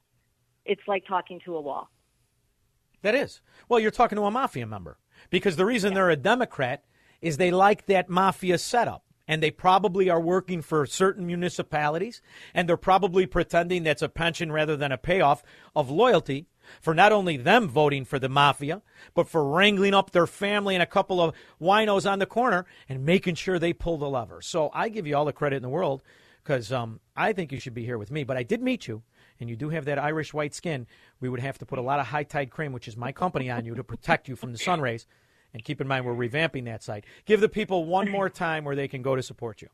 It's 0.65 0.87
like 0.87 1.05
talking 1.07 1.39
to 1.45 1.55
a 1.55 1.61
wall. 1.61 1.89
That 3.01 3.15
is. 3.15 3.41
Well, 3.67 3.79
you're 3.79 3.91
talking 3.91 4.15
to 4.17 4.23
a 4.25 4.31
mafia 4.31 4.65
member 4.65 4.97
because 5.29 5.55
the 5.57 5.65
reason 5.65 5.93
they're 5.93 6.09
a 6.09 6.15
Democrat 6.15 6.83
is 7.21 7.37
they 7.37 7.51
like 7.51 7.85
that 7.87 8.09
mafia 8.09 8.57
setup. 8.57 9.03
And 9.27 9.41
they 9.41 9.51
probably 9.51 10.09
are 10.09 10.19
working 10.19 10.61
for 10.61 10.85
certain 10.85 11.25
municipalities, 11.25 12.21
and 12.53 12.67
they're 12.67 12.75
probably 12.75 13.25
pretending 13.25 13.83
that's 13.83 14.01
a 14.01 14.09
pension 14.09 14.51
rather 14.51 14.75
than 14.75 14.91
a 14.91 14.97
payoff 14.97 15.43
of 15.75 15.89
loyalty 15.89 16.47
for 16.81 16.93
not 16.93 17.11
only 17.11 17.37
them 17.37 17.67
voting 17.67 18.05
for 18.05 18.19
the 18.19 18.29
mafia, 18.29 18.81
but 19.13 19.27
for 19.27 19.47
wrangling 19.47 19.93
up 19.93 20.11
their 20.11 20.27
family 20.27 20.75
and 20.75 20.83
a 20.83 20.87
couple 20.87 21.21
of 21.21 21.33
winos 21.61 22.09
on 22.09 22.19
the 22.19 22.25
corner 22.25 22.65
and 22.89 23.05
making 23.05 23.35
sure 23.35 23.59
they 23.59 23.73
pull 23.73 23.97
the 23.97 24.09
lever. 24.09 24.41
So 24.41 24.69
I 24.73 24.89
give 24.89 25.07
you 25.07 25.15
all 25.15 25.25
the 25.25 25.33
credit 25.33 25.57
in 25.57 25.63
the 25.63 25.69
world 25.69 26.03
because 26.43 26.71
um, 26.71 26.99
I 27.15 27.33
think 27.33 27.51
you 27.51 27.59
should 27.59 27.73
be 27.73 27.85
here 27.85 27.97
with 27.97 28.11
me. 28.11 28.23
But 28.23 28.37
I 28.37 28.43
did 28.43 28.61
meet 28.61 28.87
you, 28.87 29.03
and 29.39 29.49
you 29.49 29.55
do 29.55 29.69
have 29.69 29.85
that 29.85 29.99
Irish 29.99 30.33
white 30.33 30.53
skin. 30.53 30.87
We 31.19 31.29
would 31.29 31.39
have 31.39 31.57
to 31.59 31.65
put 31.65 31.79
a 31.79 31.83
lot 31.83 31.99
of 31.99 32.07
high 32.07 32.23
tide 32.23 32.51
cream, 32.51 32.73
which 32.73 32.87
is 32.87 32.97
my 32.97 33.11
company, 33.11 33.49
on 33.49 33.65
you 33.65 33.75
to 33.75 33.83
protect 33.83 34.27
you 34.27 34.35
from 34.35 34.51
the 34.51 34.57
sun 34.57 34.81
rays. 34.81 35.07
And 35.53 35.63
keep 35.63 35.79
in 35.79 35.87
mind, 35.87 36.05
we're 36.05 36.13
revamping 36.13 36.65
that 36.65 36.83
site. 36.83 37.05
Give 37.25 37.39
the 37.39 37.49
people 37.49 37.85
one 37.85 38.09
more 38.09 38.29
time 38.29 38.63
where 38.63 38.75
they 38.75 38.87
can 38.87 39.01
go 39.01 39.15
to 39.15 39.21
support 39.21 39.61
you. 39.61 39.69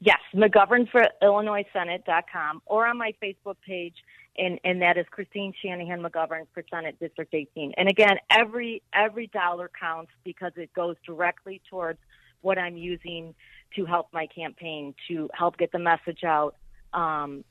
Yes, 0.00 0.18
McGovern 0.34 0.90
for 0.90 1.02
IllinoisSenate.com 1.22 2.62
or 2.66 2.86
on 2.86 2.98
my 2.98 3.14
Facebook 3.22 3.56
page, 3.66 3.94
and, 4.36 4.58
and 4.64 4.82
that 4.82 4.98
is 4.98 5.06
Christine 5.10 5.52
Shanahan 5.62 6.02
McGovern 6.02 6.46
for 6.52 6.64
Senate 6.70 6.98
District 7.00 7.32
18. 7.32 7.72
And 7.76 7.88
again, 7.88 8.16
every 8.30 8.82
every 8.92 9.28
dollar 9.28 9.70
counts 9.80 10.10
because 10.24 10.52
it 10.56 10.72
goes 10.74 10.96
directly 11.06 11.62
towards 11.70 12.00
what 12.40 12.58
I'm 12.58 12.76
using 12.76 13.34
to 13.76 13.86
help 13.86 14.08
my 14.12 14.26
campaign, 14.26 14.94
to 15.08 15.30
help 15.32 15.56
get 15.56 15.72
the 15.72 15.78
message 15.78 16.24
out, 16.24 16.56
um, 16.92 17.44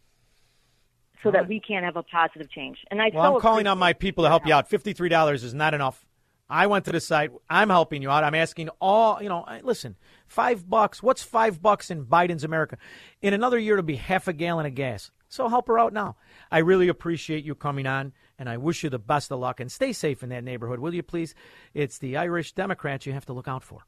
so 1.24 1.32
that 1.32 1.48
we 1.48 1.60
can 1.60 1.84
have 1.84 1.96
a 1.96 2.04
positive 2.04 2.52
change. 2.52 2.78
And 2.92 3.02
I 3.02 3.10
Well, 3.14 3.24
so 3.24 3.36
I'm 3.36 3.42
calling 3.42 3.68
on 3.68 3.80
my 3.80 3.94
people 3.94 4.26
to 4.26 4.30
help 4.30 4.46
you 4.46 4.54
out. 4.54 4.70
Fifty-three 4.70 5.10
dollars 5.10 5.44
is 5.44 5.54
not 5.54 5.74
enough. 5.74 6.06
I 6.50 6.68
went 6.68 6.86
to 6.86 6.92
the 6.92 7.00
site. 7.00 7.32
I'm 7.50 7.70
helping 7.70 8.02
you 8.02 8.10
out. 8.10 8.24
I'm 8.24 8.36
asking 8.36 8.70
all. 8.82 9.22
You 9.22 9.30
know, 9.30 9.46
listen, 9.64 9.96
five 10.28 10.70
bucks. 10.70 11.02
What's 11.02 11.24
five 11.24 11.62
bucks 11.62 11.90
in 11.90 12.06
Biden's 12.06 12.44
America? 12.44 12.78
In 13.22 13.34
another 13.34 13.58
year, 13.58 13.76
it'll 13.76 13.86
be 13.86 13.96
half 13.96 14.28
a 14.28 14.34
gallon 14.34 14.66
of 14.66 14.76
gas. 14.76 15.12
So 15.30 15.50
help 15.50 15.68
her 15.68 15.80
out 15.80 15.94
now. 15.94 16.16
I 16.52 16.60
really 16.60 16.90
appreciate 16.90 17.44
you 17.44 17.56
coming 17.56 17.88
on, 17.88 18.14
and 18.38 18.48
I 18.48 18.58
wish 18.58 18.84
you 18.84 18.92
the 18.92 19.00
best 19.00 19.32
of 19.32 19.40
luck. 19.40 19.60
And 19.60 19.72
stay 19.72 19.92
safe 19.92 20.22
in 20.22 20.30
that 20.30 20.44
neighborhood, 20.44 20.80
will 20.80 20.94
you 20.94 21.02
please? 21.02 21.34
It's 21.74 21.98
the 21.98 22.18
Irish 22.18 22.54
Democrats 22.54 23.08
you 23.08 23.14
have 23.14 23.26
to 23.26 23.34
look 23.34 23.48
out 23.48 23.64
for. 23.64 23.88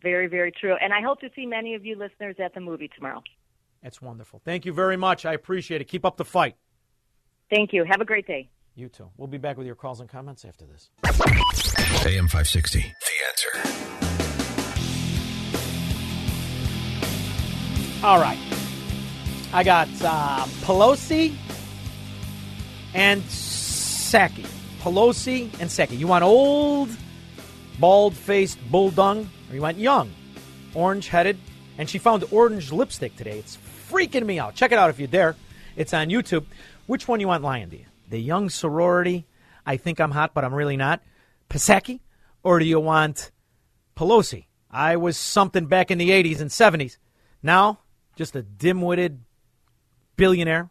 Very, 0.00 0.28
very 0.28 0.52
true. 0.52 0.76
And 0.80 0.92
I 0.92 1.00
hope 1.00 1.18
to 1.22 1.30
see 1.34 1.44
many 1.44 1.74
of 1.74 1.84
you 1.84 1.96
listeners 1.96 2.36
at 2.38 2.54
the 2.54 2.60
movie 2.60 2.88
tomorrow. 2.94 3.22
That's 3.82 4.00
wonderful. 4.00 4.40
Thank 4.44 4.64
you 4.64 4.72
very 4.72 4.96
much. 4.96 5.26
I 5.26 5.32
appreciate 5.32 5.80
it. 5.80 5.86
Keep 5.86 6.04
up 6.04 6.16
the 6.16 6.24
fight. 6.24 6.54
Thank 7.50 7.72
you. 7.72 7.82
Have 7.82 8.00
a 8.00 8.04
great 8.04 8.26
day. 8.26 8.48
You 8.78 8.88
too. 8.88 9.10
We'll 9.16 9.26
be 9.26 9.38
back 9.38 9.56
with 9.56 9.66
your 9.66 9.74
calls 9.74 9.98
and 9.98 10.08
comments 10.08 10.44
after 10.44 10.64
this. 10.64 10.90
AM 12.06 12.28
560. 12.28 12.78
The 12.78 12.84
answer. 13.28 13.50
All 18.06 18.20
right. 18.20 18.38
I 19.52 19.64
got 19.64 19.88
uh, 20.00 20.44
Pelosi 20.60 21.34
and 22.94 23.20
Psaki. 23.22 24.46
Pelosi 24.80 25.52
and 25.58 25.68
Psaki. 25.68 25.98
You 25.98 26.06
want 26.06 26.22
old, 26.22 26.88
bald 27.80 28.14
faced 28.14 28.60
bull 28.70 28.92
dung, 28.92 29.28
or 29.50 29.56
you 29.56 29.60
want 29.60 29.78
young, 29.78 30.12
orange 30.74 31.08
headed? 31.08 31.36
And 31.78 31.90
she 31.90 31.98
found 31.98 32.24
orange 32.30 32.70
lipstick 32.70 33.16
today. 33.16 33.40
It's 33.40 33.58
freaking 33.90 34.24
me 34.24 34.38
out. 34.38 34.54
Check 34.54 34.70
it 34.70 34.78
out 34.78 34.88
if 34.88 35.00
you 35.00 35.08
dare. 35.08 35.34
It's 35.74 35.92
on 35.92 36.10
YouTube. 36.10 36.44
Which 36.86 37.08
one 37.08 37.18
you 37.18 37.26
want 37.26 37.42
lying 37.42 37.70
to 37.70 37.76
you? 37.76 37.86
The 38.08 38.18
young 38.18 38.48
sorority, 38.48 39.26
I 39.66 39.76
think 39.76 40.00
I'm 40.00 40.12
hot, 40.12 40.34
but 40.34 40.44
I'm 40.44 40.54
really 40.54 40.76
not, 40.76 41.02
Pasaki? 41.50 42.00
Or 42.42 42.58
do 42.58 42.64
you 42.64 42.80
want 42.80 43.30
Pelosi? 43.96 44.46
I 44.70 44.96
was 44.96 45.16
something 45.16 45.66
back 45.66 45.90
in 45.90 45.98
the 45.98 46.10
80s 46.10 46.40
and 46.40 46.50
70s. 46.50 46.98
Now, 47.42 47.80
just 48.16 48.36
a 48.36 48.42
dim 48.42 48.82
witted 48.82 49.20
billionaire 50.16 50.70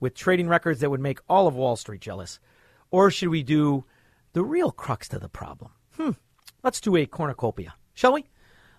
with 0.00 0.14
trading 0.14 0.48
records 0.48 0.80
that 0.80 0.90
would 0.90 1.00
make 1.00 1.20
all 1.28 1.46
of 1.46 1.54
Wall 1.54 1.76
Street 1.76 2.00
jealous? 2.00 2.40
Or 2.90 3.10
should 3.10 3.28
we 3.28 3.42
do 3.42 3.84
the 4.32 4.44
real 4.44 4.70
crux 4.70 5.08
to 5.08 5.18
the 5.18 5.28
problem? 5.28 5.72
Hmm. 5.96 6.12
Let's 6.62 6.80
do 6.80 6.96
a 6.96 7.06
cornucopia, 7.06 7.74
shall 7.94 8.12
we? 8.12 8.26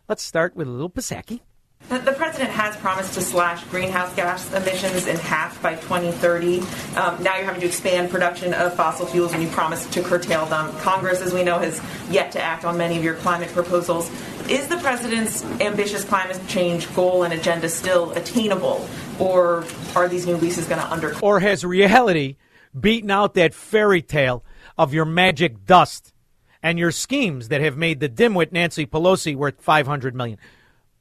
Let's 0.07 0.23
start 0.23 0.55
with 0.55 0.67
a 0.67 0.71
little 0.71 0.89
Pasaki. 0.89 1.41
The 1.89 2.13
president 2.13 2.51
has 2.51 2.75
promised 2.77 3.15
to 3.15 3.21
slash 3.21 3.63
greenhouse 3.63 4.13
gas 4.13 4.53
emissions 4.53 5.07
in 5.07 5.17
half 5.17 5.59
by 5.59 5.73
2030. 5.73 6.59
Um, 6.59 7.23
now 7.23 7.35
you're 7.35 7.45
having 7.45 7.61
to 7.61 7.65
expand 7.65 8.11
production 8.11 8.53
of 8.53 8.75
fossil 8.75 9.07
fuels, 9.07 9.33
and 9.33 9.41
you 9.41 9.49
promised 9.49 9.91
to 9.93 10.03
curtail 10.03 10.45
them. 10.45 10.71
Congress, 10.81 11.19
as 11.19 11.33
we 11.33 11.43
know, 11.43 11.57
has 11.57 11.81
yet 12.11 12.31
to 12.33 12.39
act 12.39 12.63
on 12.63 12.77
many 12.77 12.95
of 12.95 13.03
your 13.03 13.15
climate 13.15 13.49
proposals. 13.49 14.07
Is 14.47 14.67
the 14.67 14.77
president's 14.77 15.43
ambitious 15.61 16.03
climate 16.03 16.39
change 16.47 16.93
goal 16.93 17.23
and 17.23 17.33
agenda 17.33 17.67
still 17.67 18.11
attainable, 18.11 18.87
or 19.17 19.65
are 19.95 20.07
these 20.07 20.27
new 20.27 20.35
leases 20.37 20.67
going 20.67 20.79
to 20.79 20.91
under? 20.91 21.17
Or 21.21 21.39
has 21.39 21.65
reality 21.65 22.35
beaten 22.79 23.09
out 23.09 23.33
that 23.33 23.55
fairy 23.55 24.03
tale 24.03 24.43
of 24.77 24.93
your 24.93 25.05
magic 25.05 25.65
dust 25.65 26.13
and 26.61 26.77
your 26.77 26.91
schemes 26.91 27.47
that 27.47 27.61
have 27.61 27.77
made 27.77 27.99
the 27.99 28.09
dimwit 28.09 28.51
Nancy 28.51 28.85
Pelosi 28.85 29.35
worth 29.35 29.59
500 29.59 30.13
million? 30.13 30.37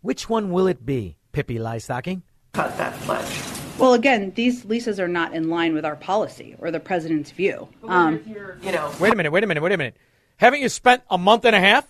Which 0.01 0.29
one 0.29 0.51
will 0.51 0.67
it 0.67 0.87
be, 0.87 1.17
Pippi 1.33 1.57
Liestocking? 1.59 2.23
Cut 2.53 2.77
that 2.79 2.95
pledge. 3.01 3.43
Well, 3.79 3.95
again, 3.95 4.33
these 4.35 4.65
leases 4.65 4.99
are 4.99 5.09
not 5.09 5.35
in 5.35 5.51
line 5.51 5.75
with 5.75 5.85
our 5.85 5.97
policy 5.97 6.57
or 6.59 6.71
the 6.71 6.81
president's 6.81 7.31
view. 7.31 7.69
Um, 7.87 8.21
you 8.63 8.73
know, 8.73 8.93
Wait 8.99 9.13
a 9.13 9.17
minute, 9.17 9.31
wait 9.31 9.45
a 9.45 9.47
minute, 9.47 9.63
wait 9.63 9.73
a 9.73 9.79
minute. 9.79 9.97
Haven't 10.37 10.61
you 10.61 10.69
spent 10.69 11.03
a 11.11 11.19
month 11.19 11.45
and 11.45 11.55
a 11.55 11.61
half 11.61 11.87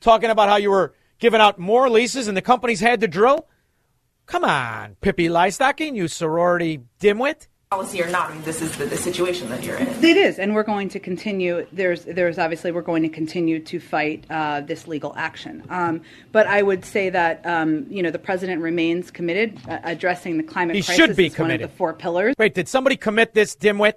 talking 0.00 0.30
about 0.30 0.48
how 0.48 0.56
you 0.56 0.70
were 0.70 0.94
giving 1.18 1.40
out 1.40 1.58
more 1.58 1.90
leases 1.90 2.28
and 2.28 2.36
the 2.36 2.42
companies 2.42 2.80
had 2.80 3.00
to 3.00 3.08
drill? 3.08 3.46
Come 4.26 4.44
on, 4.44 4.96
Pippi 5.00 5.28
Liestocking, 5.28 5.94
you 5.94 6.08
sorority 6.08 6.80
dimwit. 7.00 7.48
Policy 7.70 8.00
or 8.00 8.08
not, 8.08 8.30
I 8.30 8.34
mean, 8.34 8.42
this 8.44 8.62
is 8.62 8.76
the, 8.76 8.84
the 8.84 8.96
situation 8.96 9.48
that 9.48 9.64
you're 9.64 9.74
in. 9.76 9.88
It 9.88 10.16
is, 10.16 10.38
and 10.38 10.54
we're 10.54 10.62
going 10.62 10.88
to 10.90 11.00
continue. 11.00 11.66
There's, 11.72 12.04
there's 12.04 12.38
obviously 12.38 12.70
we're 12.70 12.80
going 12.80 13.02
to 13.02 13.08
continue 13.08 13.58
to 13.58 13.80
fight 13.80 14.24
uh, 14.30 14.60
this 14.60 14.86
legal 14.86 15.12
action. 15.16 15.64
Um, 15.68 16.02
but 16.30 16.46
I 16.46 16.62
would 16.62 16.84
say 16.84 17.10
that 17.10 17.44
um, 17.44 17.84
you 17.90 18.04
know 18.04 18.12
the 18.12 18.20
president 18.20 18.62
remains 18.62 19.10
committed 19.10 19.58
uh, 19.68 19.80
addressing 19.82 20.36
the 20.36 20.44
climate 20.44 20.76
He 20.76 20.82
crisis. 20.82 20.94
should 21.06 21.16
be 21.16 21.26
is 21.26 21.32
one 21.32 21.50
of 21.50 21.54
committed. 21.56 21.70
the 21.70 21.74
four 21.76 21.92
pillars 21.92 22.36
Wait, 22.38 22.54
did 22.54 22.68
somebody 22.68 22.96
commit 22.96 23.34
this 23.34 23.56
dimwit? 23.56 23.94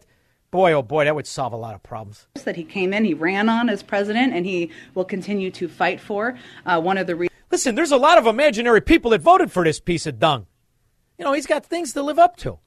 Boy, 0.49 0.73
oh 0.73 0.81
boy, 0.81 1.05
that 1.05 1.13
would 1.13 1.27
solve 1.27 1.53
a 1.53 1.57
lot 1.57 1.75
of 1.75 1.83
problems. 1.83 2.25
that 2.45 2.55
he 2.55 2.63
came 2.63 2.91
in, 2.91 3.05
he 3.05 3.13
ran 3.13 3.49
on 3.49 3.69
as 3.69 3.83
president, 3.83 4.33
and 4.33 4.47
he 4.47 4.71
will 4.95 5.05
continue 5.05 5.51
to 5.51 5.67
fight 5.67 6.01
for. 6.01 6.39
Uh, 6.65 6.81
one 6.81 6.97
of 6.97 7.05
the 7.05 7.15
re- 7.15 7.29
Listen, 7.51 7.75
there's 7.75 7.91
a 7.91 7.97
lot 7.97 8.17
of 8.17 8.25
imaginary 8.25 8.81
people 8.81 9.11
that 9.11 9.21
voted 9.21 9.51
for 9.51 9.63
this 9.63 9.79
piece 9.79 10.07
of 10.07 10.17
dung. 10.17 10.47
You 11.19 11.25
know, 11.25 11.33
he's 11.33 11.45
got 11.45 11.63
things 11.67 11.93
to 11.93 12.01
live 12.01 12.17
up 12.17 12.35
to. 12.37 12.57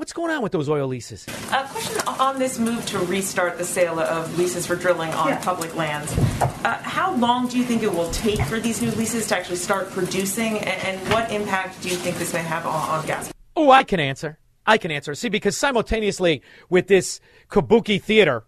What's 0.00 0.14
going 0.14 0.30
on 0.30 0.40
with 0.40 0.52
those 0.52 0.70
oil 0.70 0.86
leases? 0.86 1.26
A 1.52 1.68
question 1.68 2.00
on 2.08 2.20
on 2.20 2.38
this 2.38 2.58
move 2.58 2.86
to 2.86 2.98
restart 3.00 3.58
the 3.58 3.66
sale 3.66 4.00
of 4.00 4.38
leases 4.38 4.66
for 4.66 4.74
drilling 4.74 5.12
on 5.12 5.28
Yeah. 5.28 5.44
public 5.44 5.76
lands, 5.76 6.16
uh, 6.40 6.78
how 6.80 7.14
long 7.16 7.48
do 7.48 7.58
you 7.58 7.64
think 7.64 7.82
it 7.82 7.92
will 7.92 8.10
take 8.10 8.40
for 8.46 8.58
these 8.58 8.80
new 8.80 8.90
leases 8.92 9.26
to 9.26 9.36
actually 9.36 9.56
start 9.56 9.90
producing, 9.90 10.56
and, 10.56 10.98
and 10.98 11.12
what 11.12 11.30
impact 11.30 11.82
do 11.82 11.90
you 11.90 11.96
think 11.96 12.16
this 12.16 12.32
may 12.32 12.40
have 12.40 12.64
on, 12.64 12.88
on 12.88 13.06
gas? 13.06 13.30
Oh, 13.54 13.70
I 13.70 13.82
can 13.82 14.00
answer. 14.00 14.38
I 14.66 14.78
can 14.78 14.90
answer. 14.90 15.14
See, 15.14 15.28
because 15.28 15.54
simultaneously 15.54 16.40
with 16.70 16.86
this 16.86 17.20
kabuki 17.50 18.00
theater, 18.00 18.44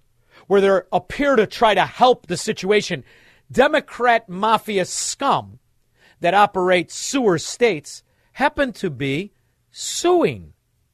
where 0.47 0.63
they 0.63 0.81
appear 0.91 1.37
to 1.37 1.47
try 1.47 1.75
to 1.75 1.85
help 1.85 2.29
the 2.29 2.39
situation, 2.39 3.05
Democrat 3.51 4.27
mafia 4.27 4.87
scum 4.87 5.59
that 6.21 6.33
operate 6.33 6.91
sewer 6.91 7.37
states 7.37 8.03
happen 8.33 8.73
to 8.73 8.89
be 8.89 9.33
suing 9.71 10.52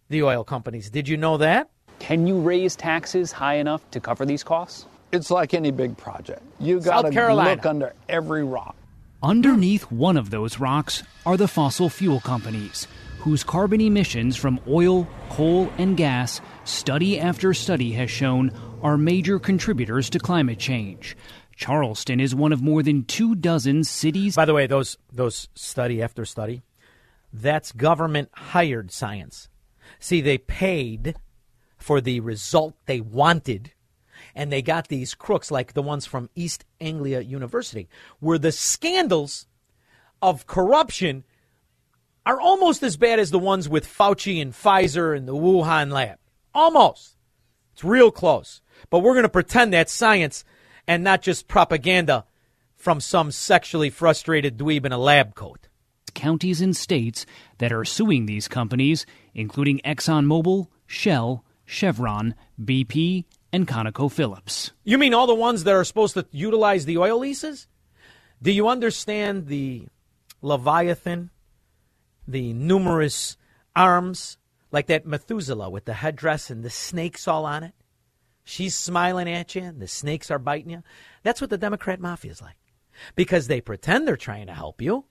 the 0.09 0.23
oil 0.23 0.45
companies. 0.45 0.91
Did 0.91 1.09
you 1.09 1.17
know 1.17 1.37
that? 1.39 1.71
Can 1.99 2.27
you 2.27 2.41
raise 2.41 2.77
taxes 2.77 3.33
high 3.33 3.55
enough 3.55 3.89
to 3.91 4.01
cover 4.01 4.25
these 4.25 4.45
costs? 4.45 4.87
It's 5.13 5.31
like 5.31 5.55
any 5.55 5.71
big 5.71 5.97
project. 5.97 6.43
You 6.61 6.81
got 6.81 7.11
to 7.11 7.35
look 7.35 7.67
under 7.67 7.95
every 8.09 8.45
rock. 8.45 8.77
Underneath 9.23 9.91
one 9.91 10.17
of 10.17 10.31
those 10.31 10.61
rocks 10.61 11.03
are 11.27 11.37
the 11.37 11.49
fossil 11.49 11.89
fuel 11.89 12.21
companies, 12.21 12.87
whose 13.19 13.43
carbon 13.43 13.81
emissions 13.81 14.37
from 14.37 14.61
oil, 14.69 15.09
coal, 15.29 15.73
and 15.77 15.97
gas, 15.97 16.41
study 16.65 17.19
after 17.19 17.53
study 17.53 17.93
has 17.93 18.11
shown, 18.11 18.53
are 18.81 18.97
major 18.97 19.41
contributors 19.41 20.09
to 20.11 20.21
climate 20.21 20.59
change. 20.59 21.17
Charleston 21.57 22.21
is 22.21 22.33
one 22.33 22.53
of 22.53 22.63
more 22.63 22.85
than 22.85 23.05
two 23.05 23.35
dozen 23.35 23.83
cities. 23.83 24.37
By 24.37 24.45
the 24.45 24.55
way, 24.55 24.69
those 24.69 24.97
those 25.13 25.49
study 25.57 26.01
after 26.01 26.25
study, 26.25 26.63
that's 27.33 27.73
government 27.73 28.29
hired 28.33 28.93
science. 28.93 29.49
See, 29.99 30.21
they 30.21 30.39
paid 30.39 31.17
for 31.77 32.01
the 32.01 32.21
result 32.21 32.75
they 32.87 33.01
wanted, 33.01 33.73
and 34.35 34.53
they 34.53 34.63
got 34.63 34.89
these 34.89 35.15
crooks 35.15 35.51
like 35.51 35.73
the 35.73 35.83
ones 35.83 36.07
from 36.07 36.31
East 36.35 36.65
Anglia 36.81 37.21
University, 37.21 37.89
where 38.21 38.39
the 38.39 38.53
scandals 38.53 39.47
of 40.21 40.47
corruption 40.47 41.25
are 42.27 42.41
almost 42.41 42.83
as 42.83 42.97
bad 42.97 43.19
as 43.19 43.31
the 43.31 43.39
ones 43.39 43.69
with 43.69 43.87
Fauci 43.87 44.43
and 44.43 44.53
Pfizer 44.53 45.17
and 45.17 45.27
the 45.27 45.35
Wuhan 45.35 45.91
lab. 45.91 46.19
Almost. 46.55 47.17
It's 47.73 47.85
real 47.85 48.11
close. 48.11 48.61
But 48.91 48.99
we're 48.99 49.15
going 49.15 49.23
to 49.23 49.29
pretend 49.29 49.73
that's 49.73 49.93
science 49.93 50.45
and 50.87 51.05
not 51.05 51.23
just 51.23 51.49
propaganda 51.49 52.25
from 52.77 53.01
some 53.01 53.31
sexually 53.31 53.91
frustrated 53.91 54.59
dweeb 54.59 54.85
in 54.85 54.93
a 54.93 54.99
lab 54.99 55.35
coat. 55.35 55.68
Counties 56.19 56.61
and 56.61 56.77
states 56.77 57.25
that 57.59 57.73
are 57.73 57.85
suing 57.85 58.27
these 58.27 58.49
companies, 58.49 59.07
including 59.35 59.81
ExxonMobil, 59.85 60.67
Shell, 60.85 61.45
Chevron, 61.65 62.35
BP, 62.63 63.25
and 63.53 63.69
ConocoPhillips. 63.69 64.73
You 64.83 64.99
mean 64.99 65.15
all 65.15 65.29
the 65.29 65.35
ones 65.35 65.63
that 65.63 65.75
are 65.75 65.85
supposed 65.85 66.15
to 66.15 66.27
utilize 66.33 66.87
the 66.87 66.99
oil 66.99 67.21
leases? 67.21 67.69
Do 68.43 68.51
you 68.51 68.69
understand 68.69 69.47
the 69.47 69.87
Leviathan, 70.43 71.31
the 72.27 72.53
numerous 72.53 73.37
arms, 73.77 74.39
like 74.73 74.89
that 74.89 75.07
Methuselah 75.07 75.71
with 75.71 75.85
the 75.85 75.95
headdress 75.95 76.51
and 76.51 76.65
the 76.65 76.71
snakes 76.71 77.29
all 77.29 77.47
on 77.47 77.63
it? 77.63 77.75
She's 78.43 78.75
smiling 78.75 79.29
at 79.31 79.55
you 79.55 79.63
and 79.63 79.81
the 79.81 79.87
snakes 79.87 80.33
are 80.33 80.39
biting 80.41 80.71
you. 80.71 80.83
That's 81.23 81.41
what 81.41 81.51
the 81.51 81.59
Democrat 81.59 82.01
mafia 82.01 82.33
is 82.33 82.43
like. 82.43 82.57
Because 83.15 83.47
they 83.47 83.61
pretend 83.61 84.09
they're 84.09 84.17
trying 84.17 84.49
to 84.49 84.55
help 84.55 84.83
you. 84.83 85.05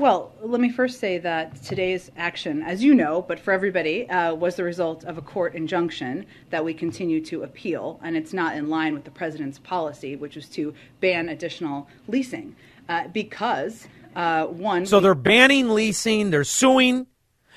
Well, 0.00 0.32
let 0.40 0.62
me 0.62 0.70
first 0.70 0.98
say 0.98 1.18
that 1.18 1.62
today's 1.62 2.10
action, 2.16 2.62
as 2.62 2.82
you 2.82 2.94
know, 2.94 3.20
but 3.20 3.38
for 3.38 3.52
everybody, 3.52 4.08
uh, 4.08 4.34
was 4.34 4.56
the 4.56 4.64
result 4.64 5.04
of 5.04 5.18
a 5.18 5.20
court 5.20 5.54
injunction 5.54 6.24
that 6.48 6.64
we 6.64 6.72
continue 6.72 7.22
to 7.26 7.42
appeal, 7.42 8.00
and 8.02 8.16
it's 8.16 8.32
not 8.32 8.56
in 8.56 8.70
line 8.70 8.94
with 8.94 9.04
the 9.04 9.10
president's 9.10 9.58
policy, 9.58 10.16
which 10.16 10.38
is 10.38 10.48
to 10.48 10.72
ban 11.00 11.28
additional 11.28 11.86
leasing. 12.08 12.56
Uh, 12.88 13.08
because, 13.08 13.88
uh, 14.16 14.46
one. 14.46 14.86
So 14.86 15.00
they're 15.00 15.14
banning 15.14 15.68
leasing, 15.68 16.30
they're 16.30 16.44
suing 16.44 17.06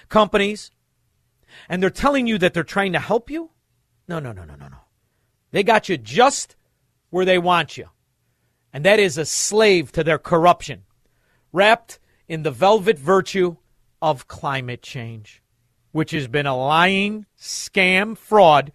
companies, 0.10 0.70
and 1.70 1.82
they're 1.82 1.90
telling 1.90 2.28
you 2.28 2.38
that 2.40 2.54
they're 2.54 2.66
trying 2.66 2.92
to 2.92 3.00
help 3.00 3.30
you? 3.30 3.52
No, 4.10 4.20
no, 4.20 4.34
no, 4.34 4.44
no, 4.44 4.56
no, 4.56 4.68
no. 4.68 4.80
They 5.52 5.64
got 5.64 5.88
you 5.88 5.98
just 5.98 6.58
where 7.10 7.24
they 7.24 7.38
want 7.38 7.78
you. 7.78 7.88
And 8.74 8.84
that 8.84 9.00
is 9.00 9.18
a 9.18 9.24
slave 9.24 9.94
to 9.94 10.04
their 10.04 10.20
corruption, 10.20 10.84
wrapped 11.54 12.00
in 12.28 12.44
the 12.44 12.52
velvet 12.52 12.98
virtue 12.98 13.58
of 14.02 14.28
climate 14.28 14.82
change, 14.82 15.42
which 15.92 16.12
has 16.12 16.28
been 16.28 16.46
a 16.46 16.56
lying 16.56 17.26
scam 17.40 18.18
fraud 18.18 18.72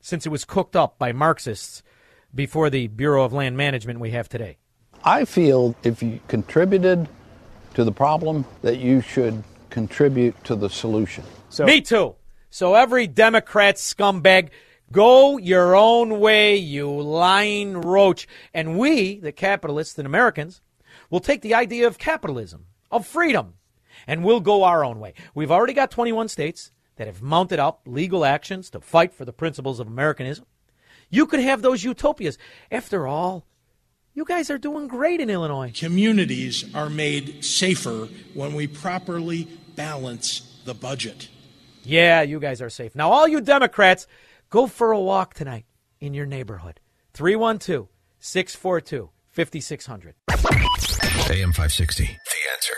since 0.00 0.26
it 0.26 0.30
was 0.30 0.44
cooked 0.44 0.74
up 0.74 0.98
by 0.98 1.12
Marxists 1.12 1.82
before 2.34 2.70
the 2.70 2.88
Bureau 2.88 3.24
of 3.24 3.32
Land 3.32 3.56
Management 3.56 4.00
we 4.00 4.10
have 4.10 4.28
today. 4.28 4.58
I 5.04 5.24
feel 5.24 5.74
if 5.82 6.02
you 6.02 6.20
contributed 6.28 7.08
to 7.74 7.84
the 7.84 7.92
problem, 7.92 8.44
that 8.62 8.78
you 8.78 9.00
should 9.00 9.42
contribute 9.70 10.42
to 10.44 10.54
the 10.54 10.68
solution. 10.68 11.24
Me 11.60 11.80
too. 11.80 12.14
So 12.50 12.74
every 12.74 13.06
Democrat 13.06 13.76
scumbag, 13.76 14.50
go 14.90 15.38
your 15.38 15.74
own 15.74 16.20
way, 16.20 16.56
you 16.56 16.90
lying 16.90 17.80
roach. 17.80 18.28
And 18.52 18.78
we, 18.78 19.18
the 19.18 19.32
capitalists 19.32 19.98
and 19.98 20.06
Americans, 20.06 20.60
will 21.12 21.20
take 21.20 21.42
the 21.42 21.54
idea 21.54 21.86
of 21.86 21.98
capitalism, 21.98 22.64
of 22.90 23.06
freedom, 23.06 23.54
and 24.06 24.24
we'll 24.24 24.40
go 24.40 24.64
our 24.64 24.82
own 24.82 24.98
way. 24.98 25.12
We've 25.34 25.50
already 25.50 25.74
got 25.74 25.90
21 25.90 26.28
states 26.28 26.72
that 26.96 27.06
have 27.06 27.20
mounted 27.20 27.60
up 27.60 27.82
legal 27.86 28.24
actions 28.24 28.70
to 28.70 28.80
fight 28.80 29.12
for 29.12 29.26
the 29.26 29.32
principles 29.32 29.78
of 29.78 29.86
Americanism. 29.86 30.46
You 31.10 31.26
could 31.26 31.40
have 31.40 31.60
those 31.60 31.84
utopias. 31.84 32.38
After 32.70 33.06
all, 33.06 33.46
you 34.14 34.24
guys 34.24 34.50
are 34.50 34.56
doing 34.56 34.88
great 34.88 35.20
in 35.20 35.28
Illinois. 35.28 35.72
Communities 35.74 36.74
are 36.74 36.88
made 36.88 37.44
safer 37.44 38.08
when 38.32 38.54
we 38.54 38.66
properly 38.66 39.46
balance 39.76 40.60
the 40.64 40.74
budget. 40.74 41.28
Yeah, 41.84 42.22
you 42.22 42.40
guys 42.40 42.62
are 42.62 42.70
safe. 42.70 42.94
Now, 42.94 43.10
all 43.10 43.28
you 43.28 43.42
Democrats, 43.42 44.06
go 44.48 44.66
for 44.66 44.92
a 44.92 45.00
walk 45.00 45.34
tonight 45.34 45.66
in 46.00 46.14
your 46.14 46.26
neighborhood. 46.26 46.80
312 47.12 47.88
642 48.18 49.10
5600. 49.32 50.14
AM 51.30 51.52
560. 51.52 52.04
The 52.04 52.40
answer. 52.52 52.76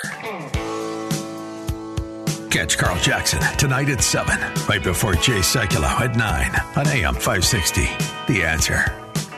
Catch 2.48 2.78
Carl 2.78 2.96
Jackson 3.00 3.40
tonight 3.58 3.88
at 3.88 4.00
7, 4.00 4.38
right 4.68 4.82
before 4.82 5.14
Jay 5.14 5.40
Sekulow 5.40 6.00
at 6.00 6.14
9 6.14 6.54
on 6.76 6.86
AM 6.86 7.14
560. 7.14 7.82
The 8.32 8.44
answer. 8.44 8.84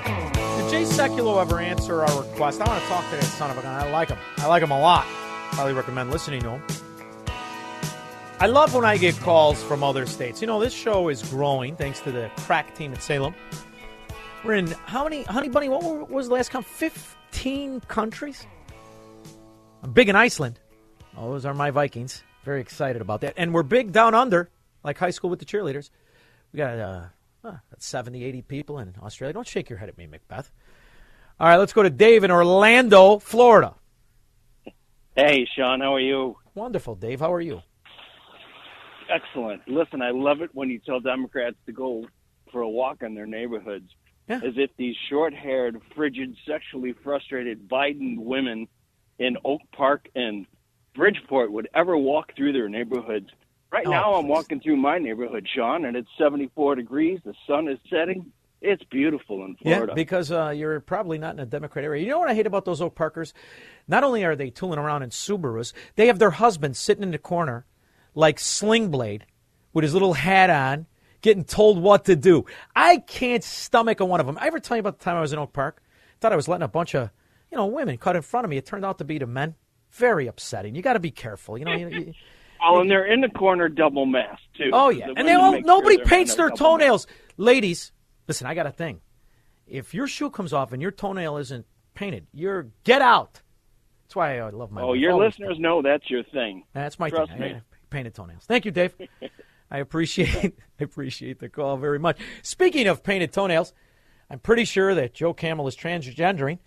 Did 0.05 0.70
Jay 0.70 0.82
Sekulow 0.84 1.40
ever 1.40 1.59
answer 1.59 2.05
our 2.05 2.22
request? 2.22 2.60
I 2.60 2.68
want 2.68 2.82
to 2.82 2.88
talk 2.88 3.09
to 3.09 3.16
that 3.16 3.24
son 3.24 3.51
of 3.51 3.56
a 3.56 3.62
gun. 3.62 3.74
I 3.74 3.90
like 3.90 4.10
him. 4.10 4.18
I 4.36 4.47
like 4.47 4.62
him 4.62 4.70
a 4.70 4.78
lot. 4.78 5.06
Highly 5.06 5.72
recommend 5.72 6.10
listening 6.10 6.43
to 6.43 6.51
him. 6.51 6.62
I 8.38 8.47
love 8.47 8.74
when 8.74 8.84
I 8.84 8.98
get 8.98 9.16
calls 9.20 9.62
from 9.62 9.82
other 9.82 10.05
states. 10.05 10.43
You 10.43 10.47
know, 10.47 10.60
this 10.60 10.74
show 10.74 11.09
is 11.09 11.22
growing 11.22 11.76
thanks 11.76 12.01
to 12.01 12.12
the 12.12 12.30
crack 12.40 12.74
team 12.74 12.93
at 12.93 13.02
Salem. 13.02 13.34
We're 14.47 14.55
in 14.55 14.68
how 14.86 15.02
many, 15.02 15.24
Honey 15.24 15.48
Bunny? 15.48 15.68
What 15.68 15.82
were- 15.82 16.05
was 16.05 16.28
the 16.28 16.35
last 16.35 16.52
count? 16.52 16.66
Fifteen 16.66 17.81
countries. 17.81 18.47
I'm 19.82 19.93
big 19.93 20.09
in 20.09 20.14
Iceland. 20.14 20.60
Oh, 21.16 21.32
those 21.32 21.44
are 21.44 21.52
my 21.52 21.73
Vikings. 21.73 22.23
Very 22.44 22.60
excited 22.60 23.02
about 23.02 23.23
that. 23.23 23.35
And 23.36 23.52
we're 23.52 23.64
big 23.64 23.90
down 23.90 24.14
under, 24.14 24.48
like 24.85 24.98
high 24.98 25.10
school 25.10 25.31
with 25.31 25.40
the 25.40 25.44
cheerleaders. 25.44 25.90
We 26.52 26.59
got 26.59 26.78
uh, 26.78 27.05
uh, 27.43 27.56
70, 27.78 28.23
80 28.23 28.43
people 28.43 28.78
in 28.78 28.94
Australia. 29.02 29.32
Don't 29.32 29.48
shake 29.48 29.68
your 29.68 29.81
head 29.81 29.89
at 29.89 29.98
me, 29.98 30.06
Macbeth. 30.06 30.52
All 31.40 31.48
right, 31.48 31.56
let's 31.56 31.73
go 31.73 31.82
to 31.82 31.90
Dave 31.90 32.23
in 32.23 32.31
Orlando, 32.31 33.18
Florida. 33.18 33.74
Hey, 35.16 35.44
Shaun, 35.56 35.81
how 35.81 35.94
are 35.94 36.01
you? 36.01 36.36
Wonderful, 36.55 36.94
Dave. 36.94 37.18
How 37.18 37.32
are 37.32 37.40
you? 37.40 37.62
Excellent. 39.10 39.66
Listen, 39.66 40.02
I 40.02 40.10
love 40.12 40.40
it 40.40 40.51
when 40.52 40.70
you 40.70 40.78
tell 40.78 41.01
Democrats 41.01 41.56
to 41.66 41.73
go 41.73 42.06
for 42.52 42.60
a 42.60 42.68
walk 42.68 43.02
in 43.02 43.16
their 43.16 43.27
neighborhoods, 43.27 43.90
as 44.28 44.54
if 44.56 44.70
these 44.76 44.96
short-haired, 45.08 45.80
frigid, 45.94 46.36
sexually 46.46 46.92
frustrated 46.92 47.68
Biden 47.68 48.18
women 48.18 48.68
in 49.18 49.36
Oak 49.44 49.60
Park 49.72 50.08
and 50.14 50.46
Bridgeport 50.94 51.52
would 51.52 51.68
ever 51.74 51.96
walk 51.96 52.34
through 52.36 52.52
their 52.52 52.68
neighborhoods. 52.68 53.28
Right 53.70 53.86
Oh, 53.86 53.90
now, 53.90 54.14
I'm 54.14 54.28
walking 54.28 54.60
through 54.60 54.76
my 54.76 54.98
neighborhood, 54.98 55.46
Shaun, 55.52 55.84
and 55.84 55.96
it's 55.96 56.08
74 56.18 56.76
degrees. 56.76 57.20
The 57.24 57.34
sun 57.46 57.68
is 57.68 57.78
setting. 57.90 58.32
It's 58.62 58.82
beautiful 58.84 59.44
in 59.44 59.56
Florida. 59.56 59.86
Yeah, 59.88 59.94
because 59.94 60.32
uh, 60.32 60.48
you're 60.50 60.80
probably 60.80 61.18
not 61.18 61.34
in 61.34 61.40
a 61.40 61.46
Democrat 61.46 61.84
area. 61.84 62.02
You 62.02 62.08
know 62.10 62.18
what 62.18 62.30
I 62.30 62.34
hate 62.34 62.46
about 62.46 62.64
those 62.64 62.80
Oak 62.80 62.94
Parkers? 62.94 63.34
Not 63.86 64.02
only 64.02 64.24
are 64.24 64.34
they 64.34 64.50
tooling 64.50 64.78
around 64.78 65.02
in 65.02 65.10
Subarus, 65.10 65.72
they 65.96 66.06
have 66.06 66.18
their 66.18 66.30
husband 66.30 66.76
sitting 66.76 67.02
in 67.02 67.10
the 67.10 67.18
corner 67.18 67.66
like 68.14 68.38
Sling 68.38 68.88
Blade 68.90 69.26
with 69.74 69.82
his 69.82 69.92
little 69.92 70.14
hat 70.14 70.48
on, 70.48 70.86
getting 71.26 71.44
told 71.44 71.78
what 71.82 72.04
to 72.04 72.14
do. 72.14 72.44
I 72.74 72.98
can't 72.98 73.42
stomach 73.42 73.98
a 74.00 74.04
one 74.04 74.20
of 74.20 74.26
them. 74.26 74.38
I 74.40 74.46
ever 74.46 74.60
tell 74.60 74.76
you 74.76 74.80
about 74.80 74.98
the 75.00 75.04
time 75.04 75.16
I 75.16 75.20
was 75.20 75.32
in 75.32 75.38
Oak 75.40 75.52
Park? 75.52 75.82
Thought 76.20 76.32
I 76.32 76.36
was 76.36 76.46
letting 76.46 76.62
a 76.62 76.68
bunch 76.68 76.94
of, 76.94 77.10
you 77.50 77.58
know, 77.58 77.66
women 77.66 77.98
cut 77.98 78.14
in 78.14 78.22
front 78.22 78.44
of 78.44 78.50
me. 78.50 78.56
It 78.56 78.64
turned 78.64 78.84
out 78.84 78.98
to 78.98 79.04
be 79.04 79.18
the 79.18 79.26
men. 79.26 79.56
Very 79.90 80.28
upsetting. 80.28 80.74
You 80.76 80.82
got 80.82 80.92
to 80.92 81.00
be 81.00 81.10
careful. 81.10 81.58
You 81.58 81.64
know, 81.64 81.72
you, 81.74 81.88
you, 81.88 82.12
Oh, 82.64 82.80
and 82.80 82.88
they're 82.90 83.04
in 83.06 83.20
the 83.20 83.28
corner 83.28 83.68
double 83.68 84.06
masked 84.06 84.42
too. 84.56 84.70
Oh 84.72 84.88
yeah, 84.88 85.08
The 85.08 85.14
and 85.18 85.28
they 85.28 85.34
all 85.34 85.60
nobody 85.60 85.96
sure 85.96 86.06
paints 86.06 86.36
their 86.36 86.48
double 86.48 86.56
mask. 86.56 86.80
toenails. 86.80 87.06
Ladies, 87.36 87.92
listen, 88.28 88.46
I 88.46 88.54
got 88.54 88.66
a 88.66 88.70
thing. 88.70 89.00
If 89.66 89.92
your 89.92 90.06
shoe 90.06 90.30
comes 90.30 90.52
off 90.54 90.72
and 90.72 90.80
your 90.80 90.90
toenail 90.90 91.36
isn't 91.36 91.66
painted, 91.94 92.26
you're 92.32 92.68
get 92.84 93.02
out. 93.02 93.42
That's 94.04 94.16
why 94.16 94.38
I 94.38 94.48
love 94.50 94.70
my. 94.70 94.80
Oh, 94.80 94.92
your 94.94 95.14
listeners 95.14 95.58
know 95.58 95.82
that's 95.82 96.08
your 96.08 96.22
thing. 96.24 96.62
That's 96.72 96.98
my 96.98 97.10
Trust 97.10 97.32
thing. 97.32 97.40
me. 97.40 97.60
Painted 97.90 98.14
toenails. 98.14 98.44
Thank 98.46 98.64
you, 98.64 98.70
Dave. 98.70 98.94
I 99.70 99.78
appreciate 99.78 100.59
I 100.80 100.84
appreciate 100.84 101.38
the 101.40 101.48
call 101.48 101.76
very 101.76 101.98
much. 101.98 102.18
Speaking 102.43 102.86
of 102.86 103.02
painted 103.02 103.32
toenails, 103.32 103.72
I'm 104.30 104.38
pretty 104.38 104.64
sure 104.64 104.94
that 104.94 105.14
Joe 105.14 105.32
Camel 105.32 105.66
is 105.68 105.76
transgendering, 105.76 106.59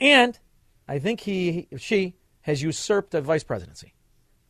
and 0.00 0.38
I 0.86 0.98
think 0.98 1.20
he 1.20 1.68
she 1.76 2.16
has 2.42 2.62
usurped 2.62 3.10
the 3.10 3.20
vice 3.20 3.44
presidency, 3.44 3.94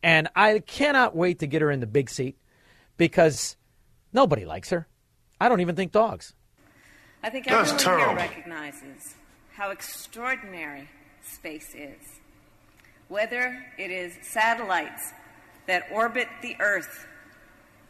and 0.03 0.29
I 0.35 0.59
cannot 0.59 1.15
wait 1.15 1.39
to 1.39 1.47
get 1.47 1.61
her 1.61 1.71
in 1.71 1.79
the 1.79 1.87
big 1.87 2.09
seat 2.09 2.37
because 2.97 3.57
nobody 4.13 4.45
likes 4.45 4.69
her. 4.69 4.87
I 5.41 5.49
don't 5.49 5.61
even 5.61 5.75
think 5.75 5.91
dogs. 5.91 6.33
I 7.23 7.29
think 7.29 7.47
That's 7.47 7.71
everyone 7.85 7.99
here 7.99 8.15
recognizes 8.15 9.15
how 9.53 9.71
extraordinary 9.71 10.87
space 11.23 11.73
is. 11.75 12.19
Whether 13.09 13.65
it 13.77 13.91
is 13.91 14.13
satellites 14.21 15.13
that 15.67 15.83
orbit 15.91 16.27
the 16.41 16.55
Earth, 16.59 17.07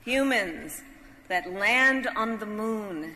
humans 0.09 0.81
that 1.27 1.51
land 1.53 2.07
on 2.15 2.39
the 2.39 2.45
moon, 2.45 3.15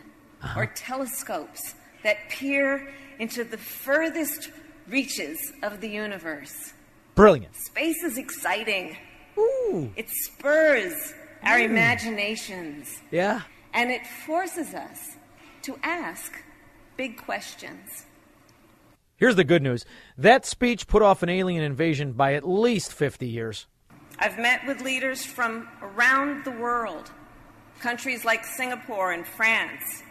or 0.55 0.67
telescopes 0.67 1.73
that 2.03 2.17
peer 2.29 2.93
into 3.19 3.43
the 3.43 3.57
furthest 3.57 4.51
reaches 4.87 5.39
of 5.63 5.81
the 5.81 5.87
universe. 5.89 6.73
Brilliant. 7.15 7.55
Space 7.55 8.03
is 8.03 8.17
exciting. 8.17 8.97
Ooh. 9.37 9.91
It 9.95 10.09
spurs 10.09 11.13
our 11.43 11.57
Mm. 11.57 11.65
imaginations. 11.65 13.01
Yeah. 13.09 13.41
And 13.73 13.89
it 13.89 14.05
forces 14.05 14.73
us 14.73 15.15
to 15.63 15.79
ask 15.81 16.43
big 16.97 17.17
questions. 17.17 18.05
Here's 19.17 19.35
the 19.35 19.43
good 19.43 19.61
news. 19.63 19.85
That 20.17 20.45
speech 20.45 20.85
put 20.87 21.01
off 21.01 21.23
an 21.23 21.29
alien 21.29 21.63
invasion 21.63 22.11
by 22.13 22.33
at 22.33 22.47
least 22.47 22.93
50 22.93 23.27
years. 23.27 23.67
I've 24.23 24.37
met 24.39 24.65
with 24.65 24.79
leaders 24.79 25.25
from 25.25 25.67
around 25.81 26.45
the 26.45 26.51
world, 26.51 27.11
countries 27.81 28.23
like 28.23 28.45
Singapore 28.45 29.11
and 29.11 29.27
France, 29.27 30.01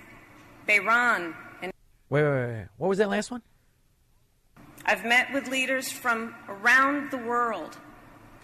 Bahrain, 0.69 1.35
and 1.63 1.73
Wait, 2.11 2.23
wait, 2.23 2.31
wait. 2.31 2.47
wait. 2.59 2.67
What 2.77 2.89
was 2.89 2.99
that 2.99 3.09
last 3.09 3.31
one? 3.31 3.41
I've 4.85 5.03
met 5.07 5.33
with 5.33 5.49
leaders 5.49 5.91
from 5.91 6.35
around 6.47 7.11
the 7.11 7.17
world, 7.17 7.79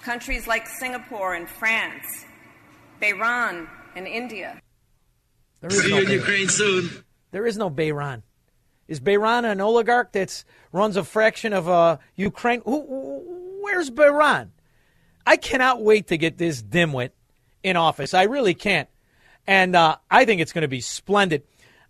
countries 0.01 0.47
like 0.47 0.67
Singapore 0.67 1.35
and 1.35 1.47
France, 1.51 2.25
Bahrain, 3.03 3.69
and 3.95 4.07
India. 4.07 4.59
There 5.61 5.69
is 5.71 5.83
See 5.83 5.91
no 5.91 5.97
you 5.99 6.03
in 6.03 6.09
Bahrain. 6.09 6.13
Ukraine 6.13 6.49
soon. 6.49 7.05
There 7.31 7.47
is 7.47 7.59
no 7.59 7.69
Bahrain. 7.69 8.23
Is 8.87 9.01
Bahrain 9.01 9.45
an 9.45 9.61
oligarch 9.61 10.13
that 10.13 10.45
runs 10.73 10.97
a 10.97 11.05
fraction 11.05 11.53
of 11.53 11.69
uh, 11.69 11.99
Ukraine? 12.17 12.63
Who, 12.65 12.87
who- 12.87 13.59
where's 13.61 13.91
Bahrain? 13.91 14.49
I 15.29 15.37
cannot 15.37 15.83
wait 15.83 16.07
to 16.07 16.17
get 16.17 16.39
this 16.39 16.63
dimwit 16.63 17.11
in 17.63 17.77
office. 17.77 18.15
I 18.15 18.23
really 18.23 18.55
can't. 18.55 18.89
And 19.47 19.77
uh, 19.77 19.97
I 20.11 20.25
think 20.25 20.41
it's 20.41 20.55
going 20.55 20.63
to 20.63 20.69
be 20.69 20.81
splendid. 20.81 21.43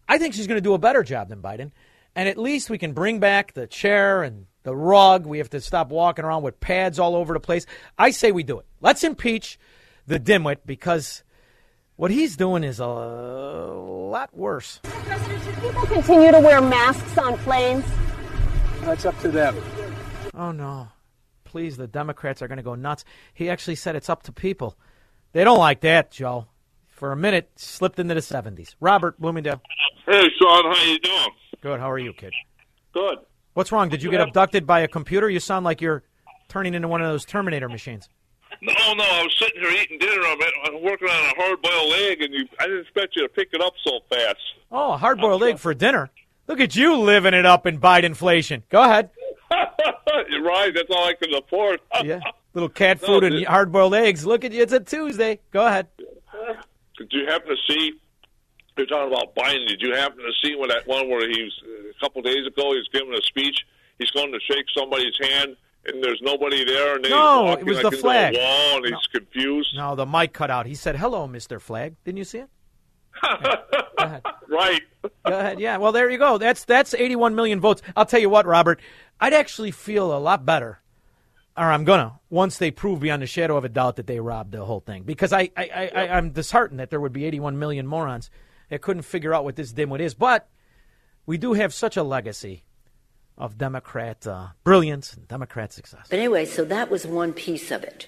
I 0.09 0.19
think 0.19 0.35
she's 0.35 0.49
going 0.49 0.57
to 0.57 0.61
do 0.61 0.75
a 0.75 0.79
better 0.79 1.05
job 1.05 1.29
than 1.29 1.41
Biden. 1.41 1.71
And 2.17 2.29
at 2.29 2.37
least 2.37 2.69
we 2.69 2.79
can 2.79 2.95
bring 2.95 3.21
back 3.21 3.53
the 3.53 3.69
chair 3.69 4.25
and 4.25 4.47
the 4.65 4.75
rug. 4.75 5.25
We 5.25 5.39
have 5.39 5.51
to 5.51 5.61
stop 5.61 5.91
walking 5.91 6.25
around 6.25 6.43
with 6.43 6.59
pads 6.59 6.99
all 6.99 7.15
over 7.15 7.33
the 7.33 7.39
place. 7.39 7.65
I 7.97 8.11
say 8.11 8.33
we 8.33 8.43
do 8.43 8.59
it. 8.59 8.67
Let's 8.81 9.05
impeach 9.05 9.57
the 10.09 10.19
dimwit 10.19 10.59
because 10.67 11.23
what 11.95 12.11
he's 12.11 12.37
doing 12.37 12.65
is 12.65 12.81
a 12.81 12.89
lot 12.89 14.37
worse. 14.37 14.81
People 15.61 15.87
continue 15.87 16.33
to 16.33 16.41
wear 16.41 16.61
masks 16.61 17.17
on 17.17 17.39
planes. 17.39 17.85
That's 18.81 19.05
up 19.05 19.17
to 19.21 19.29
them. 19.29 19.57
Oh, 20.35 20.51
no. 20.51 20.89
Please, 21.49 21.79
the 21.79 21.87
Democrats 21.87 22.43
are 22.43 22.49
going 22.49 22.59
to 22.59 22.63
go 22.63 22.75
nuts. 22.75 23.07
He 23.33 23.49
actually 23.49 23.77
said 23.77 23.97
it's 23.97 24.11
up 24.11 24.23
to 24.25 24.33
people. 24.33 24.77
They 25.33 25.45
don't 25.45 25.59
like 25.59 25.81
that, 25.81 26.11
Joe. 26.11 26.47
For 26.89 27.11
a 27.11 27.17
minute, 27.17 27.51
slipped 27.57 27.99
into 27.99 28.13
the 28.13 28.21
70s. 28.21 28.75
Robert 28.81 29.19
Bloomingdale. 29.19 29.63
Hey, 30.05 30.25
Shaun, 30.39 30.65
how 30.65 30.85
you 30.85 30.99
doing? 30.99 31.29
Good. 31.63 31.81
How 31.81 31.91
are 31.91 31.99
you, 31.99 32.13
kid? 32.13 32.35
Good. 32.93 33.19
What's 33.55 33.73
wrong? 33.73 33.89
Did 33.89 34.03
you 34.03 34.11
get 34.11 34.21
abducted 34.21 34.67
by 34.67 34.81
a 34.81 34.89
computer? 34.89 35.31
You 35.31 35.41
sound 35.41 35.65
like 35.65 35.81
you're 35.81 36.03
turning 36.49 36.75
into 36.75 36.87
one 36.87 37.01
of 37.01 37.09
those 37.09 37.25
Terminator 37.25 37.69
machines. 37.71 38.11
No, 38.61 38.75
no, 38.93 39.05
I 39.05 39.23
was 39.23 39.35
sitting 39.39 39.63
here 39.63 39.71
eating 39.71 39.99
dinner. 39.99 40.23
I'm, 40.23 40.39
I'm 40.67 40.83
working 40.83 41.09
on 41.09 41.25
a 41.31 41.35
hard-boiled 41.35 41.95
egg, 41.95 42.21
and 42.21 42.35
you, 42.35 42.47
I 42.61 42.67
didn't 42.67 42.83
expect 42.83 43.17
you 43.17 43.23
to 43.23 43.29
pick 43.29 43.49
it 43.53 43.63
up 43.63 43.73
so 43.85 44.01
fast. 44.11 44.37
Oh, 44.71 44.93
a 44.93 44.97
hard 44.99 45.19
boiled 45.19 45.43
egg 45.45 45.59
for 45.59 45.73
dinner. 45.73 46.11
Look 46.47 46.61
at 46.61 46.77
you 46.77 46.97
living 46.97 47.33
it 47.35 47.47
up 47.47 47.67
in 47.67 47.81
Biden 47.81 48.05
inflation. 48.05 48.65
Go 48.69 48.83
ahead. 48.83 49.11
You're 50.31 50.43
right. 50.43 50.73
That's 50.75 50.89
all 50.91 51.05
I 51.05 51.15
can 51.15 51.33
afford. 51.35 51.81
Yeah. 52.05 52.21
Little 52.55 52.69
cat 52.69 52.99
food 53.01 53.25
and 53.25 53.45
hard 53.47 53.71
boiled 53.71 53.95
eggs. 53.95 54.25
Look 54.27 54.45
at 54.45 54.53
you. 54.53 54.63
It's 54.63 54.73
a 54.73 54.81
Tuesday. 54.81 55.39
Go 55.53 55.67
ahead. 55.67 55.87
Uh, 56.33 56.55
did 56.97 57.13
you 57.13 57.27
happen 57.27 57.49
to 57.49 57.57
see? 57.69 57.93
You're 58.77 58.87
talking 58.87 59.13
about 59.13 59.35
Biden. 59.37 59.67
Did 59.69 59.81
you 59.83 59.95
happen 59.95 60.19
to 60.19 60.33
see 60.43 60.57
when 60.57 60.69
that 60.71 60.87
one 60.87 61.09
where 61.09 61.29
he's 61.29 61.53
uh, 61.63 61.91
a 61.91 62.01
couple 62.01 62.23
days 62.23 62.47
ago? 62.47 62.73
He's 62.75 62.89
giving 62.93 63.13
a 63.15 63.21
speech. 63.23 63.59
He's 63.99 64.11
going 64.11 64.33
to 64.33 64.39
shake 64.41 64.65
somebody's 64.77 65.15
hand, 65.21 65.57
and 65.87 66.03
there's 66.03 66.21
nobody 66.23 66.65
there, 66.65 66.95
and 66.97 67.03
No, 67.09 67.53
it 67.53 67.65
was 67.65 67.83
like 67.83 67.91
the 67.93 67.99
flag. 67.99 68.35
A 68.35 68.39
wall, 68.39 68.77
and 68.79 68.87
he's 68.87 69.07
confused. 69.13 69.75
No, 69.77 69.95
the 69.95 70.07
mic 70.07 70.33
cut 70.33 70.51
out. 70.51 70.67
He 70.67 70.75
said, 70.75 70.97
"Hello, 70.97 71.29
Mr. 71.29 71.61
Flag." 71.61 71.97
Didn't 72.05 72.19
you 72.19 72.25
see 72.25 72.39
it? 72.39 72.49
Right. 74.49 74.83
Go 75.03 75.11
ahead. 75.39 75.61
Yeah. 75.61 75.77
Well, 75.77 75.93
there 75.93 76.09
you 76.09 76.17
go. 76.19 76.39
That's 76.39 76.65
that's 76.65 76.95
81 76.95 77.35
million 77.35 77.61
votes. 77.61 77.83
I'll 77.95 78.07
tell 78.07 78.21
you 78.21 78.31
what, 78.31 78.47
Robert. 78.47 78.81
I'd 79.21 79.35
actually 79.35 79.71
feel 79.73 80.17
a 80.17 80.19
lot 80.19 80.47
better, 80.47 80.81
or 81.57 81.65
I'm 81.65 81.85
gonna 81.85 82.19
once 82.31 82.57
they 82.57 82.71
prove 82.71 83.01
beyond 83.01 83.23
a 83.23 83.27
shadow 83.27 83.57
of 83.59 83.65
a 83.65 83.69
doubt 83.69 83.97
that 83.97 84.07
they 84.07 84.21
robbed 84.21 84.53
the 84.53 84.65
whole 84.65 84.81
thing. 84.81 85.03
Because 85.03 85.33
I, 85.33 85.51
I, 85.57 85.71
I, 85.75 85.91
I 85.95 86.17
I'm 86.17 86.31
disheartened 86.31 86.81
that 86.81 86.89
there 86.91 87.01
would 87.01 87.13
be 87.13 87.27
81 87.27 87.59
million 87.59 87.87
morons 87.87 88.31
that 88.71 88.81
couldn't 88.81 89.03
figure 89.03 89.35
out 89.35 89.45
what 89.45 89.57
this 89.57 89.73
dimwit 89.73 90.01
is. 90.01 90.15
But 90.15 90.49
we 91.27 91.37
do 91.37 91.53
have 91.53 91.75
such 91.75 91.97
a 91.99 92.03
legacy 92.03 92.65
of 93.37 93.59
Democrat 93.59 94.27
uh, 94.27 94.49
brilliance 94.65 95.13
and 95.13 95.29
Democrat 95.29 95.73
success. 95.75 96.07
But 96.09 96.19
anyway, 96.19 96.47
so 96.47 96.65
that 96.65 96.91
was 96.91 97.07
one 97.07 97.33
piece 97.35 97.71
of 97.71 97.83
it. 97.85 98.07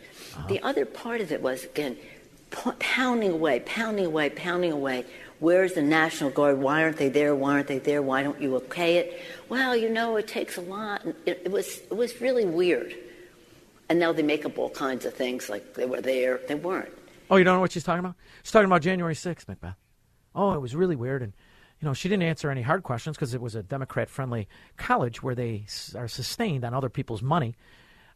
The 0.48 0.60
other 0.62 0.84
part 0.86 1.20
of 1.20 1.30
it 1.32 1.42
was, 1.42 1.64
again, 1.64 1.96
p- 1.96 2.08
pounding 2.50 3.32
away, 3.32 3.60
pounding 3.60 4.06
away, 4.06 4.30
pounding 4.30 4.72
away. 4.72 5.04
Where's 5.38 5.72
the 5.72 5.82
National 5.82 6.30
Guard? 6.30 6.58
Why 6.58 6.82
aren't 6.82 6.98
they 6.98 7.08
there? 7.08 7.34
Why 7.34 7.54
aren't 7.54 7.68
they 7.68 7.78
there? 7.78 8.02
Why 8.02 8.22
don't 8.22 8.40
you 8.40 8.56
okay 8.56 8.96
it? 8.98 9.20
Well, 9.48 9.74
you 9.74 9.88
know, 9.88 10.16
it 10.16 10.28
takes 10.28 10.56
a 10.56 10.60
lot. 10.60 11.04
It, 11.24 11.42
it 11.44 11.50
was 11.50 11.78
it 11.78 11.96
was 11.96 12.20
really 12.20 12.44
weird. 12.44 12.94
And 13.88 13.98
now 13.98 14.12
they 14.12 14.22
make 14.22 14.44
up 14.44 14.58
all 14.58 14.70
kinds 14.70 15.04
of 15.04 15.14
things 15.14 15.48
like 15.48 15.74
they 15.74 15.86
were 15.86 16.00
there. 16.00 16.40
They 16.46 16.54
weren't. 16.54 16.92
Oh, 17.30 17.36
you 17.36 17.44
don't 17.44 17.56
know 17.56 17.60
what 17.60 17.72
she's 17.72 17.84
talking 17.84 18.00
about? 18.00 18.14
She's 18.42 18.52
talking 18.52 18.66
about 18.66 18.82
January 18.82 19.14
6th, 19.14 19.48
Macbeth. 19.48 19.76
Oh, 20.34 20.52
it 20.52 20.60
was 20.60 20.76
really 20.76 20.96
weird. 20.96 21.22
And, 21.22 21.32
you 21.80 21.86
know, 21.86 21.94
she 21.94 22.08
didn't 22.08 22.24
answer 22.24 22.50
any 22.50 22.62
hard 22.62 22.82
questions 22.82 23.16
because 23.16 23.34
it 23.34 23.40
was 23.40 23.54
a 23.54 23.62
Democrat 23.62 24.08
friendly 24.08 24.48
college 24.76 25.22
where 25.22 25.34
they 25.34 25.64
are 25.94 26.08
sustained 26.08 26.64
on 26.64 26.74
other 26.74 26.88
people's 26.88 27.22
money. 27.22 27.54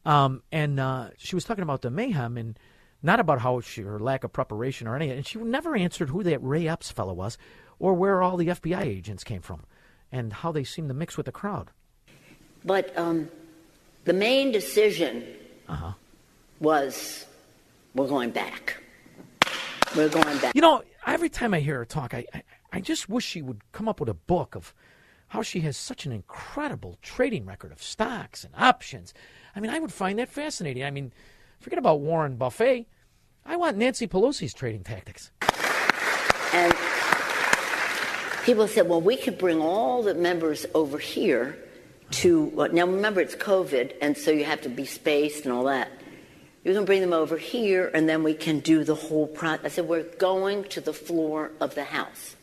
Um, 0.05 0.43
and 0.53 0.79
uh, 0.79 1.11
she 1.17 1.35
was 1.35 1.45
talking 1.45 1.63
about 1.63 1.83
the 1.83 1.91
mayhem 1.91 2.37
and 2.37 2.59
not 3.05 3.21
about 3.21 3.41
how 3.41 3.61
she, 3.61 3.83
her 3.83 3.99
lack 4.01 4.25
of 4.25 4.33
preparation 4.33 4.87
or 4.89 4.97
anything. 4.97 5.19
And 5.19 5.27
she 5.27 5.39
never 5.39 5.77
answered 5.77 6.09
who 6.09 6.23
that 6.25 6.43
Ray 6.43 6.67
Epps 6.67 6.91
fellow 6.91 7.13
was 7.13 7.37
or 7.79 7.95
where 7.95 8.23
all 8.23 8.37
the 8.37 8.47
FBI 8.49 8.81
agents 8.83 9.23
came 9.23 9.43
from 9.43 9.65
and 10.11 10.33
how 10.33 10.51
they 10.53 10.65
seemed 10.65 10.89
to 10.89 10.95
mix 10.95 11.17
with 11.17 11.27
the 11.27 11.33
crowd. 11.33 11.71
But 12.65 12.97
um, 12.99 13.29
the 14.05 14.13
main 14.15 14.51
decision 14.53 15.23
Uh-huh. 15.69 15.93
was 16.61 17.27
we're 17.95 18.09
going 18.09 18.31
back. 18.31 18.83
We're 19.95 20.09
going 20.09 20.39
back. 20.39 20.55
You 20.55 20.61
know, 20.63 20.83
every 21.07 21.29
time 21.29 21.55
I 21.55 21.61
hear 21.61 21.77
her 21.79 21.85
talk, 21.85 22.15
I, 22.15 22.25
I, 22.35 22.43
I 22.73 22.81
just 22.81 23.09
wish 23.09 23.25
she 23.25 23.43
would 23.43 23.61
come 23.73 23.89
up 23.89 24.01
with 24.01 24.09
a 24.09 24.15
book 24.15 24.55
of 24.57 24.75
how 25.29 25.43
she 25.43 25.61
has 25.61 25.77
such 25.77 26.07
an 26.07 26.13
incredible 26.13 26.97
trading 27.03 27.45
record 27.45 27.71
of 27.73 27.83
stocks 27.83 28.45
and 28.45 28.55
options. 28.57 29.13
I 29.55 29.61
mean, 29.61 29.71
I 29.71 29.79
would 29.79 29.93
find 29.93 30.19
that 30.19 30.29
fascinating. 30.29 30.85
I 30.85 30.91
mean, 30.91 31.13
forget 31.61 31.79
about 31.79 32.01
Warren 32.01 32.37
Buffett. 32.37 32.87
I 33.47 33.57
want 33.57 33.77
Nancy 33.77 34.07
Pelosi's 34.07 34.55
trading 34.55 34.85
tactics. 34.85 35.31
And 36.53 36.73
people 38.45 38.67
said, 38.69 38.89
well, 38.89 39.01
we 39.01 39.17
could 39.17 39.39
bring 39.39 39.61
all 39.61 40.03
the 40.03 40.15
members 40.15 40.67
over 40.75 40.99
here 40.99 41.59
to, 42.13 42.53
uh, 42.61 42.69
now 42.69 42.87
remember 42.87 43.21
it's 43.21 43.35
COVID, 43.35 43.95
and 44.01 44.17
so 44.17 44.31
you 44.31 44.45
have 44.45 44.61
to 44.63 44.69
be 44.69 44.85
spaced 44.85 45.45
and 45.45 45.53
all 45.53 45.65
that. 45.65 45.91
You 46.65 46.73
can 46.73 46.85
bring 46.85 47.01
them 47.01 47.13
over 47.13 47.37
here, 47.37 47.91
and 47.93 48.09
then 48.09 48.23
we 48.23 48.35
can 48.35 48.61
do 48.61 48.85
the 48.85 48.95
whole 48.95 49.27
process. 49.27 49.65
I 49.65 49.69
said, 49.69 49.89
we're 49.89 50.05
going 50.19 50.65
to 50.65 50.81
the 50.81 50.93
floor 50.95 51.51
of 51.61 51.75
the 51.75 51.85
House. 51.85 52.37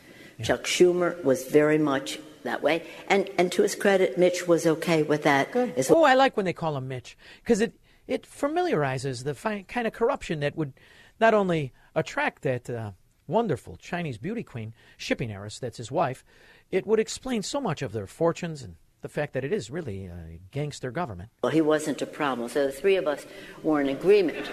Chuck 0.44 0.64
Schumer 0.64 1.24
was 1.24 1.46
very 1.46 1.78
much 1.78 2.20
that 2.44 2.62
way. 2.62 2.84
And, 3.08 3.30
and 3.38 3.52
to 3.54 3.64
his 3.64 3.76
credit, 3.76 4.18
Mitch 4.18 4.48
was 4.48 4.66
okay 4.66 5.04
with 5.04 5.24
that. 5.24 5.56
as 5.56 5.90
well. 5.90 6.00
Oh, 6.00 6.04
I 6.04 6.16
like 6.16 6.36
when 6.36 6.46
they 6.46 6.54
call 6.54 6.76
him 6.78 6.88
Mitch 6.88 7.18
because 7.44 7.62
it, 7.62 7.74
it 8.12 8.26
familiarizes 8.26 9.24
the 9.24 9.34
fi- 9.34 9.64
kind 9.64 9.88
of 9.88 9.94
corruption 9.94 10.42
that 10.42 10.58
would 10.58 10.74
not 11.22 11.34
only 11.34 11.72
attract 11.96 12.42
that 12.42 12.70
uh, 12.70 12.92
wonderful 13.26 13.78
Chinese 13.78 14.18
beauty 14.18 14.44
queen, 14.44 14.74
shipping 14.98 15.32
heiress, 15.32 15.60
that's 15.60 15.78
his 15.78 15.90
wife, 15.90 16.26
it 16.72 16.86
would 16.86 17.00
explain 17.00 17.42
so 17.42 17.62
much 17.62 17.82
of 17.82 17.94
their 17.94 18.06
fortunes 18.06 18.64
and 18.64 18.76
the 19.00 19.08
fact 19.08 19.32
that 19.32 19.46
it 19.46 19.54
is 19.54 19.72
really 19.72 20.08
a 20.08 20.40
gangster 20.52 20.92
government. 20.92 21.30
Well, 21.42 21.54
he 21.54 21.62
wasn't 21.62 22.02
a 22.02 22.06
problem. 22.06 22.50
So 22.50 22.66
the 22.66 22.74
three 22.74 22.98
of 22.98 23.08
us 23.08 23.26
were 23.64 23.80
in 23.80 23.88
agreement. 23.88 24.52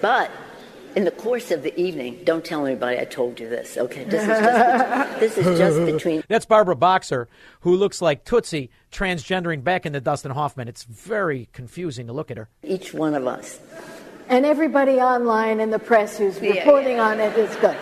But 0.00 0.30
in 0.96 1.04
the 1.04 1.10
course 1.10 1.50
of 1.50 1.62
the 1.62 1.78
evening, 1.80 2.20
don't 2.24 2.44
tell 2.44 2.66
anybody 2.66 2.98
I 2.98 3.04
told 3.04 3.38
you 3.40 3.48
this, 3.48 3.76
okay? 3.76 4.04
This 4.04 4.22
is 4.22 4.28
just, 4.28 5.20
this 5.20 5.38
is 5.38 5.58
just 5.58 5.84
between. 5.84 6.22
That's 6.28 6.46
Barbara 6.46 6.76
Boxer, 6.76 7.28
who 7.60 7.76
looks 7.76 8.02
like 8.02 8.24
Tootsie 8.24 8.70
transgendering 8.90 9.62
back 9.62 9.86
into 9.86 10.00
Dustin 10.00 10.32
Hoffman. 10.32 10.68
It's 10.68 10.84
very 10.84 11.48
confusing 11.52 12.06
to 12.06 12.12
look 12.12 12.30
at 12.30 12.36
her. 12.36 12.48
Each 12.62 12.92
one 12.92 13.14
of 13.14 13.26
us. 13.26 13.60
And 14.28 14.44
everybody 14.44 15.00
online 15.00 15.60
and 15.60 15.72
the 15.72 15.78
press 15.78 16.18
who's 16.18 16.40
Yeah, 16.40 16.58
reporting 16.58 16.96
yeah. 16.96 17.08
on 17.08 17.20
it 17.20 17.36
is 17.36 17.56
good. 17.56 17.76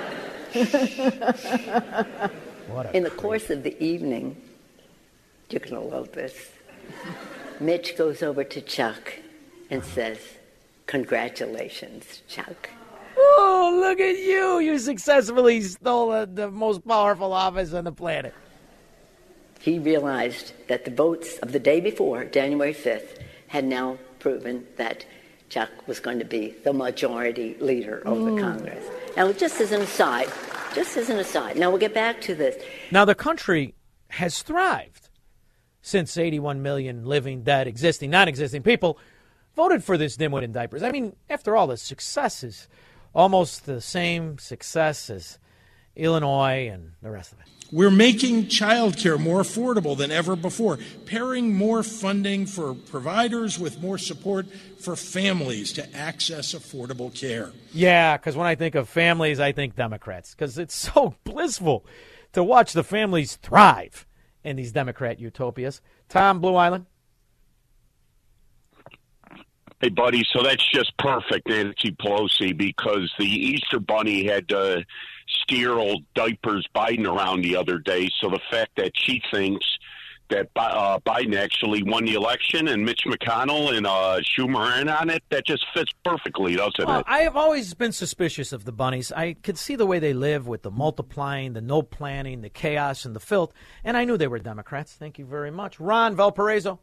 in 2.94 3.02
the 3.02 3.10
course 3.10 3.50
of 3.50 3.62
the 3.62 3.82
evening, 3.82 4.40
you're 5.50 5.60
going 5.60 5.74
to 5.74 5.80
love 5.80 6.12
this. 6.12 6.50
Mitch 7.60 7.96
goes 7.96 8.22
over 8.22 8.44
to 8.44 8.60
Chuck 8.60 9.14
and 9.70 9.84
says, 9.84 10.18
Congratulations, 10.86 12.22
Chuck. 12.28 12.70
Oh, 13.16 13.78
look 13.80 14.00
at 14.00 14.18
you! 14.18 14.58
You 14.58 14.78
successfully 14.78 15.62
stole 15.62 16.10
the, 16.10 16.26
the 16.32 16.50
most 16.50 16.86
powerful 16.86 17.32
office 17.32 17.72
on 17.72 17.84
the 17.84 17.92
planet. 17.92 18.34
He 19.60 19.78
realized 19.78 20.52
that 20.68 20.84
the 20.84 20.90
votes 20.90 21.38
of 21.38 21.52
the 21.52 21.58
day 21.58 21.80
before, 21.80 22.24
January 22.24 22.74
5th, 22.74 23.22
had 23.48 23.64
now 23.64 23.98
proven 24.18 24.66
that 24.76 25.06
Chuck 25.48 25.70
was 25.86 26.00
going 26.00 26.18
to 26.18 26.24
be 26.24 26.54
the 26.64 26.72
majority 26.72 27.56
leader 27.60 27.98
of 27.98 28.18
the 28.18 28.32
oh. 28.32 28.38
Congress. 28.38 28.84
Now, 29.16 29.32
just 29.32 29.60
as 29.60 29.72
an 29.72 29.82
aside, 29.82 30.28
just 30.74 30.96
as 30.96 31.08
an 31.08 31.18
aside, 31.18 31.56
now 31.56 31.70
we'll 31.70 31.80
get 31.80 31.94
back 31.94 32.20
to 32.22 32.34
this. 32.34 32.62
Now, 32.90 33.04
the 33.04 33.14
country 33.14 33.74
has 34.08 34.42
thrived 34.42 35.08
since 35.80 36.16
81 36.16 36.62
million 36.62 37.04
living, 37.04 37.42
dead, 37.42 37.66
existing, 37.66 38.10
non 38.10 38.28
existing 38.28 38.62
people 38.62 38.98
voted 39.54 39.82
for 39.82 39.96
this 39.96 40.16
dimwit 40.16 40.42
in 40.42 40.52
diapers. 40.52 40.82
I 40.82 40.90
mean, 40.90 41.16
after 41.30 41.56
all, 41.56 41.66
the 41.66 41.76
success 41.76 42.44
is 42.44 42.68
almost 43.16 43.64
the 43.64 43.80
same 43.80 44.38
success 44.38 45.08
as 45.08 45.38
Illinois 45.96 46.68
and 46.68 46.92
the 47.02 47.10
rest 47.10 47.32
of 47.32 47.40
it. 47.40 47.46
We're 47.72 47.90
making 47.90 48.44
childcare 48.44 49.18
more 49.18 49.40
affordable 49.40 49.96
than 49.96 50.12
ever 50.12 50.36
before, 50.36 50.78
pairing 51.06 51.52
more 51.52 51.82
funding 51.82 52.46
for 52.46 52.74
providers 52.74 53.58
with 53.58 53.80
more 53.80 53.98
support 53.98 54.46
for 54.78 54.94
families 54.94 55.72
to 55.72 55.96
access 55.96 56.54
affordable 56.54 57.12
care. 57.12 57.50
Yeah, 57.72 58.18
because 58.18 58.36
when 58.36 58.46
I 58.46 58.54
think 58.54 58.76
of 58.76 58.88
families, 58.88 59.40
I 59.40 59.50
think 59.50 59.74
Democrats, 59.74 60.32
because 60.32 60.58
it's 60.58 60.74
so 60.94 61.16
blissful 61.24 61.84
to 62.34 62.44
watch 62.44 62.72
the 62.72 62.84
families 62.84 63.34
thrive 63.36 64.06
in 64.44 64.56
these 64.56 64.70
Democrat 64.70 65.18
utopias. 65.18 65.80
Tom, 66.08 66.38
Blue 66.38 66.54
Island. 66.54 66.86
Hey, 69.80 69.90
buddy, 69.90 70.24
so 70.32 70.42
that's 70.42 70.64
just 70.72 70.96
perfect, 70.96 71.48
Nancy 71.48 71.92
Pelosi, 71.92 72.56
because 72.56 73.12
the 73.18 73.26
Easter 73.26 73.78
Bunny 73.78 74.26
had 74.26 74.48
to 74.48 74.84
steer 75.42 75.72
old 75.72 76.02
diapers 76.14 76.66
Biden 76.74 77.06
around 77.06 77.42
the 77.42 77.56
other 77.56 77.78
day. 77.78 78.08
So 78.20 78.30
the 78.30 78.40
fact 78.50 78.70
that 78.76 78.92
she 78.94 79.20
thinks 79.30 79.66
that 80.28 80.48
uh, 80.56 80.98
Biden 81.06 81.36
actually 81.36 81.82
won 81.82 82.04
the 82.04 82.14
election 82.14 82.68
and 82.68 82.84
Mitch 82.84 83.02
McConnell 83.06 83.76
and 83.76 83.86
uh, 83.86 84.20
Schumer 84.22 84.80
in 84.80 84.88
on 84.88 85.10
it, 85.10 85.22
that 85.30 85.46
just 85.46 85.64
fits 85.74 85.92
perfectly, 86.04 86.56
doesn't 86.56 86.84
Well, 86.84 87.00
it? 87.00 87.06
I 87.06 87.18
have 87.20 87.36
always 87.36 87.74
been 87.74 87.92
suspicious 87.92 88.52
of 88.52 88.64
the 88.64 88.72
bunnies. 88.72 89.12
I 89.12 89.34
could 89.34 89.58
see 89.58 89.76
the 89.76 89.86
way 89.86 89.98
they 89.98 90.14
live 90.14 90.48
with 90.48 90.62
the 90.62 90.70
multiplying, 90.70 91.52
the 91.52 91.60
no 91.60 91.82
planning, 91.82 92.40
the 92.40 92.48
chaos, 92.48 93.04
and 93.04 93.14
the 93.14 93.20
filth, 93.20 93.52
and 93.84 93.96
I 93.96 94.04
knew 94.04 94.16
they 94.16 94.26
were 94.26 94.38
Democrats. 94.38 94.94
Thank 94.94 95.18
you 95.18 95.26
very 95.26 95.50
much. 95.50 95.78
Ron 95.78 96.16
Valparaiso. 96.16 96.80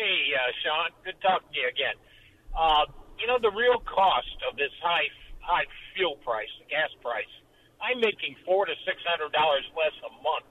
Hey, 0.00 0.32
uh, 0.32 0.48
Shaun, 0.64 0.88
good 1.04 1.20
talking 1.20 1.52
to 1.52 1.58
you 1.60 1.68
again. 1.68 1.92
Uh, 2.56 2.88
you 3.20 3.28
know 3.28 3.36
the 3.36 3.52
real 3.52 3.84
cost 3.84 4.32
of 4.48 4.56
this 4.56 4.72
high 4.80 5.04
high 5.44 5.68
fuel 5.92 6.16
price, 6.24 6.48
the 6.56 6.64
gas 6.72 6.88
price. 7.04 7.28
I'm 7.84 8.00
making 8.00 8.32
four 8.48 8.64
to 8.64 8.72
six 8.88 8.96
hundred 9.04 9.36
dollars 9.36 9.68
less 9.76 9.92
a 10.00 10.12
month, 10.24 10.48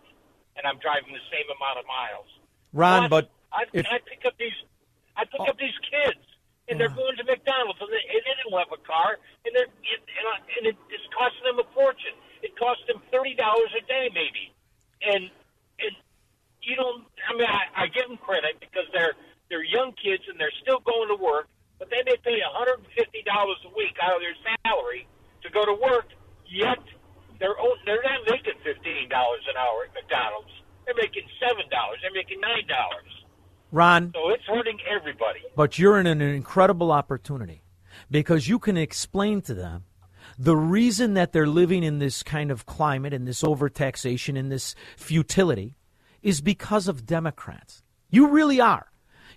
and 0.54 0.70
I'm 0.70 0.78
driving 0.78 1.10
the 1.18 1.26
same 1.34 1.50
amount 1.50 1.82
of 1.82 1.86
miles. 1.90 2.30
Ron, 2.78 3.10
Plus, 3.10 3.10
but 3.10 3.26
I, 3.50 3.66
if- 3.74 3.90
I 3.90 3.98
pick 4.06 4.22
up 4.30 4.38
these, 4.38 4.54
I 5.18 5.26
pick 5.26 5.42
up 5.50 5.58
these 5.58 5.74
kids, 5.82 6.22
and 6.70 6.78
they're 6.78 6.94
going 6.94 7.18
to 7.18 7.26
McDonald's, 7.26 7.82
and 7.82 7.90
they, 7.90 8.06
and 8.06 8.22
they 8.22 8.34
don't 8.46 8.54
have 8.54 8.70
a 8.70 8.82
car, 8.86 9.18
and 9.50 9.52
they're 9.58 9.66
and, 9.66 10.02
and, 10.06 10.26
I- 10.30 10.46
and 10.62 10.64
it, 10.70 10.78
it's 10.94 11.08
costing 11.18 11.50
them 11.50 11.58
a 11.58 11.66
fortune. 11.74 12.14
It 12.46 12.54
costs 12.54 12.86
them 12.86 13.02
thirty 13.10 13.34
dollars 13.34 13.74
a 13.74 13.82
day, 13.90 14.14
maybe, 14.14 14.54
and 15.10 15.26
and 15.82 15.94
you 16.62 16.78
don't. 16.78 17.02
I 17.26 17.34
mean, 17.34 17.50
I, 17.50 17.66
I 17.74 17.84
give 17.90 18.06
them 18.06 18.22
credit 18.22 18.62
because 18.62 18.86
they're 18.94 19.18
they're 19.50 19.66
young 19.66 19.94
kids 19.98 20.24
and 20.30 20.40
they're 20.40 20.54
still 20.62 20.80
going 20.86 21.10
to 21.10 21.18
work, 21.18 21.48
but 21.78 21.90
they 21.90 22.02
may 22.06 22.18
pay 22.24 22.38
one 22.42 22.54
hundred 22.54 22.86
and 22.86 22.90
fifty 22.96 23.22
dollars 23.26 23.58
a 23.66 23.72
week 23.76 23.98
out 24.02 24.16
of 24.16 24.22
their 24.22 24.38
salary 24.64 25.08
to 25.44 25.50
go 25.50 25.66
to 25.66 25.74
work. 25.74 26.08
Yet 26.50 26.80
they're 27.40 27.56
they're 27.86 28.04
not 28.04 28.22
making 28.30 28.58
fifteen 28.64 29.10
dollars 29.10 29.44
an 29.50 29.56
hour 29.58 29.88
at 29.88 29.94
McDonald's. 29.94 30.52
They're 30.86 30.96
making 30.98 31.24
seven 31.40 31.66
dollars. 31.70 32.00
They're 32.02 32.14
making 32.14 32.42
nine 32.42 32.66
dollars. 32.68 33.12
Ron, 33.72 34.12
So 34.16 34.30
it's 34.30 34.44
hurting 34.46 34.80
everybody. 34.90 35.42
but 35.56 35.78
you're 35.78 36.00
in 36.00 36.08
an 36.08 36.22
incredible 36.22 36.92
opportunity 36.92 37.62
because 38.10 38.48
you 38.48 38.58
can 38.58 38.78
explain 38.78 39.42
to 39.44 39.54
them 39.54 39.84
the 40.40 40.58
reason 40.58 41.14
that 41.14 41.34
they're 41.34 41.46
living 41.48 41.84
in 41.84 42.00
this 42.00 42.24
kind 42.24 42.50
of 42.50 42.66
climate, 42.66 43.14
in 43.14 43.26
this 43.26 43.44
overtaxation, 43.44 44.36
in 44.38 44.50
this 44.50 44.74
futility, 44.98 45.76
is 46.24 46.42
because 46.42 46.88
of 46.88 47.06
Democrats. 47.06 47.84
You 48.10 48.28
really 48.30 48.60
are. 48.60 48.88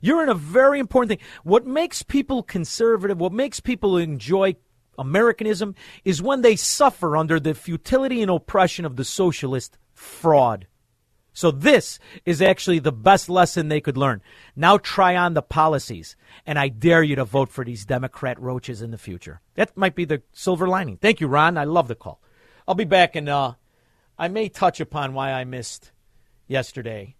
You're 0.03 0.25
in 0.25 0.29
a 0.29 0.35
very 0.35 0.81
important 0.81 1.09
thing. 1.09 1.29
What 1.45 1.65
makes 1.65 2.03
people 2.03 2.43
conservative, 2.43 3.19
what 3.19 3.33
makes 3.33 3.61
people 3.61 3.97
enjoy 3.97 4.57
Americanism, 4.99 5.77
is 6.05 6.21
when 6.21 6.43
they 6.43 6.57
suffer 6.57 7.17
under 7.17 7.39
the 7.39 7.55
futility 7.55 8.21
and 8.21 8.31
oppression 8.31 8.85
of 8.85 8.97
the 8.97 9.05
socialist 9.05 9.79
fraud. 9.95 10.67
So 11.33 11.51
this 11.51 12.01
is 12.27 12.43
actually 12.43 12.81
the 12.81 12.93
best 12.93 13.31
lesson 13.31 13.69
they 13.69 13.81
could 13.81 13.97
learn. 13.97 14.21
Now 14.55 14.77
try 14.77 15.17
on 15.17 15.35
the 15.35 15.41
policies, 15.41 16.17
and 16.45 16.59
I 16.59 16.69
dare 16.69 17.03
you 17.03 17.17
to 17.17 17.25
vote 17.25 17.49
for 17.49 17.65
these 17.65 17.87
Democrat 17.87 18.39
roaches 18.41 18.83
in 18.83 18.91
the 18.91 18.99
future. 18.99 19.41
That 19.55 19.75
might 19.77 19.95
be 19.95 20.05
the 20.05 20.23
silver 20.33 20.69
lining. 20.69 20.99
Thank 20.99 21.21
you, 21.21 21.29
Ron. 21.29 21.57
I 21.57 21.65
love 21.65 21.89
the 21.89 21.95
call. 21.95 22.21
I'll 22.67 22.75
be 22.75 22.85
back, 22.85 23.17
and 23.17 23.29
uh, 23.29 23.55
I 24.19 24.29
may 24.29 24.49
touch 24.49 24.81
upon 24.81 25.15
why 25.15 25.33
I 25.33 25.45
missed 25.45 25.93
yesterday. 26.49 27.15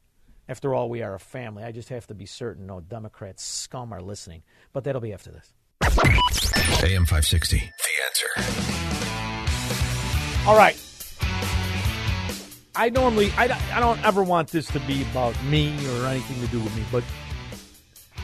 After 0.49 0.75
all, 0.75 0.89
we 0.89 1.03
are 1.03 1.15
a 1.15 1.21
family. 1.21 1.63
I 1.65 1.73
just 1.73 1.89
have 1.91 2.07
to 2.09 2.15
be 2.15 2.27
certain 2.27 2.67
no 2.67 2.81
Democrats 2.81 3.45
scum 3.45 3.93
are 3.93 4.01
listening. 4.03 4.43
But 4.73 4.85
that'll 4.85 5.01
be 5.01 5.13
after 5.13 5.31
this. 5.31 5.53
AM 6.83 7.07
560. 7.07 7.59
The 7.59 7.65
answer. 8.07 8.29
All 10.49 10.57
right. 10.57 10.77
I 12.75 12.89
normally, 12.89 13.31
I, 13.37 13.47
don't- 13.49 13.77
I 13.77 13.81
don't 13.81 14.03
ever 14.05 14.23
want 14.25 14.49
this 14.49 14.67
to 14.69 14.81
be 14.81 15.03
about 15.11 15.41
me 15.45 15.69
or 15.91 16.07
anything 16.07 16.41
to 16.45 16.51
do 16.51 16.59
with 16.61 16.75
me, 16.75 16.83
but 16.91 17.05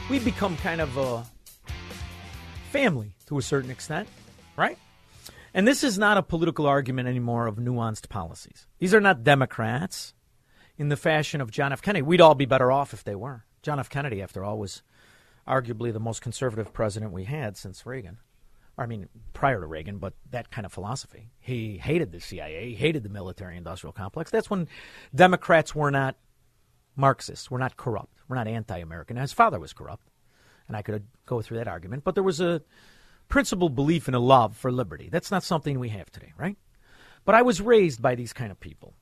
we 0.09 0.19
become 0.19 0.57
kind 0.57 0.81
of 0.81 0.97
a 0.97 1.23
family 2.71 3.13
to 3.27 3.37
a 3.37 3.41
certain 3.41 3.69
extent, 3.69 4.09
right? 4.57 4.77
And 5.53 5.67
this 5.67 5.83
is 5.83 5.97
not 5.99 6.17
a 6.17 6.23
political 6.23 6.65
argument 6.65 7.07
anymore 7.07 7.45
of 7.47 7.55
nuanced 7.57 8.09
policies. 8.09 8.67
These 8.79 8.93
are 8.93 9.01
not 9.01 9.23
Democrats 9.23 10.13
in 10.79 10.87
the 10.87 10.97
fashion 10.97 11.41
of 11.41 11.51
John 11.51 11.73
F. 11.73 11.81
Kennedy. 11.81 12.01
We'd 12.01 12.21
all 12.21 12.33
be 12.33 12.45
better 12.45 12.71
off 12.71 12.93
if 12.93 13.03
they 13.03 13.13
were. 13.13 13.43
John 13.61 13.79
F. 13.79 13.89
Kennedy, 13.89 14.21
after 14.21 14.43
all, 14.43 14.57
was 14.57 14.81
arguably 15.45 15.91
the 15.91 15.99
most 15.99 16.21
conservative 16.21 16.73
president 16.73 17.11
we 17.11 17.25
had 17.25 17.57
since 17.57 17.85
Reagan. 17.85 18.17
I 18.77 18.85
mean, 18.85 19.09
prior 19.33 19.59
to 19.59 19.67
Reagan, 19.67 19.97
but 19.97 20.13
that 20.31 20.51
kind 20.51 20.65
of 20.65 20.71
philosophy. 20.71 21.31
He 21.41 21.77
hated 21.77 22.13
the 22.13 22.21
CIA, 22.21 22.69
he 22.69 22.75
hated 22.75 23.03
the 23.03 23.09
military 23.09 23.57
industrial 23.57 23.91
complex. 23.91 24.31
That's 24.31 24.49
when 24.49 24.69
Democrats 25.13 25.75
were 25.75 25.91
not 25.91 26.15
Marxists, 26.95 27.51
were 27.51 27.59
not 27.59 27.75
corrupt, 27.75 28.17
were 28.29 28.37
not 28.37 28.47
anti 28.47 28.77
American. 28.77 29.17
His 29.17 29.33
father 29.33 29.59
was 29.59 29.73
corrupt, 29.73 30.09
and 30.69 30.77
I 30.77 30.81
could 30.81 31.05
go 31.25 31.41
through 31.41 31.57
that 31.57 31.67
argument, 31.67 32.05
but 32.05 32.15
there 32.15 32.23
was 32.23 32.39
a 32.39 32.61
principled 33.27 33.75
belief 33.75 34.07
and 34.07 34.15
a 34.15 34.19
love 34.19 34.55
for 34.55 34.71
liberty. 34.71 35.09
That's 35.11 35.29
not 35.29 35.43
something 35.43 35.77
we 35.77 35.89
have 35.89 36.09
today, 36.09 36.31
right? 36.37 36.57
But 37.25 37.35
I 37.35 37.41
was 37.41 37.59
raised 37.59 38.01
by 38.01 38.15
these 38.15 38.31
kind 38.31 38.49
of 38.49 38.61
people. 38.61 38.93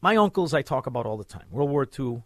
My 0.00 0.16
uncles 0.16 0.54
I 0.54 0.62
talk 0.62 0.86
about 0.86 1.06
all 1.06 1.16
the 1.16 1.24
time. 1.24 1.46
World 1.50 1.70
War 1.70 1.88
II 1.98 2.22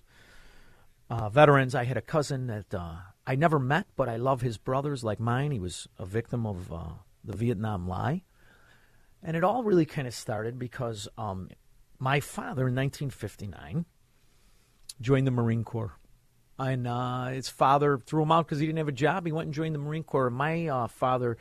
uh, 1.09 1.29
veterans. 1.29 1.75
I 1.75 1.85
had 1.85 1.97
a 1.97 2.03
cousin 2.03 2.47
that 2.49 2.75
uh, 2.75 2.97
I 3.27 3.37
never 3.37 3.59
met, 3.59 3.87
but 3.97 4.09
I 4.09 4.17
love 4.17 4.41
his 4.41 4.59
brothers 4.59 5.05
like 5.05 5.21
mine. 5.21 5.51
He 5.51 5.61
was 5.61 5.89
a 5.99 6.07
victim 6.07 6.47
of 6.47 6.73
uh, 6.73 6.93
the 7.25 7.37
Vietnam 7.37 7.89
lie. 7.89 8.23
And 9.23 9.37
it 9.37 9.45
all 9.45 9.63
really 9.63 9.87
kind 9.87 10.09
of 10.09 10.15
started 10.15 10.59
because 10.59 11.09
um, 11.19 11.51
my 11.99 12.21
father 12.21 12.69
in 12.69 12.75
1959 12.75 13.85
joined 15.01 15.27
the 15.27 15.31
Marine 15.31 15.65
Corps 15.65 16.01
and 16.61 16.87
uh, 16.87 17.27
his 17.27 17.49
father 17.49 17.99
threw 17.99 18.23
him 18.23 18.33
out 18.33 18.47
because 18.47 18.59
he 18.59 18.67
didn't 18.67 18.79
have 18.79 18.89
a 18.89 18.93
job. 18.93 19.25
He 19.27 19.33
went 19.33 19.47
and 19.47 19.55
joined 19.55 19.75
the 19.75 19.79
Marine 19.79 20.05
Corps. 20.05 20.31
My 20.31 20.67
uh, 20.67 20.87
father, 20.89 21.39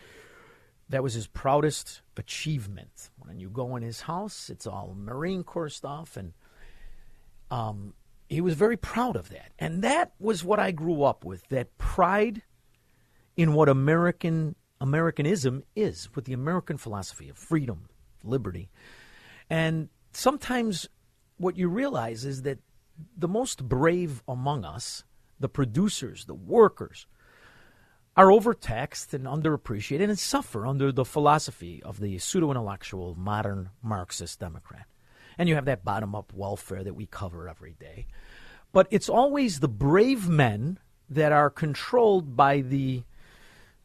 that 0.89 1.03
was 1.03 1.13
his 1.13 1.27
proudest 1.27 2.01
achievement. 2.17 3.11
When 3.19 3.39
you 3.39 3.49
go 3.49 3.75
in 3.75 3.83
his 3.83 4.01
house, 4.01 4.49
it's 4.49 4.67
all 4.67 4.95
Marine 4.97 5.43
Corps 5.43 5.69
stuff, 5.69 6.17
and 6.17 6.33
um, 7.51 7.93
he 8.27 8.41
was 8.41 8.55
very 8.55 8.77
proud 8.77 9.15
of 9.15 9.29
that. 9.29 9.51
And 9.57 9.83
that 9.83 10.13
was 10.19 10.43
what 10.43 10.59
I 10.59 10.71
grew 10.71 11.03
up 11.03 11.23
with 11.23 11.47
that 11.49 11.77
pride 11.77 12.41
in 13.37 13.53
what 13.53 13.69
American 13.69 14.55
Americanism 14.81 15.63
is, 15.75 16.09
with 16.15 16.25
the 16.25 16.33
American 16.33 16.77
philosophy 16.77 17.29
of 17.29 17.37
freedom, 17.37 17.89
liberty. 18.23 18.69
And 19.49 19.89
sometimes 20.13 20.87
what 21.37 21.57
you 21.57 21.67
realize 21.67 22.23
is 22.23 22.43
that 22.43 22.59
the 23.17 23.27
most 23.27 23.67
brave 23.67 24.23
among 24.27 24.63
us, 24.63 25.03
the 25.39 25.49
producers, 25.49 26.25
the 26.25 26.33
workers, 26.33 27.07
are 28.17 28.31
overtaxed 28.31 29.13
and 29.13 29.25
underappreciated 29.25 30.09
and 30.09 30.19
suffer 30.19 30.65
under 30.65 30.91
the 30.91 31.05
philosophy 31.05 31.81
of 31.83 31.99
the 31.99 32.17
pseudo 32.17 32.49
intellectual 32.51 33.15
modern 33.15 33.69
Marxist 33.81 34.39
Democrat. 34.39 34.85
And 35.37 35.47
you 35.47 35.55
have 35.55 35.65
that 35.65 35.85
bottom 35.85 36.15
up 36.15 36.33
welfare 36.33 36.83
that 36.83 36.95
we 36.95 37.05
cover 37.05 37.47
every 37.47 37.75
day. 37.79 38.07
But 38.71 38.87
it's 38.91 39.09
always 39.09 39.59
the 39.59 39.69
brave 39.69 40.27
men 40.27 40.79
that 41.09 41.31
are 41.31 41.49
controlled 41.49 42.35
by 42.35 42.61
the 42.61 43.03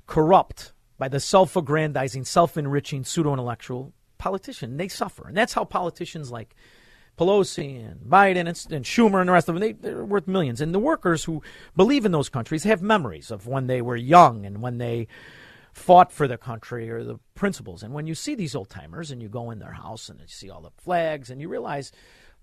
corrupt, 0.06 0.72
by 0.98 1.08
the 1.08 1.20
self 1.20 1.56
aggrandizing, 1.56 2.24
self 2.24 2.56
enriching 2.56 3.04
pseudo 3.04 3.32
intellectual 3.32 3.92
politician. 4.18 4.76
They 4.76 4.88
suffer. 4.88 5.28
And 5.28 5.36
that's 5.36 5.54
how 5.54 5.64
politicians 5.64 6.30
like 6.30 6.54
Pelosi 7.16 7.90
and 7.90 8.00
Biden 8.00 8.48
and, 8.48 8.66
and 8.72 8.84
Schumer 8.84 9.20
and 9.20 9.28
the 9.28 9.32
rest 9.32 9.48
of 9.48 9.54
them, 9.54 9.60
they, 9.60 9.72
they're 9.72 10.04
worth 10.04 10.26
millions. 10.26 10.60
And 10.60 10.74
the 10.74 10.78
workers 10.78 11.24
who 11.24 11.42
believe 11.76 12.04
in 12.04 12.12
those 12.12 12.28
countries 12.28 12.64
have 12.64 12.82
memories 12.82 13.30
of 13.30 13.46
when 13.46 13.66
they 13.66 13.80
were 13.80 13.96
young 13.96 14.44
and 14.44 14.60
when 14.60 14.78
they 14.78 15.06
fought 15.72 16.12
for 16.12 16.28
the 16.28 16.38
country 16.38 16.90
or 16.90 17.02
the 17.04 17.18
principles. 17.34 17.82
And 17.82 17.92
when 17.92 18.06
you 18.06 18.14
see 18.14 18.34
these 18.34 18.54
old 18.54 18.70
timers 18.70 19.10
and 19.10 19.22
you 19.22 19.28
go 19.28 19.50
in 19.50 19.58
their 19.58 19.72
house 19.72 20.08
and 20.08 20.20
you 20.20 20.26
see 20.28 20.50
all 20.50 20.60
the 20.60 20.70
flags 20.82 21.30
and 21.30 21.40
you 21.40 21.48
realize, 21.48 21.92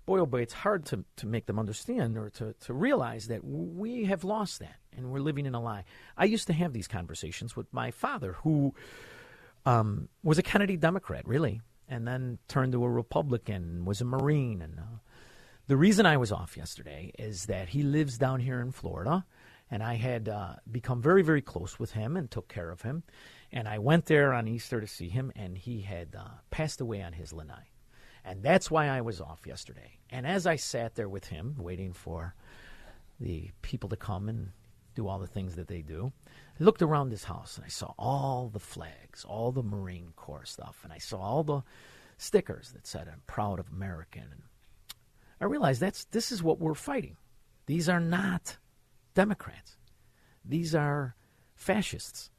boy, 0.04 0.18
oh 0.20 0.26
boy, 0.26 0.42
it's 0.42 0.52
hard 0.52 0.84
to, 0.86 1.04
to 1.16 1.26
make 1.26 1.46
them 1.46 1.58
understand 1.58 2.16
or 2.16 2.30
to, 2.30 2.54
to 2.60 2.72
realize 2.72 3.28
that 3.28 3.44
we 3.44 4.04
have 4.04 4.24
lost 4.24 4.58
that 4.60 4.76
and 4.96 5.10
we're 5.10 5.20
living 5.20 5.46
in 5.46 5.54
a 5.54 5.60
lie. 5.60 5.84
I 6.16 6.24
used 6.26 6.46
to 6.48 6.52
have 6.52 6.72
these 6.72 6.88
conversations 6.88 7.56
with 7.56 7.72
my 7.72 7.90
father, 7.90 8.36
who 8.42 8.74
um, 9.64 10.08
was 10.22 10.38
a 10.38 10.42
Kennedy 10.42 10.76
Democrat, 10.76 11.26
really, 11.26 11.60
and 11.92 12.06
then 12.08 12.38
turned 12.48 12.72
to 12.72 12.84
a 12.84 12.88
Republican, 12.88 13.84
was 13.84 14.00
a 14.00 14.04
Marine. 14.04 14.62
And 14.62 14.78
uh, 14.78 14.98
the 15.66 15.76
reason 15.76 16.06
I 16.06 16.16
was 16.16 16.32
off 16.32 16.56
yesterday 16.56 17.12
is 17.18 17.46
that 17.46 17.68
he 17.68 17.82
lives 17.82 18.18
down 18.18 18.40
here 18.40 18.60
in 18.60 18.72
Florida 18.72 19.24
and 19.72 19.82
I 19.82 19.94
had 19.94 20.28
uh, 20.28 20.56
become 20.70 21.00
very, 21.00 21.22
very 21.22 21.40
close 21.40 21.78
with 21.78 21.92
him 21.92 22.14
and 22.14 22.30
took 22.30 22.46
care 22.46 22.70
of 22.70 22.82
him. 22.82 23.04
And 23.50 23.66
I 23.66 23.78
went 23.78 24.04
there 24.04 24.34
on 24.34 24.46
Easter 24.46 24.82
to 24.82 24.86
see 24.86 25.08
him, 25.08 25.32
and 25.34 25.56
he 25.56 25.80
had 25.80 26.14
uh, 26.14 26.28
passed 26.50 26.82
away 26.82 27.02
on 27.02 27.14
his 27.14 27.32
lanai. 27.32 27.70
And 28.22 28.42
that's 28.42 28.70
why 28.70 28.88
I 28.88 29.00
was 29.00 29.18
off 29.18 29.46
yesterday. 29.46 29.98
And 30.10 30.26
as 30.26 30.46
I 30.46 30.56
sat 30.56 30.94
there 30.94 31.08
with 31.08 31.26
him, 31.26 31.56
waiting 31.58 31.94
for 31.94 32.34
the 33.18 33.50
people 33.62 33.88
to 33.88 33.96
come 33.96 34.28
and 34.28 34.50
do 34.94 35.08
all 35.08 35.18
the 35.18 35.26
things 35.26 35.56
that 35.56 35.68
they 35.68 35.82
do, 35.82 36.12
I 36.60 36.64
looked 36.64 36.82
around 36.82 37.08
this 37.08 37.24
house 37.24 37.56
and 37.56 37.64
I 37.64 37.68
saw 37.68 37.94
all 37.98 38.50
the 38.52 38.58
flags, 38.60 39.24
all 39.24 39.52
the 39.52 39.62
Marine 39.62 40.12
Corps 40.16 40.44
stuff, 40.44 40.80
and 40.84 40.92
I 40.92 40.98
saw 40.98 41.18
all 41.18 41.42
the 41.42 41.62
stickers 42.18 42.72
that 42.72 42.86
said, 42.86 43.08
I'm 43.08 43.22
proud 43.26 43.58
of 43.58 43.68
American. 43.70 44.22
And 44.22 44.42
I 45.40 45.44
realized 45.44 45.80
that's 45.80 46.04
this 46.04 46.30
is 46.30 46.42
what 46.42 46.60
we're 46.60 46.74
fighting. 46.74 47.16
These 47.66 47.88
are 47.88 48.00
not 48.00 48.58
Democrats. 49.14 49.76
These 50.44 50.74
are 50.74 51.14
fascists. 51.54 52.30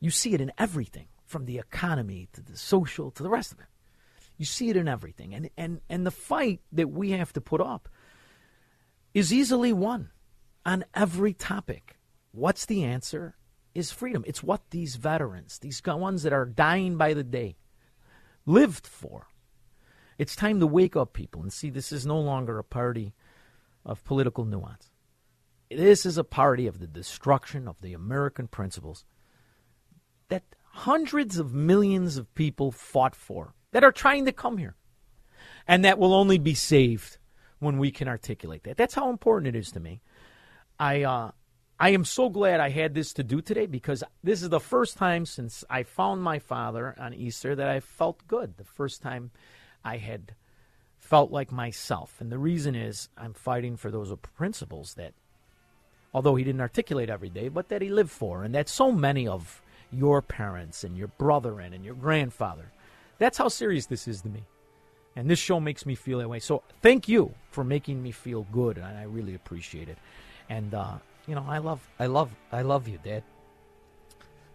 You 0.00 0.10
see 0.10 0.34
it 0.34 0.40
in 0.40 0.52
everything, 0.58 1.08
from 1.24 1.46
the 1.46 1.58
economy 1.58 2.28
to 2.32 2.42
the 2.42 2.56
social 2.56 3.10
to 3.12 3.22
the 3.22 3.30
rest 3.30 3.52
of 3.52 3.60
it. 3.60 3.66
You 4.36 4.44
see 4.44 4.68
it 4.68 4.76
in 4.76 4.86
everything. 4.86 5.34
And, 5.34 5.50
and, 5.56 5.80
and 5.88 6.06
the 6.06 6.10
fight 6.10 6.60
that 6.72 6.90
we 6.90 7.12
have 7.12 7.32
to 7.34 7.40
put 7.40 7.60
up 7.60 7.88
is 9.14 9.32
easily 9.32 9.72
won 9.72 10.10
on 10.64 10.84
every 10.94 11.32
topic. 11.32 11.95
What's 12.36 12.66
the 12.66 12.84
answer? 12.84 13.34
Is 13.74 13.90
freedom. 13.90 14.22
It's 14.26 14.42
what 14.42 14.70
these 14.70 14.96
veterans, 14.96 15.58
these 15.58 15.82
ones 15.84 16.22
that 16.22 16.34
are 16.34 16.44
dying 16.44 16.98
by 16.98 17.14
the 17.14 17.24
day, 17.24 17.56
lived 18.44 18.86
for. 18.86 19.28
It's 20.18 20.36
time 20.36 20.60
to 20.60 20.66
wake 20.66 20.96
up 20.96 21.14
people 21.14 21.40
and 21.42 21.50
see 21.50 21.70
this 21.70 21.92
is 21.92 22.04
no 22.04 22.20
longer 22.20 22.58
a 22.58 22.64
party 22.64 23.14
of 23.86 24.04
political 24.04 24.44
nuance. 24.44 24.90
This 25.70 26.04
is 26.04 26.18
a 26.18 26.24
party 26.24 26.66
of 26.66 26.78
the 26.78 26.86
destruction 26.86 27.66
of 27.66 27.80
the 27.80 27.94
American 27.94 28.48
principles 28.48 29.06
that 30.28 30.44
hundreds 30.72 31.38
of 31.38 31.54
millions 31.54 32.18
of 32.18 32.34
people 32.34 32.70
fought 32.70 33.16
for, 33.16 33.54
that 33.72 33.82
are 33.84 33.92
trying 33.92 34.26
to 34.26 34.32
come 34.32 34.58
here, 34.58 34.76
and 35.66 35.84
that 35.86 35.98
will 35.98 36.12
only 36.12 36.36
be 36.36 36.54
saved 36.54 37.16
when 37.60 37.78
we 37.78 37.90
can 37.90 38.08
articulate 38.08 38.64
that. 38.64 38.76
That's 38.76 38.94
how 38.94 39.08
important 39.08 39.54
it 39.54 39.58
is 39.58 39.72
to 39.72 39.80
me. 39.80 40.02
I 40.78 41.02
uh, 41.02 41.30
I 41.78 41.90
am 41.90 42.04
so 42.04 42.30
glad 42.30 42.60
I 42.60 42.70
had 42.70 42.94
this 42.94 43.12
to 43.14 43.22
do 43.22 43.42
today 43.42 43.66
because 43.66 44.02
this 44.24 44.42
is 44.42 44.48
the 44.48 44.60
first 44.60 44.96
time 44.96 45.26
since 45.26 45.62
I 45.68 45.82
found 45.82 46.22
my 46.22 46.38
father 46.38 46.94
on 46.98 47.12
Easter 47.12 47.54
that 47.54 47.68
I 47.68 47.80
felt 47.80 48.26
good. 48.26 48.56
The 48.56 48.64
first 48.64 49.02
time 49.02 49.30
I 49.84 49.98
had 49.98 50.34
felt 50.98 51.30
like 51.30 51.52
myself. 51.52 52.14
And 52.18 52.32
the 52.32 52.38
reason 52.38 52.74
is 52.74 53.10
I'm 53.18 53.34
fighting 53.34 53.76
for 53.76 53.90
those 53.90 54.12
principles 54.36 54.94
that 54.94 55.12
although 56.14 56.34
he 56.34 56.44
didn't 56.44 56.62
articulate 56.62 57.10
every 57.10 57.28
day, 57.28 57.48
but 57.48 57.68
that 57.68 57.82
he 57.82 57.90
lived 57.90 58.10
for, 58.10 58.42
and 58.42 58.54
that 58.54 58.70
so 58.70 58.90
many 58.90 59.28
of 59.28 59.60
your 59.92 60.22
parents 60.22 60.82
and 60.82 60.96
your 60.96 61.08
brother 61.08 61.60
and, 61.60 61.74
and 61.74 61.84
your 61.84 61.94
grandfather. 61.94 62.72
That's 63.18 63.36
how 63.36 63.48
serious 63.48 63.84
this 63.84 64.08
is 64.08 64.22
to 64.22 64.28
me. 64.28 64.44
And 65.14 65.28
this 65.28 65.38
show 65.38 65.60
makes 65.60 65.84
me 65.84 65.94
feel 65.94 66.18
that 66.18 66.28
way. 66.28 66.38
So 66.38 66.62
thank 66.80 67.06
you 67.06 67.34
for 67.50 67.64
making 67.64 68.02
me 68.02 68.12
feel 68.12 68.46
good, 68.50 68.78
and 68.78 68.98
I 68.98 69.02
really 69.02 69.34
appreciate 69.34 69.90
it. 69.90 69.98
And 70.48 70.74
uh, 70.74 70.94
you 71.26 71.34
know, 71.34 71.44
I 71.46 71.58
love, 71.58 71.86
I 71.98 72.06
love, 72.06 72.30
I 72.52 72.62
love 72.62 72.88
you, 72.88 72.98
Dad. 73.02 73.22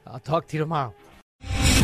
I'll 0.07 0.19
talk 0.19 0.47
to 0.47 0.57
you 0.57 0.63
tomorrow. 0.63 0.93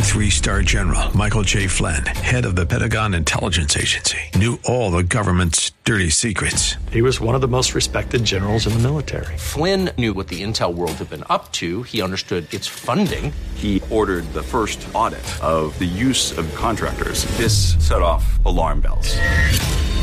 Three 0.08 0.30
star 0.32 0.64
general 0.64 1.16
Michael 1.16 1.44
J. 1.44 1.68
Flynn, 1.68 2.06
head 2.06 2.46
of 2.46 2.56
the 2.56 2.66
Pentagon 2.66 3.14
Intelligence 3.14 3.78
Agency, 3.78 4.18
knew 4.36 4.58
all 4.66 4.90
the 4.90 5.04
government's 5.04 5.72
dirty 5.84 6.10
secrets. 6.10 6.76
He 6.92 7.04
was 7.04 7.22
one 7.22 7.36
of 7.36 7.42
the 7.42 7.48
most 7.48 7.76
respected 7.76 8.24
generals 8.24 8.66
in 8.66 8.74
the 8.74 8.80
military. 8.80 9.38
Flynn 9.38 9.92
knew 9.98 10.14
what 10.14 10.30
the 10.30 10.42
intel 10.42 10.74
world 10.74 10.94
had 10.94 11.10
been 11.12 11.24
up 11.30 11.52
to, 11.54 11.84
he 11.84 12.02
understood 12.02 12.52
its 12.52 12.66
funding. 12.66 13.32
He 13.56 13.82
ordered 13.92 14.24
the 14.34 14.42
first 14.42 14.88
audit 14.96 15.44
of 15.44 15.78
the 15.78 15.86
use 15.86 16.36
of 16.36 16.54
contractors. 16.56 17.26
This 17.38 17.76
set 17.86 18.02
off 18.02 18.44
alarm 18.46 18.82
bells. 18.82 19.16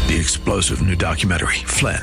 The 0.06 0.16
explosive 0.20 0.82
new 0.82 0.94
documentary, 0.94 1.56
Flynn, 1.65 2.02